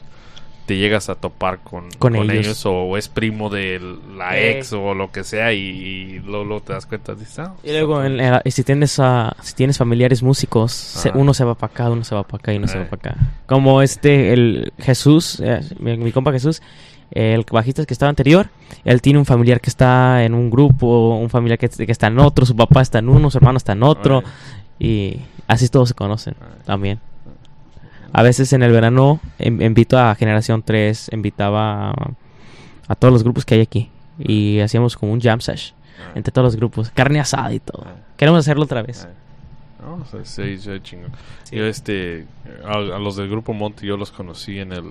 te 0.70 0.76
llegas 0.76 1.08
a 1.08 1.16
topar 1.16 1.58
con, 1.64 1.90
Con 1.98 2.14
con 2.14 2.30
ellos. 2.30 2.46
ellos. 2.46 2.62
o 2.64 2.96
es 2.96 3.08
primo 3.08 3.50
de 3.50 3.80
la 4.16 4.38
Eh. 4.38 4.58
ex 4.58 4.72
o 4.72 4.94
lo 4.94 5.10
que 5.10 5.24
sea 5.24 5.52
y, 5.52 5.58
y 5.58 6.18
luego, 6.20 6.44
luego 6.44 6.62
te 6.62 6.74
das 6.74 6.86
cuenta, 6.86 7.12
dices, 7.16 7.40
ah, 7.40 7.54
Y 7.64 7.72
luego, 7.72 8.04
en 8.04 8.20
si 8.52 8.62
tienes 8.62 9.00
a, 9.00 9.34
si 9.42 9.54
tienes 9.54 9.78
familiares 9.78 10.22
músicos, 10.22 10.70
se- 10.70 11.10
uno 11.10 11.34
se 11.34 11.42
va 11.42 11.56
para 11.56 11.72
acá, 11.72 11.90
uno 11.90 12.04
se 12.04 12.14
va 12.14 12.22
para 12.22 12.40
acá 12.40 12.52
y 12.54 12.58
uno 12.58 12.68
se 12.68 12.76
Eh. 12.76 12.82
va 12.84 12.88
para 12.88 13.10
acá. 13.14 13.20
Como 13.46 13.82
este, 13.82 14.32
el 14.32 14.72
Jesús, 14.78 15.40
eh, 15.44 15.60
mi, 15.80 15.96
mi 15.96 16.12
compa 16.12 16.30
Jesús, 16.30 16.62
el 17.10 17.44
bajista 17.50 17.84
que 17.84 17.92
estaba 17.92 18.10
anterior, 18.10 18.46
él 18.84 19.02
tiene 19.02 19.18
un 19.18 19.26
familiar 19.26 19.60
que 19.60 19.70
está 19.70 20.22
en 20.24 20.34
un 20.34 20.50
grupo, 20.50 21.16
un 21.18 21.30
familiar 21.30 21.58
que, 21.58 21.68
que 21.68 21.90
está 21.90 22.06
en 22.06 22.20
otro, 22.20 22.46
su 22.46 22.54
papá 22.54 22.80
está 22.82 23.00
en 23.00 23.08
uno, 23.08 23.28
su 23.28 23.38
hermano 23.38 23.56
está 23.56 23.72
en 23.72 23.82
otro, 23.82 24.22
y 24.78 25.16
así 25.48 25.68
todos 25.68 25.88
se 25.88 25.94
conocen 25.96 26.34
Eh. 26.34 26.44
también. 26.64 27.00
A 28.12 28.22
veces 28.22 28.52
en 28.52 28.62
el 28.62 28.72
verano 28.72 29.20
em- 29.38 29.62
invito 29.62 29.98
a 29.98 30.14
Generación 30.14 30.62
3, 30.62 31.10
invitaba 31.12 31.90
a, 31.90 31.94
a 32.88 32.94
todos 32.94 33.12
los 33.12 33.22
grupos 33.22 33.44
que 33.44 33.54
hay 33.54 33.60
aquí. 33.60 33.90
Y 34.18 34.60
hacíamos 34.60 34.96
como 34.96 35.12
un 35.12 35.20
jam 35.20 35.40
sesh 35.40 35.74
Ah. 35.98 36.12
entre 36.14 36.32
todos 36.32 36.44
los 36.46 36.56
grupos. 36.56 36.90
Carne 36.90 37.20
asada 37.20 37.52
y 37.52 37.60
todo. 37.60 37.84
Ah. 37.86 37.94
Queremos 38.16 38.40
hacerlo 38.40 38.64
otra 38.64 38.82
vez. 38.82 39.06
Ah. 39.08 39.12
No, 39.82 39.94
o 40.02 40.04
sea, 40.06 40.24
sí, 40.24 40.58
sí, 40.58 40.70
chingón. 40.82 41.10
Sí. 41.44 41.56
Yo, 41.56 41.64
este, 41.66 42.26
a, 42.66 42.72
a 42.74 42.98
los 42.98 43.16
del 43.16 43.28
grupo 43.30 43.52
Monte, 43.54 43.86
yo 43.86 43.96
los 43.96 44.10
conocí 44.10 44.58
en 44.58 44.72
el, 44.72 44.84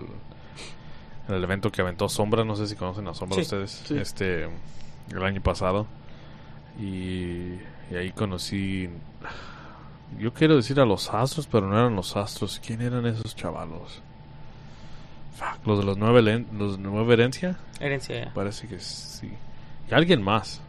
en 1.28 1.36
el 1.36 1.44
evento 1.44 1.72
que 1.72 1.82
aventó 1.84 2.10
Sombra. 2.10 2.44
No 2.44 2.56
sé 2.56 2.66
si 2.68 2.76
conocen 2.76 3.08
a 3.08 3.14
Sombra 3.14 3.36
Sí. 3.36 3.42
ustedes. 3.42 3.84
Sí. 3.86 3.98
Este, 3.98 4.48
el 5.12 5.24
año 5.24 5.42
pasado. 5.42 5.86
Y, 6.80 7.56
y 7.92 7.96
ahí 8.00 8.12
conocí. 8.12 8.90
Yo 10.18 10.34
quiero 10.34 10.56
decir 10.56 10.80
a 10.80 10.86
los 10.86 11.14
Astros, 11.14 11.48
pero 11.48 11.68
no 11.68 11.78
eran 11.78 11.96
los 11.96 12.16
Astros. 12.16 12.60
¿Quién 12.66 12.82
eran 12.82 13.06
esos 13.06 13.36
chavalos? 13.36 14.02
Fuck, 15.36 15.66
los 15.66 15.80
de 15.80 15.86
los 15.86 15.98
nueve, 15.98 16.46
los 16.54 16.78
de 16.78 16.84
nueva 16.84 17.14
herencia. 17.14 17.58
Herencia. 17.80 18.32
Parece 18.34 18.68
que 18.68 18.80
sí. 18.80 19.32
Y 19.90 19.94
alguien 19.94 20.22
más. 20.22 20.62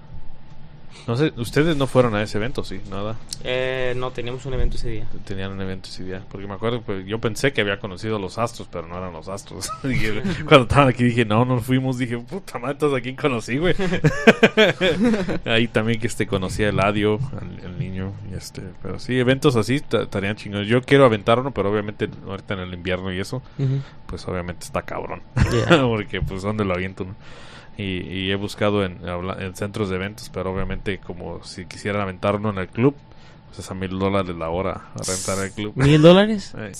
No 1.06 1.16
sé, 1.16 1.32
ustedes 1.36 1.76
no 1.76 1.86
fueron 1.86 2.14
a 2.14 2.22
ese 2.22 2.38
evento, 2.38 2.62
sí, 2.64 2.80
nada. 2.90 3.16
Eh, 3.44 3.94
no, 3.96 4.10
teníamos 4.10 4.44
un 4.46 4.54
evento 4.54 4.76
ese 4.76 4.90
día. 4.90 5.06
Tenían 5.24 5.52
un 5.52 5.60
evento 5.60 5.88
ese 5.88 6.04
día. 6.04 6.22
Porque 6.30 6.46
me 6.46 6.54
acuerdo, 6.54 6.82
pues, 6.82 7.06
yo 7.06 7.18
pensé 7.20 7.52
que 7.52 7.60
había 7.62 7.78
conocido 7.78 8.16
a 8.16 8.18
los 8.18 8.38
astros, 8.38 8.68
pero 8.70 8.86
no 8.86 8.96
eran 8.98 9.12
los 9.12 9.28
astros. 9.28 9.70
Cuando 10.46 10.62
estaban 10.62 10.88
aquí 10.88 11.04
dije, 11.04 11.24
no, 11.24 11.44
no 11.44 11.60
fuimos. 11.60 11.98
Dije, 11.98 12.18
puta 12.18 12.58
madre, 12.58 12.72
¿entonces 12.72 12.98
a 12.98 13.02
quién 13.02 13.16
conocí, 13.16 13.58
güey? 13.58 13.74
Ahí 15.44 15.68
también 15.68 16.00
que 16.00 16.06
este 16.06 16.26
conocí 16.26 16.64
a 16.64 16.68
Eladio, 16.68 17.18
al, 17.40 17.64
el 17.64 17.78
niño. 17.78 18.12
Y 18.30 18.34
este, 18.34 18.62
pero 18.82 18.98
sí, 18.98 19.18
eventos 19.18 19.56
así 19.56 19.80
ta- 19.80 20.02
estarían 20.02 20.36
chingones. 20.36 20.68
Yo 20.68 20.82
quiero 20.82 21.04
aventar 21.04 21.38
uno, 21.38 21.50
pero 21.52 21.70
obviamente 21.70 22.08
ahorita 22.26 22.54
en 22.54 22.60
el 22.60 22.74
invierno 22.74 23.12
y 23.12 23.20
eso, 23.20 23.42
pues 24.06 24.26
obviamente 24.28 24.64
está 24.64 24.82
cabrón. 24.82 25.22
Yeah. 25.50 25.82
porque 25.82 26.20
pues 26.20 26.42
dónde 26.42 26.64
lo 26.64 26.74
aviento, 26.74 27.04
¿no? 27.04 27.14
Y, 27.76 28.00
y 28.02 28.30
he 28.30 28.34
buscado 28.36 28.84
en, 28.84 28.98
centros 29.54 29.88
de 29.88 29.96
eventos, 29.96 30.28
pero 30.28 30.52
obviamente 30.52 30.98
como 30.98 31.42
si 31.44 31.64
quisieran 31.66 32.02
aventar 32.02 32.36
uno 32.36 32.50
en 32.50 32.58
el 32.58 32.68
club, 32.68 32.94
pues 33.48 33.60
es 33.60 33.70
a 33.70 33.74
mil 33.74 33.98
dólares 33.98 34.36
la 34.36 34.50
hora 34.50 34.88
a 34.94 35.02
rentar 35.02 35.42
el 35.44 35.50
club. 35.52 35.72
¿Mil 35.76 36.02
dólares? 36.02 36.54
Eh, 36.58 36.72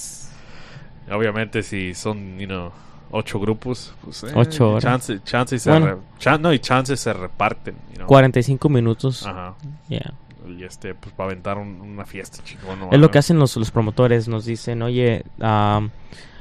Obviamente 1.15 1.63
si 1.65 1.95
son, 1.95 2.39
you 2.39 2.47
know, 2.47 2.71
ocho 3.11 3.41
grupos, 3.41 3.93
pues 4.05 4.23
eh, 4.23 4.29
Ocho 4.35 4.71
horas. 4.73 4.85
chance, 4.85 5.21
chance 5.25 5.59
se 5.59 5.69
Bueno. 5.71 5.87
re- 5.87 5.97
chan- 6.19 6.41
no, 6.41 6.53
y 6.53 6.61
chances 6.61 7.01
se 7.01 7.13
reparten, 7.13 7.75
you 7.91 7.97
know. 7.97 8.07
45 8.07 8.69
minutos. 8.69 9.27
Ajá. 9.27 9.55
Yeah. 9.89 10.13
Y 10.47 10.63
este, 10.63 10.95
pues 10.95 11.13
para 11.15 11.31
aventar 11.31 11.59
un- 11.59 11.81
una 11.81 12.05
fiesta 12.05 12.39
chingón. 12.45 12.79
Es 12.93 13.01
lo 13.01 13.11
que 13.11 13.19
hacen 13.19 13.39
los, 13.41 13.57
los 13.57 13.71
promotores. 13.73 14.29
Nos 14.29 14.45
dicen, 14.45 14.83
oye, 14.83 15.25
am, 15.41 15.91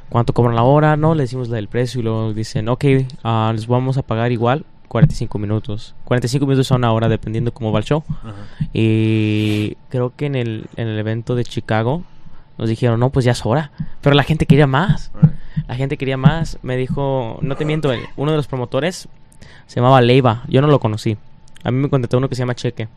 ¿cuánto 0.09 0.33
cobran 0.33 0.55
la 0.55 0.63
hora? 0.63 0.95
No, 0.97 1.15
le 1.15 1.23
decimos 1.23 1.49
el 1.51 1.67
precio 1.67 1.99
y 1.99 2.03
luego 2.03 2.33
dicen, 2.33 2.67
ok, 2.69 2.85
ah, 3.23 3.51
les 3.53 3.67
vamos 3.67 3.97
a 3.97 4.01
pagar 4.03 4.31
igual 4.31 4.65
45 4.87 5.37
minutos. 5.39 5.95
45 6.05 6.45
minutos 6.45 6.67
son 6.67 6.77
una 6.81 6.91
hora 6.91 7.07
dependiendo 7.09 7.53
cómo 7.53 7.71
va 7.71 7.79
el 7.79 7.85
show. 7.85 8.03
Ajá. 8.09 8.33
Y 8.73 9.75
creo 9.89 10.13
que 10.15 10.25
en 10.25 10.35
el, 10.35 10.65
en 10.75 10.87
el 10.87 10.97
evento 10.99 11.35
de 11.35 11.43
Chicago 11.43 12.03
nos 12.57 12.67
dijeron, 12.69 12.99
no, 12.99 13.09
pues 13.09 13.23
ya 13.25 13.31
es 13.33 13.45
hora. 13.45 13.71
Pero 14.01 14.15
la 14.15 14.23
gente 14.23 14.45
quería 14.45 14.67
más. 14.67 15.11
La 15.67 15.75
gente 15.75 15.97
quería 15.97 16.17
más. 16.17 16.57
Me 16.63 16.75
dijo, 16.75 17.37
no 17.41 17.55
te 17.55 17.65
miento, 17.65 17.91
el- 17.93 18.01
uno 18.17 18.31
de 18.31 18.37
los 18.37 18.47
promotores 18.47 19.07
se 19.67 19.75
llamaba 19.75 20.01
Leiva. 20.01 20.43
Yo 20.47 20.61
no 20.61 20.67
lo 20.67 20.79
conocí. 20.79 21.17
A 21.63 21.71
mí 21.71 21.77
me 21.77 21.89
contactó 21.89 22.17
uno 22.17 22.27
que 22.27 22.35
se 22.35 22.39
llama 22.41 22.55
Cheque. 22.55 22.87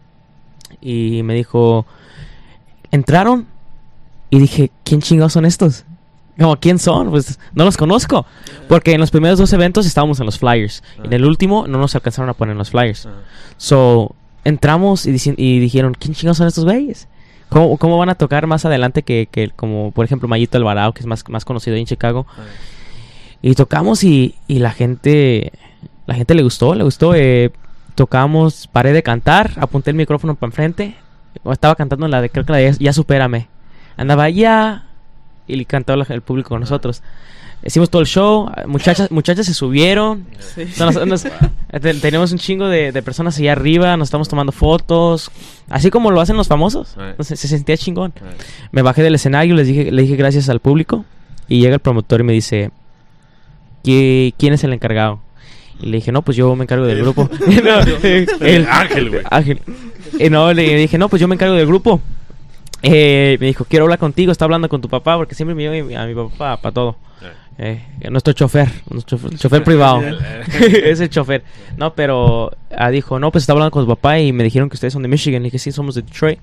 Y 0.80 1.22
me 1.24 1.34
dijo, 1.34 1.84
entraron 2.90 3.46
y 4.30 4.38
dije, 4.38 4.70
¿quién 4.84 5.00
chingados 5.02 5.34
son 5.34 5.44
estos? 5.44 5.84
Como, 6.38 6.56
¿quién 6.56 6.78
son? 6.78 7.10
Pues 7.10 7.38
no 7.54 7.64
los 7.64 7.76
conozco. 7.76 8.24
Porque 8.68 8.92
en 8.92 9.00
los 9.00 9.10
primeros 9.10 9.38
dos 9.38 9.52
eventos 9.52 9.86
estábamos 9.86 10.18
en 10.20 10.26
los 10.26 10.38
flyers. 10.38 10.82
En 11.04 11.12
el 11.12 11.24
último 11.24 11.66
no 11.66 11.78
nos 11.78 11.94
alcanzaron 11.94 12.30
a 12.30 12.34
poner 12.34 12.52
en 12.52 12.58
los 12.58 12.70
flyers. 12.70 13.06
ajá. 13.06 13.16
So, 13.58 14.14
entramos 14.44 15.06
y, 15.06 15.16
y 15.36 15.58
dijeron, 15.60 15.94
¿quién 15.98 16.14
chingados 16.14 16.38
son 16.38 16.48
estos 16.48 16.64
güeyes? 16.64 17.08
¿Cómo, 17.48 17.76
¿Cómo 17.76 17.98
van 17.98 18.08
a 18.08 18.14
tocar 18.14 18.46
más 18.46 18.64
adelante 18.64 19.02
que, 19.02 19.28
que 19.30 19.50
como, 19.50 19.90
por 19.90 20.06
ejemplo, 20.06 20.26
Mayito 20.26 20.56
Alvarado, 20.56 20.92
que 20.92 21.00
es 21.00 21.06
más, 21.06 21.22
más 21.28 21.44
conocido 21.44 21.76
en 21.76 21.84
Chicago? 21.84 22.26
Y 23.42 23.54
tocamos 23.54 24.02
y, 24.04 24.36
y 24.48 24.58
la 24.60 24.70
gente, 24.70 25.52
la 26.06 26.14
gente 26.14 26.34
le 26.34 26.42
gustó, 26.42 26.74
le 26.74 26.84
gustó. 26.84 27.14
eh, 27.14 27.50
tocamos, 27.94 28.68
paré 28.68 28.92
de 28.92 29.02
cantar, 29.02 29.52
apunté 29.56 29.90
el 29.90 29.96
micrófono 29.96 30.34
para 30.34 30.48
enfrente. 30.48 30.96
Estaba 31.50 31.74
cantando 31.74 32.08
la 32.08 32.22
de, 32.22 32.30
creo 32.30 32.44
que 32.46 32.52
la 32.52 32.58
de 32.58 32.72
Ya 32.78 32.92
Supérame. 32.92 33.48
Andaba 33.96 34.30
ya 34.30 34.86
y 35.47 35.57
le 35.57 35.64
cantó 35.64 35.95
el 35.95 36.20
público 36.22 36.51
con 36.51 36.61
nosotros. 36.61 37.03
Hicimos 37.64 37.90
todo 37.90 38.03
el 38.03 38.09
show, 38.09 38.51
muchachas, 38.66 39.11
muchachas 39.12 39.47
se 39.47 39.55
subieron. 39.55 40.26
Nos- 40.80 41.07
nos- 41.07 41.22
te- 41.80 41.95
tenemos 41.95 42.32
un 42.32 42.38
chingo 42.38 42.68
de, 42.68 42.90
de 42.90 43.03
personas 43.03 43.38
allá 43.38 43.53
arriba, 43.53 43.97
nos 43.97 44.09
estamos 44.09 44.28
tomando 44.28 44.51
fotos, 44.51 45.30
así 45.70 45.88
como 45.90 46.11
lo 46.11 46.20
hacen 46.20 46.36
los 46.36 46.49
famosos. 46.49 46.97
Eh. 46.99 47.11
Entonces, 47.11 47.38
se 47.38 47.47
sentía 47.47 47.76
chingón. 47.76 48.12
Eh, 48.16 48.22
Me 48.72 48.82
bajé 48.82 49.03
del 49.05 49.14
escenario, 49.14 49.55
les 49.55 49.68
dije, 49.68 49.93
le 49.93 50.03
dije 50.03 50.16
gracias 50.16 50.49
al 50.49 50.59
público 50.59 51.05
y 51.49 51.61
llega 51.61 51.74
el 51.74 51.80
promotor 51.80 52.20
y 52.20 52.24
me 52.24 52.32
dice, 52.32 52.70
"¿Qui- 53.84 54.34
¿quién 54.38 54.55
es 54.55 54.64
el 54.64 54.72
encargado? 54.72 55.20
Y 55.80 55.86
le 55.86 55.97
dije, 55.99 56.12
no, 56.12 56.22
pues 56.22 56.36
yo 56.36 56.55
me 56.57 56.64
encargo 56.64 56.86
del 56.86 56.99
grupo. 57.01 57.28
No, 57.64 57.80
el- 58.47 58.66
Ángel, 58.68 59.11
güey. 59.11 59.22
Ángel. 59.30 59.61
Y 60.18 60.30
no, 60.30 60.53
le 60.53 60.74
dije, 60.76 60.99
no, 60.99 61.09
pues 61.09 61.20
yo 61.20 61.28
me 61.28 61.34
encargo 61.36 61.55
del 61.55 61.66
grupo. 61.66 62.01
Eh, 62.82 63.36
me 63.40 63.46
dijo, 63.46 63.64
quiero 63.64 63.84
hablar 63.84 63.98
contigo, 63.98 64.32
está 64.32 64.44
hablando 64.44 64.68
con 64.68 64.80
tu 64.80 64.88
papá, 64.88 65.16
porque 65.16 65.34
siempre 65.34 65.54
me 65.54 65.62
lleva 65.62 66.02
a 66.02 66.06
mi 66.06 66.14
papá 66.14 66.56
para 66.60 66.72
todo. 66.72 66.96
Eh, 67.58 67.80
nuestro 68.10 68.32
chofer, 68.32 68.68
nuestro 68.90 69.18
chofer, 69.36 69.62
privado. 69.64 70.02
es 70.60 71.00
el 71.00 71.10
chofer. 71.10 71.44
No, 71.76 71.94
pero 71.94 72.50
ah, 72.76 72.90
dijo, 72.90 73.18
no, 73.18 73.30
pues 73.30 73.42
está 73.42 73.52
hablando 73.52 73.70
con 73.70 73.84
tu 73.84 73.88
papá 73.88 74.18
y 74.18 74.32
me 74.32 74.42
dijeron 74.42 74.68
que 74.68 74.74
ustedes 74.74 74.92
son 74.92 75.02
de 75.02 75.08
Michigan. 75.08 75.42
Le 75.42 75.46
dije, 75.46 75.58
sí, 75.58 75.70
somos 75.70 75.94
de 75.94 76.02
Detroit. 76.02 76.38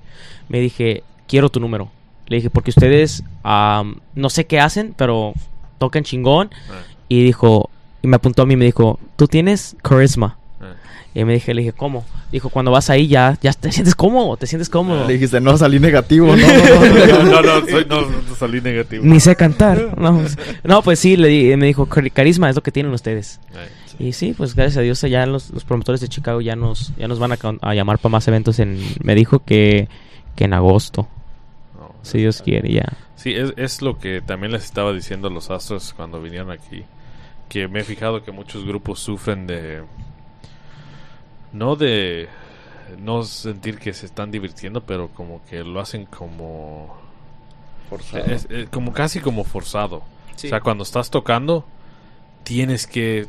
Me 0.48 0.60
dije, 0.60 1.02
quiero 1.26 1.50
tu 1.50 1.60
número. 1.60 1.90
Le 2.26 2.36
dije, 2.36 2.48
porque 2.48 2.70
ustedes 2.70 3.24
am, 3.42 3.96
no 4.14 4.30
sé 4.30 4.46
qué 4.46 4.60
hacen, 4.60 4.94
pero 4.96 5.34
tocan 5.78 6.04
chingón. 6.04 6.50
Ah, 6.70 6.74
Y 7.08 7.24
dijo, 7.24 7.70
y 8.02 8.08
me 8.08 8.16
apuntó 8.16 8.42
a 8.42 8.46
mí 8.46 8.54
y 8.54 8.56
me 8.56 8.64
dijo, 8.64 8.98
tú 9.16 9.26
tienes 9.26 9.76
carisma. 9.82 10.38
Ah. 10.60 10.74
Y 11.14 11.24
me 11.24 11.32
dije, 11.34 11.52
le 11.54 11.62
dije, 11.62 11.72
¿cómo? 11.72 12.04
Dijo, 12.30 12.48
cuando 12.50 12.70
vas 12.70 12.88
ahí 12.90 13.08
ya, 13.08 13.36
ya 13.42 13.52
te 13.52 13.72
sientes 13.72 13.94
cómodo, 13.96 14.36
te 14.36 14.46
sientes 14.46 14.68
cómodo. 14.68 15.06
Le 15.06 15.14
dijiste, 15.14 15.40
no, 15.40 15.56
salí 15.58 15.80
negativo. 15.80 16.36
No, 16.36 16.46
no, 16.46 17.06
no. 17.06 17.22
No, 17.24 17.42
no, 17.60 17.66
soy- 17.68 17.86
no, 17.88 18.02
no 18.02 18.34
salí 18.38 18.60
negativo. 18.60 19.02
Ni 19.04 19.18
sé 19.20 19.34
cantar. 19.36 19.94
No, 19.98 20.18
pues- 20.18 20.38
no, 20.62 20.82
pues 20.82 20.98
sí, 21.00 21.16
le 21.16 21.28
di- 21.28 21.56
me 21.56 21.66
dijo, 21.66 21.86
"Cari- 21.88 22.10
carisma 22.12 22.48
es 22.48 22.54
lo 22.56 22.62
que 22.62 22.70
tienen 22.72 22.92
ustedes. 22.92 23.40
Y 23.98 24.12
sí, 24.12 24.32
pues 24.36 24.54
gracias 24.54 24.78
a 24.78 24.80
Dios 24.80 25.00
ya 25.02 25.26
los, 25.26 25.50
los 25.50 25.64
promotores 25.64 26.00
de 26.00 26.08
Chicago 26.08 26.40
ya 26.40 26.56
nos, 26.56 26.96
ya 26.96 27.06
nos 27.08 27.18
van 27.18 27.32
a, 27.60 27.74
llamar 27.74 27.98
para 27.98 28.12
más 28.12 28.26
eventos. 28.28 28.58
En, 28.58 28.80
me 29.02 29.14
dijo 29.14 29.40
que, 29.40 29.88
que 30.36 30.44
en 30.44 30.54
agosto, 30.54 31.06
no. 31.78 31.94
si 32.02 32.18
Dios 32.18 32.40
quiere, 32.40 32.72
ya. 32.72 32.84
Sí, 33.16 33.34
es, 33.34 33.52
es 33.58 33.82
lo 33.82 33.98
que 33.98 34.22
también 34.22 34.52
les 34.52 34.64
estaba 34.64 34.92
diciendo 34.94 35.28
a 35.28 35.30
los 35.30 35.50
Astros 35.50 35.92
cuando 35.94 36.22
vinieron 36.22 36.50
aquí. 36.50 36.84
Que 37.50 37.68
me 37.68 37.80
he 37.80 37.84
fijado 37.84 38.22
que 38.22 38.30
muchos 38.32 38.64
grupos 38.64 39.00
sufren 39.00 39.46
de... 39.46 39.82
No 41.52 41.76
de... 41.76 42.28
No 42.98 43.22
sentir 43.22 43.78
que 43.78 43.92
se 43.92 44.06
están 44.06 44.30
divirtiendo, 44.32 44.80
pero 44.80 45.08
como 45.08 45.40
que 45.48 45.62
lo 45.62 45.80
hacen 45.80 46.06
como... 46.06 46.96
es- 48.26 48.46
es 48.50 48.68
como 48.68 48.92
casi 48.92 49.20
como 49.20 49.44
forzado. 49.44 49.96
O 49.98 50.48
sea, 50.50 50.60
cuando 50.60 50.82
estás 50.84 51.10
tocando, 51.10 51.64
tienes 52.44 52.86
que 52.86 53.26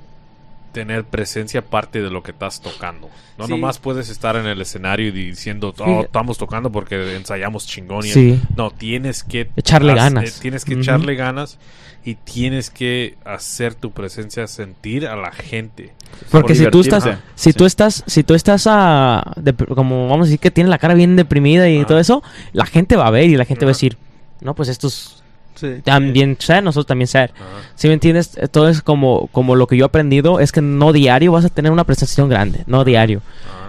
tener 0.72 1.04
presencia 1.04 1.62
aparte 1.62 2.02
de 2.02 2.10
lo 2.10 2.24
que 2.24 2.32
estás 2.32 2.62
tocando. 2.62 3.10
No 3.38 3.46
Sí. 3.46 3.52
nomás 3.52 3.80
puedes 3.80 4.10
estar 4.10 4.36
en 4.36 4.46
el 4.46 4.62
escenario 4.62 5.08
y 5.08 5.12
diciendo, 5.12 5.74
oh, 5.80 6.02
estamos 6.04 6.38
tocando 6.38 6.72
porque 6.72 7.16
ensayamos 7.16 7.66
chingón. 7.68 8.04
Sí. 8.04 8.40
no, 8.56 8.72
tienes 8.72 9.24
que 9.24 9.50
Echarle 9.56 9.94
ganas. 9.96 10.30
eh, 10.38 10.40
tienes 10.42 10.64
que 10.66 10.74
echarle 10.76 11.16
ganas 11.16 11.58
y 12.04 12.16
tienes 12.16 12.70
que 12.70 13.16
hacer 13.26 13.76
tu 13.76 13.92
presencia 13.92 14.48
sentir 14.48 15.06
a 15.08 15.16
la 15.16 15.32
gente. 15.32 15.94
Porque 16.30 16.54
Por 16.54 16.56
si 16.66 16.72
tú 16.72 16.82
estás, 16.82 17.04
si 17.36 17.52
Sí. 17.52 17.54
tú 17.54 17.66
estás, 17.66 18.04
si 18.08 18.24
tú 18.24 18.34
estás 18.34 18.66
a, 18.68 19.34
como 19.76 20.08
vamos 20.08 20.26
a 20.26 20.28
decir 20.28 20.40
que 20.40 20.52
tiene 20.52 20.70
la 20.70 20.78
cara 20.80 20.94
bien 20.94 21.16
deprimida 21.16 21.70
y 21.70 21.78
Ajá. 21.80 21.88
todo 21.88 22.00
eso, 22.00 22.24
la 22.54 22.66
gente 22.66 22.96
va 22.96 23.08
a 23.08 23.12
ver 23.12 23.30
y 23.30 23.36
la 23.38 23.46
gente 23.46 23.66
va 23.66 23.72
a 23.72 23.74
decir, 23.76 23.98
no, 24.42 24.56
pues 24.56 24.70
estos 24.70 25.21
Sí. 25.62 25.82
también 25.84 26.36
sad, 26.40 26.62
nosotros 26.64 26.88
también. 26.88 27.08
Ajá. 27.14 27.30
Si 27.76 27.88
me 27.88 27.94
entiendes, 27.94 28.38
todo 28.52 28.68
es 28.68 28.82
como, 28.82 29.28
como 29.28 29.56
lo 29.56 29.68
que 29.68 29.78
yo 29.78 29.86
he 29.86 29.88
aprendido 29.88 30.40
es 30.40 30.52
que 30.52 30.62
no 30.62 30.92
diario 30.92 31.32
vas 31.32 31.46
a 31.46 31.50
tener 31.50 31.72
una 31.72 31.84
presentación 31.86 32.28
grande, 32.28 32.64
no 32.68 32.84
diario. 32.84 33.22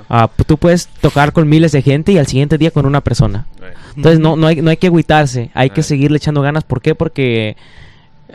Ah, 0.08 0.28
tú 0.46 0.58
puedes 0.58 0.88
tocar 0.88 1.32
con 1.32 1.48
miles 1.48 1.72
de 1.72 1.80
gente 1.80 2.12
y 2.12 2.18
al 2.18 2.26
siguiente 2.26 2.58
día 2.58 2.70
con 2.70 2.84
una 2.86 3.00
persona. 3.00 3.46
Entonces 3.96 4.18
no, 4.20 4.36
no, 4.36 4.46
hay, 4.48 4.60
no 4.60 4.70
hay 4.70 4.76
que 4.76 4.88
agüitarse, 4.88 5.50
hay 5.54 5.70
que 5.70 5.82
seguirle 5.82 6.16
echando 6.18 6.42
ganas. 6.42 6.64
¿Por 6.64 6.82
qué? 6.82 6.94
Porque 6.94 7.56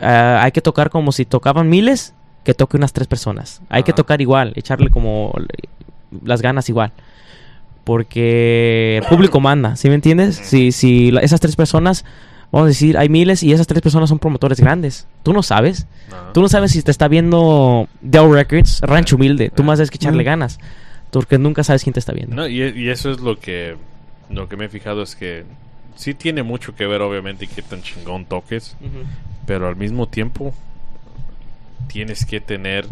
ah, 0.00 0.40
hay 0.42 0.50
que 0.52 0.60
tocar 0.60 0.90
como 0.90 1.12
si 1.12 1.24
tocaban 1.24 1.68
miles, 1.68 2.14
que 2.44 2.54
toque 2.54 2.76
unas 2.76 2.92
tres 2.92 3.06
personas. 3.06 3.60
Hay 3.68 3.82
que 3.82 3.92
tocar 3.92 4.20
igual, 4.20 4.52
echarle 4.56 4.90
como 4.90 5.32
las 6.24 6.42
ganas 6.42 6.68
igual. 6.68 6.92
Porque 7.84 8.98
el 9.02 9.04
público 9.08 9.40
manda, 9.40 9.76
¿sí 9.76 9.88
me 9.88 9.94
entiendes? 9.94 10.36
Si, 10.36 10.72
si 10.72 11.10
la- 11.10 11.20
esas 11.20 11.40
tres 11.40 11.56
personas, 11.56 12.04
vamos 12.50 12.66
a 12.66 12.68
decir, 12.68 12.96
hay 12.98 13.08
miles 13.08 13.42
y 13.42 13.52
esas 13.52 13.66
tres 13.66 13.82
personas 13.82 14.08
son 14.08 14.18
promotores 14.18 14.60
grandes. 14.60 15.06
Tú 15.22 15.32
no 15.32 15.42
sabes. 15.42 15.86
ajá. 16.08 16.32
Tú 16.32 16.40
no 16.40 16.48
sabes 16.48 16.72
si 16.72 16.82
te 16.82 16.90
está 16.90 17.08
viendo 17.08 17.88
Dell 18.00 18.32
Records, 18.32 18.80
Rancho 18.82 19.16
Humilde. 19.16 19.50
Tú 19.50 19.62
Ah. 19.62 19.66
más 19.66 19.78
tienes 19.78 19.90
que 19.90 19.96
echarle 19.96 20.22
Mm. 20.22 20.26
ganas. 20.26 20.58
Porque 21.10 21.38
nunca 21.38 21.64
sabes 21.64 21.82
quién 21.84 21.92
te 21.94 22.00
está 22.00 22.12
viendo. 22.12 22.36
No, 22.36 22.46
y, 22.46 22.60
y 22.62 22.88
eso 22.90 23.10
es 23.10 23.20
lo 23.20 23.38
que 23.38 23.76
lo 24.30 24.46
que 24.48 24.56
me 24.58 24.66
he 24.66 24.68
fijado 24.68 25.02
es 25.02 25.16
que 25.16 25.44
sí 25.96 26.12
tiene 26.12 26.42
mucho 26.42 26.74
que 26.76 26.86
ver 26.86 27.00
obviamente 27.00 27.46
qué 27.46 27.62
tan 27.62 27.80
chingón 27.82 28.26
toques, 28.26 28.76
pero 29.46 29.68
al 29.68 29.76
mismo 29.76 30.06
tiempo 30.06 30.52
tienes 31.88 32.26
que 32.26 32.40
tener 32.40 32.86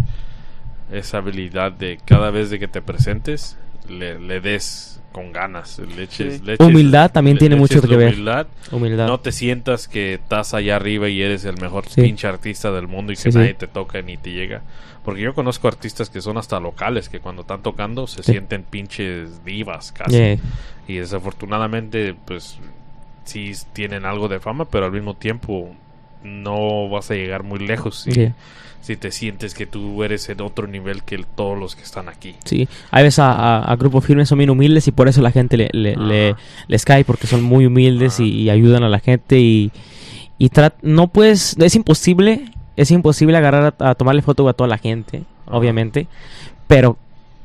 esa 0.91 1.19
habilidad 1.19 1.73
de 1.73 1.99
cada 2.05 2.31
vez 2.31 2.49
de 2.51 2.59
que 2.59 2.69
te 2.69 2.81
presentes 2.81 3.59
le, 3.89 4.19
le 4.19 4.41
des 4.41 5.01
con 5.13 5.33
ganas, 5.33 5.79
le 5.79 6.03
eches, 6.03 6.35
Sí. 6.35 6.43
le 6.45 6.55
eches- 6.55 6.67
Humildad 6.67 7.11
también 7.11 7.37
le- 7.37 7.41
tiene 7.41 7.57
mucho 7.57 7.81
que 7.81 7.97
ver. 7.97 8.13
humildad. 8.13 8.47
Humildad. 8.71 9.07
No 9.07 9.19
te 9.21 9.33
sientas 9.33 9.89
que 9.89 10.15
estás 10.15 10.53
allá 10.53 10.77
arriba 10.77 11.09
y 11.09 11.23
eres 11.23 11.45
el 11.47 11.59
mejor 11.61 11.89
Sí. 11.89 12.03
pinche 12.03 12.27
artista 12.27 12.71
del 12.71 12.87
mundo 12.87 13.13
y 13.13 13.17
que 13.17 13.33
Sí, 13.33 13.39
nadie 13.39 13.55
te 13.55 13.67
toca 13.67 14.03
ni 14.03 14.17
te 14.19 14.33
llega. 14.33 14.63
Porque 15.05 15.23
yo 15.23 15.33
conozco 15.35 15.69
artistas 15.69 16.11
que 16.11 16.21
son 16.21 16.37
hasta 16.37 16.59
locales, 16.61 17.09
que 17.09 17.21
cuando 17.21 17.43
están 17.43 17.63
tocando 17.63 18.07
se 18.07 18.23
Sí. 18.25 18.33
sienten 18.33 18.63
pinches 18.65 19.45
divas 19.45 19.93
casi. 19.93 20.17
Yeah. 20.17 20.39
Y 20.89 20.95
desafortunadamente, 20.97 22.15
pues 22.27 22.59
sí 23.25 23.53
tienen 23.73 24.05
algo 24.05 24.29
de 24.29 24.41
fama, 24.41 24.67
pero 24.67 24.87
al 24.87 24.93
mismo 24.93 25.15
tiempo 25.15 25.71
no 26.23 26.89
vas 26.89 27.11
a 27.11 27.15
llegar 27.15 27.43
muy 27.43 27.59
lejos 27.61 28.05
Yeah. 28.05 28.35
Si 28.87 28.97
te 28.97 29.11
sientes 29.11 29.53
que 29.55 29.67
tú 29.67 30.05
eres 30.05 30.29
en 30.29 30.41
otro 30.41 30.69
nivel 30.69 31.03
que 31.03 31.17
el- 31.17 31.27
todos 31.27 31.59
los 31.59 31.75
que 31.75 31.83
están 31.83 32.09
aquí. 32.09 32.37
Sí, 32.45 32.69
hay 32.93 33.03
veces 33.03 33.19
a, 33.19 33.33
a, 33.33 33.63
a 33.73 33.75
grupos 33.75 34.05
firmes 34.05 34.29
son 34.29 34.39
bien 34.39 34.49
humildes 34.51 34.87
y 34.87 34.93
por 34.93 35.09
eso 35.09 35.21
la 35.23 35.33
gente 35.33 35.57
le, 35.57 35.69
le- 35.73 35.97
le- 35.97 36.37
les 36.69 36.85
cae 36.85 37.05
porque 37.05 37.27
son 37.27 37.43
muy 37.43 37.67
humildes 37.67 38.21
y, 38.21 38.29
y 38.43 38.49
ayudan 38.51 38.85
a 38.85 38.89
la 38.89 39.01
gente 39.01 39.41
y, 39.41 39.73
y 40.39 40.51
no 40.83 41.09
puedes, 41.09 41.57
es 41.59 41.75
imposible, 41.75 42.45
es 42.77 42.93
imposible 42.93 43.37
agarrar 43.37 43.75
a, 43.81 43.91
a 43.91 43.95
tomarle 43.97 44.23
foto 44.23 44.49
a 44.49 44.53
toda 44.53 44.69
la 44.69 44.79
gente, 44.79 45.25
Ajá. 45.47 45.57
obviamente, 45.57 46.07
pero 46.69 46.97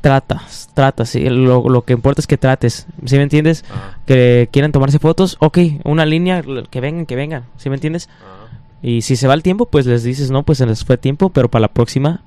tratas, 0.02 0.70
tratas, 0.76 1.10
sí, 1.10 1.28
lo, 1.28 1.68
lo 1.70 1.82
que 1.84 1.94
importa 1.94 2.22
es 2.22 2.28
que 2.28 2.38
trates, 2.38 2.86
¿sí 3.06 3.16
me 3.18 3.24
entiendes? 3.24 3.66
Ajá, 3.72 3.98
Que 4.06 4.48
quieren 4.52 4.72
tomarse 4.72 5.00
fotos, 5.00 5.38
ok, 5.40 5.58
una 5.86 6.06
línea, 6.06 6.44
que 6.70 6.82
vengan, 6.82 7.06
que 7.08 7.16
vengan, 7.16 7.46
¿sí 7.58 7.70
me 7.70 7.76
entiendes? 7.76 8.10
ajá. 8.20 8.41
Y 8.84 9.02
si 9.04 9.16
se 9.16 9.28
va 9.28 9.34
el 9.36 9.44
tiempo, 9.44 9.66
pues 9.68 9.86
les 9.86 10.04
dices, 10.04 10.32
no, 10.32 10.44
pues 10.44 10.58
se 10.58 10.66
les 10.66 10.84
fue 10.84 10.98
tiempo, 10.98 11.30
pero 11.30 11.50
para 11.50 11.62
la 11.62 11.68
próxima 11.68 12.22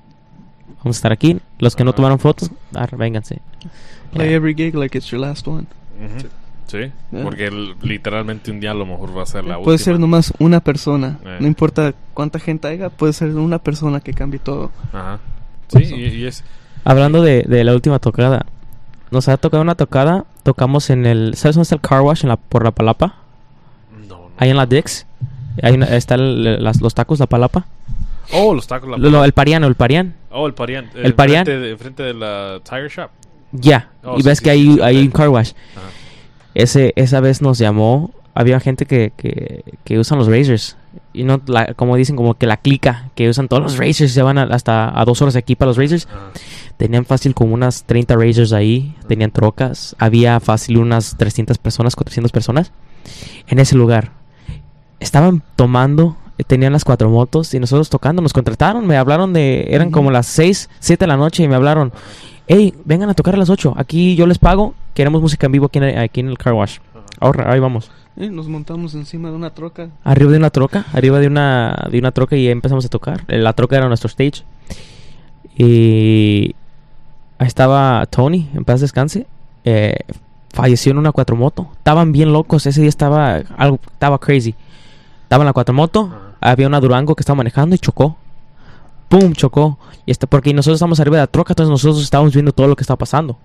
vamos 0.79 0.95
a 0.95 0.99
estar 0.99 1.11
aquí. 1.11 1.39
Los 1.59 1.75
que 1.75 1.83
no 1.83 1.93
tomaron 1.93 2.19
fotos, 2.19 2.49
ah, 2.73 2.87
vénganse. 2.97 3.41
Play 4.13 4.27
Yeah. 4.29 4.37
every 4.37 4.53
gig 4.55 4.75
like 4.75 4.97
it's 4.97 5.07
your 5.11 5.19
last 5.21 5.47
one. 5.47 5.65
Ujú. 5.99 6.27
Sí, 6.67 6.77
Yeah. 7.11 7.23
porque 7.23 7.47
el- 7.47 7.75
literalmente 7.81 8.51
un 8.51 8.59
día 8.59 8.71
a 8.71 8.73
lo 8.73 8.85
mejor 8.85 9.15
va 9.17 9.23
a 9.23 9.25
ser 9.25 9.43
la 9.43 9.59
puede 9.59 9.77
ser 9.77 9.93
última. 9.95 10.07
nomás 10.07 10.33
una 10.39 10.61
persona. 10.61 11.19
Eh. 11.25 11.37
No 11.41 11.47
importa 11.47 11.93
cuánta 12.13 12.39
gente 12.39 12.67
haya, 12.67 12.89
puede 12.89 13.13
ser 13.13 13.29
una 13.35 13.59
persona 13.59 13.99
que 13.99 14.13
cambie 14.13 14.39
todo. 14.39 14.71
Ajá. 14.93 15.19
Sí, 15.67 15.83
y, 15.83 16.05
y 16.05 16.25
es... 16.25 16.43
Hablando 16.83 17.21
de, 17.21 17.43
de 17.43 17.63
la 17.63 17.73
última 17.73 17.99
tocada, 17.99 18.45
nos 19.11 19.27
ha 19.27 19.37
tocado 19.37 19.61
una 19.63 19.75
tocada. 19.75 20.25
Tocamos 20.43 20.89
en 20.91 21.05
el. 21.07 21.33
¿Sabes 21.35 21.55
dónde 21.55 21.63
está 21.63 21.75
el 21.75 21.81
car 21.81 22.01
wash? 22.01 22.21
En 22.23 22.29
la, 22.29 22.37
por 22.37 22.63
la 22.63 22.69
palapa. 22.71 23.15
No, 24.07 24.15
no. 24.15 24.29
Ahí 24.37 24.51
en 24.51 24.57
la 24.57 24.65
Dix. 24.67 25.05
Ahí 25.61 25.73
una- 25.73 25.85
está 25.95 26.15
el- 26.15 26.63
las- 26.63 26.81
los 26.81 26.93
tacos, 26.93 27.19
la 27.19 27.27
palapa. 27.27 27.65
Oh, 28.33 28.53
los 28.53 28.65
tacos. 28.67 28.89
La 28.89 28.97
Lo- 28.97 29.09
lo- 29.09 29.23
el 29.23 29.33
pariano, 29.33 29.67
el 29.67 29.75
parián. 29.75 30.15
Oh, 30.31 30.47
el 30.47 30.53
Parián. 30.53 30.89
El 30.95 31.13
Parián. 31.13 31.45
Frente 31.45 31.59
de, 31.65 31.77
frente 31.77 32.03
de 32.03 32.13
la 32.13 32.59
Tire 32.67 32.89
Shop. 32.89 33.09
Ya. 33.53 33.89
Oh, 34.03 34.15
y 34.17 34.21
sí, 34.21 34.27
ves 34.27 34.37
sí, 34.39 34.43
que 34.43 34.49
hay, 34.49 34.73
sí, 34.73 34.79
hay 34.81 34.97
un 34.99 35.11
car 35.11 35.29
wash. 35.29 35.51
Ajá. 35.77 35.85
Ese, 36.53 36.93
esa 36.95 37.19
vez 37.21 37.41
nos 37.41 37.57
llamó. 37.57 38.11
Había 38.33 38.59
gente 38.59 38.85
que, 38.85 39.13
que, 39.15 39.63
que 39.85 39.97
usan 39.99 40.17
los 40.17 40.27
Razors. 40.27 40.75
Y 41.13 41.23
no, 41.23 41.39
la- 41.47 41.73
como 41.75 41.95
dicen, 41.95 42.15
como 42.17 42.33
que 42.33 42.47
la 42.47 42.57
clica. 42.57 43.09
Que 43.15 43.29
usan 43.29 43.47
todos 43.47 43.63
los 43.63 43.77
Razors. 43.77 44.11
Se 44.11 44.21
van 44.21 44.37
a- 44.37 44.43
hasta 44.43 44.99
a 44.99 45.05
dos 45.05 45.21
horas 45.21 45.35
aquí 45.37 45.55
para 45.55 45.69
los 45.69 45.77
Razors. 45.77 46.07
Ajá. 46.07 46.31
Tenían 46.77 47.05
fácil 47.05 47.33
como 47.33 47.53
unas 47.53 47.83
30 47.85 48.15
Razors 48.15 48.51
ahí. 48.51 48.93
Tenían 49.07 49.31
trocas. 49.31 49.95
Había 49.99 50.39
fácil 50.41 50.77
unas 50.79 51.15
300 51.17 51.57
personas, 51.59 51.95
400 51.95 52.31
personas. 52.33 52.71
En 53.47 53.59
ese 53.59 53.75
lugar. 53.77 54.11
Estaban 54.99 55.43
tomando. 55.55 56.17
eh, 56.37 56.43
Tenían 56.43 56.73
las 56.73 56.83
cuatro 56.83 57.09
motos 57.09 57.53
y 57.53 57.59
nosotros 57.59 57.89
tocando. 57.89 58.21
Nos 58.21 58.33
contrataron. 58.33 58.85
Me 58.87 58.97
hablaron 58.97 59.33
de. 59.33 59.67
Eran 59.69 59.91
como 59.91 60.11
las 60.11 60.25
6, 60.27 60.69
7 60.79 61.03
de 61.05 61.07
la 61.07 61.17
noche. 61.17 61.43
Y 61.43 61.47
me 61.47 61.55
hablaron. 61.55 61.91
Hey, 62.47 62.73
vengan 62.85 63.09
a 63.09 63.13
tocar 63.13 63.33
a 63.35 63.37
las 63.37 63.49
8. 63.49 63.73
Aquí 63.77 64.15
yo 64.15 64.27
les 64.27 64.37
pago. 64.39 64.73
Queremos 64.93 65.21
música 65.21 65.45
en 65.47 65.51
vivo 65.51 65.65
aquí 65.67 65.77
en 65.79 65.83
el, 65.85 65.97
aquí 65.97 66.19
en 66.19 66.29
el 66.29 66.37
car 66.37 66.53
wash. 66.53 66.77
Ahora, 67.19 67.51
ahí 67.51 67.59
vamos. 67.59 67.89
Eh, 68.17 68.29
nos 68.29 68.47
montamos 68.47 68.93
encima 68.95 69.29
de 69.29 69.35
una 69.35 69.49
troca. 69.49 69.89
Arriba 70.03 70.31
de 70.31 70.37
una 70.37 70.49
troca, 70.49 70.85
arriba 70.93 71.19
de 71.19 71.27
una, 71.27 71.87
de 71.91 71.99
una 71.99 72.11
troca 72.11 72.35
y 72.37 72.47
empezamos 72.47 72.85
a 72.85 72.89
tocar. 72.89 73.25
Eh, 73.27 73.37
La 73.37 73.51
troca 73.53 73.75
era 73.77 73.87
nuestro 73.87 74.07
stage. 74.07 74.43
Y 75.57 76.55
ahí 77.37 77.47
estaba 77.47 78.05
Tony, 78.07 78.49
en 78.53 78.65
paz 78.65 78.81
descanse. 78.81 79.25
Eh, 79.63 79.95
falleció 80.51 80.91
en 80.91 80.97
una 80.97 81.11
cuatromoto. 81.11 81.67
Estaban 81.77 82.11
bien 82.11 82.31
locos, 82.33 82.65
ese 82.65 82.81
día 82.81 82.89
estaba 82.89 83.35
algo, 83.57 83.79
estaba 83.91 84.19
crazy. 84.19 84.55
Estaba 85.35 85.43
en 85.43 85.47
la 85.47 85.53
cuatromoto, 85.53 86.13
había 86.39 86.65
una 86.65 86.79
Durango 86.79 87.13
que 87.13 87.21
estaba 87.21 87.35
manejando 87.35 87.75
y 87.75 87.77
chocó. 87.77 88.15
¡pum! 89.09 89.33
chocó. 89.33 89.77
Y 90.05 90.11
este, 90.11 90.27
porque 90.27 90.53
nosotros 90.53 90.77
estamos 90.77 91.01
arriba 91.01 91.17
de 91.17 91.23
la 91.23 91.27
troca, 91.27 91.51
entonces 91.51 91.69
nosotros 91.69 92.01
estábamos 92.01 92.33
viendo 92.33 92.53
todo 92.53 92.67
lo 92.67 92.77
que 92.77 92.83
estaba 92.83 92.97
pasando. 92.97 93.37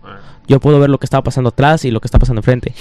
Yo 0.47 0.61
puedo 0.61 0.79
ver 0.79 0.89
lo 0.89 0.99
que 0.99 1.07
estaba 1.07 1.25
pasando 1.25 1.49
atrás 1.49 1.85
y 1.85 1.91
lo 1.91 2.01
que 2.01 2.07
está 2.07 2.21
pasando 2.21 2.39
enfrente. 2.39 2.75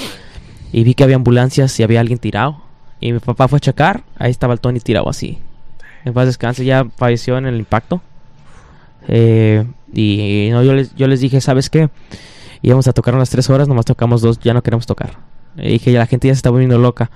Y 0.71 0.83
vi 0.83 0.93
que 0.93 1.03
había 1.03 1.15
ambulancias 1.15 1.79
y 1.79 1.81
había 1.81 2.01
alguien 2.01 2.19
tirado. 2.19 2.61
Y 2.99 3.11
mi 3.11 3.17
papá 3.17 3.47
fue 3.47 3.57
a 3.57 3.59
checar, 3.59 4.03
ahí 4.19 4.29
estaba 4.29 4.53
el 4.53 4.59
Tony 4.59 4.79
tirado 4.79 5.09
así. 5.09 5.39
En 6.05 6.13
paz 6.13 6.27
descanse, 6.27 6.63
ya 6.63 6.85
falleció 6.95 7.35
en 7.39 7.47
el 7.47 7.55
impacto. 7.55 8.03
Eh, 9.07 9.65
y 9.91 10.49
no, 10.51 10.61
yo 10.61 10.75
les, 10.75 10.95
yo 10.95 11.07
les 11.07 11.19
dije, 11.19 11.41
¿sabes 11.41 11.71
qué? 11.71 11.89
Íbamos 12.61 12.87
a 12.87 12.93
tocar 12.93 13.15
unas 13.15 13.31
tres 13.31 13.49
horas, 13.49 13.67
nomás 13.67 13.85
tocamos 13.85 14.21
dos, 14.21 14.37
ya 14.37 14.53
no 14.53 14.61
queremos 14.61 14.85
tocar. 14.85 15.17
Y 15.57 15.69
dije, 15.69 15.91
ya 15.91 15.97
la 15.97 16.05
gente 16.05 16.27
ya 16.27 16.35
se 16.35 16.37
está 16.37 16.51
volviendo 16.51 16.77
loca. 16.77 17.09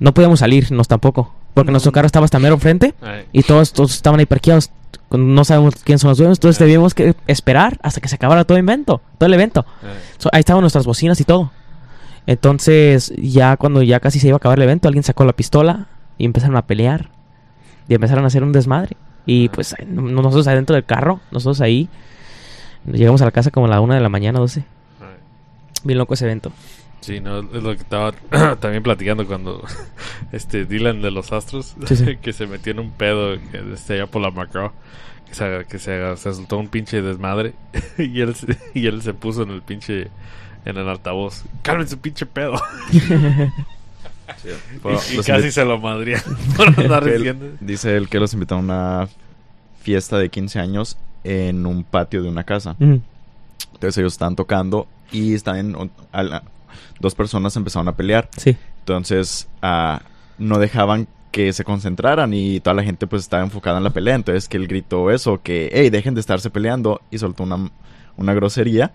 No 0.00 0.14
podíamos 0.14 0.40
salirnos 0.40 0.86
tampoco, 0.88 1.34
porque 1.54 1.70
nuestro 1.72 1.92
carro 1.92 2.06
estaba 2.06 2.24
hasta 2.24 2.38
mero 2.38 2.54
enfrente 2.54 2.94
y 3.32 3.42
todos, 3.42 3.72
todos 3.72 3.94
estaban 3.94 4.20
ahí 4.20 4.26
parqueados. 4.26 4.70
No 5.10 5.44
sabemos 5.44 5.74
quién 5.84 5.98
son 5.98 6.10
los 6.10 6.18
dueños, 6.18 6.38
entonces 6.38 6.58
debíamos 6.58 6.94
que 6.94 7.14
esperar 7.26 7.78
hasta 7.82 8.00
que 8.00 8.08
se 8.08 8.14
acabara 8.16 8.44
todo 8.44 8.58
el 8.58 8.64
evento. 8.64 9.00
Todo 9.18 9.26
el 9.26 9.34
evento. 9.34 9.64
So, 10.18 10.28
ahí 10.32 10.40
estaban 10.40 10.60
nuestras 10.60 10.84
bocinas 10.86 11.20
y 11.20 11.24
todo. 11.24 11.50
Entonces, 12.26 13.12
ya 13.16 13.56
cuando 13.56 13.82
ya 13.82 14.00
casi 14.00 14.20
se 14.20 14.28
iba 14.28 14.34
a 14.34 14.38
acabar 14.38 14.58
el 14.58 14.64
evento, 14.64 14.86
alguien 14.86 15.02
sacó 15.02 15.24
la 15.24 15.32
pistola 15.32 15.86
y 16.18 16.26
empezaron 16.26 16.56
a 16.56 16.66
pelear. 16.66 17.08
Y 17.88 17.94
empezaron 17.94 18.24
a 18.24 18.26
hacer 18.26 18.42
un 18.42 18.52
desmadre. 18.52 18.96
Y 19.24 19.48
pues 19.48 19.74
nosotros 19.86 20.46
adentro 20.46 20.74
del 20.74 20.84
carro, 20.84 21.20
nosotros 21.30 21.60
ahí, 21.62 21.88
llegamos 22.84 23.22
a 23.22 23.24
la 23.24 23.30
casa 23.30 23.50
como 23.50 23.66
a 23.66 23.70
la 23.70 23.80
una 23.80 23.94
de 23.94 24.00
la 24.02 24.08
mañana, 24.10 24.38
12. 24.38 24.60
eh. 24.60 24.64
Bien 25.84 25.98
loco 25.98 26.14
ese 26.14 26.26
evento. 26.26 26.52
Sí, 27.00 27.20
no, 27.20 27.38
es 27.38 27.62
lo 27.62 27.70
que 27.74 27.82
estaba 27.82 28.12
también 28.60 28.82
platicando 28.82 29.26
cuando 29.26 29.62
este 30.32 30.64
Dylan 30.64 31.00
de 31.02 31.10
los 31.10 31.32
Astros, 31.32 31.74
Sí, 31.86 31.96
sí. 31.96 32.16
que 32.22 32.32
se 32.32 32.46
metió 32.46 32.72
en 32.72 32.80
un 32.80 32.90
pedo 32.90 33.38
que 33.50 33.58
desde 33.62 33.94
allá 33.94 34.06
por 34.06 34.20
la 34.22 34.30
Macro, 34.30 34.72
que 35.28 35.34
se, 35.34 35.66
que 35.68 35.78
se, 35.78 36.16
se 36.16 36.34
soltó 36.34 36.58
un 36.58 36.68
pinche 36.68 37.00
desmadre 37.02 37.54
y 37.98 38.20
él, 38.20 38.34
se- 38.34 38.58
y 38.74 38.86
él 38.86 39.00
se 39.02 39.14
puso 39.14 39.42
en 39.44 39.50
el 39.50 39.62
pinche, 39.62 40.08
en 40.64 40.76
el 40.76 40.88
altavoz, 40.88 41.44
cálmense 41.62 41.96
pinche 41.96 42.26
pedo. 42.26 42.60
Bueno, 44.82 44.98
y 45.12 45.16
casi 45.22 45.50
se 45.50 45.64
lo 45.64 45.78
madría 45.78 46.22
por 46.56 46.68
andar 46.68 47.02
que 47.04 47.10
él- 47.10 47.16
diciendo. 47.18 47.46
dice 47.60 47.96
él 47.96 48.08
que 48.08 48.20
los 48.20 48.32
invitó 48.34 48.56
a 48.56 48.58
una 48.58 49.08
fiesta 49.80 50.18
de 50.18 50.28
15 50.28 50.58
años 50.60 50.98
en 51.24 51.64
un 51.66 51.82
patio 51.84 52.22
de 52.22 52.28
una 52.28 52.44
casa. 52.44 52.76
Mm. 52.78 52.96
Entonces 53.74 53.98
ellos 53.98 54.12
estaban 54.12 54.36
tocando 54.36 54.86
y 55.12 55.34
a 55.36 56.22
la- 56.22 56.42
dos 57.00 57.14
personas 57.14 57.56
empezaron 57.56 57.88
a 57.88 57.96
pelear. 57.96 58.28
Sí. 58.36 58.56
Entonces 58.80 59.48
ah, 59.62 60.02
no 60.38 60.58
dejaban 60.58 61.06
que 61.30 61.52
se 61.52 61.62
concentraran 61.64 62.32
y 62.32 62.58
toda 62.60 62.74
la 62.74 62.82
gente 62.82 63.06
pues 63.06 63.22
estaba 63.22 63.42
enfocada 63.42 63.78
en 63.78 63.84
la 63.84 63.90
pelea. 63.90 64.14
Entonces 64.14 64.48
que 64.48 64.56
él 64.56 64.66
gritó 64.66 65.10
eso, 65.10 65.40
que 65.42 65.70
hey, 65.72 65.90
dejen 65.90 66.14
de 66.14 66.20
estarse 66.20 66.50
peleando 66.50 67.00
y 67.10 67.18
soltó 67.18 67.42
una, 67.44 67.70
una 68.16 68.34
grosería. 68.34 68.92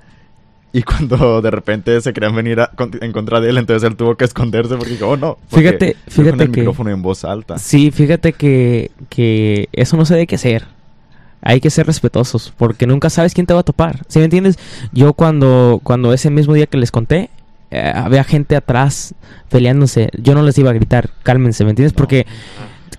Y 0.76 0.82
cuando 0.84 1.42
de 1.44 1.52
repente 1.52 2.02
se 2.02 2.12
querían 2.14 2.36
venir 2.36 2.60
a- 2.60 2.68
con- 2.76 2.92
en 3.00 3.12
contra 3.12 3.40
de 3.40 3.52
él, 3.52 3.58
entonces 3.60 3.88
él 3.88 3.96
tuvo 3.96 4.16
que 4.16 4.26
esconderse 4.26 4.76
porque 4.76 4.94
dijo, 4.94 5.08
oh 5.10 5.18
no. 5.18 5.38
Fíjate- 5.52 5.96
fue 6.08 6.24
con 6.24 6.26
fíjate 6.26 6.44
el 6.46 6.52
que- 6.52 6.60
micrófono 6.62 6.90
en 6.90 7.02
voz 7.04 7.24
alta. 7.24 7.60
Sí, 7.60 7.92
fíjate 7.92 8.34
que, 8.34 8.90
que 9.10 9.70
eso 9.72 9.96
no 9.98 10.06
se 10.06 10.16
debe 10.16 10.26
que 10.26 10.36
hacer. 10.36 10.66
Hay 11.46 11.60
que 11.60 11.70
ser 11.70 11.86
respetuosos 11.86 12.54
porque 12.58 12.88
nunca 12.88 13.10
sabes 13.12 13.34
quién 13.36 13.46
te 13.46 13.54
va 13.54 13.60
a 13.60 13.64
topar. 13.64 14.00
¿Sí 14.08 14.18
me 14.18 14.26
entiendes? 14.26 14.58
Yo 14.94 15.14
cuando, 15.14 15.80
cuando 15.84 16.12
ese 16.14 16.30
mismo 16.32 16.54
día 16.56 16.66
que 16.66 16.78
les 16.78 16.90
conté, 16.90 17.30
eh, 17.74 17.92
había 17.96 18.24
gente 18.24 18.56
atrás 18.56 19.16
peleándose. 19.50 20.10
Yo 20.22 20.34
no 20.36 20.44
les 20.44 20.58
iba 20.58 20.70
a 20.70 20.74
gritar, 20.74 21.10
cálmense, 21.24 21.64
¿me 21.64 21.72
entiendes? 21.72 21.94
Porque, 21.94 22.26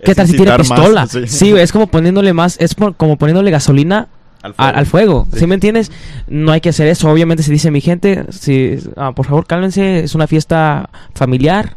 ¿qué 0.05 0.11
Es 0.11 0.17
tal 0.17 0.27
si 0.27 0.37
tiene 0.37 0.51
más, 0.53 0.61
pistola? 0.61 1.07
sí. 1.07 1.27
sí. 1.27 1.53
es 1.57 1.73
como 1.73 1.87
poniéndole 1.87 2.33
más, 2.33 2.57
es 2.61 2.75
por- 2.75 2.95
como 2.97 3.17
poniéndole 3.17 3.51
gasolina 3.51 4.09
Al 4.43 4.55
a- 4.57 4.69
al 4.71 4.87
fuego. 4.87 5.27
Sí. 5.33 5.41
¿Sí. 5.41 5.47
me 5.47 5.55
entiendes? 5.55 5.91
No 6.29 6.53
hay 6.53 6.61
que 6.61 6.69
hacer 6.71 6.87
eso. 6.89 7.09
Obviamente 7.11 7.43
se 7.43 7.53
dice 7.53 7.71
mi 7.71 7.81
gente, 7.81 8.25
si, 8.31 8.79
ah, 8.97 9.13
por 9.13 9.27
favor 9.27 9.47
cálmense, 9.47 10.01
es 10.05 10.15
una 10.15 10.27
fiesta 10.27 10.91
familiar. 11.15 11.77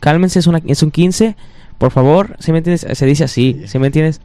Cálmense, 0.00 0.38
es, 0.38 0.46
una, 0.46 0.60
es 0.66 0.82
un 0.82 0.90
15. 0.90 1.36
Por 1.78 1.90
favor, 1.92 2.36
¿sí 2.40 2.52
me 2.52 2.58
entiendes? 2.58 2.86
Se 2.98 3.06
dice 3.06 3.24
así, 3.24 3.56
Sí. 3.62 3.68
¿sí 3.68 3.78
me 3.78 3.86
entiendes? 3.86 4.20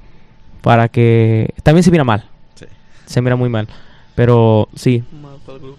Para 0.61 0.87
que... 0.87 1.53
También 1.63 1.83
se 1.83 1.91
mira 1.91 2.03
mal. 2.03 2.25
Sí. 2.55 2.65
Se 3.05 3.21
mira 3.21 3.35
muy 3.35 3.49
mal. 3.49 3.67
Pero 4.15 4.67
sí, 4.75 5.03
Mal 5.21 5.35
para 5.45 5.57
el 5.57 5.63
grupo. 5.63 5.77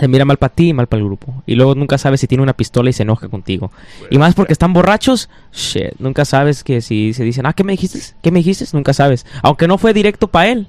Se 0.00 0.08
mira 0.08 0.24
mal 0.24 0.36
para 0.38 0.52
ti 0.52 0.68
y 0.68 0.72
mal 0.72 0.86
para 0.88 1.00
el 1.00 1.06
grupo. 1.06 1.42
Y 1.46 1.54
luego 1.54 1.74
nunca 1.74 1.98
sabes 1.98 2.20
si 2.20 2.26
tiene 2.26 2.42
una 2.42 2.54
pistola 2.54 2.90
y 2.90 2.92
se 2.92 3.02
enoja 3.04 3.28
contigo. 3.28 3.70
Y 4.10 4.18
más 4.18 4.34
porque 4.34 4.52
están 4.52 4.72
borrachos, 4.72 5.28
shit, 5.52 5.92
nunca 5.98 6.24
sabes 6.24 6.64
que 6.64 6.80
si 6.80 7.12
se 7.12 7.22
dicen, 7.24 7.46
ah, 7.46 7.52
¿qué 7.52 7.62
me 7.64 7.72
dijiste? 7.72 8.00
¿Qué 8.22 8.30
me 8.30 8.40
dijiste? 8.40 8.64
Nunca 8.72 8.92
sabes. 8.92 9.26
Aunque 9.42 9.68
no 9.68 9.78
fue 9.78 9.92
directo 9.94 10.26
para 10.28 10.48
él, 10.48 10.66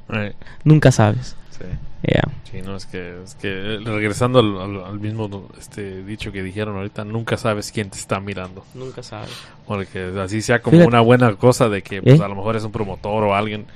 nunca 0.63 0.91
sabes. 0.91 1.35
Sí. 1.51 1.65
Yeah. 2.03 2.23
Sí, 2.51 2.61
no, 2.65 2.75
es 2.75 2.87
que, 2.87 3.21
es 3.23 3.35
que 3.35 3.77
regresando 3.85 4.39
al, 4.39 4.59
al- 4.59 4.83
al 4.85 4.99
mismo 4.99 5.47
este 5.59 6.03
dicho 6.03 6.31
que 6.31 6.41
dijeron 6.41 6.75
ahorita, 6.75 7.05
nunca 7.05 7.37
sabes 7.37 7.71
quién 7.71 7.89
te 7.91 7.97
está 7.99 8.19
mirando. 8.19 8.65
Nunca 8.73 9.03
sabes. 9.03 9.29
Porque 9.67 10.11
así 10.19 10.41
sea 10.41 10.61
como 10.63 10.71
Fíjate. 10.77 10.87
una 10.89 11.01
buena 11.01 11.35
cosa 11.35 11.69
de 11.69 11.83
que 11.83 12.01
pues, 12.01 12.19
¿Eh? 12.19 12.23
a 12.23 12.27
lo 12.27 12.35
mejor 12.35 12.55
es 12.55 12.63
un 12.63 12.71
promotor 12.71 13.23
o 13.23 13.35
alguien, 13.35 13.67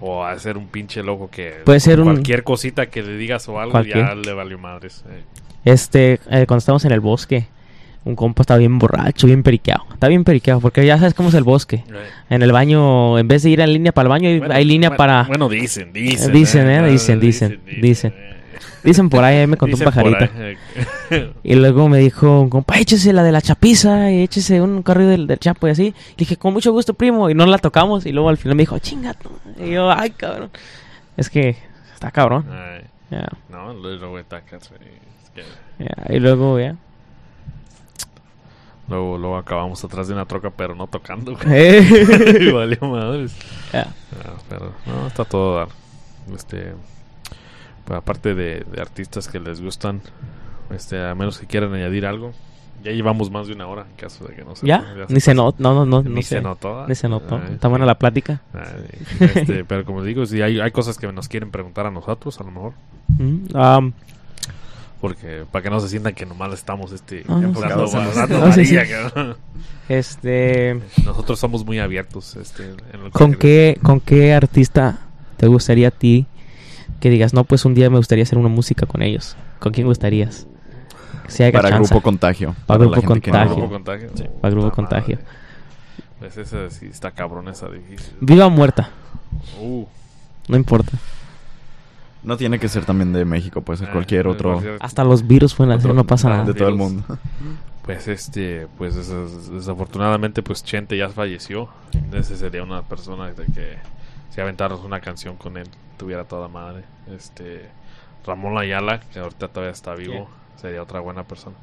o 0.00 0.24
a 0.24 0.38
ser 0.38 0.56
un 0.56 0.66
pinche 0.68 1.02
loco 1.02 1.28
que 1.30 1.54
Puede 1.64 1.80
ser 1.80 2.00
un- 2.00 2.06
cualquier 2.06 2.42
cosita 2.44 2.86
que 2.86 3.02
le 3.02 3.16
digas 3.16 3.48
o 3.48 3.58
algo 3.60 3.72
ya 3.82 3.92
Cualquier. 3.94 4.16
le 4.26 4.32
valió 4.32 4.58
madres. 4.58 5.04
eh. 5.08 5.22
Este, 5.64 6.14
eh, 6.30 6.44
cuando 6.46 6.58
estábamos 6.58 6.84
en 6.84 6.92
el 6.92 7.00
bosque, 7.00 7.46
un 8.04 8.16
compa 8.16 8.42
estaba 8.42 8.58
bien 8.58 8.78
borracho, 8.78 9.26
bien 9.26 9.42
periqueado. 9.42 9.84
Está 9.94 10.08
bien 10.08 10.24
periqueado, 10.24 10.60
porque 10.60 10.84
ya 10.84 10.98
sabes 10.98 11.14
cómo 11.14 11.30
es 11.30 11.34
el 11.34 11.44
bosque. 11.44 11.76
Eh, 11.88 12.06
En 12.28 12.42
el 12.42 12.52
baño, 12.52 13.18
en 13.18 13.26
vez 13.28 13.42
de 13.44 13.50
ir 13.50 13.60
en 13.60 13.72
línea 13.72 13.92
para 13.92 14.06
el 14.06 14.10
baño, 14.10 14.28
hay- 14.28 14.38
bueno, 14.40 14.54
hay 14.54 14.64
línea 14.66 14.90
bueno, 14.90 14.98
para... 14.98 15.22
Bueno, 15.22 15.48
dicen, 15.48 15.90
dicen. 15.92 16.30
Dicen, 16.32 16.68
¿eh? 16.68 16.86
Dicen, 16.90 17.18
dicen, 17.18 17.60
dicen. 17.64 17.80
Dicen 17.80 18.14
por 19.10 19.24
ahí, 19.24 19.46
me 19.46 19.56
contó 19.56 19.76
un 19.76 19.80
Dicen 19.80 19.92
por 19.92 20.12
pajarito. 20.12 20.32
eh. 21.10 21.32
Y 21.42 21.54
luego 21.54 21.88
me 21.88 21.98
dijo 21.98 22.40
un 22.40 22.50
compa, 22.50 22.78
échese 22.78 23.12
la 23.12 23.22
de 23.22 23.32
la 23.32 23.40
chapiza, 23.40 24.10
y 24.10 24.22
échese 24.22 24.60
un 24.60 24.82
corrido 24.82 25.10
del, 25.10 25.26
del 25.26 25.38
chapo 25.38 25.66
y 25.68 25.70
así. 25.70 25.84
Le 26.10 26.14
dije, 26.18 26.36
con 26.36 26.52
mucho 26.52 26.72
gusto, 26.72 26.94
primo. 26.94 27.30
Y 27.30 27.34
no 27.34 27.46
la 27.46 27.58
tocamos. 27.58 28.06
Y 28.06 28.12
luego 28.12 28.28
al 28.28 28.36
final 28.36 28.56
me 28.56 28.62
dijo, 28.62 28.78
chinga. 28.78 29.14
tú". 29.14 29.30
Y 29.58 29.70
yo, 29.70 29.90
ay, 29.90 30.10
cabrón. 30.10 30.50
Es 31.16 31.30
que 31.30 31.56
está 31.94 32.10
cabrón. 32.10 32.46
Ay, 32.50 32.82
Ya, 33.10 33.28
no, 33.48 33.72
luego 33.74 34.18
está 34.18 34.42
ya. 35.78 36.14
Y 36.14 36.18
luego, 36.20 36.58
ya. 36.60 36.76
Luego, 38.88 39.16
luego 39.16 39.36
acabamos 39.38 39.82
atrás 39.82 40.08
de 40.08 40.14
una 40.14 40.26
troca, 40.26 40.50
pero 40.50 40.74
no 40.74 40.86
tocando. 40.86 41.32
güey. 41.36 41.46
Eh. 41.48 42.50
Valió 42.52 42.78
madres. 42.82 43.34
Ya. 43.72 43.88
Ah, 44.24 44.34
pero 44.48 44.72
no, 44.86 45.06
está 45.06 45.24
todo 45.24 45.56
dar. 45.56 45.68
Este, 46.34 46.74
aparte 47.88 48.34
de, 48.34 48.64
de 48.70 48.80
artistas 48.80 49.28
que 49.28 49.40
les 49.40 49.60
gustan, 49.60 50.00
este, 50.70 51.02
a 51.02 51.14
menos 51.14 51.38
que 51.38 51.46
quieran 51.46 51.72
añadir 51.74 52.06
algo. 52.06 52.32
Ya 52.82 52.92
llevamos 52.92 53.30
más 53.30 53.46
de 53.46 53.54
una 53.54 53.66
hora 53.66 53.86
en 53.88 53.96
caso 53.96 54.26
de 54.26 54.34
que 54.34 54.44
no 54.44 54.54
se 54.54 54.66
¿Ya? 54.66 54.84
Ni 55.08 55.18
se 55.18 55.32
notó, 55.32 55.56
no, 55.62 55.74
no, 55.74 55.86
no, 55.86 56.02
Ni 56.02 56.16
no 56.16 56.22
se 56.22 56.42
notó. 56.42 56.80
¿ah? 56.80 56.86
Ni 56.86 56.94
se 56.94 57.08
notó. 57.08 57.36
Ay, 57.36 57.54
Está 57.54 57.68
buena 57.68 57.86
la 57.86 57.98
plática. 57.98 58.42
ay, 58.52 58.88
este, 59.20 59.64
pero 59.68 59.86
como 59.86 60.02
digo, 60.02 60.26
sí, 60.26 60.42
hay, 60.42 60.60
hay 60.60 60.70
cosas 60.70 60.98
que 60.98 61.10
nos 61.10 61.28
quieren 61.28 61.50
preguntar 61.50 61.86
a 61.86 61.90
nosotros, 61.90 62.38
a 62.40 62.44
lo 62.44 62.50
mejor. 62.50 62.72
Mm, 63.16 63.56
um, 63.56 63.92
Porque 65.00 65.44
para 65.50 65.62
que 65.62 65.70
no 65.70 65.80
se 65.80 65.88
sientan 65.88 66.14
que 66.14 66.26
nomás 66.26 66.52
estamos 66.52 66.92
este, 66.92 67.24
Ah, 67.26 67.40
no, 67.40 67.86
sí, 68.52 68.66
sí, 68.66 68.76
No, 69.16 69.34
este, 69.88 70.78
Nosotros 71.06 71.38
somos 71.38 71.64
muy 71.64 71.78
abiertos. 71.78 72.36
Este, 72.36 72.64
en 72.64 73.04
lo 73.04 73.04
que 73.04 73.10
¿con 73.12 73.34
qué, 73.34 73.78
¿con 73.82 74.00
qué 74.00 74.34
artista 74.34 74.98
te 75.38 75.46
gustaría 75.46 75.88
a 75.88 75.90
ti 75.90 76.26
que 77.00 77.10
digas, 77.10 77.34
no, 77.34 77.44
pues 77.44 77.64
un 77.64 77.74
día 77.74 77.90
me 77.90 77.96
gustaría 77.98 78.22
hacer 78.24 78.38
una 78.38 78.48
música 78.48 78.86
con 78.86 79.02
ellos? 79.02 79.36
¿Con 79.58 79.72
quién 79.72 79.86
gustarías? 79.86 80.46
Si 81.28 81.42
hay 81.42 81.52
Para 81.52 81.70
chance. 81.70 81.88
Grupo 81.90 82.02
Contagio. 82.02 82.54
Para 82.66 82.78
Grupo 82.78 82.94
que 82.94 83.00
Para 83.00 83.46
Contagio. 83.46 83.56
Grupo 83.56 83.70
Contagio. 83.70 84.10
Sí. 84.14 84.24
Para 84.40 84.54
Grupo 84.54 84.70
Contagio. 84.72 85.16
madre. 85.16 85.28
Pues 86.18 86.36
esa 86.38 86.70
sí 86.70 86.86
está 86.86 87.10
cabrón, 87.10 87.48
esa 87.48 87.68
difícil. 87.68 88.14
Viva 88.20 88.46
o 88.46 88.50
muerta, 88.50 88.90
Uh, 89.60 89.84
no 90.48 90.56
importa. 90.56 90.92
No 92.22 92.36
tiene 92.36 92.58
que 92.58 92.68
ser 92.68 92.84
también 92.86 93.12
de 93.12 93.24
México, 93.24 93.60
puede 93.60 93.78
ser 93.78 93.88
eh, 93.88 93.92
cualquier 93.92 94.26
otro. 94.26 94.62
Hasta 94.80 95.04
los 95.04 95.26
virus 95.26 95.54
pueden 95.54 95.72
hacer, 95.72 95.92
no 95.92 96.04
pasa 96.04 96.28
ah, 96.28 96.30
nada. 96.30 96.44
De 96.44 96.54
todo 96.54 96.68
el 96.68 96.76
mundo. 96.76 97.04
Pues 97.82 98.08
este, 98.08 98.66
pues 98.78 98.94
des- 98.94 99.50
desafortunadamente 99.50 100.42
pues 100.42 100.64
Chente 100.64 100.96
ya 100.96 101.10
falleció. 101.10 101.68
Ese 102.12 102.36
sería 102.36 102.62
una 102.62 102.80
persona 102.82 103.26
de 103.32 103.44
que 103.44 103.76
si 104.30 104.40
aventaros 104.40 104.80
una 104.84 105.00
canción 105.00 105.36
con 105.36 105.58
él 105.58 105.66
tuviera 105.96 106.24
toda 106.24 106.48
madre. 106.48 106.84
Este 107.14 107.68
Ramón 108.26 108.56
Ayala, 108.58 109.00
que 109.12 109.18
ahorita 109.18 109.48
todavía 109.48 109.72
está 109.72 109.94
vivo, 109.94 110.28
sería 110.60 110.82
otra 110.82 111.00
buena 111.00 111.24
persona. 111.24 111.56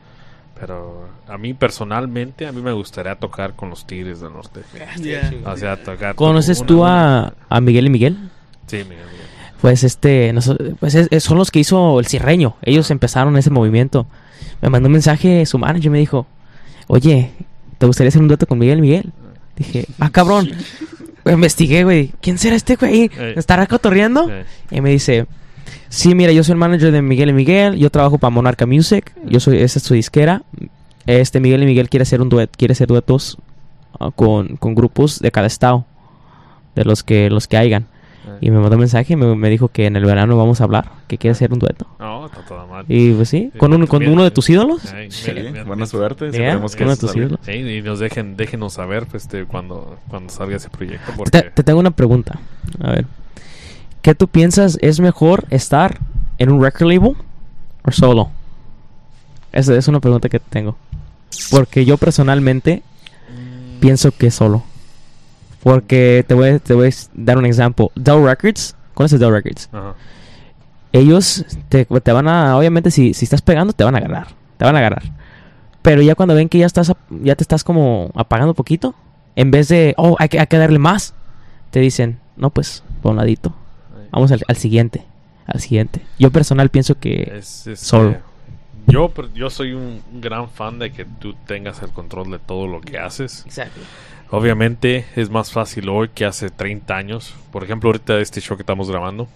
Pero 0.59 1.07
a 1.27 1.37
mí 1.37 1.53
personalmente, 1.53 2.45
a 2.45 2.51
mí 2.51 2.61
me 2.61 2.71
gustaría 2.73 3.15
tocar 3.15 3.55
con 3.55 3.69
los 3.69 3.85
Tigres 3.87 4.19
del 4.21 4.33
Norte. 4.33 4.61
Yeah. 5.01 5.31
O 5.45 5.57
sea, 5.57 5.81
tocar 5.81 6.15
¿Conoces 6.15 6.59
una- 6.59 6.67
tú 6.67 6.85
a, 6.85 7.33
a 7.49 7.61
Miguel 7.61 7.87
y 7.87 7.89
Miguel? 7.89 8.17
Sí, 8.67 8.77
Miguel, 8.77 8.89
Miguel. 9.05 9.27
Pues 9.61 9.83
este, 9.83 10.33
pues 10.79 10.95
es- 10.95 11.07
es- 11.09 11.23
son 11.23 11.37
los 11.37 11.49
que 11.51 11.59
hizo 11.59 11.99
el 11.99 12.05
Cirreño. 12.07 12.55
Ellos 12.61 12.91
empezaron 12.91 13.37
ese 13.37 13.49
movimiento. 13.49 14.05
Me 14.61 14.69
mandó 14.69 14.87
un 14.87 14.93
mensaje 14.93 15.45
su 15.45 15.57
manager 15.57 15.85
y 15.85 15.89
me 15.89 15.99
dijo, 15.99 16.27
oye, 16.87 17.31
¿te 17.79 17.85
gustaría 17.87 18.09
hacer 18.09 18.21
un 18.21 18.27
dueto 18.27 18.45
con 18.45 18.59
Miguel 18.59 18.79
y 18.79 18.81
Miguel? 18.81 19.11
Dije, 19.55 19.85
ah, 19.99 20.09
cabrón. 20.11 20.51
investigué, 21.25 21.83
güey. 21.83 22.11
¿Quién 22.21 22.37
será 22.37 22.55
este 22.55 22.75
güey? 22.75 23.11
Eh. 23.17 23.33
¿Estará 23.37 23.67
cotorreando? 23.67 24.29
Eh, 24.29 24.45
Y 24.71 24.81
me 24.81 24.89
dice, 24.89 25.27
sí, 25.89 26.15
mira, 26.15 26.31
yo 26.31 26.43
soy 26.43 26.53
el 26.53 26.57
manager 26.59 26.91
de 26.91 27.01
Miguel 27.01 27.29
y 27.29 27.33
Miguel, 27.33 27.77
yo 27.77 27.89
trabajo 27.89 28.17
para 28.17 28.31
Monarca 28.31 28.65
Music, 28.65 29.13
yo 29.25 29.39
soy, 29.39 29.57
esa 29.61 29.79
es 29.79 29.83
su 29.83 29.93
disquera. 29.93 30.43
Este 31.05 31.39
Miguel 31.39 31.63
y 31.63 31.65
Miguel 31.65 31.89
quiere 31.89 32.03
hacer 32.03 32.21
un 32.21 32.29
duet, 32.29 32.49
quiere 32.55 32.73
hacer 32.73 32.87
duetos 32.87 33.37
ah, 33.99 34.11
con, 34.15 34.55
con 34.57 34.75
grupos 34.75 35.19
de 35.19 35.31
cada 35.31 35.47
estado, 35.47 35.85
de 36.75 36.85
los 36.85 37.03
que 37.03 37.29
los 37.29 37.47
que 37.47 37.57
hayan. 37.57 37.87
Y 38.43 38.49
me 38.49 38.57
mandó 38.59 38.75
un 38.75 38.79
mensaje 38.79 39.13
y 39.13 39.15
me, 39.15 39.35
me 39.35 39.49
dijo 39.51 39.67
que 39.67 39.85
en 39.85 39.95
el 39.95 40.03
verano 40.03 40.35
vamos 40.35 40.61
a 40.61 40.63
hablar, 40.63 40.91
que 41.07 41.19
quiere 41.19 41.33
hacer 41.33 41.53
un 41.53 41.59
dueto. 41.59 41.85
No, 41.99 42.25
está 42.25 42.43
toda 42.43 42.65
mal. 42.65 42.85
Y 42.87 43.13
pues 43.13 43.29
sí, 43.29 43.51
Sí, 43.53 43.57
con, 43.59 43.71
un, 43.71 43.85
con 43.85 44.05
uno 44.07 44.23
de 44.23 44.31
tus 44.31 44.49
ídolos. 44.49 44.91
Ay, 44.93 45.11
Sí. 45.11 45.31
mira, 45.31 45.63
Buena 45.63 45.85
suerte. 45.85 46.31
Yeah, 46.31 46.39
Esperemos 46.47 46.75
que 46.75 46.83
uno 46.83 46.91
de 46.93 46.97
tus 46.97 47.11
salga. 47.11 47.25
ídolos. 47.25 47.39
Sí, 47.43 47.51
y 47.51 47.81
nos 47.83 47.99
dejen, 47.99 48.35
déjenos 48.35 48.73
saber 48.73 49.05
pues, 49.05 49.23
este, 49.23 49.45
cuando, 49.45 49.97
cuando 50.07 50.33
salga 50.33 50.55
ese 50.57 50.69
proyecto. 50.69 51.11
Te, 51.11 51.17
Porque 51.17 51.41
te 51.53 51.63
tengo 51.63 51.79
una 51.79 51.91
pregunta. 51.91 52.39
A 52.81 52.91
ver. 52.91 53.05
¿Qué 54.01 54.15
tú 54.15 54.27
piensas 54.27 54.79
es 54.81 54.99
mejor 54.99 55.45
estar 55.51 55.99
en 56.39 56.51
un 56.51 56.63
record 56.63 56.91
label 56.91 57.15
o 57.83 57.91
solo? 57.91 58.31
Esa 59.51 59.75
es 59.75 59.87
una 59.87 59.99
pregunta 59.99 60.29
que 60.29 60.39
tengo. 60.39 60.75
Porque 61.51 61.85
yo 61.85 61.97
personalmente 61.97 62.81
pienso 63.79 64.11
que 64.11 64.31
solo. 64.31 64.63
Porque 65.63 66.25
te 66.27 66.33
voy, 66.33 66.49
a- 66.49 66.59
te 66.59 66.73
voy 66.73 66.87
a 66.89 66.91
dar 67.13 67.37
un 67.37 67.45
ejemplo. 67.45 67.91
Dell 67.95 68.23
Records, 68.23 68.75
¿conoces 68.93 69.19
Dell 69.19 69.31
Records? 69.31 69.69
Ajá. 69.71 69.93
Ellos 70.93 71.45
te, 71.69 71.85
te 71.85 72.11
van 72.11 72.27
a, 72.27 72.57
obviamente 72.57 72.91
si, 72.91 73.13
si 73.13 73.23
estás 73.25 73.41
pegando 73.41 73.71
te 73.71 73.83
van 73.85 73.95
a 73.95 73.99
agarrar, 73.99 74.27
te 74.57 74.65
van 74.65 74.75
a 74.75 74.79
agarrar. 74.79 75.03
Pero 75.81 76.01
ya 76.01 76.15
cuando 76.15 76.35
ven 76.35 76.49
que 76.49 76.57
ya 76.57 76.65
estás, 76.65 76.91
ya 77.09 77.35
te 77.35 77.43
estás 77.43 77.63
como 77.63 78.11
apagando 78.13 78.53
poquito, 78.53 78.93
en 79.35 79.51
vez 79.51 79.69
de, 79.69 79.93
oh, 79.97 80.15
hay 80.19 80.27
que, 80.29 80.39
hay 80.39 80.47
que 80.47 80.57
darle 80.57 80.79
más, 80.79 81.13
te 81.69 81.79
dicen, 81.79 82.19
no 82.35 82.49
pues, 82.49 82.83
por 83.01 83.11
un 83.11 83.17
ladito, 83.17 83.55
vamos 84.11 84.31
al, 84.33 84.41
al 84.47 84.57
siguiente, 84.57 85.05
al 85.47 85.61
siguiente. 85.61 86.01
Yo 86.19 86.29
personal 86.29 86.69
pienso 86.69 86.95
que 86.99 87.31
Es, 87.37 87.65
este, 87.67 87.75
Solo. 87.77 88.17
Yo, 88.87 89.13
yo 89.33 89.49
soy 89.49 89.73
un 89.73 90.01
gran 90.19 90.49
fan 90.49 90.77
de 90.79 90.91
que 90.91 91.05
tú 91.05 91.35
tengas 91.45 91.81
el 91.83 91.91
control 91.91 92.31
de 92.31 92.39
todo 92.39 92.67
lo 92.67 92.81
que 92.81 92.97
haces. 92.97 93.45
Obviamente 94.31 95.05
es 95.15 95.29
más 95.29 95.51
fácil 95.51 95.89
hoy 95.89 96.09
que 96.09 96.25
hace 96.25 96.49
30 96.49 96.95
años. 96.95 97.35
Por 97.51 97.63
ejemplo, 97.63 97.89
ahorita 97.89 98.17
este 98.19 98.39
show 98.41 98.55
que 98.57 98.63
estamos 98.63 98.89
grabando, 98.89 99.27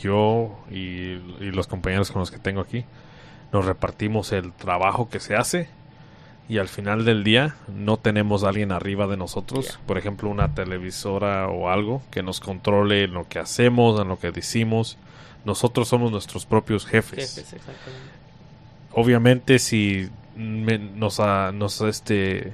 yo 0.00 0.58
y, 0.70 0.76
y 1.40 1.50
los 1.52 1.66
compañeros 1.66 2.10
con 2.10 2.20
los 2.20 2.30
que 2.30 2.38
tengo 2.38 2.60
aquí, 2.62 2.84
nos 3.52 3.64
repartimos 3.66 4.32
el 4.32 4.52
trabajo 4.52 5.08
que 5.10 5.20
se 5.20 5.36
hace 5.36 5.68
y 6.48 6.58
al 6.58 6.68
final 6.68 7.04
del 7.04 7.24
día 7.24 7.56
no 7.68 7.98
tenemos 7.98 8.42
a 8.44 8.48
alguien 8.48 8.72
arriba 8.72 9.06
de 9.06 9.16
nosotros, 9.16 9.66
Yeah. 9.66 9.80
por 9.86 9.98
ejemplo 9.98 10.30
una 10.30 10.54
televisora 10.54 11.48
o 11.48 11.68
algo 11.68 12.02
que 12.10 12.22
nos 12.22 12.40
controle 12.40 13.04
en 13.04 13.12
lo 13.14 13.28
que 13.28 13.38
hacemos, 13.38 14.00
en 14.00 14.08
lo 14.08 14.18
que 14.18 14.30
decimos. 14.30 14.96
Nosotros 15.44 15.88
somos 15.88 16.10
nuestros 16.10 16.46
propios 16.46 16.86
jefes. 16.86 17.44
Obviamente 18.92 19.58
si 19.58 20.08
me- 20.36 20.78
nos, 20.78 21.20
a- 21.20 21.52
nos 21.52 21.82
a- 21.82 21.88
este, 21.88 22.52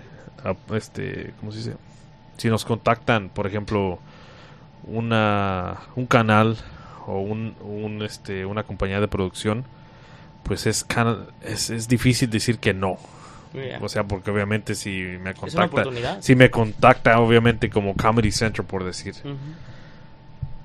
¿cómo 1.40 1.52
se 1.52 1.58
dice? 1.58 1.76
Si 2.36 2.48
nos 2.48 2.64
contactan, 2.64 3.28
por 3.28 3.46
ejemplo, 3.46 3.98
una, 4.84 5.78
un 5.94 6.06
canal 6.06 6.56
o 7.06 7.20
un, 7.20 7.54
un, 7.60 8.02
este, 8.02 8.46
una 8.46 8.64
compañía 8.64 9.00
de 9.00 9.08
producción, 9.08 9.64
pues 10.42 10.66
es, 10.66 10.86
es, 11.42 11.70
es 11.70 11.88
difícil 11.88 12.30
decir 12.30 12.58
que 12.58 12.74
no. 12.74 12.98
O 13.82 13.88
sea, 13.88 14.04
porque 14.04 14.30
obviamente 14.30 14.74
si 14.74 15.18
me 15.20 15.34
contacta, 15.34 15.84
si 16.20 16.34
me 16.34 16.50
contacta 16.50 17.20
obviamente 17.20 17.68
como 17.68 17.94
Comedy 17.94 18.32
Central 18.32 18.66
por 18.66 18.82
decir, 18.82 19.14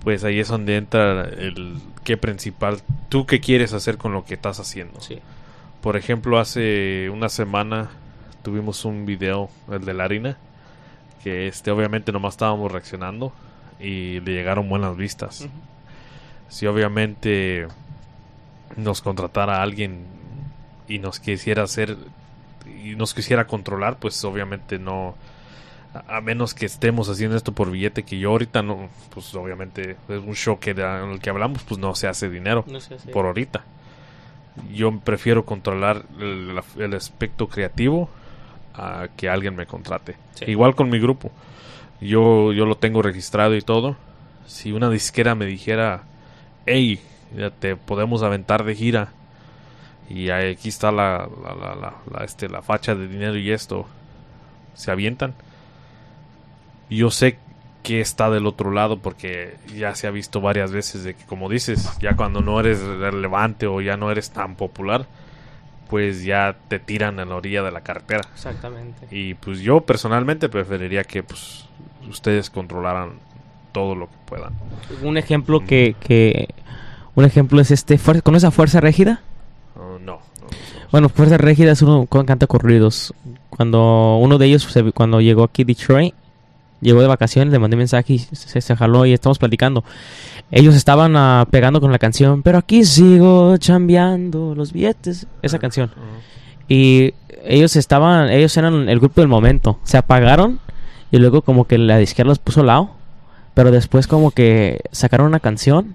pues 0.04 0.24
ahí 0.24 0.40
es 0.40 0.48
donde 0.48 0.78
entra 0.78 1.26
el 1.26 1.80
qué 2.06 2.16
principal, 2.16 2.80
tú 3.10 3.26
qué 3.26 3.42
quieres 3.42 3.74
hacer 3.74 3.98
con 3.98 4.14
lo 4.14 4.24
que 4.24 4.36
estás 4.36 4.62
haciendo. 4.62 5.02
Sí. 5.02 5.20
Por 5.82 5.98
ejemplo, 5.98 6.40
hace 6.40 7.10
una 7.10 7.28
semana 7.28 7.90
tuvimos 8.48 8.86
un 8.86 9.06
video, 9.06 9.50
el 9.70 9.84
de 9.84 9.94
la 9.94 10.06
harina, 10.06 10.38
que 11.22 11.50
este 11.50 11.70
obviamente 11.70 12.14
nomás 12.14 12.36
estábamos 12.36 12.72
reaccionando 12.72 13.34
y 13.78 14.22
le 14.22 14.32
llegaron 14.32 14.70
buenas 14.70 14.96
vistas. 14.96 15.50
Si 16.48 16.66
obviamente 16.66 17.68
nos 18.78 19.02
contratara 19.02 19.62
alguien 19.62 20.06
y 20.88 21.00
nos 21.00 21.20
quisiera 21.20 21.64
hacer 21.64 21.98
y 22.86 22.96
nos 22.96 23.14
quisiera 23.14 23.48
controlar, 23.48 23.98
pues 23.98 24.24
obviamente 24.24 24.80
no 24.80 25.16
a 26.08 26.22
menos 26.22 26.54
que 26.54 26.66
estemos 26.66 27.10
haciendo 27.10 27.36
esto 27.36 27.52
por 27.52 27.70
billete 27.70 28.04
que 28.04 28.18
yo 28.18 28.30
ahorita 28.30 28.62
no, 28.64 28.88
pues 29.14 29.36
obviamente 29.36 29.98
es 30.08 30.24
un 30.24 30.36
show 30.36 30.58
que 30.58 30.72
en 30.72 30.80
el 31.12 31.20
que 31.20 31.30
hablamos, 31.30 31.64
pues 31.64 31.80
no 31.82 31.96
se 31.96 32.08
hace 32.08 32.30
dinero 32.30 32.64
No 32.68 32.80
por 33.12 33.26
ahorita. 33.26 33.66
Yo 34.74 34.98
prefiero 35.02 35.44
controlar 35.46 36.04
el, 36.18 36.56
la- 36.56 36.64
el 36.78 36.94
aspecto 36.94 37.50
creativo 37.50 38.10
a 38.78 39.08
que 39.18 39.28
alguien 39.30 39.56
me 39.56 39.66
contrate. 39.66 40.16
Sí. 40.36 40.46
Igual 40.48 40.76
con 40.76 40.90
mi 40.90 41.00
grupo. 41.00 41.32
Yo, 42.00 42.54
yo 42.54 42.66
lo 42.66 42.76
tengo 42.78 43.02
registrado 43.02 43.56
y 43.56 43.62
todo. 43.62 43.96
Si 44.46 44.72
una 44.72 44.90
disquera 44.90 45.36
me 45.36 45.46
dijera, 45.46 46.04
hey, 46.66 47.00
ya 47.36 47.50
te 47.50 47.76
podemos 47.76 48.24
aventar 48.24 48.64
de 48.64 48.76
gira 48.76 49.10
y 50.10 50.30
aquí 50.30 50.70
está 50.70 50.92
la, 50.92 51.28
la, 51.44 51.54
la, 51.56 51.76
la- 51.76 51.94
la, 52.12 52.24
este, 52.24 52.48
la 52.48 52.62
facha 52.62 52.96
de 52.96 53.08
dinero 53.08 53.36
y 53.36 53.52
esto, 53.52 53.86
se 54.76 54.92
avientan. 54.92 55.34
Yo 56.90 57.12
sé 57.12 57.38
que 57.84 58.00
está 58.02 58.30
del 58.30 58.46
otro 58.48 58.72
lado 58.72 59.00
porque 59.00 59.56
ya 59.76 59.96
se 59.96 60.08
ha 60.08 60.12
visto 60.12 60.40
varias 60.42 60.72
veces 60.72 61.04
de 61.04 61.14
que 61.16 61.26
como 61.26 61.50
dices, 61.50 61.90
ya 62.00 62.16
cuando 62.16 62.42
no 62.42 62.60
eres 62.60 62.82
relevante 62.82 63.68
o 63.68 63.82
ya 63.82 63.98
no 63.98 64.12
eres 64.12 64.32
tan 64.32 64.56
popular, 64.56 65.06
pues 65.90 66.24
ya 66.24 66.56
te 66.68 66.80
tiran 66.80 67.20
en 67.20 67.30
la 67.30 67.36
orilla 67.36 67.64
de 67.64 67.72
la 67.72 67.82
carretera. 67.82 68.22
Exactamente. 68.34 69.08
Y 69.12 69.34
pues 69.36 69.60
yo 69.60 69.82
personalmente 69.82 70.50
preferiría 70.50 71.04
que 71.04 71.24
pues 71.24 71.66
ustedes 72.10 72.50
controlaran 72.50 73.12
todo 73.72 73.96
lo 73.96 74.08
que 74.08 74.16
puedan. 74.26 74.54
Un 75.04 75.18
ejemplo 75.18 75.60
que, 75.66 75.96
que 76.00 76.50
un 77.16 77.26
ejemplo 77.26 77.60
es 77.62 77.72
este, 77.72 77.98
fuer- 78.00 78.22
¿conoces 78.24 78.46
a 78.48 78.52
Fuerza 78.52 78.80
Régida? 78.82 79.22
Oh, 79.76 80.00
no, 80.00 80.14
no, 80.42 80.48
Bueno, 80.92 81.10
Fuerza 81.10 81.38
Régida 81.38 81.72
es 81.72 81.82
uno 81.82 82.08
que 82.12 82.26
canta 82.26 82.48
corridos. 82.48 83.14
Cuando 83.50 84.18
uno 84.18 84.38
de 84.38 84.46
ellos, 84.48 84.64
se- 84.64 84.92
cuando 84.92 85.22
llegó 85.22 85.44
aquí 85.44 85.62
a 85.64 85.66
Detroit, 85.66 86.14
llegó 86.82 87.02
de 87.02 87.08
vacaciones, 87.08 87.52
le 87.52 87.60
mandé 87.60 87.78
mensaje 87.78 88.14
y 88.14 88.20
se, 88.20 88.62
se 88.62 88.76
jaló 88.76 89.06
y 89.06 89.14
estamos 89.14 89.40
platicando. 89.40 89.84
Ellos 90.52 90.76
estaban 90.76 91.16
ah, 91.16 91.46
pegando 91.50 91.82
con 91.82 91.92
la 91.92 92.00
canción, 92.00 92.42
pero 92.42 92.58
aquí 92.58 92.86
sigo 92.86 93.58
chambeando 93.58 94.56
los 94.56 94.72
billetes. 94.72 95.28
Esa 95.42 95.60
canción. 95.60 95.92
Y 96.70 97.14
ellos 97.46 97.76
estaban, 97.76 98.30
ellos 98.30 98.56
eran 98.56 98.88
el 98.88 99.00
grupo 99.00 99.22
del 99.22 99.28
momento. 99.28 99.80
Se 99.84 99.98
apagaron 99.98 100.60
y 101.12 101.18
luego 101.18 101.42
como 101.42 101.66
que 101.66 101.78
la 101.78 101.98
disquera 101.98 102.28
los 102.28 102.40
puso 102.40 102.62
al 102.62 102.68
lado. 102.68 102.92
Pero 103.54 103.72
después 103.72 104.08
como 104.08 104.32
que 104.32 104.82
sacaron 104.92 105.28
una 105.28 105.40
canción 105.40 105.94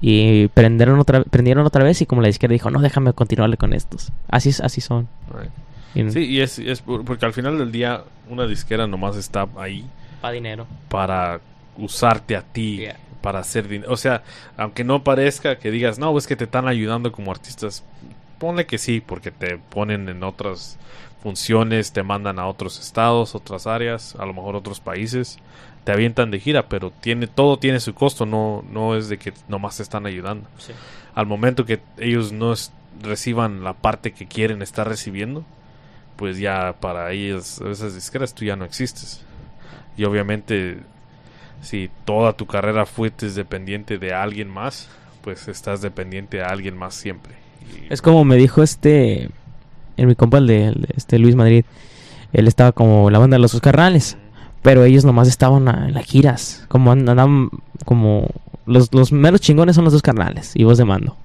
y 0.00 0.48
prendieron 0.48 0.98
otra, 0.98 1.24
prendieron 1.24 1.66
otra 1.66 1.84
vez 1.84 2.00
y 2.00 2.06
como 2.06 2.22
la 2.22 2.28
disquera 2.28 2.52
dijo, 2.52 2.70
no, 2.70 2.80
déjame 2.80 3.12
continuarle 3.12 3.56
con 3.56 3.74
estos. 3.74 4.12
Así, 4.28 4.54
así 4.62 4.80
son. 4.80 5.08
Right. 5.28 5.50
Y- 5.96 6.10
Sí, 6.10 6.20
y 6.24 6.40
es, 6.40 6.58
es 6.58 6.80
por- 6.82 7.04
porque 7.04 7.26
al 7.26 7.32
final 7.32 7.58
del 7.58 7.72
día 7.72 8.04
una 8.28 8.46
disquera 8.46 8.86
nomás 8.86 9.16
está 9.16 9.46
ahí 9.56 9.84
Pa' 10.20 10.30
dinero. 10.32 10.66
para 10.88 11.40
usarte 11.78 12.36
a 12.36 12.42
ti, 12.42 12.78
Yeah. 12.78 12.96
para 13.22 13.40
hacer 13.40 13.66
dinero. 13.68 13.92
O 13.92 13.96
sea, 13.96 14.22
aunque 14.56 14.84
no 14.84 15.02
parezca 15.02 15.58
que 15.58 15.70
digas, 15.70 15.98
no, 15.98 16.16
es 16.16 16.26
que 16.26 16.36
te 16.36 16.44
están 16.44 16.68
ayudando 16.68 17.12
como 17.12 17.30
artistas, 17.30 17.82
ponle 18.38 18.66
que 18.66 18.78
sí, 18.78 19.02
porque 19.04 19.30
te 19.30 19.58
ponen 19.58 20.08
en 20.08 20.22
otras 20.22 20.78
funciones, 21.22 21.92
te 21.92 22.02
mandan 22.02 22.38
a 22.38 22.46
otros 22.46 22.78
estados, 22.78 23.34
otras 23.34 23.66
áreas, 23.66 24.14
a 24.16 24.26
lo 24.26 24.32
mejor 24.34 24.54
otros 24.56 24.80
países, 24.80 25.38
te 25.84 25.92
avientan 25.92 26.30
de 26.30 26.40
gira, 26.40 26.68
pero 26.68 26.90
tiene 26.90 27.26
todo 27.26 27.58
tiene 27.58 27.80
su 27.80 27.94
costo, 27.94 28.26
no, 28.26 28.64
no 28.70 28.96
es 28.96 29.08
de 29.08 29.18
que 29.18 29.32
nomás 29.48 29.76
te 29.76 29.82
están 29.82 30.06
ayudando. 30.06 30.48
Sí. 30.58 30.72
Al 31.14 31.26
momento 31.26 31.64
que 31.64 31.80
ellos 31.98 32.32
no 32.32 32.52
es- 32.52 32.72
reciban 33.02 33.62
la 33.64 33.72
parte 33.74 34.12
que 34.12 34.26
quieren 34.26 34.62
estar 34.62 34.88
recibiendo, 34.88 35.44
pues 36.16 36.38
ya 36.38 36.74
para 36.80 37.12
ellos, 37.12 37.60
esas 37.60 37.94
disqueras, 37.94 38.34
tú 38.34 38.44
ya 38.44 38.56
no 38.56 38.64
existes. 38.64 39.22
Y 39.96 40.04
obviamente, 40.04 40.78
si 41.62 41.90
toda 42.04 42.32
tu 42.32 42.46
carrera 42.46 42.86
fuiste 42.86 43.30
dependiente 43.30 43.98
de 43.98 44.12
alguien 44.12 44.48
más, 44.48 44.88
pues 45.22 45.48
estás 45.48 45.80
dependiente 45.80 46.38
de 46.38 46.44
alguien 46.44 46.76
más 46.76 46.94
siempre. 46.94 47.34
Es 47.90 48.02
como 48.02 48.24
me 48.24 48.36
dijo 48.36 48.62
este, 48.62 49.30
en 49.96 50.08
mi 50.08 50.14
compa 50.14 50.38
el 50.38 50.46
de, 50.46 50.74
este 50.96 51.18
Luis 51.18 51.34
Madrid. 51.34 51.64
Él 52.32 52.48
estaba 52.48 52.72
como 52.72 53.10
la 53.10 53.18
banda 53.18 53.36
de 53.36 53.40
los 53.42 53.52
dos 53.52 53.60
carnales. 53.60 54.16
Pero 54.62 54.82
ellos 54.82 55.04
nomás 55.04 55.28
estaban 55.28 55.68
en 55.68 55.94
las 55.94 56.04
giras. 56.06 56.64
Como 56.68 56.90
and- 56.90 57.08
andaban 57.08 57.50
como... 57.84 58.28
Los, 58.66 58.92
los 58.92 59.12
meros 59.12 59.40
chingones 59.40 59.76
son 59.76 59.84
los 59.84 59.92
dos 59.92 60.02
carnales 60.02 60.50
y 60.56 60.64
voz 60.64 60.76
de 60.76 60.84
mando. 60.84 61.16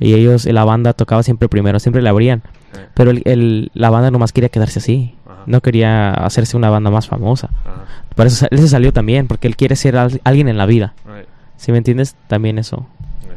Y 0.00 0.14
ellos, 0.14 0.46
la 0.46 0.64
banda 0.64 0.92
tocaba 0.94 1.22
siempre 1.22 1.48
primero, 1.48 1.78
siempre 1.78 2.02
la 2.02 2.10
abrían. 2.10 2.42
Eh, 2.76 2.86
Pero 2.94 3.10
el, 3.12 3.22
el- 3.26 3.70
la 3.74 3.90
banda 3.90 4.10
nomás 4.10 4.32
quería 4.32 4.48
quedarse 4.48 4.78
así. 4.80 5.14
ajá. 5.26 5.42
No 5.46 5.60
quería 5.60 6.10
hacerse 6.12 6.56
una 6.56 6.70
banda 6.70 6.90
más 6.90 7.06
famosa. 7.06 7.50
Ajá. 7.64 7.84
Por 8.16 8.26
eso 8.26 8.46
él 8.50 8.58
se 8.58 8.68
salió 8.68 8.92
también, 8.92 9.28
porque 9.28 9.46
él 9.46 9.56
quiere 9.56 9.76
ser 9.76 9.96
al- 9.96 10.20
alguien 10.24 10.48
en 10.48 10.56
la 10.58 10.66
vida. 10.66 10.94
Right. 11.06 11.26
¿Sí 11.56 11.70
me 11.70 11.78
entiendes? 11.78 12.16
También 12.28 12.58
eso. 12.58 12.86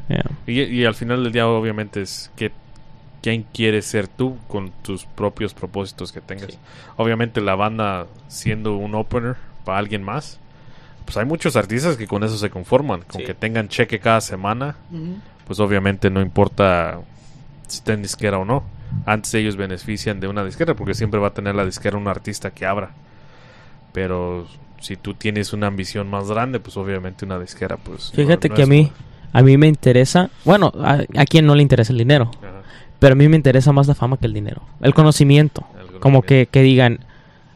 Yeah. 0.09 0.23
Y, 0.47 0.61
y 0.61 0.85
al 0.85 0.95
final 0.95 1.23
del 1.23 1.31
día, 1.33 1.47
obviamente, 1.47 2.01
es 2.01 2.31
que 2.35 2.51
quién 3.21 3.45
quieres 3.53 3.85
ser 3.85 4.07
tú 4.07 4.37
con 4.47 4.71
tus 4.81 5.05
propios 5.05 5.53
propósitos 5.53 6.11
que 6.11 6.21
tengas. 6.21 6.47
Sí. 6.51 6.57
Obviamente, 6.97 7.39
la 7.41 7.55
banda 7.55 8.07
siendo 8.27 8.75
un 8.75 8.95
opener 8.95 9.35
para 9.65 9.77
alguien 9.79 10.03
más, 10.03 10.39
pues 11.05 11.17
hay 11.17 11.25
muchos 11.25 11.55
artistas 11.55 11.95
que 11.97 12.07
con 12.07 12.23
eso 12.23 12.37
se 12.37 12.49
conforman, 12.49 13.01
con 13.07 13.21
Sí. 13.21 13.27
que 13.27 13.33
tengan 13.33 13.67
cheque 13.69 13.99
cada 13.99 14.19
semana, 14.21 14.75
pues 15.45 15.59
obviamente 15.59 16.09
no 16.09 16.21
importa 16.21 16.99
si 17.67 17.77
estén 17.77 18.01
disquera 18.01 18.37
o 18.37 18.45
no. 18.45 18.63
Antes 19.05 19.33
ellos 19.33 19.55
benefician 19.55 20.19
de 20.19 20.27
una 20.27 20.43
disquera 20.45 20.75
porque 20.75 20.93
siempre 20.93 21.19
va 21.19 21.27
a 21.29 21.33
tener 21.33 21.55
la 21.55 21.65
disquera 21.65 21.97
un 21.97 22.07
artista 22.07 22.51
que 22.51 22.65
abra. 22.65 22.91
Pero 23.91 24.47
si 24.79 24.95
tú 24.97 25.13
tienes 25.13 25.53
una 25.53 25.67
ambición 25.67 26.09
más 26.09 26.27
grande, 26.29 26.59
pues 26.59 26.77
obviamente 26.77 27.25
una 27.25 27.39
disquera, 27.39 27.77
pues. 27.77 28.11
Fíjate 28.13 28.49
no 28.49 28.55
que 28.55 28.63
a 28.63 28.65
mí, 28.65 28.91
a 29.31 29.41
mí 29.41 29.57
me 29.57 29.67
interesa, 29.67 30.29
bueno, 30.45 30.71
a, 30.81 30.99
a 31.17 31.25
quien 31.25 31.45
no 31.45 31.55
le 31.55 31.61
interesa 31.61 31.91
el 31.93 31.99
dinero, 31.99 32.31
Ajá. 32.39 32.61
pero 32.99 33.13
a 33.13 33.15
mí 33.15 33.27
me 33.27 33.35
interesa 33.35 33.71
más 33.71 33.87
la 33.87 33.95
fama 33.95 34.17
que 34.17 34.25
el 34.25 34.33
dinero, 34.33 34.61
el 34.81 34.93
conocimiento, 34.93 35.65
El 35.93 35.99
como 35.99 36.21
que, 36.23 36.47
que 36.51 36.61
digan, 36.61 36.99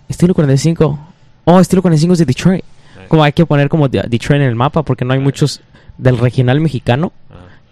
estilo 0.07 0.33
45, 0.33 0.99
oh, 1.45 1.59
estilo 1.59 1.81
45 1.81 2.13
es 2.13 2.19
de 2.19 2.25
Detroit, 2.25 2.63
como 3.09 3.23
hay 3.23 3.33
que 3.33 3.45
poner 3.45 3.67
como 3.69 3.89
de- 3.89 4.03
Detroit 4.07 4.41
en 4.41 4.47
el 4.47 4.55
mapa 4.55 4.83
porque 4.83 5.03
no 5.05 5.13
hay 5.13 5.19
muchos 5.19 5.61
del 5.97 6.17
regional 6.17 6.59
mexicano. 6.61 7.11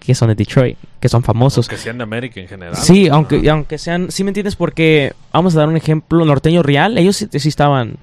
Que 0.05 0.15
son 0.15 0.27
de 0.29 0.35
Detroit, 0.35 0.77
que 0.99 1.09
son 1.09 1.23
famosos. 1.23 1.67
Que 1.67 1.77
sean 1.77 1.97
de 1.97 2.03
América 2.03 2.39
en 2.39 2.47
general. 2.47 2.75
Sí, 2.75 3.07
aunque, 3.09 3.37
Ajá. 3.39 3.51
aunque 3.51 3.77
sean, 3.77 4.11
sí 4.11 4.23
me 4.23 4.29
entiendes 4.29 4.55
porque, 4.55 5.13
vamos 5.33 5.55
a 5.55 5.59
dar 5.59 5.67
un 5.69 5.77
ejemplo, 5.77 6.23
Norteño 6.25 6.63
Real, 6.63 6.97
ellos 6.97 7.15
sí, 7.17 7.27
sí 7.31 7.49
estaban 7.49 7.97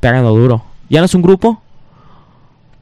pegando 0.00 0.30
duro. 0.36 0.64
Ya 0.88 1.00
no 1.00 1.06
es 1.06 1.14
un 1.14 1.22
grupo, 1.22 1.62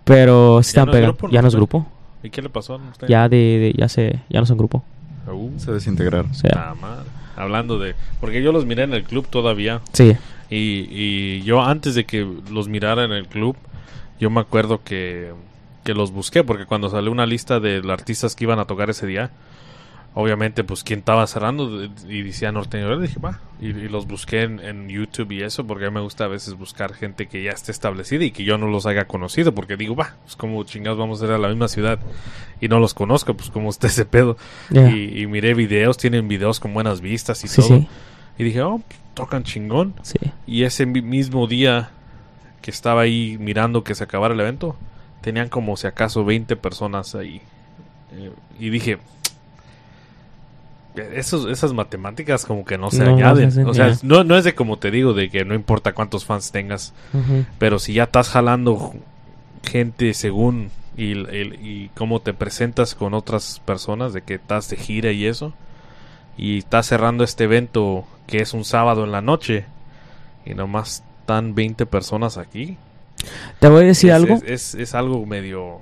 pero 0.04 0.62
sí 0.62 0.74
¿Ya 0.74 0.82
están 0.82 0.86
no 0.86 0.92
es 0.92 0.96
pegando. 1.16 1.28
Ya 1.30 1.42
no 1.42 1.48
es 1.48 1.54
Norteño? 1.54 1.58
grupo. 1.58 1.86
¿Y 2.22 2.30
qué 2.30 2.42
le 2.42 2.48
pasó? 2.48 2.74
a 2.74 2.76
usted? 2.76 3.08
Ya 3.08 3.28
de, 3.28 3.36
de- 3.36 3.74
ya 3.76 3.88
se, 3.88 4.20
ya 4.28 4.40
no 4.40 4.46
son 4.46 4.56
grupo. 4.58 4.82
Uh, 5.26 5.50
Se 5.58 5.72
desintegraron. 5.72 6.30
O 6.30 6.34
sea, 6.34 6.50
nada 6.54 6.74
más. 6.74 6.98
Hablando 7.36 7.78
de... 7.78 7.94
Porque 8.20 8.42
yo 8.42 8.52
los 8.52 8.64
miré 8.64 8.84
en 8.84 8.92
el 8.94 9.02
club 9.04 9.26
todavía. 9.28 9.80
sí. 9.92 10.16
Y, 10.50 10.86
y 10.90 11.42
yo 11.42 11.62
antes 11.62 11.94
de 11.94 12.04
que 12.04 12.24
los 12.50 12.68
mirara 12.68 13.04
en 13.04 13.12
el 13.12 13.26
club, 13.26 13.56
yo 14.20 14.28
me 14.30 14.40
acuerdo 14.40 14.82
que, 14.84 15.32
que 15.84 15.94
los 15.94 16.10
busqué, 16.10 16.42
porque 16.42 16.66
cuando 16.66 16.88
salió 16.90 17.12
una 17.12 17.26
lista 17.26 17.60
de 17.60 17.80
los 17.82 17.90
artistas 17.92 18.34
que 18.34 18.44
iban 18.44 18.58
a 18.58 18.64
tocar 18.64 18.90
ese 18.90 19.06
día, 19.06 19.30
obviamente 20.16 20.62
pues 20.62 20.84
quién 20.84 21.00
estaba 21.00 21.26
cerrando 21.26 21.84
y 22.08 22.22
decía 22.22 22.52
norteño, 22.52 22.98
dije 23.00 23.18
va, 23.18 23.40
y, 23.60 23.66
y 23.70 23.88
los 23.88 24.06
busqué 24.06 24.42
en, 24.42 24.60
en 24.60 24.88
YouTube 24.88 25.32
y 25.32 25.42
eso, 25.42 25.66
porque 25.66 25.86
a 25.86 25.90
mí 25.90 25.94
me 25.96 26.00
gusta 26.00 26.24
a 26.24 26.28
veces 26.28 26.54
buscar 26.54 26.94
gente 26.94 27.26
que 27.26 27.42
ya 27.42 27.50
esté 27.50 27.72
establecida 27.72 28.24
y 28.24 28.30
que 28.30 28.44
yo 28.44 28.56
no 28.56 28.68
los 28.68 28.86
haya 28.86 29.06
conocido, 29.06 29.54
porque 29.54 29.76
digo, 29.76 29.96
va, 29.96 30.14
pues 30.22 30.36
como 30.36 30.62
chingados 30.64 30.98
vamos 30.98 31.20
a 31.20 31.26
ir 31.26 31.32
a 31.32 31.38
la 31.38 31.48
misma 31.48 31.66
ciudad 31.68 31.98
y 32.60 32.68
no 32.68 32.78
los 32.78 32.94
conozco, 32.94 33.34
pues 33.34 33.50
como 33.50 33.70
está 33.70 33.88
ese 33.88 34.04
pedo. 34.06 34.36
Y, 34.70 35.20
y 35.20 35.26
miré 35.26 35.54
videos, 35.54 35.96
tienen 35.98 36.28
videos 36.28 36.60
con 36.60 36.72
buenas 36.74 37.00
vistas 37.00 37.42
y 37.44 37.48
Sí, 37.48 37.56
todo. 37.60 37.78
sí. 37.78 37.88
Y 38.38 38.44
dije, 38.44 38.62
oh, 38.62 38.80
tocan 39.14 39.42
chingón. 39.42 39.94
Sí. 40.02 40.18
Y 40.46 40.62
ese 40.62 40.86
mi- 40.86 41.02
mismo 41.02 41.46
día 41.48 41.90
que 42.62 42.70
estaba 42.70 43.02
ahí 43.02 43.36
mirando 43.38 43.82
que 43.84 43.94
se 43.96 44.04
acabara 44.04 44.32
el 44.34 44.40
evento, 44.40 44.76
tenían 45.24 45.48
como 45.48 45.76
si 45.78 45.86
acaso 45.86 46.22
20 46.22 46.54
personas 46.56 47.14
ahí. 47.14 47.40
Eh, 48.12 48.30
y 48.60 48.68
dije, 48.68 48.98
esos, 50.96 51.50
esas 51.50 51.72
matemáticas 51.72 52.44
como 52.44 52.66
que 52.66 52.76
no 52.76 52.90
se 52.90 52.98
No, 52.98 53.06
no 53.12 53.16
añaden. 53.16 53.50
se 53.50 53.60
hacen, 53.62 53.68
o 53.70 53.74
sea, 53.74 53.94
no, 54.02 54.22
no 54.22 54.36
es 54.36 54.44
de 54.44 54.54
como 54.54 54.78
te 54.78 54.90
digo, 54.90 55.14
de 55.14 55.30
que 55.30 55.46
no 55.46 55.54
importa 55.54 55.94
cuántos 55.94 56.26
fans 56.26 56.52
tengas, 56.52 56.92
pero 57.58 57.78
si 57.78 57.94
ya 57.94 58.04
estás 58.04 58.28
jalando 58.28 58.92
gente 59.64 60.12
según 60.12 60.70
y, 60.96 61.12
y 61.12 61.90
cómo 61.96 62.20
te 62.20 62.34
presentas 62.34 62.94
con 62.94 63.14
otras 63.14 63.62
personas, 63.64 64.12
de 64.12 64.20
que 64.20 64.34
estás 64.34 64.68
de 64.68 64.76
gira 64.76 65.10
y 65.10 65.24
eso, 65.24 65.54
y 66.36 66.58
estás 66.58 66.86
cerrando 66.86 67.24
este 67.24 67.44
evento 67.44 68.04
que 68.26 68.42
es 68.42 68.52
un 68.52 68.64
sábado 68.66 69.04
en 69.04 69.10
la 69.10 69.22
noche, 69.22 69.64
y 70.44 70.52
nomás 70.54 71.02
están 71.20 71.54
20 71.54 71.86
personas 71.86 72.36
aquí. 72.36 72.76
Te 73.60 73.68
voy 73.68 73.84
a 73.84 73.86
decir 73.86 74.10
es, 74.10 74.16
algo. 74.16 74.34
Es, 74.36 74.42
es- 74.44 74.74
es 74.74 74.94
algo 74.94 75.24
medio... 75.26 75.78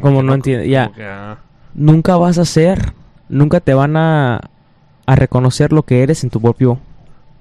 Como 0.00 0.22
no 0.22 0.34
entiendo, 0.34 0.64
ya. 0.64 0.92
que, 0.92 1.04
ah, 1.04 1.38
Nunca 1.74 2.16
vas 2.16 2.36
a 2.38 2.44
ser, 2.44 2.92
nunca 3.30 3.60
te 3.60 3.72
van 3.72 3.96
a, 3.96 4.40
a 5.06 5.16
reconocer 5.16 5.72
lo 5.72 5.84
que 5.84 6.02
eres 6.02 6.22
en 6.22 6.28
tu 6.30 6.40
propio 6.40 6.78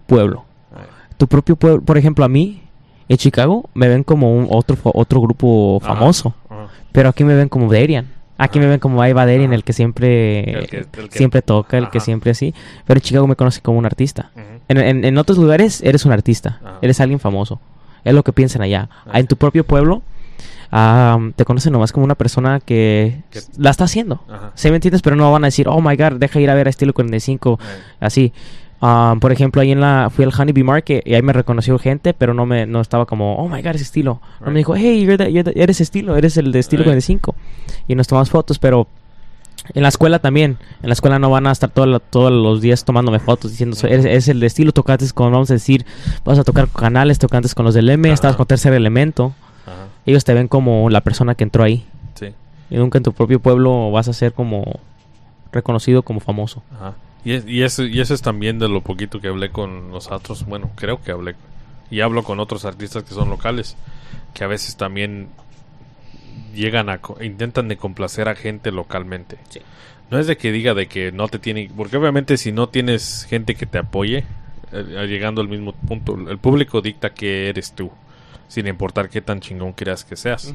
pueblo. 0.07 0.45
ay, 0.73 0.83
Tu 1.17 1.27
propio 1.27 1.57
pueblo, 1.57 1.81
por 1.81 1.97
ejemplo, 1.97 2.23
a 2.23 2.29
mí, 2.29 2.61
en 3.09 3.17
Chicago, 3.17 3.69
me 3.73 3.89
ven 3.89 4.03
como 4.03 4.33
un 4.33 4.47
otro, 4.49 4.77
otro 4.83 5.19
grupo 5.21 5.79
Ajá. 5.83 5.95
famoso. 5.95 6.33
ah, 6.49 6.67
Pero 6.93 7.09
aquí 7.09 7.23
me 7.25 7.35
ven 7.35 7.49
como 7.49 7.71
Darian. 7.71 8.07
Aquí 8.37 8.57
Ajá. 8.59 8.65
me 8.65 8.69
ven 8.71 8.79
como 8.79 9.03
Eva 9.03 9.25
Darian, 9.25 9.47
Ajá. 9.47 9.55
el 9.55 9.63
que 9.65 9.73
siempre, 9.73 10.51
El 10.59 10.67
que- 10.69 10.77
el 10.77 10.85
que- 10.87 11.17
siempre 11.17 11.41
toca, 11.41 11.77
el 11.77 11.89
que 11.89 11.99
siempre 11.99 12.31
así. 12.31 12.53
Pero 12.85 12.97
en 12.99 13.01
Chicago 13.01 13.27
me 13.27 13.35
conocen 13.35 13.61
como 13.63 13.77
un 13.79 13.85
artista. 13.85 14.31
En, 14.69 14.77
en- 14.77 15.03
en 15.03 15.17
otros 15.17 15.37
lugares 15.37 15.81
eres 15.83 16.05
un 16.05 16.13
artista, 16.13 16.59
Ajá. 16.63 16.77
eres 16.81 17.01
alguien 17.01 17.19
famoso. 17.19 17.59
Es 18.05 18.13
lo 18.13 18.23
que 18.23 18.31
piensan 18.31 18.61
allá. 18.61 18.87
Ajá. 19.05 19.19
En 19.19 19.27
tu 19.27 19.35
propio 19.35 19.65
pueblo 19.65 20.01
ah, 20.71 21.19
te 21.35 21.45
conocen 21.45 21.73
nomás 21.73 21.91
como 21.91 22.05
una 22.05 22.15
persona 22.15 22.59
que 22.59 23.21
la 23.57 23.71
está 23.71 23.83
haciendo. 23.85 24.21
¿Sí 24.55 24.69
me 24.69 24.75
entiendes? 24.75 25.01
Pero 25.01 25.15
no 25.15 25.31
van 25.31 25.43
a 25.43 25.47
decir, 25.47 25.67
oh 25.67 25.81
my 25.81 25.95
god, 25.95 26.13
deja 26.13 26.39
ir 26.39 26.49
a 26.49 26.53
ver 26.55 26.67
a 26.67 26.69
Estilo 26.69 26.93
45, 26.93 27.59
ay, 27.61 27.67
así. 27.99 28.33
Ah, 28.81 29.15
por 29.19 29.31
ejemplo, 29.31 29.61
ahí 29.61 29.71
en 29.71 29.79
la, 29.79 30.09
fui 30.13 30.25
al 30.25 30.33
Honeybee 30.37 30.63
Market 30.63 31.01
y 31.07 31.15
ahí 31.15 31.21
me 31.21 31.33
reconoció 31.33 31.79
gente, 31.79 32.13
pero 32.13 32.33
no 32.33 32.45
me, 32.45 32.65
no 32.67 32.81
estaba 32.81 33.05
como, 33.05 33.35
oh 33.37 33.47
my 33.47 33.61
god, 33.61 33.75
es 33.75 33.81
Estilo. 33.81 34.21
No 34.41 34.51
me 34.51 34.59
dijo, 34.59 34.75
hey, 34.75 35.01
you're 35.03 35.17
the- 35.17 35.31
you're 35.31 35.49
the- 35.51 35.59
eres 35.59 35.81
Estilo, 35.81 36.15
eres 36.17 36.37
el 36.37 36.51
de 36.51 36.59
Estilo 36.59 36.81
Right. 36.83 36.89
45. 36.89 37.35
Y 37.87 37.95
nos 37.95 38.07
tomamos 38.07 38.29
fotos, 38.29 38.59
pero 38.59 38.87
en 39.73 39.81
la 39.83 39.89
escuela 39.89 40.19
también. 40.19 40.57
En 40.83 40.89
la 40.89 40.93
escuela 40.93 41.19
no 41.19 41.29
van 41.29 41.47
a 41.47 41.51
estar 41.51 41.69
todo 41.69 41.85
la- 41.85 41.99
todos 41.99 42.31
los 42.31 42.61
días 42.61 42.85
tomándome 42.85 43.19
fotos 43.19 43.51
diciendo, 43.51 43.75
"Soy- 43.75 43.91
eres, 43.91 44.05
eres 44.05 44.27
el 44.27 44.39
de 44.39 44.47
Estilo, 44.47 44.71
tocaste 44.71 45.09
con, 45.13 45.31
vamos 45.31 45.49
a 45.51 45.53
decir, 45.55 45.85
vas 46.23 46.37
a 46.39 46.43
tocar 46.43 46.67
con 46.67 46.81
canales, 46.81 47.19
tocaste 47.19 47.53
con 47.55 47.65
los 47.65 47.73
del 47.73 47.89
M, 47.89 48.07
Ajá. 48.09 48.13
estabas 48.13 48.37
con 48.37 48.45
Tercer 48.45 48.73
Elemento. 48.73 49.33
ajá, 49.65 49.87
Ellos 50.05 50.23
te 50.23 50.33
ven 50.33 50.47
como 50.47 50.89
la 50.89 51.01
persona 51.01 51.35
que 51.35 51.43
entró 51.43 51.63
ahí. 51.63 51.85
sí. 52.13 52.27
Y 52.69 52.77
nunca 52.77 52.97
en 52.97 53.03
tu 53.03 53.13
propio 53.13 53.39
pueblo 53.39 53.91
vas 53.91 54.07
a 54.07 54.13
ser 54.13 54.33
como 54.33 54.79
reconocido 55.51 56.01
como 56.03 56.19
famoso. 56.19 56.63
Ajá. 56.73 56.93
Y, 57.23 57.33
es- 57.33 57.45
y, 57.47 57.63
eso, 57.63 57.83
y 57.83 57.99
eso 58.01 58.13
es 58.13 58.21
también 58.21 58.59
de 58.59 58.67
lo 58.67 58.81
poquito 58.81 59.19
que 59.19 59.27
hablé 59.29 59.49
con 59.49 59.89
nosotros. 59.89 60.45
Bueno, 60.45 60.69
creo 60.75 61.01
que 61.01 61.11
hablé. 61.11 61.35
Y 61.89 62.01
hablo 62.01 62.23
con 62.23 62.39
otros 62.39 62.65
artistas 62.65 63.03
que 63.03 63.13
son 63.13 63.29
locales. 63.29 63.75
Que 64.33 64.43
a 64.43 64.47
veces 64.47 64.75
también 64.75 65.29
llegan 66.55 66.89
a... 66.89 66.99
intentan 67.21 67.67
de 67.67 67.77
complacer 67.77 68.27
a 68.29 68.35
gente 68.35 68.71
localmente. 68.71 69.37
Sí. 69.49 69.59
No 70.09 70.19
es 70.19 70.27
de 70.27 70.37
que 70.37 70.51
diga 70.51 70.73
de 70.73 70.87
que 70.87 71.11
no 71.11 71.27
te 71.27 71.39
tiene... 71.39 71.69
Porque 71.75 71.97
obviamente 71.97 72.37
si 72.37 72.51
no 72.51 72.69
tienes 72.69 73.25
gente 73.29 73.55
que 73.55 73.65
te 73.65 73.77
apoye, 73.77 74.23
eh, 74.71 75.05
llegando 75.07 75.41
al 75.41 75.47
mismo 75.47 75.73
punto, 75.73 76.15
el 76.29 76.37
público 76.37 76.81
dicta 76.81 77.13
que 77.13 77.49
eres 77.49 77.73
tú. 77.73 77.91
Sin 78.47 78.67
importar 78.67 79.09
qué 79.09 79.21
tan 79.21 79.39
chingón 79.41 79.73
creas 79.73 80.03
que 80.03 80.15
seas. 80.15 80.53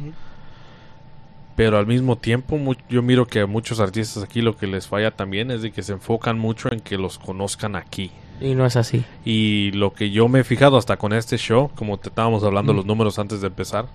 Pero 1.57 1.77
al 1.77 1.87
mismo 1.87 2.17
tiempo, 2.17 2.59
yo 2.89 3.03
miro 3.03 3.27
que 3.27 3.41
a 3.41 3.47
muchos 3.47 3.81
artistas 3.81 4.23
aquí 4.23 4.41
lo 4.41 4.57
que 4.57 4.67
les 4.67 4.87
falla 4.87 5.11
también 5.11 5.51
es 5.51 5.63
de 5.63 5.73
que 5.73 5.83
se 5.83 5.93
enfocan 5.93 6.39
mucho 6.39 6.73
en 6.73 6.81
que 6.81 6.97
los 6.97 7.19
conozcan 7.19 7.77
aquí. 7.77 8.11
Y 8.41 8.55
no 8.55 8.65
es 8.65 8.77
así. 8.77 9.05
Y 9.25 9.71
lo 9.73 9.93
que 9.93 10.11
yo 10.11 10.29
me 10.29 10.41
he 10.41 10.45
fijado 10.45 10.79
hasta 10.79 10.97
con 10.97 11.13
este 11.13 11.37
show, 11.37 11.71
como 11.75 11.99
te 11.99 12.09
estábamos 12.09 12.45
hablando 12.45 12.73
Mm. 12.73 12.77
los 12.77 12.87
números 12.87 13.19
antes 13.19 13.41
de 13.43 13.49
empezar, 13.49 13.87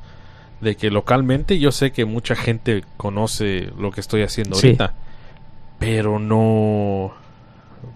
de 0.62 0.76
que 0.76 0.90
localmente 0.90 1.60
yo 1.60 1.72
sé 1.72 1.92
que 1.92 2.06
mucha 2.06 2.36
gente 2.36 2.84
conoce 2.98 3.70
lo 3.78 3.92
que 3.92 4.02
estoy 4.02 4.22
haciendo 4.24 4.56
Sí. 4.56 4.68
ahorita, 4.68 4.94
pero 5.80 6.20
no, 6.20 7.12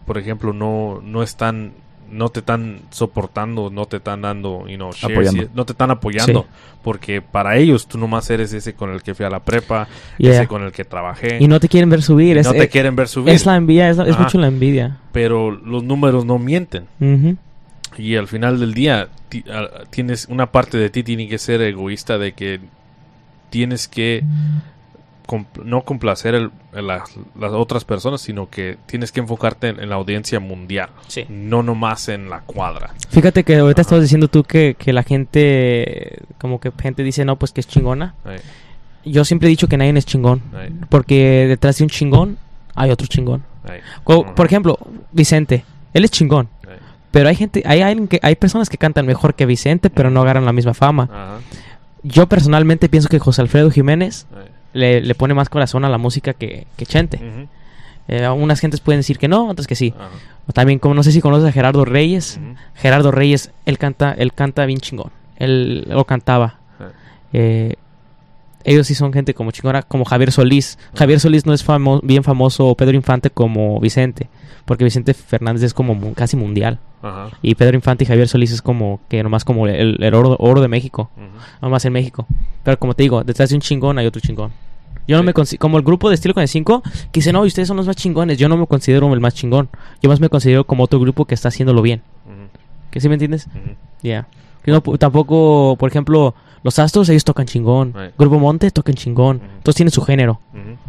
por 0.06 0.18
ejemplo, 0.18 0.54
no, 0.54 1.02
no 1.04 1.24
están, 1.24 1.72
no 2.12 2.30
te 2.30 2.40
están 2.40 2.80
soportando, 2.90 3.70
no 3.70 3.86
te 3.86 3.98
están 3.98 4.22
dando, 4.24 4.68
you 4.68 4.76
know, 4.76 4.92
shares, 4.92 5.34
no 5.54 5.66
te 5.66 5.72
están 5.74 5.92
apoyando, 5.92 6.42
Sí. 6.42 6.48
porque 6.84 7.22
para 7.22 7.56
ellos 7.58 7.88
tú 7.88 7.98
nomás 7.98 8.30
eres 8.30 8.52
ese 8.54 8.74
con 8.74 8.90
el 8.92 9.04
que 9.04 9.14
fui 9.16 9.26
a 9.26 9.30
la 9.30 9.40
prepa, 9.40 9.88
Yeah. 10.18 10.34
ese 10.34 10.48
con 10.48 10.64
el 10.64 10.72
que 10.72 10.84
trabajé, 10.86 11.38
Y 11.40 11.48
no 11.48 11.60
te 11.60 11.70
quieren 11.70 11.90
ver 11.90 12.02
subir. 12.02 12.38
es, 12.38 12.46
no 12.48 12.54
te 12.54 12.64
es- 12.64 12.70
quieren 12.70 12.96
ver 12.96 13.08
subir, 13.08 13.34
es 13.34 13.46
la 13.46 13.56
envidia, 13.56 13.90
es, 13.90 13.98
la- 13.98 14.04
es 14.06 14.14
Ajá. 14.16 14.24
mucho 14.24 14.38
la 14.40 14.48
envidia. 14.48 14.98
pero 15.12 15.52
los 15.52 15.84
números 15.84 16.26
no 16.26 16.38
mienten. 16.40 16.86
Y 17.98 18.16
al 18.16 18.28
final 18.28 18.60
del 18.60 18.74
día, 18.74 19.08
tienes 19.90 20.26
una 20.30 20.52
parte 20.52 20.78
de 20.78 20.90
ti 20.90 21.04
tiene 21.04 21.28
que 21.28 21.38
ser 21.38 21.62
egoísta 21.62 22.18
de 22.18 22.34
que 22.34 22.60
tienes 23.50 23.88
que 23.88 24.24
compl- 25.28 25.64
no 25.64 25.84
complacer 25.84 26.34
el- 26.36 26.52
el- 26.74 26.88
las, 26.88 27.04
las 27.40 27.52
otras 27.52 27.84
personas, 27.86 28.22
sino 28.22 28.50
que 28.50 28.78
tienes 28.86 29.12
que 29.12 29.20
enfocarte 29.20 29.68
en, 29.70 29.80
en 29.80 29.90
la 29.90 29.96
audiencia 29.96 30.40
mundial, 30.40 30.90
Sí. 31.08 31.26
no 31.30 31.62
nomás 31.64 32.10
en 32.10 32.30
la 32.30 32.42
cuadra. 32.42 32.94
Fíjate 33.10 33.44
que 33.44 33.56
ahorita 33.58 33.82
Ajá. 33.82 33.88
estabas 33.88 34.04
diciendo 34.04 34.28
tú 34.28 34.44
que, 34.44 34.76
que 34.78 34.94
la 34.94 35.04
gente, 35.04 36.20
como 36.40 36.60
que 36.60 36.72
gente 36.80 37.04
dice, 37.04 37.26
no, 37.26 37.36
pues 37.38 37.52
que 37.52 37.62
es 37.62 37.68
chingona. 37.68 38.16
Ay, 38.26 38.38
Yo 39.06 39.24
siempre 39.26 39.48
he 39.48 39.50
dicho 39.50 39.68
que 39.68 39.78
nadie 39.78 39.92
es 39.98 40.06
chingón. 40.06 40.42
ay, 40.56 40.70
Porque 40.90 41.46
detrás 41.48 41.78
de 41.78 41.84
un 41.86 41.90
chingón 41.90 42.38
hay 42.76 42.92
otro 42.92 43.08
chingón. 43.08 43.44
Por 44.04 44.46
ejemplo, 44.46 44.80
Vicente, 45.12 45.64
él 45.94 46.04
es 46.06 46.12
chingón. 46.12 46.50
Pero 47.12 47.30
hay 47.30 47.36
gente, 47.36 47.64
hay 47.66 47.82
alguien 47.82 48.08
que, 48.08 48.20
hay 48.22 48.36
personas 48.36 48.70
que 48.70 48.78
cantan 48.78 49.06
mejor 49.06 49.34
que 49.34 49.46
Vicente, 49.46 49.90
pero 49.90 50.10
no 50.10 50.22
agarran 50.22 50.46
la 50.46 50.54
misma 50.54 50.74
fama. 50.74 51.10
Ajá. 51.12 51.38
Yo 52.04 52.28
personalmente 52.28 52.88
pienso 52.88 53.10
que 53.10 53.20
José 53.20 53.42
Alfredo 53.42 53.72
Jiménez 53.72 54.26
le, 54.74 55.02
le 55.02 55.16
pone 55.16 55.34
más 55.34 55.50
corazón 55.50 55.86
a 55.86 55.90
la 55.90 55.98
música 55.98 56.34
que, 56.34 56.66
que 56.78 56.86
Chente. 56.86 57.20
Eh, 58.08 58.28
unas 58.28 58.60
gentes 58.60 58.80
pueden 58.80 59.00
decir 59.00 59.18
que 59.20 59.28
no, 59.28 59.50
otras 59.50 59.68
que 59.68 59.76
sí. 59.76 59.94
ajá, 59.96 60.10
O 60.48 60.54
también, 60.54 60.80
como 60.80 60.96
no 60.96 61.04
sé 61.04 61.12
si 61.12 61.22
conoces 61.22 61.48
a 61.48 61.52
Gerardo 61.52 61.86
Reyes. 61.86 62.40
Gerardo 62.76 63.12
Reyes, 63.12 63.52
él 63.66 63.78
canta, 63.78 64.14
él 64.18 64.34
canta 64.34 64.66
bien 64.66 64.80
chingón. 64.80 65.12
Él 65.38 65.86
lo 65.88 66.06
cantaba. 66.06 66.60
Eh, 67.34 67.76
ellos 68.64 68.88
sí 68.88 68.96
son 68.96 69.14
gente 69.14 69.34
como 69.34 69.52
chingona, 69.52 69.82
como 69.84 70.06
Javier 70.06 70.32
Solís. 70.32 70.78
Javier 70.96 71.20
Solís 71.20 71.46
no 71.46 71.54
es 71.54 71.66
famo- 71.66 72.02
bien 72.04 72.24
famoso 72.24 72.68
o 72.68 72.76
Pedro 72.76 72.96
Infante 72.96 73.30
como 73.30 73.80
Vicente, 73.80 74.30
porque 74.66 74.84
Vicente 74.84 75.14
Fernández 75.14 75.64
es 75.64 75.74
como 75.74 75.96
mu- 75.96 76.14
casi 76.14 76.36
mundial. 76.36 76.80
Ajá. 77.02 77.30
Y 77.42 77.56
Pedro 77.56 77.76
Infante 77.76 78.04
y 78.04 78.08
Javier 78.08 78.28
Solís 78.28 78.52
es 78.52 78.62
como 78.62 79.00
que 79.10 79.24
nomás 79.24 79.46
como 79.46 79.68
el, 79.68 80.02
el 80.04 80.14
oro, 80.14 80.36
oro 80.40 80.62
de 80.62 80.68
México, 80.68 81.10
nomás 81.62 81.86
en 81.86 81.94
México. 81.94 82.28
Pero 82.64 82.78
como 82.78 82.94
te 82.94 83.04
digo, 83.04 83.24
detrás 83.24 83.50
de 83.50 83.56
un 83.56 83.62
chingón 83.62 83.98
hay 83.98 84.06
otro 84.06 84.22
chingón. 84.22 84.52
Yo 85.08 85.16
no 85.16 85.24
Sí. 85.24 85.42
me 85.56 85.58
como 85.58 85.78
el 85.78 85.84
grupo 85.84 86.10
de 86.10 86.16
estilo 86.16 86.34
con 86.36 86.42
el 86.44 86.48
5, 86.50 86.84
que 86.84 87.20
dice, 87.20 87.34
no, 87.34 87.44
y 87.44 87.48
ustedes 87.48 87.68
son 87.68 87.78
los 87.78 87.88
más 87.88 87.96
chingones. 87.96 88.38
Yo 88.38 88.48
no 88.48 88.58
me 88.58 88.68
considero 88.68 89.12
el 89.12 89.20
más 89.20 89.34
chingón. 89.34 89.70
Yo 90.04 90.10
más 90.10 90.20
me 90.20 90.30
considero 90.30 90.66
como 90.66 90.84
otro 90.84 91.00
grupo 91.00 91.26
que 91.26 91.34
está 91.34 91.48
haciéndolo 91.48 91.82
bien. 91.82 92.04
Ujú, 92.28 92.36
¿Que 92.92 93.00
sí 93.00 93.08
me 93.10 93.16
entiendes? 93.16 93.48
Ya. 94.04 94.28
Yo 94.66 94.74
no 94.74 94.82
tampoco, 94.98 95.78
por 95.80 95.90
ejemplo, 95.90 96.36
los 96.64 96.78
Astros, 96.80 97.08
ellos 97.10 97.24
tocan 97.24 97.46
chingón. 97.46 97.94
Right. 97.94 98.14
Grupo 98.18 98.40
Monte 98.40 98.70
tocan 98.72 98.96
chingón. 98.96 99.42
Todos 99.64 99.76
tienen 99.76 99.92
su 99.92 100.02
género. 100.02 100.40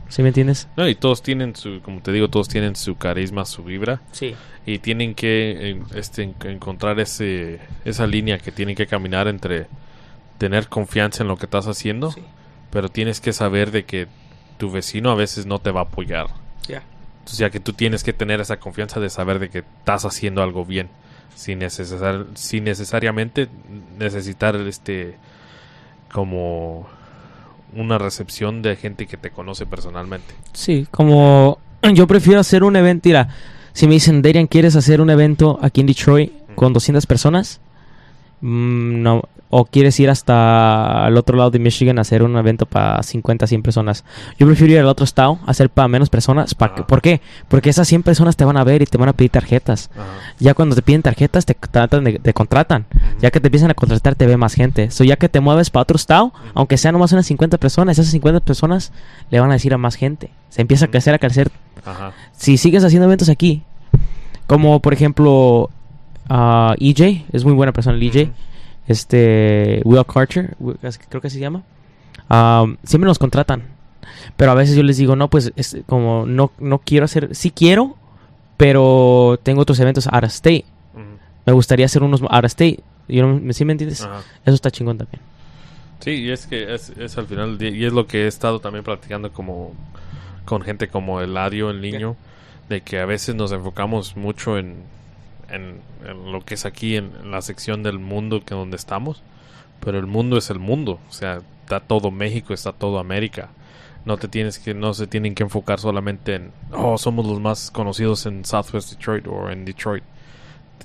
¿Sí 0.08 0.22
me 0.22 0.28
entiendes? 0.28 0.68
No, 0.76 0.88
y 0.88 0.94
todos 0.94 1.22
tienen 1.22 1.54
su, 1.54 1.80
como 1.82 2.00
te 2.00 2.10
digo, 2.12 2.28
todos 2.28 2.48
tienen 2.48 2.74
su 2.76 2.96
carisma, 2.96 3.44
su 3.44 3.62
vibra. 3.64 4.00
Sí. 4.12 4.34
y 4.66 4.78
tienen 4.78 5.14
que 5.14 5.80
este, 5.94 6.22
en- 6.24 6.34
encontrar 6.44 7.00
ese, 7.00 7.60
esa 7.84 8.06
línea 8.06 8.38
que 8.38 8.52
tienen 8.52 8.76
que 8.76 8.86
caminar 8.86 9.26
entre 9.26 9.66
tener 10.38 10.68
confianza 10.68 11.22
en 11.22 11.28
lo 11.28 11.36
que 11.36 11.46
estás 11.46 11.66
haciendo, 11.66 12.10
Sí. 12.12 12.22
pero 12.70 12.88
tienes 12.90 13.20
que 13.20 13.32
saber 13.32 13.70
de 13.70 13.84
que 13.84 14.06
tu 14.58 14.70
vecino 14.70 15.10
a 15.10 15.14
veces 15.14 15.46
no 15.46 15.58
te 15.60 15.70
va 15.70 15.80
a 15.80 15.84
apoyar. 15.84 16.26
Ya. 16.68 16.82
O 17.24 17.28
sea, 17.28 17.48
que 17.50 17.58
tú 17.60 17.72
tienes 17.72 18.02
que 18.04 18.12
tener 18.12 18.40
esa 18.40 18.58
confianza 18.58 19.00
de 19.00 19.08
saber 19.08 19.38
de 19.38 19.48
que 19.48 19.58
estás 19.60 20.04
haciendo 20.04 20.42
algo 20.42 20.64
bien, 20.66 20.88
sin, 21.34 21.60
necesar, 21.60 22.26
sin 22.34 22.64
necesariamente 22.64 23.48
necesitar 23.98 24.56
este 24.56 25.16
como 26.12 26.86
una 27.74 27.98
recepción 27.98 28.62
de 28.62 28.76
gente 28.76 29.06
que 29.06 29.16
te 29.16 29.30
conoce 29.30 29.66
personalmente. 29.66 30.34
Sí, 30.52 30.86
como 30.90 31.58
yo 31.94 32.06
prefiero 32.06 32.40
hacer 32.40 32.64
un 32.64 32.76
evento, 32.76 33.08
mira, 33.08 33.28
si 33.72 33.86
me 33.86 33.94
dicen, 33.94 34.22
Darian, 34.22 34.46
¿quieres 34.46 34.76
hacer 34.76 35.00
un 35.00 35.10
evento 35.10 35.58
aquí 35.62 35.80
en 35.80 35.86
Detroit 35.86 36.32
con 36.54 36.72
200 36.72 37.06
personas? 37.06 37.60
Mm, 38.40 39.02
no. 39.02 39.22
O 39.52 39.64
quieres 39.64 39.98
ir 39.98 40.08
hasta 40.08 41.06
el 41.08 41.16
otro 41.16 41.36
lado 41.36 41.50
de 41.50 41.58
Michigan 41.58 41.98
a 41.98 42.02
hacer 42.02 42.22
un 42.22 42.36
evento 42.36 42.66
para 42.66 43.02
50, 43.02 43.48
100 43.48 43.62
personas. 43.62 44.04
Yo 44.38 44.46
prefiero 44.46 44.74
ir 44.74 44.78
al 44.78 44.86
otro 44.86 45.02
estado 45.04 45.40
a 45.44 45.50
hacer 45.50 45.68
para 45.70 45.88
menos 45.88 46.08
personas. 46.08 46.54
¿Para 46.54 46.74
Ajá. 46.74 46.86
¿Por 46.86 47.02
qué? 47.02 47.20
Porque 47.48 47.68
esas 47.68 47.88
100 47.88 48.04
personas 48.04 48.36
te 48.36 48.44
van 48.44 48.56
a 48.56 48.62
ver 48.62 48.80
y 48.80 48.86
te 48.86 48.96
van 48.96 49.08
a 49.08 49.12
pedir 49.12 49.32
tarjetas. 49.32 49.90
Ya 50.38 50.54
cuando 50.54 50.76
te 50.76 50.82
piden 50.82 51.02
tarjetas, 51.02 51.46
te, 51.46 51.54
tratan 51.54 52.04
de- 52.04 52.20
te 52.20 52.32
contratan. 52.32 52.86
Ya 53.20 53.32
que 53.32 53.40
te 53.40 53.48
empiezan 53.48 53.72
a 53.72 53.74
contratar, 53.74 54.14
te 54.14 54.24
ve 54.28 54.36
más 54.36 54.54
gente. 54.54 54.92
So, 54.92 55.02
ya 55.02 55.16
que 55.16 55.28
te 55.28 55.40
mueves 55.40 55.68
para 55.70 55.82
otro 55.82 55.96
estado, 55.96 56.32
aunque 56.54 56.76
sean 56.78 56.92
nomás 56.92 57.10
unas 57.10 57.26
50 57.26 57.58
personas, 57.58 57.98
esas 57.98 58.12
50 58.12 58.38
personas 58.38 58.92
le 59.30 59.40
van 59.40 59.50
a 59.50 59.54
decir 59.54 59.74
a 59.74 59.78
más 59.78 59.96
gente. 59.96 60.30
Se 60.50 60.62
empieza 60.62 60.84
a 60.84 60.88
crecer, 60.88 61.12
a 61.14 61.18
crecer. 61.18 61.50
Ajá. 61.84 62.12
Si 62.30 62.56
sigues 62.56 62.84
haciendo 62.84 63.06
eventos 63.06 63.28
aquí, 63.28 63.64
como 64.46 64.78
por 64.78 64.92
ejemplo 64.92 65.70
ah, 66.30 66.74
EJ, 66.80 67.26
es 67.32 67.44
muy 67.44 67.52
buena 67.52 67.72
persona 67.72 67.96
el 67.98 68.02
EJ. 68.02 68.30
Este, 68.88 69.82
Will 69.84 70.04
Carter, 70.06 70.56
creo 71.08 71.20
que 71.20 71.28
se 71.30 71.38
llama. 71.38 71.62
Am, 72.28 72.76
siempre 72.84 73.06
nos 73.06 73.18
contratan. 73.18 73.62
Pero 74.36 74.50
a 74.52 74.54
veces 74.54 74.74
yo 74.76 74.82
les 74.82 74.96
digo, 74.96 75.14
no, 75.16 75.28
pues 75.28 75.52
es 75.56 75.76
como 75.86 76.24
no, 76.26 76.50
no 76.58 76.78
quiero 76.78 77.04
hacer, 77.04 77.34
sí 77.34 77.50
quiero, 77.50 77.96
pero 78.56 79.38
tengo 79.42 79.62
otros 79.62 79.78
eventos 79.80 80.06
out 80.06 80.24
of 80.24 80.30
state. 80.30 80.64
Me 81.46 81.52
gustaría 81.52 81.86
hacer 81.86 82.02
unos 82.02 82.22
out 82.22 82.32
of 82.32 82.44
state. 82.46 82.80
Yo 83.08 83.26
no- 83.26 83.52
¿Sí 83.52 83.64
me 83.64 83.72
entiendes? 83.72 84.00
Eso 84.44 84.54
está 84.54 84.70
chingón 84.70 84.98
también. 84.98 85.20
Sí, 86.00 86.10
y 86.12 86.30
es 86.30 86.46
que 86.46 86.74
es, 86.74 86.90
es 86.90 87.18
al 87.18 87.26
final, 87.26 87.58
y 87.60 87.84
es 87.84 87.92
lo 87.92 88.06
que 88.06 88.24
he 88.24 88.26
estado 88.26 88.60
también 88.60 88.84
practicando 88.84 89.32
como 89.32 89.72
con 90.44 90.62
gente 90.62 90.88
como 90.88 91.20
Eladio, 91.20 91.70
el 91.70 91.80
niño, 91.80 92.16
de 92.68 92.80
que 92.80 92.98
a 93.00 93.04
veces 93.06 93.34
nos 93.34 93.52
enfocamos 93.52 94.16
mucho 94.16 94.58
en, 94.58 94.76
en, 95.50 95.80
en 96.06 96.32
lo 96.32 96.40
que 96.44 96.54
es 96.54 96.64
aquí, 96.66 96.96
en, 96.96 97.12
en 97.22 97.30
la 97.30 97.42
sección 97.42 97.82
del 97.82 97.98
mundo 97.98 98.42
que 98.44 98.54
donde 98.54 98.76
estamos, 98.76 99.22
pero 99.80 99.98
el 99.98 100.06
mundo 100.06 100.36
es 100.36 100.50
el 100.50 100.58
mundo, 100.58 100.98
o 101.08 101.12
sea, 101.12 101.40
está 101.62 101.80
todo 101.80 102.10
México, 102.10 102.52
está 102.54 102.72
todo 102.72 102.98
América. 102.98 103.48
No 104.04 104.16
te 104.16 104.28
tienes 104.28 104.58
que, 104.58 104.72
no 104.74 104.94
se 104.94 105.06
tienen 105.06 105.34
que 105.34 105.42
enfocar 105.42 105.78
solamente 105.78 106.34
en, 106.36 106.52
oh, 106.72 106.96
somos 106.96 107.26
los 107.26 107.38
más 107.40 107.70
conocidos 107.70 108.24
en 108.26 108.44
Southwest 108.46 108.90
Detroit 108.92 109.26
o 109.26 109.50
en 109.50 109.64
Detroit. 109.66 110.02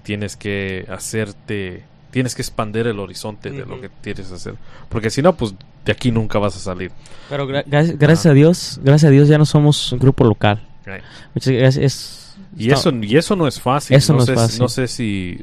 Tienes 0.04 0.36
que 0.36 0.86
hacerte, 0.90 1.84
tienes 2.12 2.36
que 2.36 2.42
expandir 2.42 2.86
el 2.88 3.00
horizonte 3.00 3.50
de 3.52 3.66
lo 3.66 3.80
que 3.82 3.90
quieres 4.04 4.32
hacer. 4.32 4.56
Porque 4.90 5.10
si 5.10 5.22
no, 5.22 5.36
pues 5.36 5.56
de 5.86 5.92
aquí 5.92 6.12
nunca 6.12 6.40
vas 6.40 6.56
a 6.58 6.60
salir. 6.60 6.92
Pero 7.30 7.48
gra- 7.48 7.64
gra- 7.66 7.96
gracias 7.98 8.26
a 8.28 8.34
Dios, 8.34 8.80
gracias 8.84 9.08
a 9.10 9.12
Dios 9.12 9.28
ya 9.30 9.38
no 9.38 9.46
somos 9.46 9.92
un 9.94 10.00
grupo 10.00 10.24
local. 10.26 10.62
Right. 10.86 11.02
Muchas 11.34 11.54
gracias. 11.54 12.25
Y 12.58 12.68
está- 12.72 12.90
eso, 12.90 12.98
y 13.02 13.18
eso 13.18 13.36
no 13.36 13.48
es 13.48 13.60
fácil. 13.60 13.96
Eso 13.98 14.14
no 14.14 14.20
es 14.20 14.26
sé, 14.26 14.36
fácil. 14.36 14.60
No 14.60 14.70
sé 14.70 14.88
si 14.88 15.38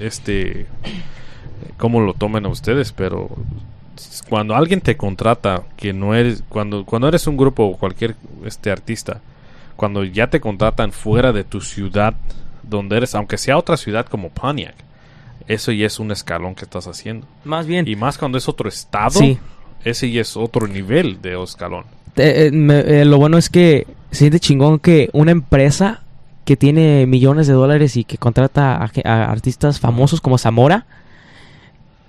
este 0.00 0.66
cómo 1.76 2.00
lo 2.00 2.14
tomen 2.14 2.46
a 2.46 2.48
ustedes, 2.48 2.92
pero 2.92 3.28
cuando 4.28 4.54
alguien 4.54 4.80
te 4.80 4.96
contrata 4.96 5.62
que 5.76 5.92
no 5.92 6.14
eres 6.14 6.42
cuando 6.48 6.84
cuando 6.84 7.08
eres 7.08 7.26
un 7.26 7.36
grupo 7.36 7.64
o 7.64 7.76
cualquier 7.76 8.16
este 8.44 8.70
artista, 8.70 9.20
cuando 9.76 10.04
ya 10.04 10.28
te 10.28 10.40
contratan 10.40 10.92
fuera 10.92 11.32
de 11.32 11.44
tu 11.44 11.60
ciudad 11.60 12.14
donde 12.62 12.96
eres, 12.96 13.14
aunque 13.14 13.38
sea 13.38 13.58
otra 13.58 13.76
ciudad 13.76 14.06
como 14.06 14.28
Pontiac, 14.30 14.74
eso 15.48 15.72
ya 15.72 15.86
es 15.86 15.98
un 15.98 16.10
escalón 16.12 16.54
que 16.54 16.64
estás 16.64 16.86
haciendo. 16.86 17.26
Más 17.44 17.66
bien. 17.66 17.86
Y 17.88 17.96
más 17.96 18.16
cuando 18.18 18.38
es 18.38 18.48
otro 18.48 18.68
estado, 18.68 19.18
Sí. 19.18 19.38
ese 19.84 20.10
ya 20.10 20.20
es 20.20 20.36
otro 20.36 20.66
nivel 20.68 21.20
de 21.20 21.42
escalón. 21.42 21.84
Eh, 22.16 22.46
eh, 22.46 22.50
me- 22.52 22.80
eh, 22.80 23.04
lo 23.04 23.18
bueno 23.18 23.38
es 23.38 23.48
que 23.48 23.86
siente 24.10 24.38
chingón 24.40 24.78
que 24.78 25.10
una 25.12 25.30
empresa 25.32 26.02
que 26.50 26.56
tiene 26.56 27.06
millones 27.06 27.46
de 27.46 27.52
dólares 27.52 27.96
y 27.96 28.02
que 28.02 28.18
contrata 28.18 28.74
a, 28.74 28.90
a 29.04 29.30
artistas 29.30 29.78
famosos 29.78 30.20
como 30.20 30.36
Zamora 30.36 30.84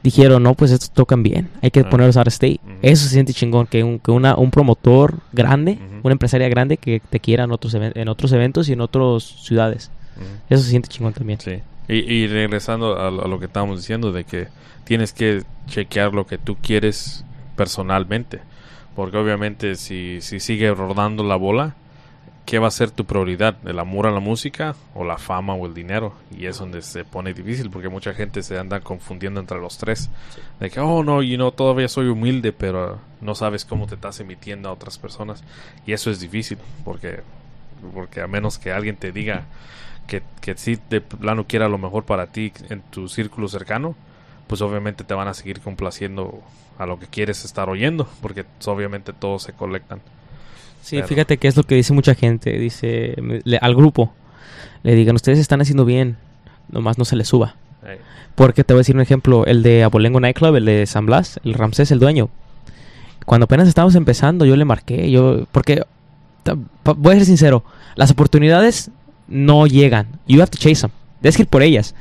dijeron, 0.02 0.42
no, 0.42 0.56
pues 0.56 0.72
estos 0.72 0.90
tocan 0.90 1.22
bien, 1.22 1.48
hay 1.62 1.70
que 1.70 1.82
Ah. 1.82 1.90
ponerlos 1.92 2.18
of 2.18 2.26
state. 2.30 2.60
Eso 2.82 3.04
se 3.04 3.12
siente 3.12 3.34
chingón, 3.36 3.68
que 3.68 3.84
un, 3.84 4.00
que 4.00 4.10
una, 4.10 4.36
un 4.36 4.50
promotor 4.50 5.20
grande, 5.32 5.78
una 6.02 6.14
empresaria 6.14 6.50
grande 6.50 6.78
que 6.78 7.04
te 7.08 7.20
quiera 7.20 7.44
en 7.44 7.52
otros, 7.52 7.76
en 7.76 8.08
otros 8.08 8.32
eventos 8.32 8.68
y 8.68 8.74
en 8.74 8.82
otras 8.82 9.22
ciudades. 9.22 9.92
Eso 10.50 10.64
se 10.64 10.72
siente 10.72 10.90
chingón 10.90 11.14
también. 11.14 11.40
Sí. 11.40 11.60
Y, 11.88 11.98
y 11.98 12.28
regresando 12.28 13.00
a, 13.00 13.12
lo 13.12 13.24
a 13.26 13.28
lo 13.28 13.38
que 13.38 13.46
estábamos 13.46 13.78
diciendo, 13.78 14.12
de 14.12 14.24
que 14.24 14.48
tienes 14.86 15.14
que 15.14 15.44
chequear 15.68 16.16
lo 16.16 16.26
que 16.26 16.40
tú 16.40 16.58
quieres 16.60 17.24
personalmente. 17.56 18.40
Porque 18.96 19.18
obviamente 19.18 19.76
si, 19.76 20.20
si 20.22 20.40
sigue 20.40 20.74
rodando 20.74 21.24
la 21.24 21.36
bola, 21.36 21.76
¿qué 22.46 22.60
va 22.60 22.68
a 22.68 22.72
ser 22.72 22.92
tu 22.92 23.06
prioridad? 23.06 23.56
¿El 23.66 23.80
amor 23.80 24.08
a 24.08 24.12
la 24.12 24.20
música 24.20 24.76
o 24.94 25.04
la 25.04 25.18
fama 25.18 25.54
o 25.54 25.66
el 25.66 25.74
dinero? 25.74 26.14
Y 26.38 26.46
es 26.46 26.58
donde 26.58 26.82
se 26.82 27.06
pone 27.06 27.34
difícil 27.34 27.70
porque 27.70 27.90
mucha 27.90 28.14
gente 28.14 28.44
se 28.44 28.58
anda 28.58 28.80
confundiendo 28.82 29.40
entre 29.40 29.60
los 29.60 29.78
tres. 29.78 30.10
De 30.60 30.70
que, 30.70 30.80
oh 30.80 31.04
no, 31.04 31.22
you 31.22 31.36
know, 31.36 31.52
todavía 31.52 31.88
soy 31.88 32.08
humilde, 32.08 32.52
pero 32.52 33.00
no 33.22 33.36
sabes 33.36 33.66
cómo 33.66 33.88
te 33.88 33.96
estás 33.96 34.20
emitiendo 34.20 34.70
a 34.70 34.74
otras 34.74 34.98
personas. 34.98 35.44
Y 35.86 35.94
eso 35.94 36.12
es 36.12 36.20
difícil 36.20 36.58
porque, 36.84 37.22
porque 37.94 38.22
a 38.22 38.28
menos 38.28 38.58
que 38.58 38.72
alguien 38.72 38.96
te 38.98 39.12
diga 39.12 39.46
que, 40.08 40.24
que 40.42 40.58
sí 40.58 40.78
de 40.90 41.02
plano 41.02 41.46
quiera 41.48 41.70
lo 41.70 41.78
mejor 41.78 42.04
para 42.04 42.28
ti 42.28 42.52
en 42.70 42.82
tu 42.82 43.08
círculo 43.08 43.48
cercano, 43.48 43.96
pues 44.48 44.62
obviamente 44.62 45.04
te 45.04 45.14
van 45.14 45.30
a 45.30 45.34
seguir 45.34 45.62
complaciendo 45.62 46.42
a 46.78 46.86
lo 46.86 47.00
que 47.00 47.08
quieres 47.08 47.46
estar 47.46 47.70
oyendo, 47.70 48.10
porque 48.22 48.46
obviamente 48.66 49.14
todos 49.14 49.44
se 49.44 49.54
colectan. 49.54 50.02
Sí, 50.82 50.98
Pero- 50.98 51.08
fíjate 51.08 51.38
que 51.38 51.48
es 51.48 51.56
lo 51.58 51.64
que 51.64 51.76
dice 51.76 51.94
mucha 51.94 52.16
gente. 52.16 52.58
Dice 52.58 53.16
le- 53.44 53.58
al 53.58 53.76
grupo, 53.76 54.14
le 54.84 54.96
digan, 54.96 55.16
ustedes 55.16 55.40
están 55.40 55.62
haciendo 55.62 55.86
bien, 55.86 56.18
nomás 56.70 56.98
no 56.98 57.06
se 57.06 57.16
les 57.16 57.28
suba. 57.28 57.56
Porque 58.36 58.64
te 58.64 58.74
voy 58.74 58.80
a 58.80 58.82
decir 58.82 58.96
un 58.96 59.02
ejemplo, 59.02 59.46
el 59.46 59.62
de 59.64 59.84
Abolengo 59.84 60.20
Nightclub, 60.20 60.56
el 60.56 60.66
de 60.66 60.86
San 60.86 61.06
Blas, 61.06 61.40
el 61.44 61.54
Ramsés, 61.54 61.92
el 61.92 62.00
dueño. 62.00 62.30
Cuando 63.26 63.44
apenas 63.46 63.68
estábamos 63.68 63.96
empezando, 63.96 64.46
yo 64.46 64.56
le 64.56 64.66
marqué, 64.66 65.12
yo, 65.12 65.46
porque, 65.52 65.84
voy 66.98 67.14
a 67.14 67.18
ser 67.18 67.26
sincero, 67.26 67.64
las 67.96 68.10
oportunidades 68.12 68.90
no 69.28 69.68
llegan. 69.68 70.08
You 70.28 70.42
have 70.42 70.50
to 70.52 70.58
chase 70.58 70.82
them. 70.82 70.92
Tienes 71.22 71.36
que 71.36 71.44
ir 71.44 71.48
por 71.48 71.62
ellas. 71.62 71.94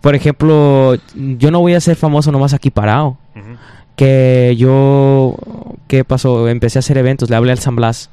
Por 0.00 0.14
ejemplo, 0.14 0.96
yo 1.14 1.50
no 1.50 1.60
voy 1.60 1.74
a 1.74 1.80
ser 1.80 1.96
famoso 1.96 2.30
nomás 2.32 2.54
aquí 2.54 2.70
parado. 2.70 3.18
Que 3.96 4.54
yo, 4.58 5.36
¿qué 5.86 6.04
pasó? 6.04 6.48
Empecé 6.48 6.78
a 6.78 6.80
hacer 6.80 6.98
eventos, 6.98 7.30
le 7.30 7.36
hablé 7.36 7.52
al 7.52 7.58
San 7.58 7.76
Blas. 7.76 8.10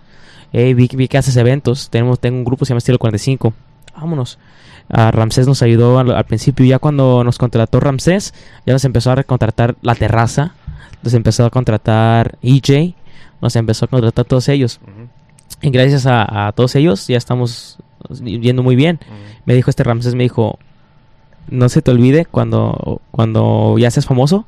Hey, 0.51 0.73
vi, 0.73 0.89
vi 0.93 1.07
que 1.07 1.17
haces 1.17 1.35
eventos. 1.37 1.89
Tenemos, 1.89 2.19
tengo 2.19 2.37
un 2.37 2.43
grupo 2.43 2.61
que 2.61 2.65
se 2.65 2.69
llama 2.69 2.79
Estilo 2.79 2.99
45. 2.99 3.53
vámonos. 3.95 4.37
Ah, 4.89 5.11
Ramsés 5.11 5.47
nos 5.47 5.61
ayudó 5.61 5.99
al, 5.99 6.11
al 6.11 6.25
principio. 6.25 6.65
Ya 6.65 6.79
cuando 6.79 7.23
nos 7.23 7.37
contrató 7.37 7.79
Ramsés, 7.79 8.33
ya 8.65 8.73
nos 8.73 8.83
empezó 8.83 9.11
a 9.11 9.15
recontratar 9.15 9.75
la 9.81 9.95
terraza. 9.95 10.55
Nos 11.03 11.13
empezó 11.13 11.45
a 11.45 11.49
contratar 11.49 12.37
EJ. 12.41 12.95
Nos 13.41 13.55
empezó 13.55 13.85
a 13.85 13.87
contratar 13.87 14.25
todos 14.25 14.49
ellos. 14.49 14.79
Y 15.61 15.69
gracias 15.69 16.05
a, 16.05 16.47
a 16.47 16.51
todos 16.51 16.75
ellos 16.75 17.07
ya 17.07 17.17
estamos 17.17 17.77
yendo 18.23 18.63
muy 18.63 18.75
bien. 18.75 18.99
Me 19.45 19.53
dijo 19.53 19.69
este 19.69 19.83
Ramsés, 19.83 20.15
me 20.15 20.23
dijo, 20.23 20.59
no 21.49 21.69
se 21.69 21.81
te 21.81 21.91
olvide 21.91 22.25
cuando, 22.25 23.01
cuando 23.11 23.75
ya 23.77 23.91
seas 23.91 24.05
famoso, 24.05 24.45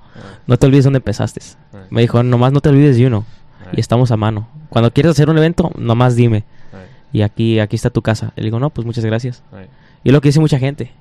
no 0.47 0.57
te 0.57 0.65
olvides 0.65 0.85
dónde 0.85 0.97
empezaste. 0.97 1.41
Me 1.89 2.01
dijo, 2.01 2.23
nomás 2.23 2.51
no 2.51 2.61
te 2.61 2.69
olvides 2.69 2.97
de 2.97 3.07
uno. 3.07 3.25
Y 3.73 3.79
estamos 3.79 4.11
a 4.11 4.17
mano. 4.17 4.47
Cuando 4.69 4.91
quieras 4.91 5.11
hacer 5.11 5.29
un 5.29 5.37
evento, 5.37 5.71
nomás 5.77 6.15
dime. 6.15 6.43
Y 7.11 7.21
aquí, 7.21 7.59
aquí 7.59 7.75
está 7.75 7.89
tu 7.89 8.01
casa. 8.01 8.33
Le 8.35 8.43
digo, 8.43 8.59
no, 8.59 8.69
pues 8.71 8.85
muchas 8.85 9.05
gracias. 9.05 9.43
Y 10.03 10.09
es 10.09 10.13
lo 10.13 10.21
que 10.21 10.29
dice 10.29 10.39
mucha 10.39 10.57
gente. 10.59 10.91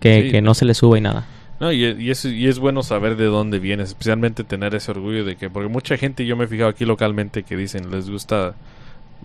Que, 0.00 0.22
Sí. 0.24 0.30
que 0.30 0.42
no 0.42 0.54
se 0.54 0.64
le 0.64 0.74
suba 0.74 0.98
y 0.98 1.00
nada. 1.00 1.26
No, 1.60 1.70
y, 1.72 1.84
y 1.84 2.10
es, 2.10 2.24
y 2.24 2.48
es 2.48 2.58
bueno 2.58 2.82
saber 2.82 3.16
de 3.16 3.26
dónde 3.26 3.58
vienes, 3.58 3.90
especialmente 3.90 4.44
tener 4.44 4.74
ese 4.74 4.90
orgullo 4.90 5.24
de 5.26 5.36
que, 5.36 5.50
porque 5.50 5.68
mucha 5.68 5.96
gente, 5.98 6.24
yo 6.24 6.34
me 6.36 6.44
he 6.44 6.48
fijado 6.48 6.70
aquí 6.70 6.86
localmente 6.86 7.42
que 7.42 7.54
dicen, 7.56 7.90
les 7.90 8.08
gusta 8.08 8.54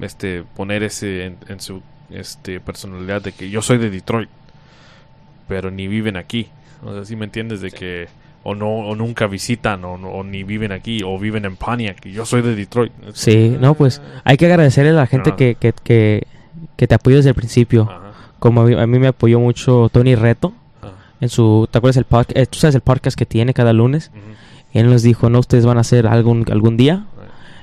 este 0.02 0.44
poner 0.56 0.84
ese 0.84 1.26
en, 1.28 1.38
en 1.48 1.62
su 1.62 1.82
este 2.10 2.60
personalidad 2.60 3.22
de 3.22 3.32
que 3.32 3.50
yo 3.50 3.62
soy 3.62 3.78
de 3.78 3.90
Detroit, 3.90 4.30
pero 5.48 5.72
ni 5.72 5.88
viven 5.88 6.18
aquí. 6.18 6.50
O 6.84 6.94
sea, 6.94 7.06
si 7.06 7.16
me 7.16 7.24
entiendes 7.26 7.62
de 7.62 7.72
que 7.72 8.08
o 8.48 8.54
no 8.56 8.70
o 8.70 8.96
nunca 8.96 9.26
visitan 9.28 9.84
o, 9.84 9.98
no- 9.98 10.10
o 10.10 10.24
ni 10.24 10.44
viven 10.44 10.72
aquí 10.72 11.02
o 11.04 11.18
viven 11.20 11.46
en 11.46 11.56
Pontiac, 11.58 12.06
yo 12.08 12.26
soy 12.26 12.42
de 12.44 12.56
Detroit. 12.56 12.94
Sí, 13.14 13.58
no, 13.60 13.74
pues 13.74 14.02
hay 14.24 14.38
que 14.38 14.46
agradecerle 14.46 14.92
a 14.92 14.94
la 14.94 15.08
gente 15.08 15.32
Ajá. 15.32 15.38
que, 15.38 15.56
que, 15.56 15.74
que, 15.84 16.28
que 16.78 16.88
te 16.88 16.96
apoyó 16.96 17.18
desde 17.18 17.30
el 17.30 17.36
principio. 17.36 17.84
Ajá, 17.90 18.12
Como 18.40 18.62
a 18.62 18.66
mí, 18.66 18.74
a 18.76 18.86
mí 18.88 19.00
me 19.00 19.08
apoyó 19.08 19.40
mucho 19.40 19.90
Tony 19.92 20.14
Reto. 20.16 20.54
ajá, 20.82 20.94
En 21.22 21.30
su, 21.30 21.68
¿te 21.72 21.80
acuerdas 21.80 21.98
el 21.98 22.06
podcast? 22.06 22.50
tú 22.52 22.60
sabes 22.60 22.76
el 22.76 22.82
podcast 22.82 23.18
que 23.18 23.26
tiene 23.26 23.54
cada 23.54 23.74
lunes. 23.74 24.12
él 24.74 24.88
nos 24.90 25.02
dijo, 25.02 25.30
no, 25.30 25.40
ustedes 25.40 25.66
van 25.66 25.78
a 25.78 25.82
hacer 25.82 26.06
algún, 26.06 26.46
algún 26.52 26.78
día. 26.78 27.06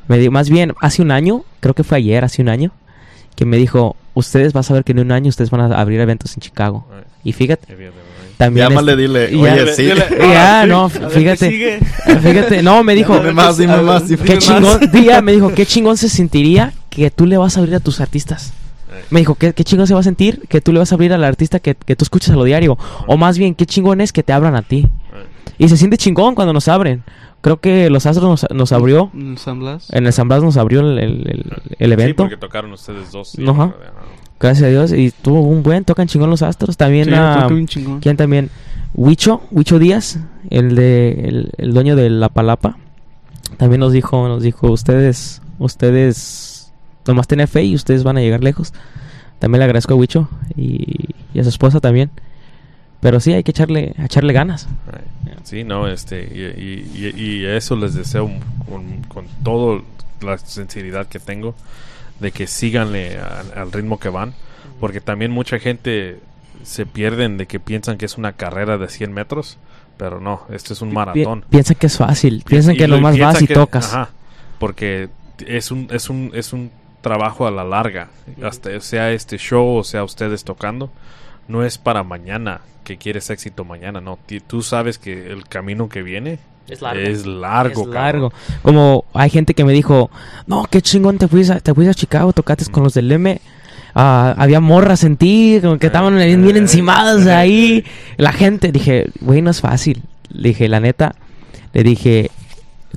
Me 0.08 0.18
di- 0.18 0.30
más 0.30 0.50
bien, 0.50 0.74
hace 0.80 1.00
un 1.00 1.12
año, 1.12 1.44
creo 1.60 1.74
que 1.74 1.84
fue 1.84 1.98
ayer, 1.98 2.24
hace 2.24 2.42
un 2.42 2.48
año, 2.48 2.72
que 3.36 3.44
me 3.44 3.56
dijo, 3.56 3.94
ustedes 4.14 4.52
van 4.52 4.64
a 4.68 4.72
ver 4.72 4.82
que 4.82 4.90
en 4.92 4.98
un 4.98 5.12
año 5.12 5.28
ustedes 5.28 5.50
van 5.50 5.60
a 5.72 5.80
abrir 5.80 6.00
eventos 6.00 6.34
en 6.36 6.40
Chicago. 6.40 6.84
Y 7.22 7.32
fíjate. 7.32 7.72
También... 8.36 8.68
Llámale, 8.68 8.96
dile, 8.96 9.36
oye, 9.36 9.74
sí. 9.74 9.88
Ya, 10.18 10.66
no, 10.66 10.84
A 10.84 10.88
ver, 10.88 11.08
¿qué 11.08 11.36
fíjate, 11.36 11.80
fíjate, 12.20 12.62
no, 12.62 12.82
me 12.82 12.94
dijo, 12.96 13.18
Dime 13.18 13.32
más, 13.32 13.58
dime 13.58 13.80
más, 13.82 14.04
qué 14.04 14.38
chingón, 14.38 14.90
día, 14.92 15.20
me 15.22 15.32
dijo, 15.32 15.52
qué 15.52 15.66
chingón 15.66 15.96
se 15.96 16.08
sentiría 16.08 16.72
que 16.90 17.10
tú 17.10 17.26
le 17.26 17.36
vas 17.36 17.56
a 17.56 17.60
abrir 17.60 17.76
a 17.76 17.80
tus 17.80 18.00
artistas. 18.00 18.52
Right. 18.90 19.04
Me 19.10 19.20
dijo, 19.20 19.34
¿qué, 19.34 19.52
qué 19.52 19.64
chingón 19.64 19.86
se 19.86 19.94
va 19.94 20.00
a 20.00 20.04
sentir 20.04 20.42
que 20.48 20.60
tú 20.60 20.72
le 20.72 20.78
vas 20.78 20.92
a 20.92 20.94
abrir 20.94 21.12
al 21.12 21.24
artista 21.24 21.60
que, 21.60 21.74
que 21.74 21.96
tú 21.96 22.04
escuchas 22.04 22.30
a 22.30 22.36
lo 22.36 22.44
diario. 22.44 22.76
O 23.06 23.16
más 23.16 23.38
bien, 23.38 23.54
qué 23.54 23.66
chingón 23.66 24.00
es 24.00 24.12
que 24.12 24.22
te 24.22 24.32
abran 24.32 24.54
a 24.54 24.62
ti. 24.62 24.86
Y 25.58 25.68
se 25.68 25.76
siente 25.76 25.96
chingón 25.96 26.34
cuando 26.34 26.52
nos 26.52 26.68
abren. 26.68 27.02
Creo 27.40 27.60
que 27.60 27.90
los 27.90 28.06
Astros 28.06 28.28
nos, 28.28 28.46
nos 28.56 28.72
abrió. 28.72 29.10
¿En 29.14 29.36
San 29.36 29.58
Blas? 29.58 29.88
En 29.92 30.06
el 30.06 30.12
San 30.12 30.28
Blas 30.28 30.42
nos 30.42 30.56
abrió 30.56 30.80
el, 30.80 30.98
el- 30.98 31.26
el- 31.28 31.52
el 31.78 31.88
Sí, 31.88 31.92
evento. 31.92 32.22
porque 32.22 32.36
tocaron 32.36 32.72
ustedes 32.72 33.10
dos. 33.12 33.30
sí, 33.30 33.42
Ajá. 33.46 33.64
ajá. 33.64 33.74
Gracias 34.38 34.66
a 34.66 34.70
Dios. 34.70 34.92
Y 34.92 35.10
tuvo 35.10 35.40
un 35.42 35.62
buen, 35.62 35.84
tocan 35.84 36.06
chingón 36.08 36.30
los 36.30 36.42
Astros. 36.42 36.76
También, 36.76 37.04
Sí, 37.06 37.66
chingón. 37.66 38.00
¿quién 38.00 38.16
también? 38.16 38.50
Huicho, 38.94 39.42
Huicho 39.50 39.78
Díaz, 39.78 40.18
el 40.50 40.74
de 40.74 41.12
el, 41.28 41.50
el 41.58 41.72
dueño 41.74 41.96
de 41.96 42.10
La 42.10 42.28
Palapa. 42.28 42.76
También 43.56 43.80
nos 43.80 43.92
dijo, 43.92 44.28
nos 44.28 44.42
dijo, 44.42 44.70
ustedes, 44.70 45.42
ustedes 45.58 46.72
nomás 47.06 47.26
tener 47.26 47.48
fe 47.48 47.64
y 47.64 47.74
ustedes 47.74 48.04
van 48.04 48.16
a 48.18 48.20
llegar 48.20 48.42
lejos. 48.42 48.72
También 49.38 49.60
le 49.60 49.64
agradezco 49.64 49.94
a 49.94 49.96
Huicho 49.96 50.28
y, 50.56 51.06
y 51.34 51.40
a 51.40 51.42
su 51.42 51.48
esposa 51.48 51.80
también. 51.80 52.10
Pero 53.02 53.20
sí, 53.20 53.34
hay 53.34 53.42
que 53.42 53.50
echarle, 53.50 53.94
echarle 53.98 54.32
ganas. 54.32 54.66
Right. 54.86 55.38
Sí, 55.44 55.64
no, 55.64 55.86
este, 55.88 56.22
y, 56.22 56.62
y, 56.62 57.12
y- 57.14 57.20
y 57.40 57.44
eso 57.44 57.76
les 57.76 57.92
deseo 57.94 58.30
con, 58.68 59.02
con 59.08 59.26
toda 59.44 59.82
la 60.22 60.38
sinceridad 60.38 61.06
que 61.08 61.18
tengo 61.18 61.54
de 62.20 62.30
que 62.30 62.46
síganle 62.46 63.18
al, 63.18 63.58
al 63.58 63.72
ritmo 63.72 63.98
que 63.98 64.08
van, 64.08 64.32
porque 64.80 65.00
también 65.00 65.32
mucha 65.32 65.58
gente 65.58 66.20
se 66.62 66.86
pierden 66.86 67.36
de 67.38 67.46
que 67.46 67.58
piensan 67.58 67.98
que 67.98 68.06
es 68.06 68.16
una 68.16 68.32
carrera 68.34 68.78
de 68.78 68.88
100 68.88 69.12
metros, 69.12 69.58
pero 69.96 70.20
no, 70.20 70.42
esto 70.50 70.72
es 70.72 70.80
un 70.80 70.90
Pi- 70.90 70.94
maratón. 70.94 71.44
Piensan 71.50 71.76
que 71.76 71.88
es 71.88 71.96
fácil, 71.98 72.44
piensan 72.46 72.76
Y 72.76 72.78
que 72.78 72.86
lo- 72.86 72.96
nomás 72.96 73.18
vas 73.18 73.42
y 73.42 73.48
que- 73.48 73.54
tocas. 73.54 73.92
Ajá, 73.92 74.10
porque 74.60 75.08
es 75.44 75.72
un, 75.72 75.88
es 75.90 76.08
un, 76.08 76.30
es 76.34 76.52
un 76.52 76.70
trabajo 77.00 77.48
a 77.48 77.50
la 77.50 77.64
larga, 77.64 78.10
hasta 78.44 78.78
sea 78.80 79.10
este 79.10 79.36
show 79.38 79.74
o 79.78 79.82
sea 79.82 80.04
ustedes 80.04 80.44
tocando, 80.44 80.92
no 81.52 81.64
es 81.64 81.78
para 81.78 82.02
mañana 82.02 82.62
que 82.82 82.96
quieres 82.96 83.30
éxito 83.30 83.64
mañana, 83.64 84.00
no, 84.00 84.18
tú 84.46 84.62
sabes 84.62 84.98
que 84.98 85.30
el 85.30 85.44
camino 85.44 85.88
que 85.88 86.02
viene 86.02 86.38
Es 86.68 86.80
largo. 86.82 87.00
es 87.00 87.26
largo, 87.26 87.82
Es 87.82 87.88
cabrón. 87.88 88.32
Como 88.62 89.04
hay 89.12 89.30
gente 89.30 89.54
que 89.54 89.64
me 89.64 89.72
dijo, 89.72 90.10
no, 90.46 90.66
qué 90.68 90.82
chingón 90.82 91.18
te 91.18 91.28
fuiste 91.28 91.52
a, 91.52 91.60
te 91.60 91.74
fuiste 91.74 91.90
a 91.90 91.94
Chicago, 91.94 92.32
tocaste 92.32 92.70
con 92.72 92.82
los 92.82 92.94
del 92.94 93.12
M. 93.12 93.40
Ah, 93.94 94.34
había 94.38 94.58
morras 94.58 95.04
en 95.04 95.16
ti, 95.16 95.58
como 95.60 95.78
que 95.78 95.86
estaban 95.86 96.16
bien, 96.16 96.42
bien 96.42 96.56
encimadas 96.56 97.26
ahí. 97.26 97.84
La 98.16 98.32
gente, 98.32 98.72
dije, 98.72 99.10
güey, 99.20 99.42
no 99.42 99.50
es 99.50 99.60
fácil. 99.60 100.02
Le 100.30 100.48
dije, 100.48 100.66
la 100.66 100.80
neta, 100.80 101.14
le 101.74 101.82
dije, 101.82 102.30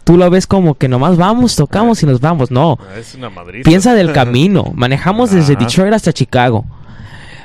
tú 0.05 0.17
lo 0.17 0.29
ves 0.29 0.47
como 0.47 0.75
que 0.75 0.87
nomás 0.87 1.17
vamos, 1.17 1.55
tocamos 1.57 2.01
y 2.01 2.05
nos 2.05 2.21
vamos. 2.21 2.49
No, 2.49 2.79
Es 2.97 3.13
una 3.15 3.29
piensa 3.63 3.93
del 3.93 4.13
camino. 4.19 4.71
Manejamos 4.73 5.31
desde. 5.31 5.57
Detroit 5.57 5.93
hasta 5.93 6.13
Chicago. 6.13 6.65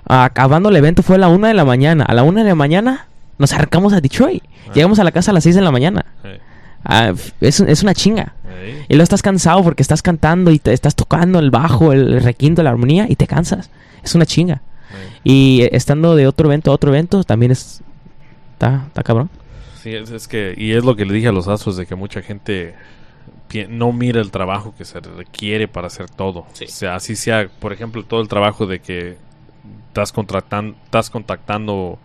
Acabando 0.04 0.68
el 0.68 0.76
evento 0.76 1.02
fue 1.02 1.16
a 1.16 1.18
la 1.18 1.28
una 1.28 1.48
de 1.48 1.54
la 1.54 1.64
mañana. 1.64 2.04
A 2.04 2.14
la 2.14 2.22
una 2.22 2.42
de 2.42 2.48
la 2.48 2.54
mañana 2.54 3.06
nos 3.38 3.52
acercamos 3.52 3.92
a 3.92 4.00
Detroit. 4.00 4.42
Ah. 4.44 4.72
Llegamos 4.74 4.98
a 4.98 5.04
la 5.04 5.12
casa 5.12 5.30
a 5.30 5.34
las 5.34 5.44
seis 5.44 5.54
de 5.54 5.62
la 5.62 5.70
mañana. 5.70 6.04
Eh, 6.24 6.40
Ah, 6.84 7.12
es, 7.40 7.60
es 7.60 7.82
una 7.82 7.94
chinga. 7.94 8.34
Y 8.88 8.94
luego 8.94 9.04
estás 9.04 9.22
cansado 9.22 9.62
porque 9.62 9.82
estás 9.82 10.02
cantando 10.02 10.50
y 10.50 10.58
te 10.58 10.72
estás 10.72 10.94
tocando 10.94 11.38
el 11.38 11.50
bajo, 11.50 11.92
el 11.92 12.22
requinto, 12.22 12.62
la 12.62 12.70
armonía 12.70 13.06
y 13.08 13.16
te 13.16 13.26
cansas. 13.26 13.70
Es 14.02 14.14
una 14.14 14.26
chinga. 14.26 14.62
Y 15.24 15.62
eh, 15.62 15.70
estando 15.72 16.16
de 16.16 16.26
otro 16.26 16.48
evento 16.48 16.70
a 16.70 16.74
otro 16.74 16.90
evento 16.90 17.24
también 17.24 17.52
es... 17.52 17.82
Está, 18.54 18.84
está 18.88 19.02
cabrón. 19.02 19.30
Sí, 19.82 19.94
es, 19.94 20.10
es 20.10 20.28
que, 20.28 20.54
y 20.56 20.72
es 20.72 20.84
lo 20.84 20.96
que 20.96 21.06
le 21.06 21.14
dije 21.14 21.28
a 21.28 21.32
los 21.32 21.48
astros 21.48 21.76
de 21.76 21.86
que 21.86 21.94
mucha 21.94 22.20
gente 22.22 22.74
no 23.68 23.92
mira 23.92 24.20
el 24.20 24.30
trabajo 24.30 24.74
que 24.76 24.84
se 24.84 25.00
requiere 25.00 25.68
para 25.68 25.86
hacer 25.86 26.10
todo. 26.10 26.40
O 26.40 26.46
sea, 26.66 26.96
así 26.96 27.16
sea, 27.16 27.48
por 27.60 27.72
ejemplo, 27.72 28.04
todo 28.04 28.20
el 28.20 28.28
trabajo 28.28 28.66
de 28.66 28.80
que 28.80 29.16
estás 29.90 30.12
contratando, 30.12 30.76
estás 30.84 31.10
contactando 31.10 31.98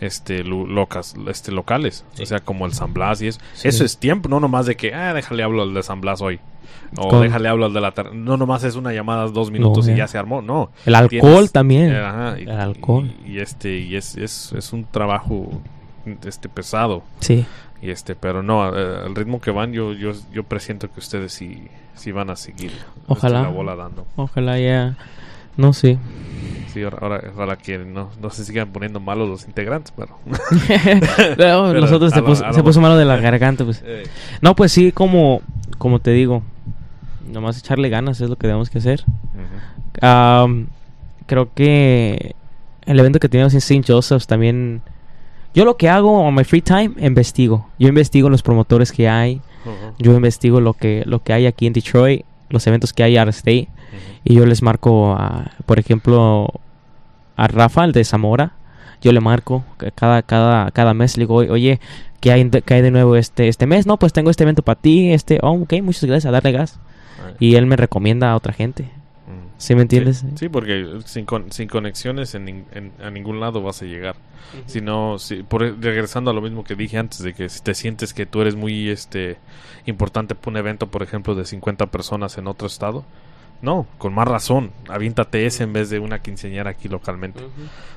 este 0.00 0.44
locas, 0.44 1.14
este 1.28 1.52
locales, 1.52 2.04
o 2.20 2.26
sea, 2.26 2.40
como 2.40 2.66
el 2.66 2.72
San 2.74 2.92
Blas 2.92 3.22
y 3.22 3.28
eso. 3.28 3.40
Sí. 3.54 3.68
Eso 3.68 3.84
es 3.84 3.96
tiempo, 3.98 4.28
no 4.28 4.40
nomás 4.40 4.66
de 4.66 4.76
que, 4.76 4.94
ah, 4.94 5.14
déjale 5.14 5.42
hablo 5.42 5.62
al 5.62 5.72
de 5.72 5.82
San 5.82 6.00
Blas 6.00 6.20
hoy. 6.20 6.40
O 6.96 7.08
Con- 7.08 7.22
déjale 7.22 7.48
hablo 7.48 7.64
al 7.66 7.72
de 7.72 7.80
la 7.80 7.92
tar- 7.92 8.12
No 8.14 8.36
nomás 8.36 8.62
es 8.64 8.76
una 8.76 8.92
llamada 8.92 9.26
dos 9.28 9.50
minutos 9.50 9.88
y 9.88 9.96
ya. 9.96 10.06
se 10.06 10.18
armó, 10.18 10.42
no. 10.42 10.70
El 10.84 10.94
alcohol 10.94 11.20
Tienes- 11.48 11.52
también. 11.52 11.92
eh, 11.92 11.98
ajá, 11.98 12.38
y, 12.38 12.42
El 12.42 12.50
alcohol. 12.50 13.10
Y, 13.26 13.32
y 13.32 13.38
este, 13.40 13.78
y 13.78 13.96
es, 13.96 14.16
es, 14.16 14.52
es 14.52 14.72
un 14.72 14.84
trabajo 14.84 15.50
este 16.24 16.48
pesado. 16.48 17.02
Sí. 17.20 17.46
Y 17.80 17.90
este, 17.90 18.14
pero 18.14 18.42
no, 18.42 18.68
eh, 18.76 19.06
el 19.06 19.14
ritmo 19.14 19.40
que 19.40 19.50
van, 19.50 19.72
yo, 19.72 19.92
yo, 19.92 20.12
yo 20.32 20.42
presiento 20.44 20.90
que 20.92 21.00
ustedes 21.00 21.32
sí, 21.32 21.68
sí 21.94 22.12
van 22.12 22.30
a 22.30 22.36
seguir 22.36 22.70
este, 22.72 22.84
Ojalá. 23.08 23.42
la 23.42 23.48
bola 23.48 23.74
dando. 23.76 24.06
Ojalá 24.16 24.58
ya... 24.58 24.96
No 25.56 25.72
sé. 25.72 25.98
Sí, 26.72 26.82
ahora, 26.82 27.20
ahora, 27.36 27.56
que 27.56 27.78
no, 27.78 28.10
no 28.20 28.30
se 28.30 28.44
sigan 28.44 28.70
poniendo 28.72 28.98
malos 28.98 29.28
los 29.28 29.46
integrantes, 29.46 29.92
pero... 29.96 30.18
Nosotros 31.80 32.12
se 32.12 32.20
lo- 32.20 32.26
puso, 32.26 32.72
se 32.72 32.80
malo 32.80 32.96
de 32.96 33.04
la 33.04 33.16
garganta. 33.16 33.64
Pues. 33.64 33.82
Eh, 33.86 34.04
No, 34.40 34.56
pues 34.56 34.72
sí, 34.72 34.90
como, 34.90 35.40
como 35.78 36.00
te 36.00 36.10
digo. 36.10 36.42
Nomás 37.30 37.58
echarle 37.58 37.88
ganas 37.88 38.20
es 38.20 38.28
lo 38.28 38.36
que 38.36 38.48
tenemos 38.48 38.70
que 38.70 38.78
hacer. 38.78 39.04
Am, 40.00 40.66
creo 41.26 41.52
que 41.54 42.34
el 42.86 42.98
evento 42.98 43.18
que 43.20 43.28
teníamos 43.28 43.54
en 43.54 43.58
St. 43.58 43.84
Joseph's 43.86 44.26
también... 44.26 44.82
Yo 45.54 45.64
lo 45.64 45.76
que 45.76 45.88
hago 45.88 46.28
en 46.28 46.34
my 46.34 46.42
free 46.42 46.60
time, 46.60 46.92
investigo. 46.98 47.68
Yo 47.78 47.88
investigo 47.88 48.28
los 48.28 48.42
promotores 48.42 48.90
que 48.90 49.08
hay. 49.08 49.40
Yo 49.98 50.12
investigo 50.12 50.60
lo 50.60 50.74
que, 50.74 51.04
lo 51.06 51.22
que 51.22 51.32
hay 51.32 51.46
aquí 51.46 51.66
en 51.68 51.72
Detroit. 51.72 52.24
Los 52.50 52.66
eventos 52.66 52.92
que 52.92 53.02
hay 53.02 53.16
state. 53.16 53.68
ujú. 53.68 53.98
Y 54.24 54.34
yo 54.34 54.46
les 54.46 54.62
marco, 54.62 55.12
a, 55.14 55.50
por 55.66 55.78
ejemplo, 55.78 56.48
a 57.36 57.46
Rafa, 57.46 57.84
el 57.84 57.92
de 57.92 58.04
Zamora. 58.04 58.52
Yo 59.02 59.12
le 59.12 59.20
marco 59.20 59.64
cada, 59.94 60.22
cada, 60.22 60.70
cada 60.70 60.94
mes. 60.94 61.16
Le 61.16 61.22
digo, 61.22 61.34
"Oye, 61.36 61.78
¿qué 62.20 62.32
hay, 62.32 62.44
de- 62.44 62.62
qué 62.62 62.74
hay 62.74 62.82
de 62.82 62.90
nuevo 62.90 63.16
este, 63.16 63.48
este 63.48 63.66
mes? 63.66 63.86
No, 63.86 63.98
pues 63.98 64.12
tengo 64.14 64.30
este 64.30 64.44
evento 64.44 64.62
para 64.62 64.80
ti. 64.80 65.12
Este, 65.12 65.38
oh, 65.42 65.50
ok, 65.52 65.74
muchas 65.82 66.04
gracias, 66.04 66.26
a 66.26 66.30
darle 66.30 66.52
gas. 66.52 66.78
Y 67.40 67.56
él 67.56 67.66
me 67.66 67.76
recomienda 67.76 68.30
a 68.30 68.36
otra 68.36 68.52
gente. 68.52 68.88
¿Sí 69.64 69.74
me 69.74 69.82
entiendes? 69.82 70.18
Sí, 70.18 70.26
sí, 70.34 70.48
porque 70.48 70.98
sin, 71.06 71.24
con- 71.24 71.50
sin 71.52 71.68
conexiones 71.68 72.34
en, 72.34 72.66
a 73.02 73.10
ningún 73.10 73.40
lado 73.40 73.62
vas 73.62 73.80
a 73.82 73.86
llegar. 73.86 74.16
Si 74.66 74.80
no, 74.80 75.18
si, 75.18 75.42
por, 75.42 75.62
regresando 75.82 76.30
a 76.30 76.34
lo 76.34 76.42
mismo 76.42 76.64
que 76.64 76.74
dije 76.76 76.98
antes, 76.98 77.20
de 77.20 77.32
que 77.34 77.48
si 77.48 77.62
te 77.62 77.74
sientes 77.74 78.12
que 78.14 78.26
tú 78.26 78.42
eres 78.42 78.56
muy 78.56 78.90
este 78.90 79.38
importante 79.86 80.34
para 80.34 80.50
un 80.50 80.56
evento, 80.58 80.88
por 80.90 81.02
ejemplo, 81.02 81.34
de 81.34 81.44
50 81.46 81.86
personas 81.86 82.36
en 82.38 82.46
otro 82.46 82.66
estado, 82.66 83.04
No, 83.62 83.86
con 83.98 84.12
más 84.14 84.28
razón, 84.28 84.72
aviéntate 84.88 85.46
ese 85.46 85.64
en 85.64 85.72
vez 85.72 85.88
de 85.90 85.98
una 85.98 86.20
quinceañera 86.20 86.70
aquí 86.70 86.88
localmente. 86.88 87.42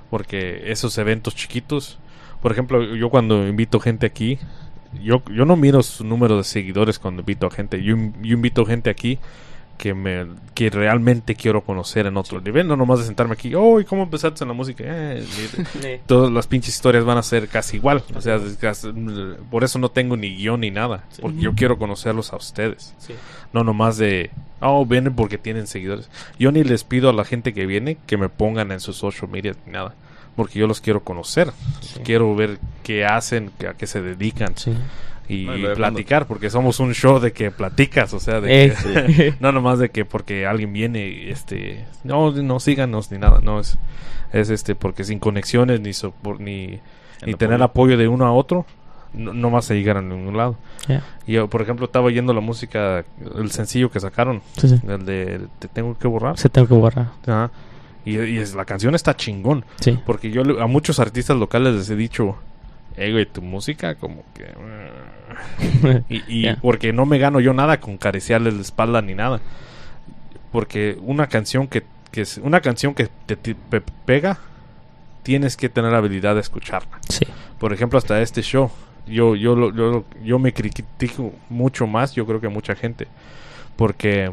Porque 0.09 0.71
esos 0.71 0.97
eventos 0.97 1.35
chiquitos, 1.35 1.99
por 2.41 2.51
ejemplo, 2.53 2.95
yo 2.95 3.09
cuando 3.09 3.47
invito 3.47 3.79
gente 3.81 4.05
aquí, 4.05 4.39
yo, 5.03 5.21
yo 5.33 5.45
no 5.45 5.57
miro 5.57 5.83
su 5.83 6.05
número 6.05 6.37
de 6.37 6.43
seguidores 6.45 6.99
cuando 6.99 7.21
invito 7.21 7.47
a 7.47 7.51
gente. 7.51 7.83
Yo, 7.83 7.95
yo 8.21 8.33
invito 8.35 8.65
gente 8.65 8.89
aquí 8.89 9.19
que 9.77 9.93
me 9.93 10.25
que 10.53 10.69
realmente 10.69 11.35
quiero 11.35 11.61
conocer 11.61 12.07
en 12.07 12.17
otro 12.17 12.41
nivel. 12.41 12.67
No 12.67 12.75
nomás 12.75 12.99
de 12.99 13.05
sentarme 13.05 13.33
aquí, 13.33 13.53
oh, 13.55 13.79
¿y 13.79 13.85
cómo 13.85 14.03
empezaste 14.03 14.43
en 14.43 14.47
la 14.47 14.53
música? 14.53 14.83
Eh, 14.87 16.01
todas 16.07 16.31
las 16.31 16.47
pinches 16.47 16.73
historias 16.73 17.05
van 17.05 17.17
a 17.17 17.23
ser 17.23 17.47
casi 17.47 17.77
igual. 17.77 18.03
O 18.15 18.21
sea, 18.21 18.39
por 19.51 19.63
eso 19.63 19.77
no 19.79 19.89
tengo 19.89 20.17
ni 20.17 20.35
guion 20.35 20.61
ni 20.61 20.71
nada. 20.71 21.03
Porque 21.21 21.39
yo 21.39 21.53
quiero 21.53 21.77
conocerlos 21.77 22.33
a 22.33 22.37
ustedes. 22.37 22.95
Sí. 22.97 23.13
No 23.53 23.63
nomás 23.63 23.97
de, 23.97 24.31
oh, 24.59 24.85
vienen 24.85 25.15
porque 25.15 25.37
tienen 25.37 25.67
seguidores. 25.67 26.09
Yo 26.39 26.51
ni 26.51 26.63
les 26.63 26.83
pido 26.83 27.09
a 27.09 27.13
la 27.13 27.23
gente 27.23 27.53
que 27.53 27.65
viene 27.65 27.97
que 28.07 28.17
me 28.17 28.29
pongan 28.29 28.71
en 28.71 28.79
sus 28.79 28.97
social 28.97 29.29
media 29.29 29.55
ni 29.65 29.73
nada. 29.73 29.93
Porque 30.35 30.59
yo 30.59 30.67
los 30.67 30.81
quiero 30.81 31.03
conocer. 31.03 31.51
Sí. 31.81 31.99
Quiero 32.03 32.35
ver 32.35 32.59
qué 32.83 33.05
hacen, 33.05 33.51
a 33.67 33.73
qué 33.73 33.87
se 33.87 34.01
dedican. 34.01 34.53
Y 35.29 35.45
No, 35.45 35.73
platicar, 35.75 36.25
porque 36.25 36.49
somos 36.49 36.79
un 36.79 36.93
show 36.93 37.19
de 37.19 37.33
que 37.33 37.51
platicas. 37.51 38.13
O 38.13 38.19
sea, 38.19 38.39
de 38.39 38.65
Eh, 38.65 38.73
que, 39.15 39.33
no 39.41 39.51
nomás 39.51 39.77
de 39.79 39.89
que 39.89 40.05
porque 40.05 40.45
alguien 40.45 40.71
viene 40.73 41.07
y 41.09 41.29
este 41.29 41.85
no 42.03 42.31
no 42.31 42.59
síganos 42.59 43.11
ni 43.11 43.17
nada 43.17 43.41
no 43.43 43.59
es 43.59 43.77
es 44.33 44.49
este 44.49 44.75
porque 44.75 45.03
sin 45.03 45.19
conexiones 45.19 45.79
ni 45.81 45.89
sopor- 45.91 46.39
ni, 46.39 46.79
ni 47.25 47.33
tener 47.33 47.55
apoyo. 47.61 47.93
apoyo 47.93 47.97
de 47.97 48.07
uno 48.07 48.25
a 48.25 48.31
otro 48.33 48.65
no, 49.13 49.33
no 49.33 49.49
vas 49.51 49.71
a 49.71 49.73
llegar 49.73 49.97
a 49.97 50.01
ningún 50.01 50.35
lado 50.37 50.55
Yeah. 50.87 51.03
y 51.25 51.33
yo 51.33 51.49
por 51.49 51.61
ejemplo 51.61 51.85
estaba 51.87 52.05
oyendo 52.05 52.33
la 52.33 52.39
música 52.39 53.03
el 53.37 53.51
sencillo 53.51 53.89
que 53.91 53.99
sacaron 53.99 54.41
Sí, 54.57 54.69
sí. 54.69 54.79
el 54.87 55.05
de 55.05 55.41
te 55.59 55.67
tengo 55.67 55.97
que 55.97 56.07
borrar 56.07 56.37
Se 56.37 56.47
tengo 56.47 56.67
que 56.67 56.73
borrar. 56.75 57.07
Ajá. 57.25 57.51
y, 58.05 58.17
y 58.17 58.37
es, 58.37 58.55
la 58.55 58.63
canción 58.63 58.95
está 58.95 59.13
chingón 59.15 59.65
Sí. 59.81 59.99
porque 60.05 60.31
yo 60.31 60.43
a 60.61 60.67
muchos 60.67 60.99
artistas 61.01 61.35
locales 61.35 61.73
les 61.75 61.89
he 61.89 61.95
dicho 61.97 62.37
eh 62.97 63.11
güey 63.11 63.25
tu 63.25 63.41
música 63.41 63.95
como 63.95 64.23
que 64.33 66.03
y, 66.09 66.23
y 66.27 66.41
Yeah. 66.43 66.57
porque 66.61 66.93
no 66.93 67.05
me 67.05 67.17
gano 67.19 67.39
yo 67.39 67.53
nada 67.53 67.79
con 67.79 67.97
cariciarles 67.97 68.53
la 68.55 68.61
espalda 68.61 69.01
ni 69.01 69.13
nada. 69.15 69.39
Porque 70.51 70.97
una 71.01 71.27
canción 71.27 71.67
que, 71.67 71.83
que 72.11 72.21
es 72.21 72.37
una 72.37 72.61
canción 72.61 72.93
que 72.93 73.09
te, 73.25 73.35
te 73.35 73.53
pe- 73.55 73.81
pega, 74.05 74.37
tienes 75.23 75.57
que 75.57 75.69
tener 75.69 75.93
habilidad 75.93 76.35
de 76.35 76.41
escucharla. 76.41 76.99
Sí. 77.09 77.25
Por 77.59 77.73
ejemplo, 77.73 77.97
hasta 77.99 78.21
este 78.21 78.41
show, 78.41 78.71
yo 79.05 79.35
yo 79.35 79.55
yo, 79.55 79.91
lo- 79.91 80.05
yo 80.23 80.39
me 80.39 80.53
critico 80.53 81.33
mucho 81.49 81.85
más, 81.85 82.13
yo 82.13 82.25
creo 82.25 82.39
que 82.39 82.47
mucha 82.49 82.75
gente, 82.75 83.07
porque 83.75 84.31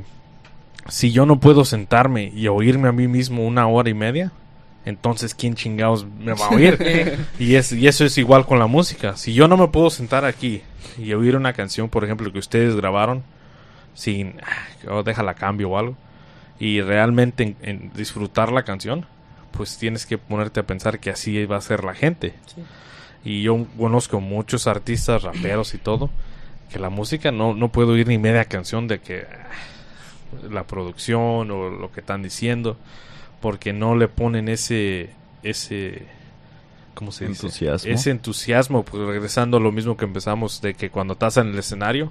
si 0.89 1.11
yo 1.11 1.27
no 1.27 1.41
puedo 1.41 1.65
sentarme 1.65 2.31
y 2.35 2.47
oírme 2.49 2.89
a 2.89 2.93
mí 2.93 3.09
mismo 3.09 3.45
una 3.47 3.67
hora 3.67 3.91
y 3.91 3.95
media, 3.95 4.31
entonces 4.85 5.35
quién 5.35 5.55
chingados 5.55 6.07
me 6.07 6.33
va 6.35 6.47
a 6.47 6.51
oír. 6.55 7.19
y 7.39 7.55
es 7.55 7.73
y 7.73 7.87
eso 7.89 8.05
es 8.05 8.19
igual 8.19 8.47
con 8.47 8.59
la 8.59 8.67
música. 8.67 9.17
Si 9.17 9.33
yo 9.35 9.49
no 9.49 9.57
me 9.57 9.69
puedo 9.69 9.91
sentar 9.91 10.25
aquí 10.25 10.63
y 10.99 11.13
oír 11.15 11.37
una 11.37 11.53
canción, 11.53 11.89
por 11.89 12.05
ejemplo, 12.05 12.33
que 12.33 12.39
ustedes 12.39 12.77
grabaron 12.77 13.23
sin 13.95 14.41
ah, 14.43 14.91
oh, 14.93 15.03
déjala 15.03 15.35
cambio 15.35 15.71
o 15.71 15.79
algo 15.79 15.97
y 16.59 16.81
realmente 16.81 17.43
en- 17.43 17.57
en 17.63 17.93
disfrutar 17.95 18.53
la 18.53 18.63
canción, 18.65 19.07
pues 19.53 19.79
tienes 19.79 20.05
que 20.07 20.19
ponerte 20.19 20.61
a 20.61 20.65
pensar 20.67 20.99
que 20.99 21.11
así 21.11 21.45
va 21.47 21.57
a 21.57 21.61
ser 21.61 21.85
la 21.85 21.95
gente. 21.95 22.35
Y 23.25 23.43
yo 23.43 23.67
conozco 23.79 24.21
muchos 24.21 24.67
artistas, 24.67 25.23
raperos 25.23 25.73
y 25.75 25.79
todo, 25.79 26.11
que 26.71 26.79
la 26.79 26.91
música 26.91 27.31
no, 27.33 27.55
no 27.55 27.69
puedo 27.71 27.93
oír 27.93 28.07
ni 28.09 28.19
media 28.19 28.45
canción 28.45 28.87
de 28.89 28.99
que 29.01 29.23
ah, 29.31 30.49
la 30.51 30.65
producción 30.65 31.51
o 31.51 31.71
lo 31.71 31.91
que 31.93 32.01
están 32.01 32.23
diciendo, 32.23 32.77
porque 33.45 33.75
no 33.75 33.95
le 33.95 34.09
ponen 34.09 34.49
ese, 34.49 35.11
ese, 35.43 36.07
¿cómo 36.95 37.13
se 37.13 37.29
dice? 37.29 37.45
Entusiasmo. 37.47 37.93
Ese 37.93 38.11
entusiasmo, 38.11 38.85
pues 38.87 39.03
regresando 39.07 39.59
a 39.59 39.61
lo 39.61 39.71
mismo 39.71 39.99
que 39.99 40.07
empezamos, 40.07 40.63
de 40.63 40.73
que 40.73 40.89
cuando 40.89 41.13
estás 41.13 41.37
en 41.37 41.49
el 41.49 41.59
escenario, 41.59 42.11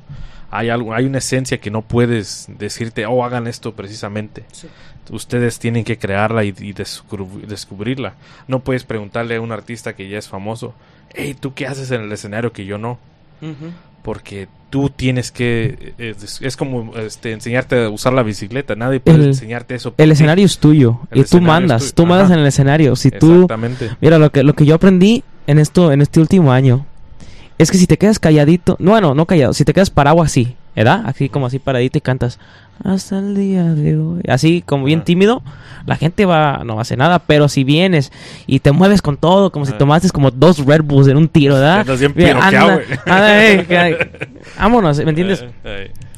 hay 0.52 0.70
algo, 0.70 0.94
hay 0.94 1.06
una 1.06 1.18
esencia 1.18 1.60
que 1.60 1.72
no 1.72 1.82
puedes 1.82 2.46
decirte, 2.60 3.08
oh, 3.08 3.26
hagan 3.26 3.48
esto 3.48 3.74
precisamente. 3.74 4.44
Ustedes 5.10 5.58
tienen 5.58 5.84
que 5.84 5.98
crearla 5.98 6.44
y, 6.44 6.50
y 6.50 6.72
descubri- 6.74 7.48
descubrirla. 7.48 8.14
No 8.48 8.60
puedes 8.60 8.84
preguntarle 8.84 9.38
a 9.38 9.42
un 9.42 9.52
artista 9.52 9.96
que 9.96 10.08
ya 10.08 10.20
es 10.20 10.30
famoso, 10.30 10.76
hey, 11.16 11.36
¿tú 11.40 11.56
qué 11.56 11.66
haces 11.66 11.90
en 11.90 12.02
el 12.02 12.12
escenario 12.12 12.54
que 12.54 12.66
yo 12.66 12.78
no? 12.78 13.00
Porque 14.02 14.48
tú 14.70 14.90
tienes 14.90 15.32
que, 15.32 15.94
eh, 15.98 16.15
es, 16.22 16.41
es 16.41 16.57
como 16.57 16.95
este, 16.98 17.32
enseñarte 17.32 17.86
a 17.86 17.90
usar 17.90 18.11
la 18.14 18.24
bicicleta, 18.24 18.76
nadie 18.76 18.99
puede 18.99 19.18
El- 19.20 19.28
enseñarte 19.28 19.76
eso. 19.76 19.94
El 19.98 20.11
escenario 20.11 20.45
es 20.45 20.57
tuyo 20.57 20.99
El 21.11 21.22
y 21.22 21.24
tú 21.24 21.40
mandas, 21.40 21.94
tú 21.94 22.06
mandas 22.06 22.26
Ajá. 22.26 22.34
en 22.36 22.40
el 22.41 22.48
escenario. 22.48 22.95
Si 22.95 23.11
tú, 23.11 23.48
mira 24.02 24.18
lo 24.18 24.32
que 24.32 24.44
lo 24.44 24.53
que 24.56 24.65
yo 24.65 24.76
aprendí 24.76 25.24
en 25.48 25.60
esto 25.60 25.91
en 25.91 26.02
este 26.02 26.20
último 26.20 26.52
año 26.52 26.86
es 27.57 27.70
que 27.72 27.78
si 27.78 27.86
te 27.88 27.98
quedas 27.98 28.20
calladito, 28.20 28.76
no, 28.80 28.91
bueno, 28.91 29.14
no 29.14 29.26
callado, 29.26 29.53
si 29.53 29.64
te 29.64 29.74
quedas 29.74 29.90
parado 29.90 30.22
así, 30.22 30.56
¿verdad? 30.76 31.04
Así 31.06 31.30
como 31.30 31.45
así 31.48 31.60
paradito 31.60 31.98
y 31.98 32.02
cantas 32.02 32.40
hasta 32.84 33.20
el 33.20 33.36
día 33.36 33.64
de 33.76 33.98
hoy, 33.98 34.22
así 34.28 34.64
como 34.66 34.86
bien 34.86 35.04
tímido, 35.04 35.44
la 35.86 35.95
gente 35.95 36.26
va 36.26 36.64
no 36.66 36.80
hacer 36.80 36.98
nada, 36.98 37.20
pero 37.20 37.48
si 37.48 37.64
vienes 37.64 38.12
y 38.48 38.60
te 38.60 38.72
mueves 38.72 39.02
con 39.02 39.16
todo, 39.18 39.52
como 39.52 39.66
si 39.66 39.72
tomaste 39.78 40.10
como 40.10 40.32
dos 40.32 40.66
Red 40.66 40.82
Bulls 40.84 41.08
en 41.08 41.18
un 41.18 41.28
tiro, 41.28 41.54
¿verdad? 41.54 41.86
Bien 42.16 42.38
anda- 42.38 42.74
anda, 43.06 43.28
vámonos, 44.60 44.98
¿me 45.04 45.10
entiendes? 45.10 45.45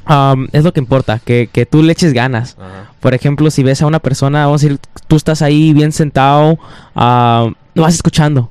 Um, 0.08 0.48
es 0.54 0.64
lo 0.64 0.72
que 0.72 0.80
importa, 0.80 1.20
que, 1.24 1.50
que 1.52 1.66
tú 1.66 1.82
le 1.84 1.92
eches 1.92 2.14
ganas. 2.14 2.58
ajá. 2.60 2.92
Por 3.00 3.14
ejemplo, 3.14 3.50
si 3.52 3.62
ves 3.64 3.82
a 3.82 3.88
una 3.88 4.00
persona, 4.00 4.46
vamos 4.46 4.64
a 4.64 4.68
decir, 4.68 4.80
tú 5.08 5.16
estás 5.16 5.42
ahí 5.42 5.74
bien 5.74 5.92
sentado, 5.92 6.58
ah, 6.96 7.50
lo 7.74 7.82
vas 7.82 7.96
escuchando. 7.96 8.50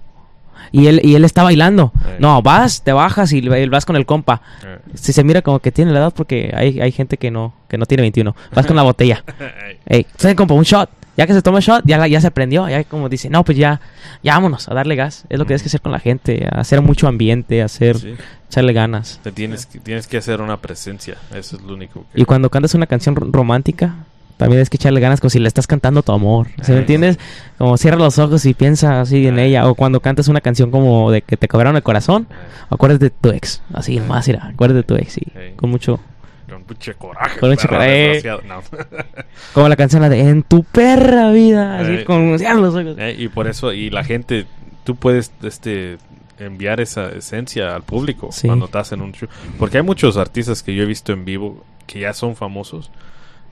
Y 0.76 0.88
él, 0.88 1.00
y 1.04 1.14
él 1.14 1.24
está 1.24 1.44
bailando. 1.44 1.92
Ey. 2.04 2.16
No, 2.18 2.42
vas, 2.42 2.82
te 2.82 2.92
bajas 2.92 3.32
y 3.32 3.40
vas 3.68 3.84
con 3.84 3.94
el 3.94 4.06
compa. 4.06 4.42
Eh, 4.64 4.78
Si 4.94 5.12
se 5.12 5.22
mira 5.22 5.40
como 5.40 5.60
que 5.60 5.70
tiene 5.70 5.92
la 5.92 6.00
edad, 6.00 6.12
porque 6.14 6.52
hay, 6.54 6.80
hay 6.80 6.90
gente 6.90 7.16
que 7.16 7.30
no, 7.30 7.54
que 7.68 7.78
no 7.78 7.86
tiene 7.86 8.02
21. 8.02 8.34
Vas 8.52 8.66
con 8.66 8.74
la 8.74 8.82
botella. 8.82 9.22
eh, 9.40 9.76
Ey, 9.86 10.06
¿saben, 10.16 10.36
compa? 10.36 10.54
Un 10.54 10.64
shot. 10.64 10.90
Ya 11.16 11.28
que 11.28 11.32
se 11.32 11.42
toma 11.42 11.58
el 11.58 11.64
shot, 11.64 11.84
ya, 11.86 12.04
ya 12.08 12.20
se 12.20 12.32
prendió. 12.32 12.68
Ya 12.68 12.82
como 12.82 13.08
dice, 13.08 13.30
no, 13.30 13.44
pues 13.44 13.56
ya, 13.56 13.80
ya 14.24 14.34
vámonos 14.34 14.68
a 14.68 14.74
darle 14.74 14.96
gas. 14.96 15.26
Es 15.28 15.38
lo 15.38 15.44
que 15.44 15.50
tienes 15.50 15.62
que 15.62 15.68
hacer 15.68 15.80
con 15.80 15.92
la 15.92 16.00
gente. 16.00 16.48
Hacer 16.50 16.80
mucho 16.82 17.06
ambiente, 17.06 17.62
hacer, 17.62 17.96
sí. 17.98 18.14
echarle 18.48 18.72
ganas. 18.72 19.20
Te 19.22 19.30
tienes, 19.30 19.66
que- 19.66 19.78
tienes 19.78 20.08
que 20.08 20.16
hacer 20.16 20.40
una 20.40 20.56
presencia. 20.56 21.14
Eso 21.32 21.54
es 21.54 21.62
lo 21.62 21.74
único 21.74 22.04
que... 22.12 22.20
Y 22.20 22.24
cuando 22.24 22.50
cantas 22.50 22.74
una 22.74 22.86
canción 22.88 23.14
ro- 23.14 23.28
romántica, 23.30 23.94
también 24.36 24.60
es 24.60 24.68
que 24.70 24.76
echarle 24.76 25.00
ganas 25.00 25.20
como 25.20 25.30
si 25.30 25.38
le 25.38 25.48
estás 25.48 25.66
cantando 25.66 26.02
tu 26.02 26.12
amor. 26.12 26.48
¿Sí 26.62 26.72
me 26.72 26.78
entiendes? 26.78 27.18
Como 27.58 27.76
cierra 27.76 27.96
los 27.98 28.18
ojos 28.18 28.44
y 28.46 28.54
piensa 28.54 29.00
así 29.00 29.26
en 29.26 29.38
ella. 29.38 29.68
O 29.68 29.74
cuando 29.74 30.00
cantas 30.00 30.28
una 30.28 30.40
canción 30.40 30.70
como 30.70 31.10
de 31.10 31.22
que 31.22 31.36
te 31.36 31.48
cobraron 31.48 31.76
el 31.76 31.82
corazón, 31.82 32.26
Eh, 32.30 32.34
acuérdate 32.70 33.06
de 33.06 33.10
tu 33.10 33.28
ex. 33.30 33.62
Así, 33.72 34.00
más 34.00 34.26
irá. 34.28 34.48
Acuérdate 34.48 34.78
de 34.78 34.82
tu 34.82 34.96
ex. 34.96 35.18
Y 35.18 35.26
con 35.56 35.70
mucho. 35.70 36.00
con 36.48 36.64
mucho 36.68 36.96
coraje. 36.98 37.38
Con 37.40 37.50
mucho 37.50 37.68
coraje. 37.68 38.22
No. 38.46 38.62
Como 39.54 39.68
la 39.68 39.76
canción 39.76 40.02
la 40.02 40.08
de 40.08 40.20
En 40.20 40.42
tu 40.42 40.62
perra 40.64 41.30
vida. 41.30 41.78
Así 41.78 41.90
Ay. 41.98 42.04
con 42.04 42.38
cierra 42.38 42.54
los 42.54 42.74
ojos. 42.74 42.96
Eh, 42.98 43.14
y 43.18 43.28
por 43.28 43.46
eso, 43.46 43.72
y 43.72 43.90
la 43.90 44.02
gente, 44.04 44.46
tú 44.84 44.96
puedes 44.96 45.30
este 45.42 45.98
enviar 46.40 46.80
esa 46.80 47.10
esencia 47.10 47.76
al 47.76 47.82
público 47.84 48.30
Sí. 48.32 48.48
cuando 48.48 48.64
estás 48.66 48.90
en 48.92 49.00
un 49.02 49.12
show. 49.12 49.28
Porque 49.58 49.76
hay 49.78 49.84
muchos 49.84 50.16
artistas 50.16 50.62
que 50.64 50.74
yo 50.74 50.82
he 50.82 50.86
visto 50.86 51.12
en 51.12 51.24
vivo 51.24 51.62
que 51.86 52.00
ya 52.00 52.12
son 52.12 52.34
famosos, 52.34 52.90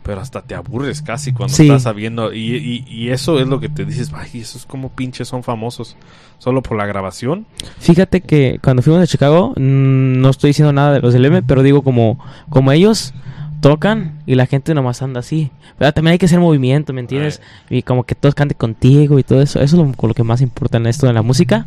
pero 0.02 0.20
hasta 0.20 0.42
te 0.42 0.54
aburres 0.54 1.02
casi 1.02 1.32
cuando 1.32 1.54
Sí. 1.54 1.64
estás 1.64 1.82
sabiendo. 1.84 2.32
Y, 2.32 2.56
y, 2.56 2.84
y 2.88 3.10
eso 3.10 3.38
es 3.40 3.46
lo 3.48 3.60
que 3.60 3.68
te 3.68 3.84
dices, 3.84 4.10
ay, 4.14 4.40
esos 4.40 4.66
como 4.66 4.88
pinches 4.90 5.28
son 5.28 5.42
famosos. 5.42 5.96
Solo 6.38 6.60
por 6.62 6.76
la 6.76 6.86
grabación. 6.86 7.46
Fíjate 7.78 8.20
que 8.20 8.58
cuando 8.62 8.82
fuimos 8.82 9.00
a 9.02 9.06
Chicago, 9.06 9.50
mm, 9.56 10.20
no 10.20 10.28
estoy 10.30 10.48
diciendo 10.50 10.72
nada 10.72 10.92
de 10.92 11.00
los 11.00 11.12
del 11.12 11.24
M, 11.24 11.42
pero 11.42 11.62
digo 11.62 11.82
como, 11.82 12.18
como 12.48 12.72
ellos 12.72 13.14
tocan 13.60 14.18
y 14.26 14.34
la 14.34 14.46
gente 14.46 14.74
nomás 14.74 15.02
anda 15.02 15.20
así. 15.20 15.50
Pero 15.78 15.92
también 15.92 16.12
hay 16.12 16.18
que 16.18 16.26
hacer 16.26 16.40
movimiento, 16.40 16.92
¿me 16.92 17.00
entiendes? 17.00 17.40
Y 17.70 17.82
como 17.82 18.02
que 18.04 18.14
todos 18.16 18.34
canten 18.34 18.58
contigo 18.58 19.18
y 19.18 19.22
todo 19.22 19.40
eso. 19.40 19.60
Eso 19.60 19.82
es 19.84 19.96
lo 20.02 20.14
que 20.14 20.24
más 20.24 20.40
importa 20.40 20.78
en 20.78 20.86
esto 20.86 21.06
de 21.06 21.12
la 21.12 21.22
música. 21.22 21.66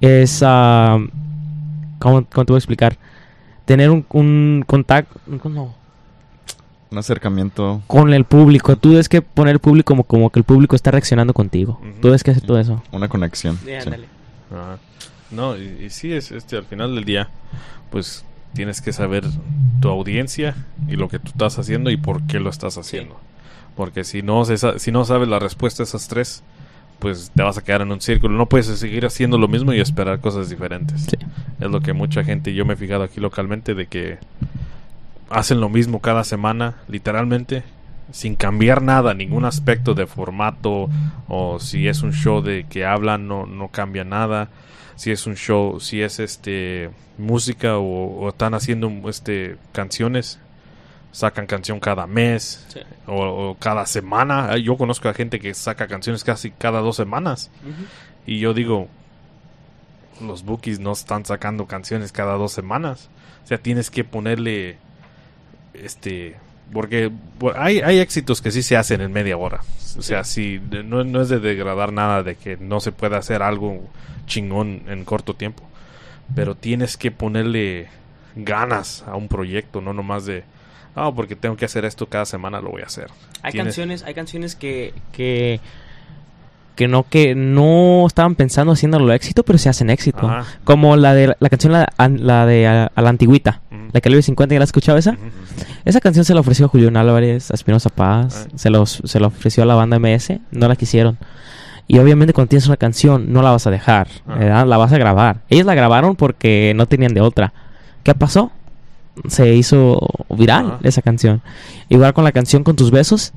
Es, 0.00 0.42
ah, 0.44 0.98
¿cómo, 1.98 2.24
cómo 2.24 2.44
te 2.46 2.52
voy 2.52 2.56
a 2.56 2.58
explicar? 2.58 2.96
Tener 3.66 3.90
un, 3.90 4.04
un 4.10 4.64
contacto 4.66 5.20
no, 5.48 5.74
Un 6.90 6.98
acercamiento. 6.98 7.82
con 7.86 8.14
el 8.14 8.24
público. 8.24 8.76
Tú 8.76 8.90
debes 8.90 9.08
que 9.08 9.22
poner 9.22 9.54
el 9.54 9.58
público 9.58 9.92
como, 9.92 10.04
como 10.04 10.30
que 10.30 10.38
el 10.38 10.44
público 10.44 10.76
está 10.76 10.90
reaccionando 10.90 11.34
contigo. 11.34 11.80
Tú 12.00 12.08
debes 12.08 12.22
que 12.22 12.30
hacer 12.30 12.44
todo 12.44 12.58
eso. 12.58 12.82
Una 12.92 13.08
conexión. 13.08 13.58
sí. 13.64 13.70
Ajá. 14.50 14.78
No, 15.30 15.56
y, 15.56 15.86
y 15.86 15.90
sí, 15.90 16.12
es, 16.12 16.30
este, 16.30 16.56
al 16.56 16.64
final 16.64 16.94
del 16.94 17.04
día, 17.04 17.28
pues 17.90 18.24
tienes 18.54 18.80
que 18.80 18.92
saber 18.92 19.24
tu 19.80 19.88
audiencia 19.88 20.54
y 20.88 20.96
lo 20.96 21.08
que 21.08 21.18
tú 21.18 21.30
estás 21.32 21.58
haciendo 21.58 21.90
y 21.90 21.96
por 21.96 22.22
qué 22.26 22.38
lo 22.38 22.48
estás 22.48 22.78
haciendo. 22.78 23.18
Porque 23.74 24.04
si 24.04 24.22
no, 24.22 24.44
se 24.44 24.56
si 24.78 24.92
no 24.92 25.04
sabes 25.04 25.28
la 25.28 25.38
respuesta 25.38 25.82
a 25.82 25.84
esas 25.84 26.08
tres, 26.08 26.42
pues 26.98 27.30
te 27.34 27.42
vas 27.42 27.58
a 27.58 27.62
quedar 27.64 27.82
en 27.82 27.92
un 27.92 28.00
círculo. 28.00 28.36
No 28.38 28.46
puedes 28.46 28.66
seguir 28.66 29.04
haciendo 29.04 29.36
lo 29.36 29.48
mismo 29.48 29.72
y 29.74 29.80
esperar 29.80 30.20
cosas 30.20 30.48
diferentes. 30.48 31.02
Sí. 31.02 31.18
Es 31.60 31.70
lo 31.70 31.80
que 31.80 31.92
mucha 31.92 32.24
gente, 32.24 32.54
yo 32.54 32.64
me 32.64 32.74
he 32.74 32.76
fijado 32.76 33.02
aquí 33.02 33.20
localmente, 33.20 33.74
de 33.74 33.86
que 33.86 34.18
hacen 35.30 35.60
lo 35.60 35.68
mismo 35.68 36.00
cada 36.00 36.24
semana, 36.24 36.76
literalmente, 36.88 37.62
sin 38.12 38.36
cambiar 38.36 38.82
nada, 38.82 39.14
ningún 39.14 39.44
aspecto 39.44 39.94
de 39.94 40.06
formato 40.06 40.88
o 41.28 41.58
si 41.58 41.88
es 41.88 42.02
un 42.02 42.12
show 42.12 42.40
de 42.40 42.64
que 42.68 42.84
hablan 42.86 43.26
no, 43.26 43.46
no 43.46 43.68
cambia 43.68 44.04
nada, 44.04 44.48
si 44.94 45.10
es 45.10 45.26
un 45.26 45.34
show, 45.36 45.80
si 45.80 46.02
es 46.02 46.20
este 46.20 46.90
música 47.18 47.78
o, 47.78 48.18
o 48.20 48.28
están 48.28 48.54
haciendo 48.54 48.90
este 49.08 49.56
canciones, 49.72 50.38
sacan 51.12 51.46
canción 51.46 51.80
cada 51.80 52.06
mes 52.06 52.64
Sí. 52.68 52.80
o, 53.06 53.50
o 53.50 53.56
cada 53.58 53.86
semana. 53.86 54.56
Yo 54.58 54.76
conozco 54.76 55.08
a 55.08 55.14
gente 55.14 55.40
que 55.40 55.52
saca 55.54 55.88
canciones 55.88 56.22
casi 56.24 56.50
cada 56.52 56.80
dos 56.80 56.96
semanas 56.96 57.50
y 58.26 58.38
yo 58.38 58.54
digo, 58.54 58.88
los 60.20 60.44
bookies 60.44 60.78
no 60.78 60.92
están 60.92 61.24
sacando 61.26 61.66
canciones 61.66 62.12
cada 62.12 62.34
dos 62.34 62.52
semanas. 62.52 63.10
O 63.44 63.46
sea, 63.48 63.58
tienes 63.58 63.90
que 63.90 64.02
ponerle, 64.04 64.78
este, 65.84 66.36
porque 66.72 67.10
hay, 67.56 67.80
hay 67.80 67.98
éxitos 68.00 68.40
que 68.42 68.50
sí 68.50 68.62
se 68.62 68.76
hacen 68.76 69.00
en 69.00 69.12
media 69.12 69.36
hora. 69.36 69.60
O 69.98 70.02
sea, 70.02 70.24
sí, 70.24 70.60
no, 70.84 71.04
no 71.04 71.22
es 71.22 71.28
de 71.28 71.40
degradar 71.40 71.92
nada 71.92 72.22
de 72.22 72.34
que 72.36 72.56
no 72.58 72.80
se 72.80 72.92
pueda 72.92 73.16
hacer 73.18 73.42
algo 73.42 73.82
chingón 74.26 74.82
en 74.88 75.04
corto 75.04 75.34
tiempo. 75.34 75.62
Pero 76.34 76.54
tienes 76.54 76.96
que 76.96 77.10
ponerle 77.10 77.88
ganas 78.34 79.04
a 79.06 79.16
un 79.16 79.28
proyecto, 79.28 79.80
no 79.80 79.92
nomás 79.92 80.26
de, 80.26 80.44
ah, 80.94 81.10
porque 81.14 81.36
tengo 81.36 81.56
que 81.56 81.64
hacer 81.64 81.84
esto 81.84 82.06
cada 82.08 82.26
semana, 82.26 82.60
lo 82.60 82.70
voy 82.70 82.82
a 82.82 82.86
hacer. 82.86 83.06
Hay 83.42 83.52
Tienes- 83.52 83.64
canciones, 83.74 84.02
hay 84.02 84.14
canciones 84.14 84.54
que, 84.56 84.92
que 85.12 85.60
que 86.76 86.86
no 86.86 87.02
que 87.08 87.34
no 87.34 88.06
estaban 88.06 88.36
pensando 88.36 88.72
haciéndolo 88.72 89.12
éxito, 89.12 89.42
pero 89.42 89.58
se 89.58 89.68
hacen 89.68 89.90
éxito. 89.90 90.28
Ajá. 90.28 90.44
Como 90.62 90.94
la 90.96 91.14
de 91.14 91.34
la 91.38 91.48
canción 91.48 91.72
la, 91.72 92.46
de 92.46 92.66
a, 92.68 92.92
a 92.94 93.02
la 93.02 93.08
antigüita, 93.10 93.60
la 93.92 94.00
que 94.00 94.10
le 94.10 94.22
50 94.22 94.54
¿ya 94.54 94.58
la 94.60 94.64
has 94.64 94.68
escuchado 94.68 94.98
esa? 94.98 95.16
Esa 95.84 96.00
canción 96.00 96.24
se 96.24 96.34
la 96.34 96.40
ofreció 96.40 96.66
a 96.66 96.68
Julián 96.68 96.96
Álvarez, 96.96 97.50
a 97.50 97.54
Espinosa 97.54 97.88
Paz, 97.90 98.46
Ah. 98.46 98.52
se, 98.56 98.70
los, 98.70 99.00
se 99.04 99.18
la 99.18 99.26
ofreció 99.28 99.62
a 99.62 99.66
la 99.66 99.74
banda 99.74 99.98
MS, 99.98 100.38
no 100.52 100.68
la 100.68 100.76
quisieron. 100.76 101.16
Y 101.88 101.98
obviamente 101.98 102.32
cuando 102.32 102.48
tienes 102.50 102.66
una 102.66 102.76
canción 102.76 103.32
no 103.32 103.42
la 103.42 103.50
vas 103.52 103.66
a 103.66 103.70
dejar, 103.70 104.08
Ah. 104.26 104.34
¿verdad? 104.36 104.66
la 104.66 104.76
vas 104.76 104.92
a 104.92 104.98
grabar. 104.98 105.38
Ellos 105.48 105.66
la 105.66 105.74
grabaron 105.74 106.14
porque 106.16 106.72
no 106.76 106.86
tenían 106.86 107.14
de 107.14 107.20
otra. 107.20 107.52
¿Qué 108.02 108.14
pasó? 108.14 108.50
Se 109.28 109.54
hizo 109.54 109.98
viral 110.28 110.66
Ajá. 110.66 110.78
esa 110.82 111.00
canción. 111.00 111.40
Igual 111.88 112.12
con 112.12 112.24
la 112.24 112.32
canción 112.32 112.64
Con 112.64 112.76
tus 112.76 112.90
besos, 112.90 113.32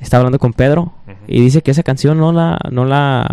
estaba 0.00 0.22
hablando 0.22 0.38
con 0.40 0.52
Pedro. 0.52 0.92
Y 1.28 1.40
dice 1.40 1.62
que 1.62 1.70
esa 1.70 1.82
canción 1.82 2.18
no 2.18 2.32
la 2.32 2.58
no 2.70 2.84
la 2.84 3.26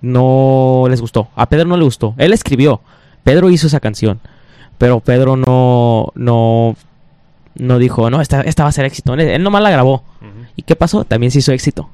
no 0.00 0.86
les 0.88 1.00
gustó. 1.00 1.28
A 1.36 1.46
Pedro 1.48 1.66
no 1.66 1.76
le 1.76 1.84
gustó. 1.84 2.14
Él 2.18 2.32
escribió. 2.32 2.80
Pedro 3.24 3.50
hizo 3.50 3.66
esa 3.66 3.80
canción. 3.80 4.20
Pero 4.78 5.00
Pedro 5.00 5.36
no 5.36 6.08
no 6.14 6.76
no 7.54 7.78
dijo, 7.78 8.10
"No, 8.10 8.20
esta, 8.20 8.40
esta 8.40 8.64
va 8.64 8.70
a 8.70 8.72
ser 8.72 8.84
éxito." 8.84 9.14
Él, 9.14 9.20
él 9.20 9.42
nomás 9.42 9.62
la 9.62 9.70
grabó. 9.70 10.02
¿Y 10.56 10.62
qué 10.62 10.74
pasó? 10.76 11.04
También 11.04 11.30
se 11.30 11.38
hizo 11.38 11.52
éxito. 11.52 11.88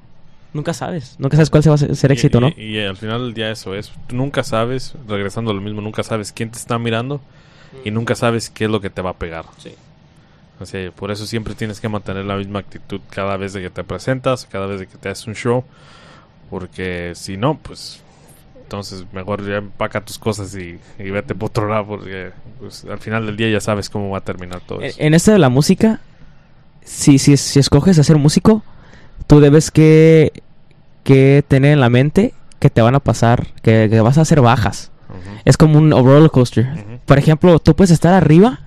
Nunca 0.55 0.73
sabes. 0.73 1.17
Nunca 1.19 1.37
sabes 1.37 1.51
cuál 1.51 1.63
se 1.63 1.69
va 1.69 1.75
a 1.75 1.79
ser, 1.79 2.11
Y- 2.11 2.15
éxito, 2.15 2.39
y, 2.39 2.41
¿no? 2.41 2.49
Y, 2.57 2.79
al 2.81 2.97
final 2.97 3.21
del 3.23 3.35
día 3.35 3.51
eso 3.51 3.75
es. 3.75 3.93
Tú 4.07 4.17
nunca 4.17 4.43
sabes, 4.43 4.95
regresando 5.07 5.51
a 5.51 5.55
lo 5.55 5.61
mismo, 5.61 5.81
nunca 5.83 6.03
sabes 6.03 6.33
quién 6.33 6.51
te 6.51 6.59
está 6.59 6.79
mirando 6.79 7.21
y 7.85 7.91
nunca 7.91 8.15
sabes 8.15 8.49
qué 8.49 8.65
es 8.65 8.71
lo 8.71 8.81
que 8.81 8.89
te 8.89 9.03
va 9.03 9.11
a 9.11 9.15
pegar. 9.15 9.45
Sí. 9.59 9.73
Por 10.97 11.11
eso 11.11 11.27
siempre 11.27 11.55
tienes 11.55 11.81
que 11.81 11.89
mantener 11.89 12.25
la 12.25 12.37
misma 12.37 12.59
actitud 12.59 13.01
cada 13.11 13.37
vez 13.37 13.53
de 13.53 13.63
que 13.63 13.71
te 13.71 13.85
presentas, 13.85 14.47
cada 14.47 14.67
vez 14.67 14.81
de 14.81 14.87
que 14.87 14.97
te 14.97 15.09
haces 15.09 15.27
un 15.27 15.35
show. 15.35 15.65
Porque 16.51 17.13
si 17.15 17.37
no, 17.37 17.59
pues 17.59 18.01
entonces 18.63 19.05
mejor 19.13 19.47
ya 19.47 19.57
empaca 19.57 20.01
tus 20.03 20.19
cosas 20.19 20.55
y, 20.55 20.79
y 20.99 21.11
vete 21.11 21.35
por 21.35 21.49
otro 21.51 21.69
lado 21.69 21.87
porque 21.87 22.33
pues, 22.59 22.85
al 22.85 22.99
final 22.99 23.25
del 23.27 23.37
día 23.37 23.49
ya 23.51 23.61
sabes 23.61 23.89
cómo 23.89 24.11
va 24.11 24.19
a 24.19 24.23
terminar 24.23 24.61
todo 24.61 24.81
En, 24.81 24.87
eso. 24.87 24.97
en 25.01 25.15
esto 25.15 25.33
de 25.33 25.39
la 25.39 25.49
música, 25.49 26.01
si, 26.85 27.19
si, 27.19 27.37
si 27.37 27.59
escoges 27.59 27.99
hacer 27.99 28.17
músico, 28.17 28.63
tú 29.27 29.41
debes 29.41 29.71
que, 29.71 30.33
que 31.05 31.43
tener 31.49 31.73
en 31.73 31.81
la 31.81 31.89
mente 31.89 32.35
que 32.59 32.69
te 32.71 32.83
van 32.83 32.95
a 32.95 33.01
pasar, 33.01 33.47
que, 33.63 33.89
que 33.91 34.01
vas 34.01 34.19
a 34.19 34.23
hacer 34.23 34.41
bajas. 34.41 34.91
Ujú, 35.09 35.19
Es 35.45 35.57
como 35.57 35.79
un 35.79 35.91
roller 35.91 36.31
coaster. 36.31 36.67
ujú. 36.67 36.99
Por 37.07 37.19
ejemplo, 37.19 37.59
tú 37.61 37.75
puedes 37.77 37.91
estar 37.91 38.13
arriba 38.13 38.61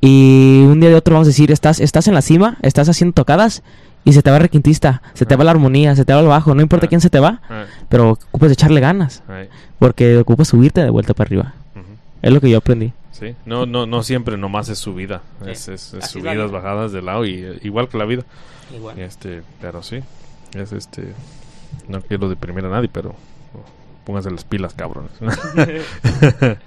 y 0.00 0.62
un 0.66 0.80
día 0.80 0.90
de 0.90 0.94
otro 0.96 1.14
vamos 1.14 1.26
a 1.28 1.30
decir, 1.30 1.50
estás, 1.50 1.80
estás 1.80 2.06
en 2.08 2.14
la 2.14 2.22
cima, 2.22 2.58
estás 2.62 2.88
haciendo 2.88 3.14
tocadas 3.14 3.62
y 4.04 4.12
se 4.12 4.22
te 4.22 4.30
va 4.30 4.36
el 4.36 4.42
requintista, 4.42 5.02
se 5.14 5.26
te 5.26 5.34
va 5.36 5.44
la 5.44 5.50
armonía, 5.50 5.96
se 5.96 6.04
te 6.04 6.12
va 6.14 6.20
el 6.20 6.26
bajo, 6.26 6.54
no 6.54 6.62
importa 6.62 6.86
quién 6.86 7.00
se 7.00 7.10
te 7.10 7.18
va, 7.18 7.40
pero 7.88 8.10
ocupas 8.12 8.52
echarle 8.52 8.80
ganas, 8.80 9.22
porque 9.78 10.18
ocupas 10.18 10.48
subirte 10.48 10.82
de 10.82 10.90
vuelta 10.90 11.14
para 11.14 11.28
arriba. 11.28 11.54
Es 12.22 12.32
lo 12.32 12.40
que 12.40 12.50
yo 12.50 12.58
aprendí. 12.58 12.92
Sí, 13.12 13.34
no, 13.46 13.64
no, 13.66 13.86
no 13.86 14.02
siempre 14.02 14.36
nomás 14.36 14.68
es 14.68 14.78
subida, 14.78 15.22
Sí. 15.54 15.72
es, 15.72 15.96
subidas, 16.10 16.50
bajadas 16.50 16.92
de 16.92 17.00
lado 17.02 17.24
y 17.24 17.58
igual 17.62 17.88
que 17.88 17.96
la 17.98 18.04
vida. 18.04 18.24
Igual. 18.74 18.98
Este, 18.98 19.42
pero 19.60 19.82
sí, 19.82 20.00
es 20.54 20.72
este, 20.72 21.12
no 21.88 22.00
quiero 22.02 22.28
deprimir 22.28 22.64
a 22.66 22.68
nadie, 22.68 22.90
pero 22.92 23.14
pónganse 24.06 24.30
las 24.30 24.44
pilas, 24.44 24.72
cabrones. 24.72 25.10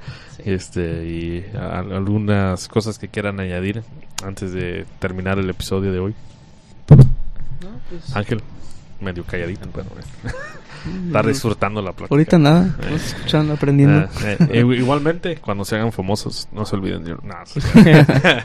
Este, 0.45 1.03
y 1.05 1.45
a- 1.53 1.79
algunas 1.79 2.69
cosas 2.69 2.97
que 2.97 3.09
quieran 3.09 3.41
añadir 3.41 3.83
antes 4.23 4.53
de 4.53 4.85
terminar 4.99 5.37
el 5.37 5.49
episodio 5.49 5.91
de 5.91 5.99
hoy. 5.99 6.15
Ángel, 8.13 8.41
medio 9.01 9.25
calladito, 9.25 9.67
pero 9.73 9.87
eh, 10.87 11.03
está 11.07 11.23
disfrutando 11.23 11.81
la 11.81 11.91
plática. 11.93 12.13
Ahorita 12.15 12.37
nada, 12.39 12.67
estamos 12.79 13.01
escuchando, 13.05 13.53
aprendiendo. 13.53 14.07
Eh, 14.23 14.37
eh, 14.51 14.59
igualmente, 14.77 15.37
cuando 15.37 15.65
se 15.65 15.75
hagan 15.75 15.91
famosos, 15.91 16.47
no 16.51 16.65
se 16.65 16.75
olviden 16.75 17.03
de... 17.03 17.11
No, 17.11 17.35
sí. 17.45 17.59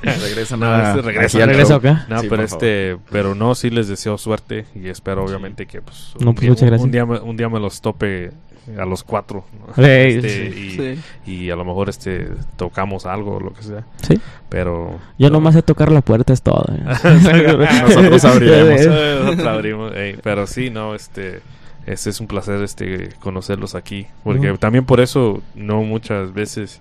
Regresan 0.02 0.60
No, 0.60 0.66
a, 0.66 0.88
este 0.90 1.02
regresa, 1.02 1.46
regresa 1.46 1.68
show. 1.68 1.76
acá. 1.78 2.06
No, 2.08 2.20
Sí, 2.20 2.26
pero 2.28 2.46
favor. 2.48 2.64
este, 2.64 2.96
pero 3.10 3.34
no, 3.34 3.54
sí 3.54 3.70
les 3.70 3.88
deseo 3.88 4.18
suerte 4.18 4.66
y 4.74 4.88
espero 4.88 5.24
obviamente 5.24 5.66
que 5.66 5.82
pues, 5.82 6.14
No, 6.20 6.30
un, 6.30 6.34
pues, 6.34 6.40
día, 6.42 6.50
muchas 6.50 6.62
un- 6.62 6.68
gracias. 6.68 6.84
un 6.84 6.90
día 6.90 7.06
me, 7.06 7.18
un 7.20 7.36
día 7.36 7.48
me 7.48 7.60
los 7.60 7.80
tope 7.80 8.30
a 8.78 8.84
los 8.86 9.02
cuatro 9.04 9.44
Este, 9.76 10.22
sí. 10.52 10.58
y, 10.58 10.70
Sí. 10.70 11.00
y 11.30 11.50
a 11.50 11.56
lo 11.56 11.66
mejor 11.66 11.90
este 11.90 12.28
tocamos 12.56 13.04
algo 13.04 13.36
o 13.36 13.40
lo 13.40 13.52
que 13.52 13.62
sea, 13.62 13.84
Sí. 14.00 14.18
pero 14.48 14.98
Yo 15.18 15.28
nomás 15.28 15.54
sé 15.54 15.60
tocar 15.62 15.92
la 15.92 16.00
puerta, 16.00 16.32
es 16.32 16.40
todo. 16.40 16.64
¿eh? 16.72 16.82
Nosotros 17.82 18.24
abriremos. 18.24 18.86
Nosotros 18.86 19.46
abrimos, 19.46 19.92
ey, 19.94 20.16
pero 20.22 20.46
sí, 20.46 20.70
no, 20.70 20.94
este, 20.94 21.40
este 21.86 22.10
es 22.10 22.20
un 22.20 22.26
placer 22.26 22.62
este 22.62 23.10
conocerlos 23.20 23.74
aquí, 23.74 24.06
porque 24.22 24.52
también 24.58 24.84
por 24.84 25.00
eso 25.00 25.42
no 25.54 25.82
muchas 25.82 26.32
veces 26.32 26.80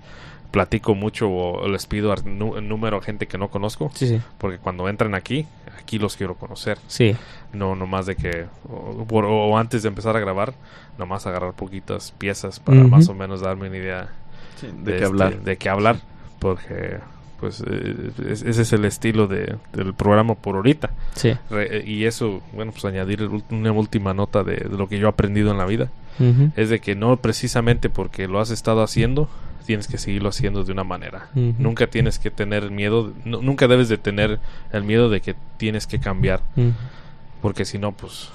platico 0.51 0.93
mucho 0.93 1.29
o 1.31 1.67
les 1.67 1.87
pido 1.87 2.13
número 2.15 2.97
a 2.97 3.01
gente 3.01 3.25
que 3.27 3.37
no 3.39 3.49
conozco, 3.49 3.89
Sí, 3.95 4.07
sí. 4.07 4.21
porque 4.37 4.59
cuando 4.59 4.87
entran 4.87 5.15
aquí, 5.15 5.47
aquí 5.79 5.97
los 5.97 6.15
quiero 6.15 6.35
conocer. 6.35 6.77
Sí. 6.87 7.15
No, 7.53 7.75
nomás 7.75 8.05
de 8.05 8.15
que, 8.15 8.45
o, 8.69 9.03
por- 9.05 9.25
o 9.25 9.57
antes 9.57 9.81
de 9.81 9.89
empezar 9.89 10.15
a 10.15 10.19
grabar, 10.19 10.53
nomás 10.99 11.25
agarrar 11.25 11.53
poquitas 11.53 12.11
piezas 12.11 12.59
para 12.59 12.83
más 12.83 13.09
o 13.09 13.15
menos 13.15 13.41
darme 13.41 13.67
una 13.67 13.77
idea 13.77 14.09
Sí, 14.61 14.67
de, 14.67 14.73
de 14.73 14.83
qué 14.85 14.93
este, 14.95 15.05
hablar. 15.05 15.39
de 15.41 15.57
qué 15.57 15.69
hablar, 15.69 15.95
porque 16.37 16.99
pues 17.43 17.61
eh, 17.67 18.11
es- 18.29 18.41
ese 18.43 18.61
es 18.61 18.71
el 18.73 18.85
estilo 18.85 19.27
de, 19.27 19.57
del 19.73 19.93
programa 19.93 20.35
por 20.35 20.55
ahorita. 20.55 20.91
Sí. 21.15 21.33
Re- 21.49 21.79
eh, 21.79 21.83
y 21.85 22.05
eso, 22.05 22.41
bueno, 22.53 22.71
pues 22.71 22.85
añadir 22.85 23.21
el 23.21 23.43
una 23.49 23.71
última 23.73 24.13
nota 24.13 24.43
de, 24.43 24.55
de 24.55 24.77
lo 24.77 24.87
que 24.87 24.97
yo 24.97 25.07
he 25.07 25.09
aprendido 25.09 25.51
en 25.51 25.57
la 25.57 25.65
vida, 25.65 25.89
es 26.55 26.69
de 26.69 26.79
que 26.79 26.95
no 26.95 27.17
precisamente 27.17 27.89
porque 27.89 28.27
lo 28.27 28.39
has 28.39 28.49
estado 28.51 28.81
haciendo, 28.83 29.27
tienes 29.65 29.87
que 29.87 29.97
seguirlo 29.97 30.29
haciendo 30.29 30.63
de 30.63 30.71
una 30.71 30.83
manera. 30.83 31.27
Nunca 31.33 31.87
tienes 31.87 32.19
que 32.19 32.31
tener 32.31 32.71
miedo, 32.71 33.11
nu- 33.25 33.41
nunca 33.41 33.67
debes 33.67 33.89
de 33.89 33.97
tener 33.97 34.39
el 34.71 34.83
miedo 34.83 35.09
de 35.09 35.19
que 35.21 35.35
tienes 35.57 35.85
que 35.87 35.99
cambiar 35.99 36.41
porque 37.41 37.65
si 37.65 37.77
no 37.77 37.91
pues 37.91 38.29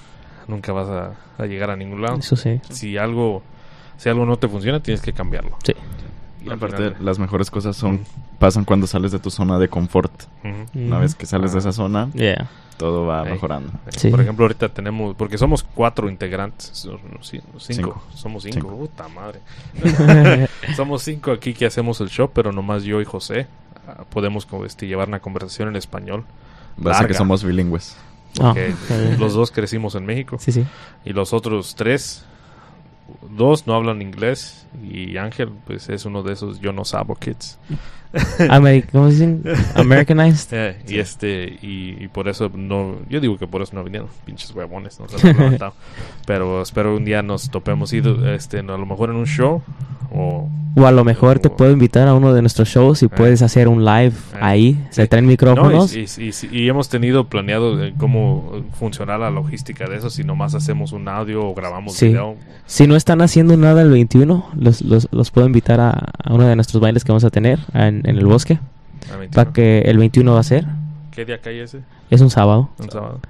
nunca 0.46 0.72
vas 0.72 0.88
a, 0.88 1.12
a 1.42 1.46
llegar 1.46 1.70
a 1.70 1.76
ningún 1.76 2.02
lado 2.02 2.18
Eso 2.18 2.36
sí. 2.36 2.60
si 2.70 2.96
algo 2.98 3.42
si 3.96 4.08
algo 4.08 4.26
no 4.26 4.36
te 4.38 4.48
funciona 4.48 4.80
tienes 4.82 5.00
que 5.00 5.12
cambiarlo 5.12 5.56
Sí. 5.64 5.72
Y 6.44 6.50
Aparte, 6.50 6.76
final- 6.76 6.96
las 7.00 7.18
mejores 7.18 7.50
cosas 7.50 7.76
son 7.76 8.00
pasan 8.38 8.64
cuando 8.64 8.86
sales 8.86 9.10
de 9.12 9.18
tu 9.18 9.30
zona 9.30 9.58
de 9.58 9.68
confort. 9.68 10.12
Una 10.74 10.98
vez 10.98 11.14
que 11.14 11.26
sales 11.26 11.52
de 11.52 11.58
Ah. 11.58 11.60
esa 11.60 11.72
zona, 11.72 12.08
Yeah. 12.14 12.48
todo 12.76 13.06
va 13.06 13.24
mejorando. 13.24 13.72
Sí. 13.96 14.08
por 14.10 14.20
ejemplo 14.20 14.44
ahorita 14.44 14.68
tenemos 14.68 15.16
porque 15.16 15.36
somos 15.36 15.64
cuatro 15.64 16.08
integrantes 16.08 16.86
cinco. 17.22 17.58
Cinco. 17.58 18.02
somos 18.14 18.44
cinco. 18.44 18.54
Cinco. 18.60 18.76
puta 18.76 19.08
madre 19.08 19.40
somos 20.76 21.02
cinco 21.02 21.32
aquí 21.32 21.54
que 21.54 21.66
hacemos 21.66 22.00
el 22.00 22.08
show 22.08 22.30
pero 22.32 22.52
nomás 22.52 22.84
yo 22.84 23.00
y 23.00 23.04
José 23.04 23.48
ah, 23.88 24.04
podemos 24.08 24.46
como, 24.46 24.64
este, 24.64 24.86
llevar 24.86 25.08
una 25.08 25.18
conversación 25.18 25.68
en 25.68 25.76
español 25.76 26.24
Basta 26.76 27.08
que 27.08 27.14
somos 27.14 27.42
bilingües. 27.42 27.96
Ah, 28.40 28.54
porque 28.54 28.72
los 29.18 29.34
dos 29.34 29.50
crecimos 29.50 29.96
en 29.96 30.06
México 30.06 30.36
Sí, 30.38 30.52
sí. 30.52 30.64
y 31.04 31.12
los 31.12 31.32
otros 31.32 31.74
tres 31.74 32.24
dos 33.36 33.66
no 33.66 33.74
hablan 33.74 34.02
inglés 34.02 34.66
y 34.82 35.16
Ángel 35.16 35.50
pues 35.66 35.88
es 35.88 36.04
uno 36.04 36.22
de 36.22 36.32
esos 36.34 36.60
yo 36.60 36.72
no 36.72 36.84
sabo 36.84 37.14
kids 37.14 37.58
¿Cómo 38.92 39.08
dicen? 39.10 39.42
Americanized. 39.74 40.48
Eh, 40.52 40.76
y 40.88 40.98
este 40.98 41.58
y, 41.60 41.96
y 42.04 42.08
por 42.08 42.28
eso 42.28 42.50
no 42.54 42.96
yo 43.08 43.20
digo 43.20 43.36
que 43.36 43.46
por 43.46 43.60
eso 43.62 43.74
no 43.74 43.84
vinieron 43.84 44.08
pinches 44.24 44.50
huevones 44.54 44.98
no 44.98 45.08
se 45.08 45.28
han 45.28 45.58
pero 46.26 46.62
espero 46.62 46.96
un 46.96 47.04
día 47.04 47.22
nos 47.22 47.50
topemos 47.50 47.92
y 47.92 48.02
este 48.34 48.60
a 48.60 48.62
lo 48.62 48.86
mejor 48.86 49.10
en 49.10 49.16
un 49.16 49.26
show 49.26 49.62
o 50.10 50.48
O 50.74 50.86
a 50.86 50.90
lo 50.92 51.04
mejor 51.04 51.38
te 51.38 51.48
O- 51.48 51.56
puedo 51.56 51.70
invitar 51.72 52.08
a 52.08 52.14
uno 52.14 52.32
de 52.32 52.40
nuestros 52.40 52.68
shows 52.68 53.02
y 53.02 53.08
puedes 53.08 53.42
hacer 53.42 53.68
un 53.68 53.84
live 53.84 54.14
Eh, 54.34 54.38
ahí. 54.40 54.86
Se 54.90 55.06
traen 55.06 55.24
No, 55.26 55.30
micrófonos. 55.32 55.94
y, 55.94 56.04
y- 56.18 56.30
y- 56.30 56.60
y 56.64 56.68
hemos 56.68 56.88
tenido 56.88 57.24
planeado 57.28 57.82
eh, 57.84 57.92
cómo 57.98 58.62
funcionar 58.78 59.20
la 59.20 59.30
logística 59.30 59.86
de 59.86 59.96
eso, 59.96 60.08
si 60.08 60.24
nomás 60.24 60.54
hacemos 60.54 60.92
un 60.92 61.08
audio 61.08 61.44
o 61.46 61.54
grabamos 61.54 61.94
Sí. 61.94 62.08
video. 62.08 62.36
Si 62.66 62.86
no 62.86 62.96
están 62.96 63.17
haciendo 63.22 63.56
nada 63.56 63.82
el 63.82 63.90
21, 63.90 64.46
los, 64.58 64.82
los, 64.82 65.08
los 65.10 65.30
puedo 65.30 65.46
invitar 65.46 65.80
a, 65.80 65.90
a 65.90 66.32
uno 66.32 66.46
de 66.46 66.54
nuestros 66.56 66.80
bailes 66.80 67.04
que 67.04 67.12
vamos 67.12 67.24
a 67.24 67.30
tener 67.30 67.58
en, 67.74 68.02
en 68.08 68.16
el 68.16 68.26
bosque. 68.26 68.58
a 69.12 69.16
21. 69.16 69.30
Para 69.34 69.52
que 69.52 69.80
el 69.82 69.98
21 69.98 70.32
va 70.34 70.40
a 70.40 70.42
ser. 70.42 70.64
¿Qué 71.12 71.24
día 71.24 71.38
cae 71.38 71.62
ese? 71.62 71.80
Es 72.10 72.20
un 72.20 72.30
sábado. 72.30 72.70
Un 72.78 72.90
sábado. 72.90 73.20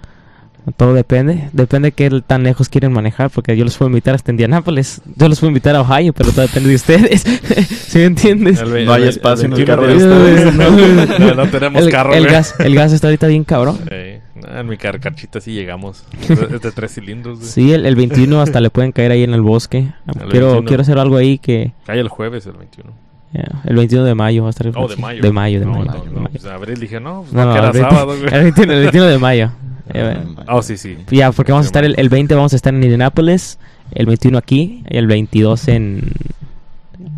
Todo 0.77 0.93
depende. 0.93 1.49
Depende 1.55 1.93
qué 1.93 2.11
tan 2.27 2.43
lejos 2.43 2.69
quieren 2.69 2.93
manejar. 2.93 3.31
Porque 3.31 3.57
yo 3.57 3.65
los 3.65 3.75
puedo 3.79 3.89
invitar 3.89 4.15
hasta 4.15 4.31
Indianápolis. 4.33 5.01
Yo 5.17 5.27
los 5.29 5.41
puedo 5.41 5.49
invitar 5.49 5.75
a 5.75 5.81
Ohio, 5.81 6.13
pero 6.13 6.31
todo 6.31 6.43
depende 6.43 6.69
de 6.69 6.75
ustedes. 6.75 7.23
¿Sí 7.89 7.99
me 7.99 8.05
entiendes? 8.05 8.61
El 8.61 8.85
No 8.85 8.93
hay 8.93 9.05
el- 9.05 9.09
espacio 9.09 9.47
en 9.47 9.53
el 9.55 9.65
21 9.65 9.67
carro 9.67 9.87
de 9.87 9.95
de 10.05 10.49
ustedes. 10.49 11.21
no, 11.21 11.35
no 11.35 11.49
tenemos 11.51 11.83
el, 11.83 11.91
carro, 11.91 12.13
el 12.13 12.21
güey. 12.25 12.33
gas, 12.33 12.55
el 12.59 12.75
gas 12.75 12.93
está 12.93 13.07
ahorita 13.07 13.29
bien 13.29 13.45
cabrón. 13.45 13.79
Eh, 13.91 14.21
en 14.47 14.67
mi 14.69 14.77
car 14.77 15.01
carchita 15.01 15.41
sí 15.41 15.53
llegamos. 15.53 16.05
Es 16.21 16.29
de, 16.29 16.57
es 16.57 16.63
de 16.63 16.71
tres 16.73 16.95
cilindros. 16.95 17.39
güey. 17.39 17.51
Sí, 17.51 17.73
el, 17.73 17.87
el 17.87 17.95
21 17.97 18.41
hasta 18.43 18.61
le 18.61 18.71
pueden 18.71 18.93
caer 18.93 19.13
ahí 19.13 19.23
en 19.25 19.35
el 19.35 19.43
bosque. 19.43 19.79
El 20.07 20.15
Quiero, 20.29 20.47
21. 20.53 20.65
quiero 20.67 20.83
hacer 20.83 20.99
algo 20.99 21.17
ahí 21.17 21.39
que... 21.39 21.73
Cae 21.87 22.01
el 22.01 22.09
jueves, 22.09 22.47
el 22.47 22.53
21. 22.55 22.91
ya, 23.33 23.45
el 23.65 23.77
21 23.77 24.05
de 24.05 24.15
mayo 24.15 24.43
va 24.43 24.49
a 24.49 24.51
estar... 24.51 24.71
Oh, 24.77 24.89
de 24.89 24.97
mayo. 24.97 25.23
De 25.23 25.33
mayo, 25.33 25.61
de 25.61 25.67
no, 25.67 25.73
mayo. 25.73 25.85
No, 25.87 25.93
de 26.05 26.11
no, 26.11 26.21
mayo. 26.21 26.29
pues, 26.33 26.45
abril 26.47 26.81
dije, 26.81 27.01
no, 27.01 27.21
pues 27.23 27.33
No, 27.33 27.45
no, 27.45 27.47
no, 27.47 27.53
que 27.53 27.59
era 27.59 27.67
el 27.69 27.73
20 27.73 27.91
sábado, 27.91 28.19
güey. 28.19 28.25
el 28.35 28.43
21, 28.45 28.73
el 28.73 28.81
21 28.83 29.07
de 29.07 29.19
mayo. 29.19 29.51
Eh, 29.95 30.19
Oh, 30.49 30.61
sí, 30.61 30.77
sí. 30.77 30.99
Ya, 31.11 31.33
porque 31.33 31.51
vamos 31.51 31.65
a 31.65 31.69
estar 31.69 31.83
el, 31.83 31.95
el 31.97 32.11
20 32.11 32.35
vamos 32.35 32.53
a 32.53 32.57
estar 32.57 32.75
en 32.75 32.83
Indianapolis, 32.83 33.59
el 33.93 34.05
21 34.05 34.37
aquí 34.37 34.85
y 34.87 34.97
el 34.99 35.07
22 35.07 35.67
en 35.69 36.13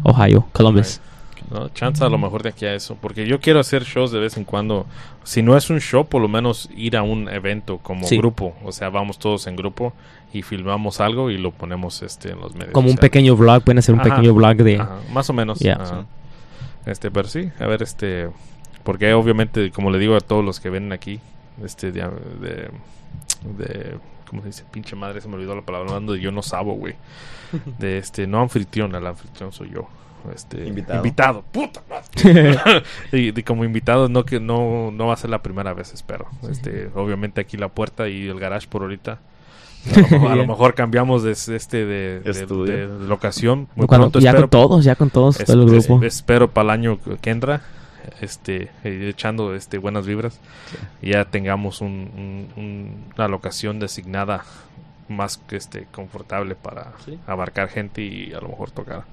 Ohio, 0.05 0.47
Columbus. 0.53 1.01
¿No? 1.51 1.69
Chance 1.71 2.05
a 2.05 2.09
lo 2.09 2.19
mejor 2.19 2.43
de 2.43 2.51
aquí 2.51 2.65
a 2.67 2.75
eso. 2.75 2.97
Porque 3.01 3.27
yo 3.27 3.41
quiero 3.41 3.61
hacer 3.61 3.85
shows 3.85 4.11
de 4.13 4.19
vez 4.21 4.37
en 4.37 4.45
cuando. 4.45 4.87
Si 5.25 5.43
no 5.43 5.57
es 5.57 5.69
un 5.71 5.81
show, 5.81 6.07
por 6.07 6.23
lo 6.23 6.29
menos 6.29 6.69
ir 6.77 6.97
a 6.97 7.03
un 7.03 7.29
evento 7.29 7.79
como 7.79 8.07
Sí. 8.07 8.17
grupo. 8.19 8.55
O 8.65 8.73
sea, 8.73 8.89
vamos 8.91 9.19
todos 9.19 9.47
en 9.47 9.57
grupo 9.57 9.93
y 10.33 10.43
filmamos 10.43 11.01
algo 11.01 11.31
y 11.31 11.39
lo 11.39 11.51
ponemos 11.51 12.03
este, 12.03 12.31
en 12.31 12.41
los 12.41 12.55
medios. 12.55 12.73
Como 12.73 12.87
un 12.87 12.93
sociales. 12.93 13.11
pequeño 13.11 13.37
vlog, 13.37 13.63
pueden 13.65 13.79
hacer 13.79 13.95
un 13.95 14.01
Ajá. 14.01 14.11
pequeño 14.11 14.33
vlog 14.35 14.57
de... 14.57 14.77
Ajá, 14.81 14.99
más 15.13 15.29
o 15.29 15.33
menos. 15.33 15.59
Ya. 15.61 15.75
ajá. 15.75 16.07
Este, 16.87 17.11
pero 17.11 17.29
sí, 17.29 17.51
a 17.59 17.67
ver, 17.67 17.83
este. 17.83 18.31
Porque 18.85 19.13
obviamente, 19.13 19.71
como 19.71 19.91
le 19.91 19.99
digo 19.99 20.17
a 20.17 20.21
todos 20.21 20.43
los 20.45 20.61
que 20.61 20.71
ven 20.71 20.93
aquí, 20.93 21.21
este, 21.63 21.93
de. 21.93 22.01
de, 22.41 22.71
de- 23.59 23.99
¿Cómo 24.27 24.43
se 24.43 24.49
dice? 24.49 24.65
Pinche 24.71 24.95
madre, 24.97 25.21
se 25.21 25.27
me 25.29 25.35
olvidó 25.35 25.55
la 25.57 25.63
palabra. 25.63 25.89
Hablando 25.89 26.13
de 26.13 26.21
yo 26.21 26.31
no 26.31 26.41
sabo, 26.41 26.75
güey. 26.75 26.95
De 27.79 27.99
este, 27.99 28.27
no 28.29 28.41
anfitrión, 28.41 28.95
el 28.95 29.05
anfitrión 29.07 29.53
soy 29.53 29.71
yo. 29.71 29.89
Este, 30.35 30.67
Invitado. 30.67 30.97
invitado, 30.99 31.45
puta 31.53 31.83
madre. 31.89 32.83
y, 33.13 33.39
y 33.39 33.43
como 33.43 33.65
invitado, 33.65 34.09
no 34.09 34.25
que 34.25 34.39
no, 34.41 34.91
no 34.91 35.07
va 35.07 35.15
a 35.15 35.17
ser 35.17 35.31
la 35.31 35.43
primera 35.43 35.73
vez, 35.73 35.93
espero. 35.95 36.27
Este, 36.51 36.91
obviamente 36.95 37.41
aquí 37.41 37.57
la 37.57 37.69
puerta 37.69 38.09
y 38.09 38.29
el 38.29 38.39
garage 38.39 38.69
por 38.69 38.83
ahorita. 38.83 39.19
A 39.95 39.99
lo, 39.99 40.03
mejor- 40.09 40.31
a 40.33 40.35
lo 40.37 40.43
Ya. 40.43 40.47
mejor 40.49 40.75
cambiamos 40.75 41.23
de, 41.23 41.33
este 41.33 41.87
de, 41.87 42.21
de- 42.21 42.31
Estudio. 42.31 42.65
de- 42.71 42.87
de 42.87 43.07
locación. 43.09 43.67
Muy 43.75 43.87
Cuando- 43.87 44.07
pronto 44.11 44.19
ya 44.21 44.31
espero. 44.31 44.43
con 44.49 44.51
todos, 44.51 44.85
ya 44.85 44.95
con 44.95 45.09
todos, 45.11 45.41
Es- 45.41 45.47
todo 45.47 45.63
el 45.63 45.75
es- 45.75 45.87
grupo. 45.89 46.05
espero 46.05 46.51
para 46.51 46.65
el 46.65 46.71
año 46.71 46.99
que- 47.23 47.31
entra, 47.31 47.63
este, 48.21 48.65
eh, 48.85 49.09
echando 49.09 49.55
este 49.55 49.79
buenas 49.79 50.07
vibras, 50.07 50.39
y 51.01 51.13
ya 51.13 51.25
tengamos 51.25 51.81
un, 51.81 52.11
un- 52.15 52.49
un- 52.63 53.05
una 53.17 53.29
locación 53.29 53.79
designada 53.81 54.45
más 55.09 55.39
que 55.39 55.57
este 55.57 55.87
confortable 55.91 56.55
para 56.57 56.93
abarcar 57.27 57.69
gente 57.69 58.03
y 58.03 58.35
a 58.35 58.41
lo 58.41 58.49
mejor 58.49 58.71
tocar. 58.71 59.05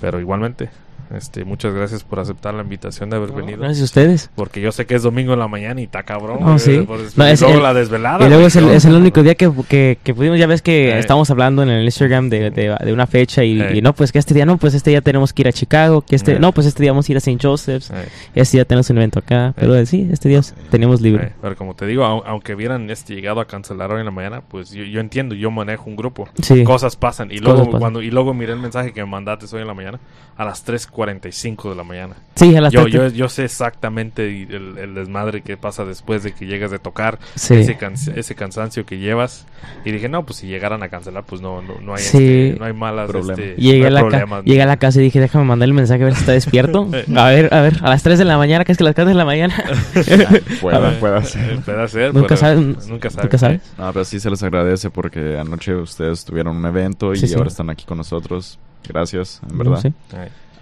Pero 0.00 0.20
igualmente, 0.20 0.70
este, 1.14 1.44
muchas 1.44 1.74
gracias 1.74 2.04
por 2.04 2.18
aceptar 2.20 2.54
la 2.54 2.62
invitación 2.62 3.10
de 3.10 3.16
haber 3.16 3.32
venido. 3.32 3.58
Gracias 3.58 3.80
a 3.82 3.84
ustedes. 3.84 4.30
Porque 4.34 4.60
yo 4.60 4.72
sé 4.72 4.86
que 4.86 4.94
es 4.94 5.02
domingo 5.02 5.32
en 5.32 5.38
la 5.38 5.48
mañana 5.48 5.80
y 5.80 5.84
está 5.84 6.02
cabrón. 6.02 6.38
No, 6.40 6.58
sí. 6.58 6.86
No, 7.16 7.24
es 7.26 7.40
luego 7.40 7.56
el- 7.56 7.62
la 7.62 7.74
desvelada. 7.74 8.24
Y 8.26 8.28
luego 8.28 8.46
es 8.46 8.56
el, 8.56 8.66
¿no? 8.66 8.72
es 8.72 8.84
el 8.84 8.94
único 8.94 9.22
día 9.22 9.34
que, 9.34 9.50
que, 9.68 9.98
que 10.02 10.14
pudimos, 10.14 10.38
ya 10.38 10.46
ves 10.46 10.62
que 10.62 10.90
Eh. 10.90 10.98
estamos 10.98 11.30
hablando 11.30 11.62
en 11.62 11.68
el 11.70 11.84
Instagram 11.84 12.28
de, 12.30 12.50
de, 12.50 12.76
de 12.84 12.92
una 12.92 13.06
fecha 13.06 13.44
y, 13.44 13.60
Eh. 13.60 13.76
y 13.76 13.82
no, 13.82 13.92
pues 13.94 14.12
que 14.12 14.18
este 14.18 14.34
día 14.34 14.46
no, 14.46 14.56
pues 14.58 14.74
este 14.74 14.90
día 14.90 15.00
tenemos 15.00 15.32
que 15.32 15.42
ir 15.42 15.48
a 15.48 15.52
Chicago, 15.52 16.00
que 16.02 16.16
este, 16.16 16.38
no, 16.38 16.52
pues 16.52 16.66
este 16.66 16.82
día 16.82 16.92
vamos 16.92 17.08
a 17.08 17.12
ir 17.12 17.16
a 17.16 17.18
St. 17.18 17.38
Joseph's, 17.40 17.92
este 18.34 18.56
día 18.58 18.64
tenemos 18.64 18.88
un 18.90 18.98
evento 18.98 19.18
acá, 19.18 19.52
pero 19.56 19.84
sí, 19.86 20.08
este 20.12 20.28
día 20.28 20.40
tenemos 20.70 21.00
libre. 21.00 21.32
Pero 21.40 21.56
como 21.56 21.74
te 21.74 21.86
digo, 21.86 22.04
au- 22.04 22.22
aunque 22.26 22.54
hubieran 22.54 22.88
este, 22.90 23.14
llegado 23.14 23.40
a 23.40 23.46
cancelar 23.46 23.90
hoy 23.92 24.00
en 24.00 24.06
la 24.06 24.10
mañana, 24.10 24.42
pues 24.46 24.70
yo, 24.70 24.84
yo 24.84 25.00
entiendo, 25.00 25.34
yo 25.34 25.50
manejo 25.50 25.88
un 25.88 25.96
grupo. 25.96 26.28
Sí. 26.42 26.64
Cosas 26.64 26.96
pasan. 26.96 27.30
Y 27.30 27.38
luego 27.38 27.64
pasan. 27.64 27.80
cuando 27.80 28.02
y 28.02 28.10
luego 28.10 28.34
miré 28.34 28.52
el 28.52 28.58
mensaje 28.58 28.92
que 28.92 29.00
me 29.04 29.10
mandaste 29.10 29.46
hoy 29.54 29.62
en 29.62 29.68
la 29.68 29.74
mañana 29.74 29.98
a 30.36 30.44
las 30.44 30.64
3.45 30.94 31.70
de 31.70 31.74
la 31.76 31.84
mañana. 31.84 32.14
Sí, 32.36 32.54
a 32.56 32.60
las 32.60 32.72
Yo, 32.72 32.88
yo, 32.88 33.08
yo 33.08 33.28
sé 33.28 33.44
exactamente 33.44 34.26
el, 34.26 34.76
el 34.78 34.94
desmadre 34.94 35.42
que 35.42 35.56
pasa 35.56 35.84
después 35.84 36.22
de 36.22 36.32
que 36.32 36.46
llegas 36.46 36.70
de 36.70 36.78
tocar, 36.78 37.18
Sí. 37.36 37.54
ese, 37.54 37.76
cansa- 37.76 38.12
ese 38.16 38.34
cansancio 38.34 38.84
que 38.84 38.98
llevas. 38.98 39.46
Y 39.84 39.92
dije, 39.92 40.08
no, 40.08 40.24
pues 40.24 40.38
si 40.38 40.46
llegaran 40.48 40.82
a 40.82 40.88
cancelar, 40.88 41.24
pues 41.24 41.40
no, 41.40 41.62
no, 41.62 41.80
no 41.80 41.94
hay, 41.94 42.02
Sí. 42.02 42.18
este, 42.18 42.56
no 42.58 42.64
hay 42.66 42.72
malas 42.72 43.08
Problema. 43.08 43.40
este, 43.40 43.60
Llegué, 43.60 43.78
no 43.78 43.84
a 43.84 43.88
hay 43.88 43.94
la 43.94 44.00
ca- 44.00 44.08
problemas. 44.08 44.44
llegué 44.44 44.62
a 44.62 44.66
la 44.66 44.76
casa 44.78 45.00
y 45.00 45.04
dije, 45.04 45.20
déjame 45.20 45.44
mandarle 45.44 45.70
el 45.72 45.76
mensaje 45.76 46.02
a 46.02 46.06
ver 46.06 46.14
si 46.14 46.20
está 46.20 46.32
despierto. 46.32 46.88
A 47.16 47.28
ver, 47.28 47.52
a 47.54 47.60
ver, 47.60 47.78
a 47.82 47.90
las 47.90 48.02
3 48.02 48.18
de 48.18 48.24
la 48.24 48.36
mañana, 48.36 48.64
que 48.64 48.72
es 48.72 48.78
que 48.78 48.84
las 48.84 48.94
3 48.94 49.06
de 49.08 49.14
la 49.14 49.24
mañana. 49.24 49.54
Pueda, 50.60 50.98
pueda 51.00 51.18
eh, 51.18 51.24
ser. 51.24 51.60
puede 51.60 51.88
ser, 51.88 52.14
Nunca 52.14 52.28
pero 52.28 52.40
sabes- 52.40 52.58
Nunca 52.88 53.10
sabes. 53.10 53.24
nunca 53.24 53.38
sabes. 53.38 53.60
No, 53.78 53.92
pero 53.92 54.04
sí 54.04 54.18
se 54.20 54.30
les 54.30 54.42
agradece 54.42 54.90
porque 54.90 55.38
anoche 55.38 55.74
ustedes 55.76 56.24
tuvieron 56.24 56.56
un 56.56 56.66
evento 56.66 57.12
y 57.14 57.18
Sí, 57.18 57.28
sí. 57.28 57.34
ahora 57.34 57.48
están 57.48 57.70
aquí 57.70 57.84
con 57.84 57.98
nosotros. 57.98 58.58
Gracias, 58.88 59.40
en 59.50 59.58
verdad. 59.58 59.78
Sí. 59.80 59.92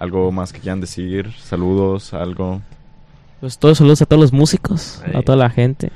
Algo 0.02 0.32
más 0.32 0.52
que 0.52 0.58
quieran 0.58 0.80
decir, 0.80 1.30
saludos, 1.44 2.12
algo. 2.12 2.60
Pues 3.40 3.56
todos 3.58 3.78
saludos 3.78 4.02
a 4.02 4.06
todos 4.06 4.20
los 4.20 4.32
músicos, 4.32 5.00
a 5.14 5.22
toda 5.22 5.36
la 5.38 5.48
gente, 5.48 5.90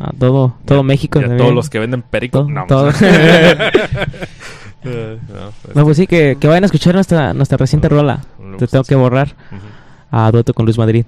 a 0.00 0.10
todo, 0.12 0.54
todo 0.64 0.80
Y 0.80 0.84
México. 0.84 1.20
y 1.20 1.24
a 1.24 1.36
todos 1.36 1.54
los 1.54 1.70
que 1.70 1.78
venden 1.78 2.02
perico. 2.02 2.40
Todo- 2.40 2.50
no, 2.50 2.66
todo. 2.66 2.86
No, 2.86 2.92
pues, 4.82 5.76
No, 5.76 5.84
pues 5.84 5.96
sí, 5.96 6.06
que, 6.08 6.36
que 6.40 6.48
vayan 6.48 6.64
a 6.64 6.66
escuchar 6.66 6.94
nuestra, 6.94 7.32
nuestra 7.32 7.56
reciente 7.58 7.88
rola. 7.88 8.24
no, 8.40 8.56
Te 8.56 8.66
tengo 8.66 8.82
que 8.84 8.94
borrar 8.96 9.34
a 10.10 10.30
dueto 10.32 10.52
con 10.52 10.64
Luis 10.66 10.78
Madrid. 10.78 11.04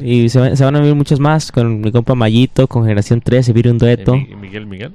Ahí. 0.00 0.22
Y 0.24 0.28
se, 0.30 0.40
van- 0.40 0.56
se 0.56 0.64
van 0.64 0.74
a 0.76 0.80
ver 0.80 0.94
muchas 0.96 1.20
más 1.20 1.52
con 1.52 1.80
mi 1.80 1.92
compa 1.92 2.14
Mayito, 2.16 2.66
con 2.66 2.82
Generación 2.82 3.20
3, 3.20 3.46
se 3.46 3.52
viene 3.52 3.70
un 3.70 3.78
dueto. 3.78 4.16
Mi- 4.16 4.34
Miguel, 4.34 4.66
Miguel. 4.66 4.92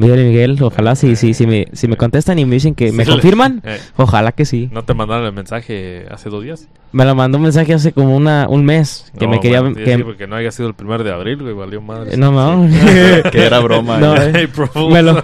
Miguel 0.00 0.20
y 0.20 0.24
Miguel, 0.24 0.58
ojalá 0.62 0.94
si, 0.96 1.14
si, 1.16 1.34
si, 1.34 1.46
me, 1.46 1.68
si 1.72 1.86
me 1.88 1.96
contestan 1.96 2.38
y 2.38 2.44
me 2.44 2.54
dicen 2.54 2.74
que 2.74 2.90
me 2.92 3.04
Sí, 3.04 3.10
confirman, 3.10 3.62
eh, 3.64 3.78
ojalá 3.96 4.32
que 4.32 4.44
sí. 4.44 4.68
¿No 4.72 4.82
te 4.84 4.94
mandaron 4.94 5.26
el 5.26 5.32
mensaje 5.32 6.06
hace 6.10 6.28
dos 6.30 6.42
días? 6.42 6.68
Me 6.92 7.04
lo 7.04 7.14
mandó 7.14 7.38
un 7.38 7.44
mensaje 7.44 7.72
hace 7.72 7.92
como 7.92 8.16
una, 8.16 8.46
un 8.48 8.64
mes 8.64 9.12
que 9.18 9.26
No, 9.26 9.30
me 9.32 9.40
quería... 9.40 9.60
bueno, 9.60 9.76
sí, 9.76 9.84
que, 9.84 9.96
sí, 9.96 10.02
porque 10.02 10.26
no 10.26 10.34
haya 10.36 10.50
sido 10.50 10.68
el 10.68 10.74
primero 10.74 11.04
de 11.04 11.12
abril, 11.12 11.40
güey, 11.42 11.54
valió 11.54 11.80
madre. 11.80 12.16
no, 12.16 12.32
no. 12.32 12.68
que 13.30 13.46
era 13.46 13.60
broma. 13.60 13.98
No, 13.98 14.16
eh. 14.16 14.32
eh. 14.34 14.48
Me 14.90 15.02
lo, 15.02 15.14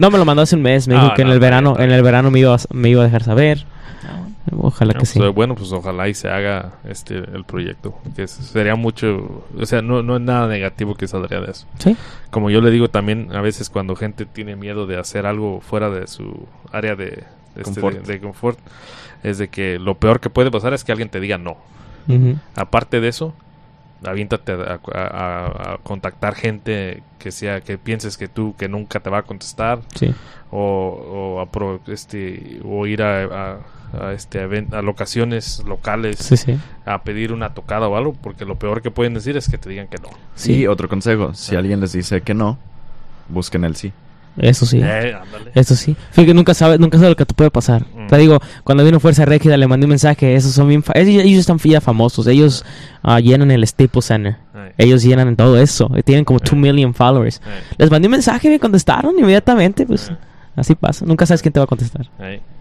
no, 0.00 0.10
me 0.10 0.18
lo 0.18 0.24
mandó 0.24 0.42
hace 0.42 0.54
un 0.56 0.62
mes. 0.62 0.86
Me 0.86 0.94
dijo 0.94 1.06
Ah, 1.10 1.14
que 1.16 1.22
en 1.22 1.28
no, 1.28 1.32
el 1.34 1.38
está 1.38 1.46
verano, 1.46 1.70
está 1.72 1.84
en 1.84 1.90
el 1.92 2.02
verano 2.02 2.30
me 2.30 2.38
iba, 2.40 2.54
a- 2.54 2.58
me 2.72 2.90
iba 2.90 3.02
a 3.02 3.04
dejar 3.06 3.22
saber. 3.24 3.66
Ojalá 4.50 4.88
No, 4.88 4.94
que 4.94 4.98
pues, 5.00 5.08
sí. 5.10 5.20
eh, 5.22 5.28
bueno, 5.28 5.54
pues 5.54 5.70
ojalá 5.72 6.08
y 6.08 6.14
se 6.14 6.28
haga 6.28 6.72
este 6.84 7.16
el 7.16 7.44
proyecto. 7.44 7.94
Que 8.16 8.26
sería 8.26 8.74
mucho, 8.74 9.44
o 9.58 9.66
sea, 9.66 9.82
no, 9.82 10.02
no 10.02 10.16
es 10.16 10.22
nada 10.22 10.48
negativo 10.48 10.94
que 10.96 11.06
saldría 11.06 11.40
de 11.40 11.52
eso. 11.52 11.66
Sí. 11.78 11.96
Como 12.30 12.50
yo 12.50 12.60
le 12.60 12.70
digo 12.72 12.88
también, 12.88 13.28
a 13.34 13.40
veces 13.40 13.70
cuando 13.70 13.94
gente 13.94 14.26
tiene 14.26 14.56
miedo 14.56 14.86
de 14.86 14.98
hacer 14.98 15.26
algo 15.26 15.60
fuera 15.60 15.90
de 15.90 16.06
su 16.08 16.46
área 16.72 16.96
de, 16.96 17.04
de 17.06 17.24
este, 17.62 17.80
Confort. 17.80 18.04
de- 18.06 18.12
de 18.14 18.20
confort, 18.20 18.58
es 19.22 19.38
de 19.38 19.48
que 19.48 19.78
lo 19.78 19.94
peor 19.96 20.18
que 20.18 20.28
puede 20.30 20.50
pasar 20.50 20.74
es 20.74 20.82
que 20.82 20.90
alguien 20.92 21.08
te 21.08 21.20
diga 21.20 21.38
no. 21.38 21.56
Aparte 22.56 23.00
de 23.00 23.08
eso, 23.08 23.32
aviéntate 24.04 24.52
a, 24.52 24.80
a- 24.92 25.00
a- 25.06 25.72
a 25.74 25.78
contactar 25.84 26.34
gente 26.34 27.02
que 27.20 27.30
sea 27.30 27.60
que 27.60 27.78
pienses 27.78 28.16
que 28.16 28.26
tú 28.26 28.56
que 28.58 28.68
nunca 28.68 28.98
te 28.98 29.08
va 29.08 29.18
a 29.18 29.22
contestar 29.22 29.80
Sí. 29.94 30.12
o, 30.50 31.36
o, 31.36 31.40
a 31.40 31.46
pro- 31.46 31.80
este 31.86 32.60
o 32.64 32.84
ir 32.88 33.02
a, 33.04 33.22
a- 33.52 33.58
a, 34.00 34.12
este 34.12 34.42
even- 34.42 34.72
a 34.74 34.82
locaciones 34.82 35.62
locales 35.66 36.18
Sí, 36.18 36.36
sí. 36.36 36.58
a 36.86 37.02
pedir 37.02 37.32
una 37.32 37.54
tocada 37.54 37.88
o 37.88 37.96
algo 37.96 38.12
porque 38.14 38.44
lo 38.44 38.56
peor 38.56 38.82
que 38.82 38.90
pueden 38.90 39.14
decir 39.14 39.36
es 39.36 39.48
que 39.48 39.58
te 39.58 39.68
digan 39.70 39.88
que 39.88 39.98
no. 39.98 40.08
Sí. 40.34 40.54
Y 40.54 40.66
otro 40.66 40.88
consejo, 40.88 41.34
si 41.34 41.54
Ah. 41.54 41.58
alguien 41.58 41.80
les 41.80 41.92
dice 41.92 42.20
que 42.22 42.34
no, 42.34 42.58
busquen 43.28 43.64
el 43.64 43.76
sí. 43.76 43.92
Eso 44.38 44.64
sí. 44.64 44.80
Eh. 44.82 45.14
Eso 45.54 45.76
sí. 45.76 45.94
Fíjate 46.12 46.26
que 46.28 46.32
nunca 46.32 46.54
sabes, 46.54 46.80
nunca 46.80 46.96
sabes 46.96 47.10
lo 47.10 47.16
que 47.16 47.26
te 47.26 47.34
puede 47.34 47.50
pasar. 47.50 47.84
Mm. 47.94 48.06
Te 48.06 48.16
digo, 48.16 48.40
cuando 48.64 48.82
vino 48.82 48.98
Fuerza 48.98 49.26
Régida 49.26 49.58
le 49.58 49.66
mandé 49.68 49.84
un 49.84 49.90
mensaje, 49.90 50.34
esos 50.34 50.52
son 50.52 50.68
bien 50.68 50.82
fa- 50.82 50.94
ellos, 50.96 51.22
ellos 51.22 51.40
están 51.40 51.58
ya 51.58 51.82
famosos, 51.82 52.26
ellos 52.26 52.64
ah, 53.02 53.20
llenan 53.20 53.50
el 53.50 53.66
Staples 53.66 54.06
Center. 54.06 54.36
Eh, 54.54 54.72
Ellos 54.78 55.02
llenan 55.02 55.36
todo 55.36 55.58
eso, 55.60 55.90
tienen 56.04 56.24
como 56.24 56.38
2 56.38 56.54
Eh. 56.54 56.56
million 56.56 56.94
followers. 56.94 57.42
eh, 57.44 57.74
Les 57.76 57.90
mandé 57.90 58.08
un 58.08 58.12
mensaje 58.12 58.48
y 58.48 58.52
me 58.52 58.58
contestaron 58.58 59.14
inmediatamente, 59.18 59.84
pues 59.84 60.08
Eh. 60.08 60.16
Así 60.56 60.74
pasa. 60.74 61.04
Nunca 61.06 61.26
sabes 61.26 61.42
quién 61.42 61.52
te 61.52 61.60
va 61.60 61.64
a 61.64 61.66
contestar. 61.66 62.06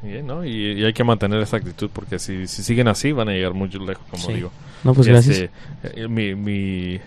y, 0.03 0.22
¿no? 0.23 0.45
y, 0.45 0.73
y 0.80 0.85
hay 0.85 0.93
que 0.93 1.03
mantener 1.03 1.41
esa 1.41 1.57
actitud 1.57 1.89
porque 1.91 2.19
si, 2.19 2.47
si 2.47 2.63
siguen 2.63 2.88
así 2.88 3.11
van 3.11 3.30
a 3.30 3.31
llegar 3.34 3.53
muy 3.53 3.69
lejos, 3.69 4.03
como 4.09 4.23
Sí. 4.23 4.34
digo. 4.34 4.51
No, 4.84 4.93
pues 4.93 5.07
Este, 5.07 5.49
gracias. 5.84 5.95
eh, 5.97 6.07
mi, 6.07 6.34
mi, 6.35 6.99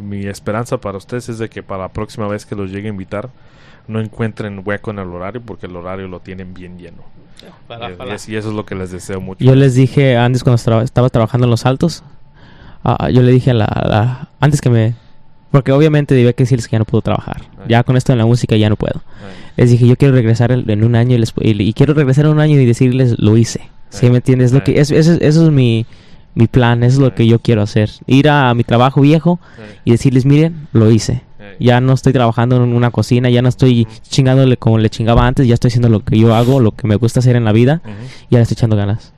mi 0.00 0.26
esperanza 0.26 0.78
para 0.78 0.98
ustedes 0.98 1.28
es 1.28 1.38
de 1.38 1.48
que 1.48 1.62
para 1.62 1.82
la 1.82 1.88
próxima 1.90 2.26
vez 2.28 2.44
que 2.46 2.54
los 2.56 2.70
llegue 2.70 2.88
a 2.88 2.90
invitar, 2.90 3.30
no 3.86 4.00
encuentren 4.00 4.60
hueco 4.64 4.90
en 4.90 4.98
el 4.98 5.08
horario 5.08 5.40
porque 5.40 5.66
el 5.66 5.76
horario 5.76 6.08
lo 6.08 6.18
tienen 6.20 6.52
bien 6.54 6.78
lleno. 6.78 7.02
Y- 7.42 7.72
ojalá. 7.72 8.12
Y, 8.12 8.14
es- 8.14 8.28
y 8.28 8.36
eso 8.36 8.48
es 8.48 8.54
lo 8.54 8.64
que 8.66 8.74
les 8.74 8.90
deseo 8.90 9.20
mucho. 9.20 9.44
Yo 9.44 9.54
les 9.54 9.74
dije 9.74 10.16
antes 10.16 10.42
cuando 10.42 10.56
estra- 10.56 10.82
estaba 10.82 11.08
trabajando 11.10 11.44
en 11.46 11.50
los 11.50 11.64
altos, 11.66 12.02
ah, 12.82 13.10
yo 13.10 13.22
le 13.22 13.30
dije 13.30 13.50
a 13.50 13.54
la, 13.54 13.64
a 13.66 13.86
la- 13.88 14.28
antes 14.40 14.60
que 14.60 14.70
me, 14.70 14.94
porque 15.52 15.70
obviamente 15.70 16.14
debía 16.16 16.32
que 16.32 16.42
decirles 16.42 16.66
que 16.66 16.72
ya 16.72 16.78
no 16.80 16.84
puedo 16.84 17.02
trabajar. 17.02 17.42
Ay. 17.58 17.66
Ya 17.68 17.84
con 17.84 17.96
esto 17.96 18.10
en 18.12 18.18
la 18.18 18.26
música 18.26 18.56
ya 18.56 18.68
no 18.68 18.74
puedo. 18.76 19.00
Ay, 19.22 19.45
Les 19.56 19.70
dije 19.70 19.86
yo 19.86 19.96
quiero 19.96 20.14
regresar 20.14 20.52
en 20.52 20.84
un 20.84 20.94
año 20.94 21.14
y, 21.16 21.18
les- 21.18 21.32
y, 21.40 21.62
y 21.62 21.72
quiero 21.72 21.94
regresar 21.94 22.26
en 22.26 22.32
un 22.32 22.40
año 22.40 22.60
y 22.60 22.64
decirles 22.66 23.16
lo 23.18 23.36
hice. 23.36 23.60
¿Sí 23.90 24.10
me 24.10 24.16
entiendes? 24.16 24.52
Lo 24.52 24.62
que 24.64 24.80
es, 24.80 24.90
eso, 24.90 25.12
eso 25.20 25.46
es 25.46 25.50
mi, 25.52 25.86
mi 26.34 26.46
plan, 26.46 26.82
eso 26.82 26.94
es 26.96 26.98
lo 27.00 27.14
que 27.14 27.26
yo 27.26 27.38
quiero 27.38 27.62
hacer. 27.62 27.90
Ir 28.06 28.28
a, 28.28 28.52
mi 28.54 28.64
trabajo 28.64 29.00
viejo 29.00 29.38
y 29.84 29.92
decirles 29.92 30.26
miren 30.26 30.66
lo 30.72 30.90
hice. 30.90 31.22
Ya 31.60 31.80
no 31.80 31.92
estoy 31.94 32.12
trabajando 32.12 32.56
en 32.56 32.74
una 32.74 32.90
cocina, 32.90 33.30
ya 33.30 33.40
no 33.40 33.48
estoy 33.48 33.86
chingándole 34.02 34.56
como 34.56 34.78
le 34.78 34.90
chingaba 34.90 35.26
antes, 35.26 35.46
ya 35.46 35.54
estoy 35.54 35.68
haciendo 35.68 35.88
lo 35.88 36.00
que 36.00 36.18
yo 36.18 36.34
hago, 36.34 36.60
lo 36.60 36.72
que 36.72 36.86
me 36.88 36.96
gusta 36.96 37.20
hacer 37.20 37.36
en 37.36 37.44
la 37.44 37.52
vida 37.52 37.80
y 38.28 38.34
ahora 38.34 38.42
estoy 38.42 38.54
echando 38.56 38.76
ganas. 38.76 39.12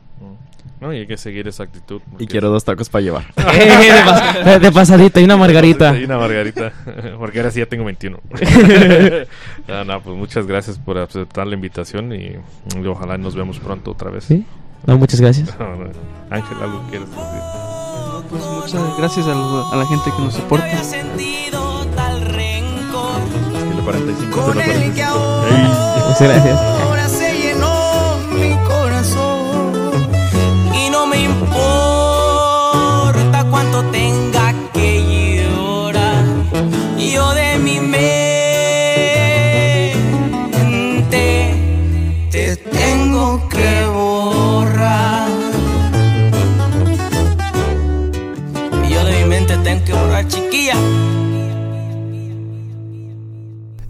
No, 0.80 0.92
y 0.92 0.98
hay 0.98 1.06
que 1.08 1.16
seguir 1.16 1.48
esa 1.48 1.64
actitud. 1.64 2.00
Y 2.20 2.26
quiero 2.28 2.50
dos 2.50 2.64
tacos 2.64 2.88
para 2.88 3.02
llevar. 3.02 3.24
Eh, 3.36 3.66
de, 3.66 4.04
pas- 4.04 4.58
de 4.60 4.72
pasadita 4.72 5.20
y 5.20 5.24
una 5.24 5.36
margarita. 5.36 5.96
Y 5.98 6.04
una 6.04 6.18
margarita. 6.18 6.72
Porque 7.18 7.38
ahora 7.40 7.50
sí 7.50 7.58
ya 7.58 7.66
tengo 7.66 7.84
21. 7.84 8.20
no, 9.68 9.84
no, 9.84 10.00
pues 10.02 10.16
muchas 10.16 10.46
gracias 10.46 10.78
por 10.78 10.98
aceptar 10.98 11.46
la 11.46 11.54
invitación 11.54 12.12
y, 12.12 12.36
y 12.80 12.86
ojalá 12.86 13.18
nos 13.18 13.34
vemos 13.34 13.58
pronto 13.58 13.90
otra 13.92 14.10
vez. 14.10 14.24
¿Sí? 14.24 14.46
No, 14.86 14.96
muchas 14.98 15.20
gracias. 15.20 15.48
No, 15.58 15.74
no. 15.76 15.90
Ángel, 16.30 16.56
¿algo 16.62 16.82
quieres 16.90 17.08
decir? 17.08 17.24
No, 17.24 18.22
pues 18.30 18.42
muchas 18.44 18.98
gracias 18.98 19.26
a, 19.26 19.34
lo- 19.34 19.72
a 19.72 19.76
la 19.76 19.86
gente 19.86 20.10
que 20.16 20.22
nos 20.22 20.34
soporta. 20.34 20.64
Había 20.64 20.84
sentido 20.84 21.86
tal 21.96 22.20
rencor 22.26 23.20
Estilo 23.54 23.82
45, 23.84 24.40
con 24.42 24.60
estilo 24.60 24.84
el 24.84 24.92
que 24.94 25.02
45. 25.02 26.08
Muchas 26.08 26.22
gracias. 26.22 26.60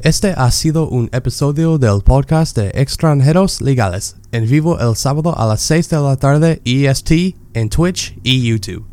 Este 0.00 0.32
ha 0.36 0.50
sido 0.50 0.88
un 0.88 1.10
episodio 1.12 1.76
del 1.76 2.00
podcast 2.02 2.56
de 2.56 2.70
Extranjeros 2.74 3.60
Legales, 3.60 4.16
en 4.32 4.48
vivo 4.48 4.80
el 4.80 4.96
sábado 4.96 5.38
a 5.38 5.46
las 5.46 5.60
6 5.60 5.90
de 5.90 6.00
la 6.00 6.16
tarde 6.16 6.62
EST 6.64 7.36
en 7.52 7.68
Twitch 7.68 8.18
y 8.22 8.48
YouTube. 8.48 8.88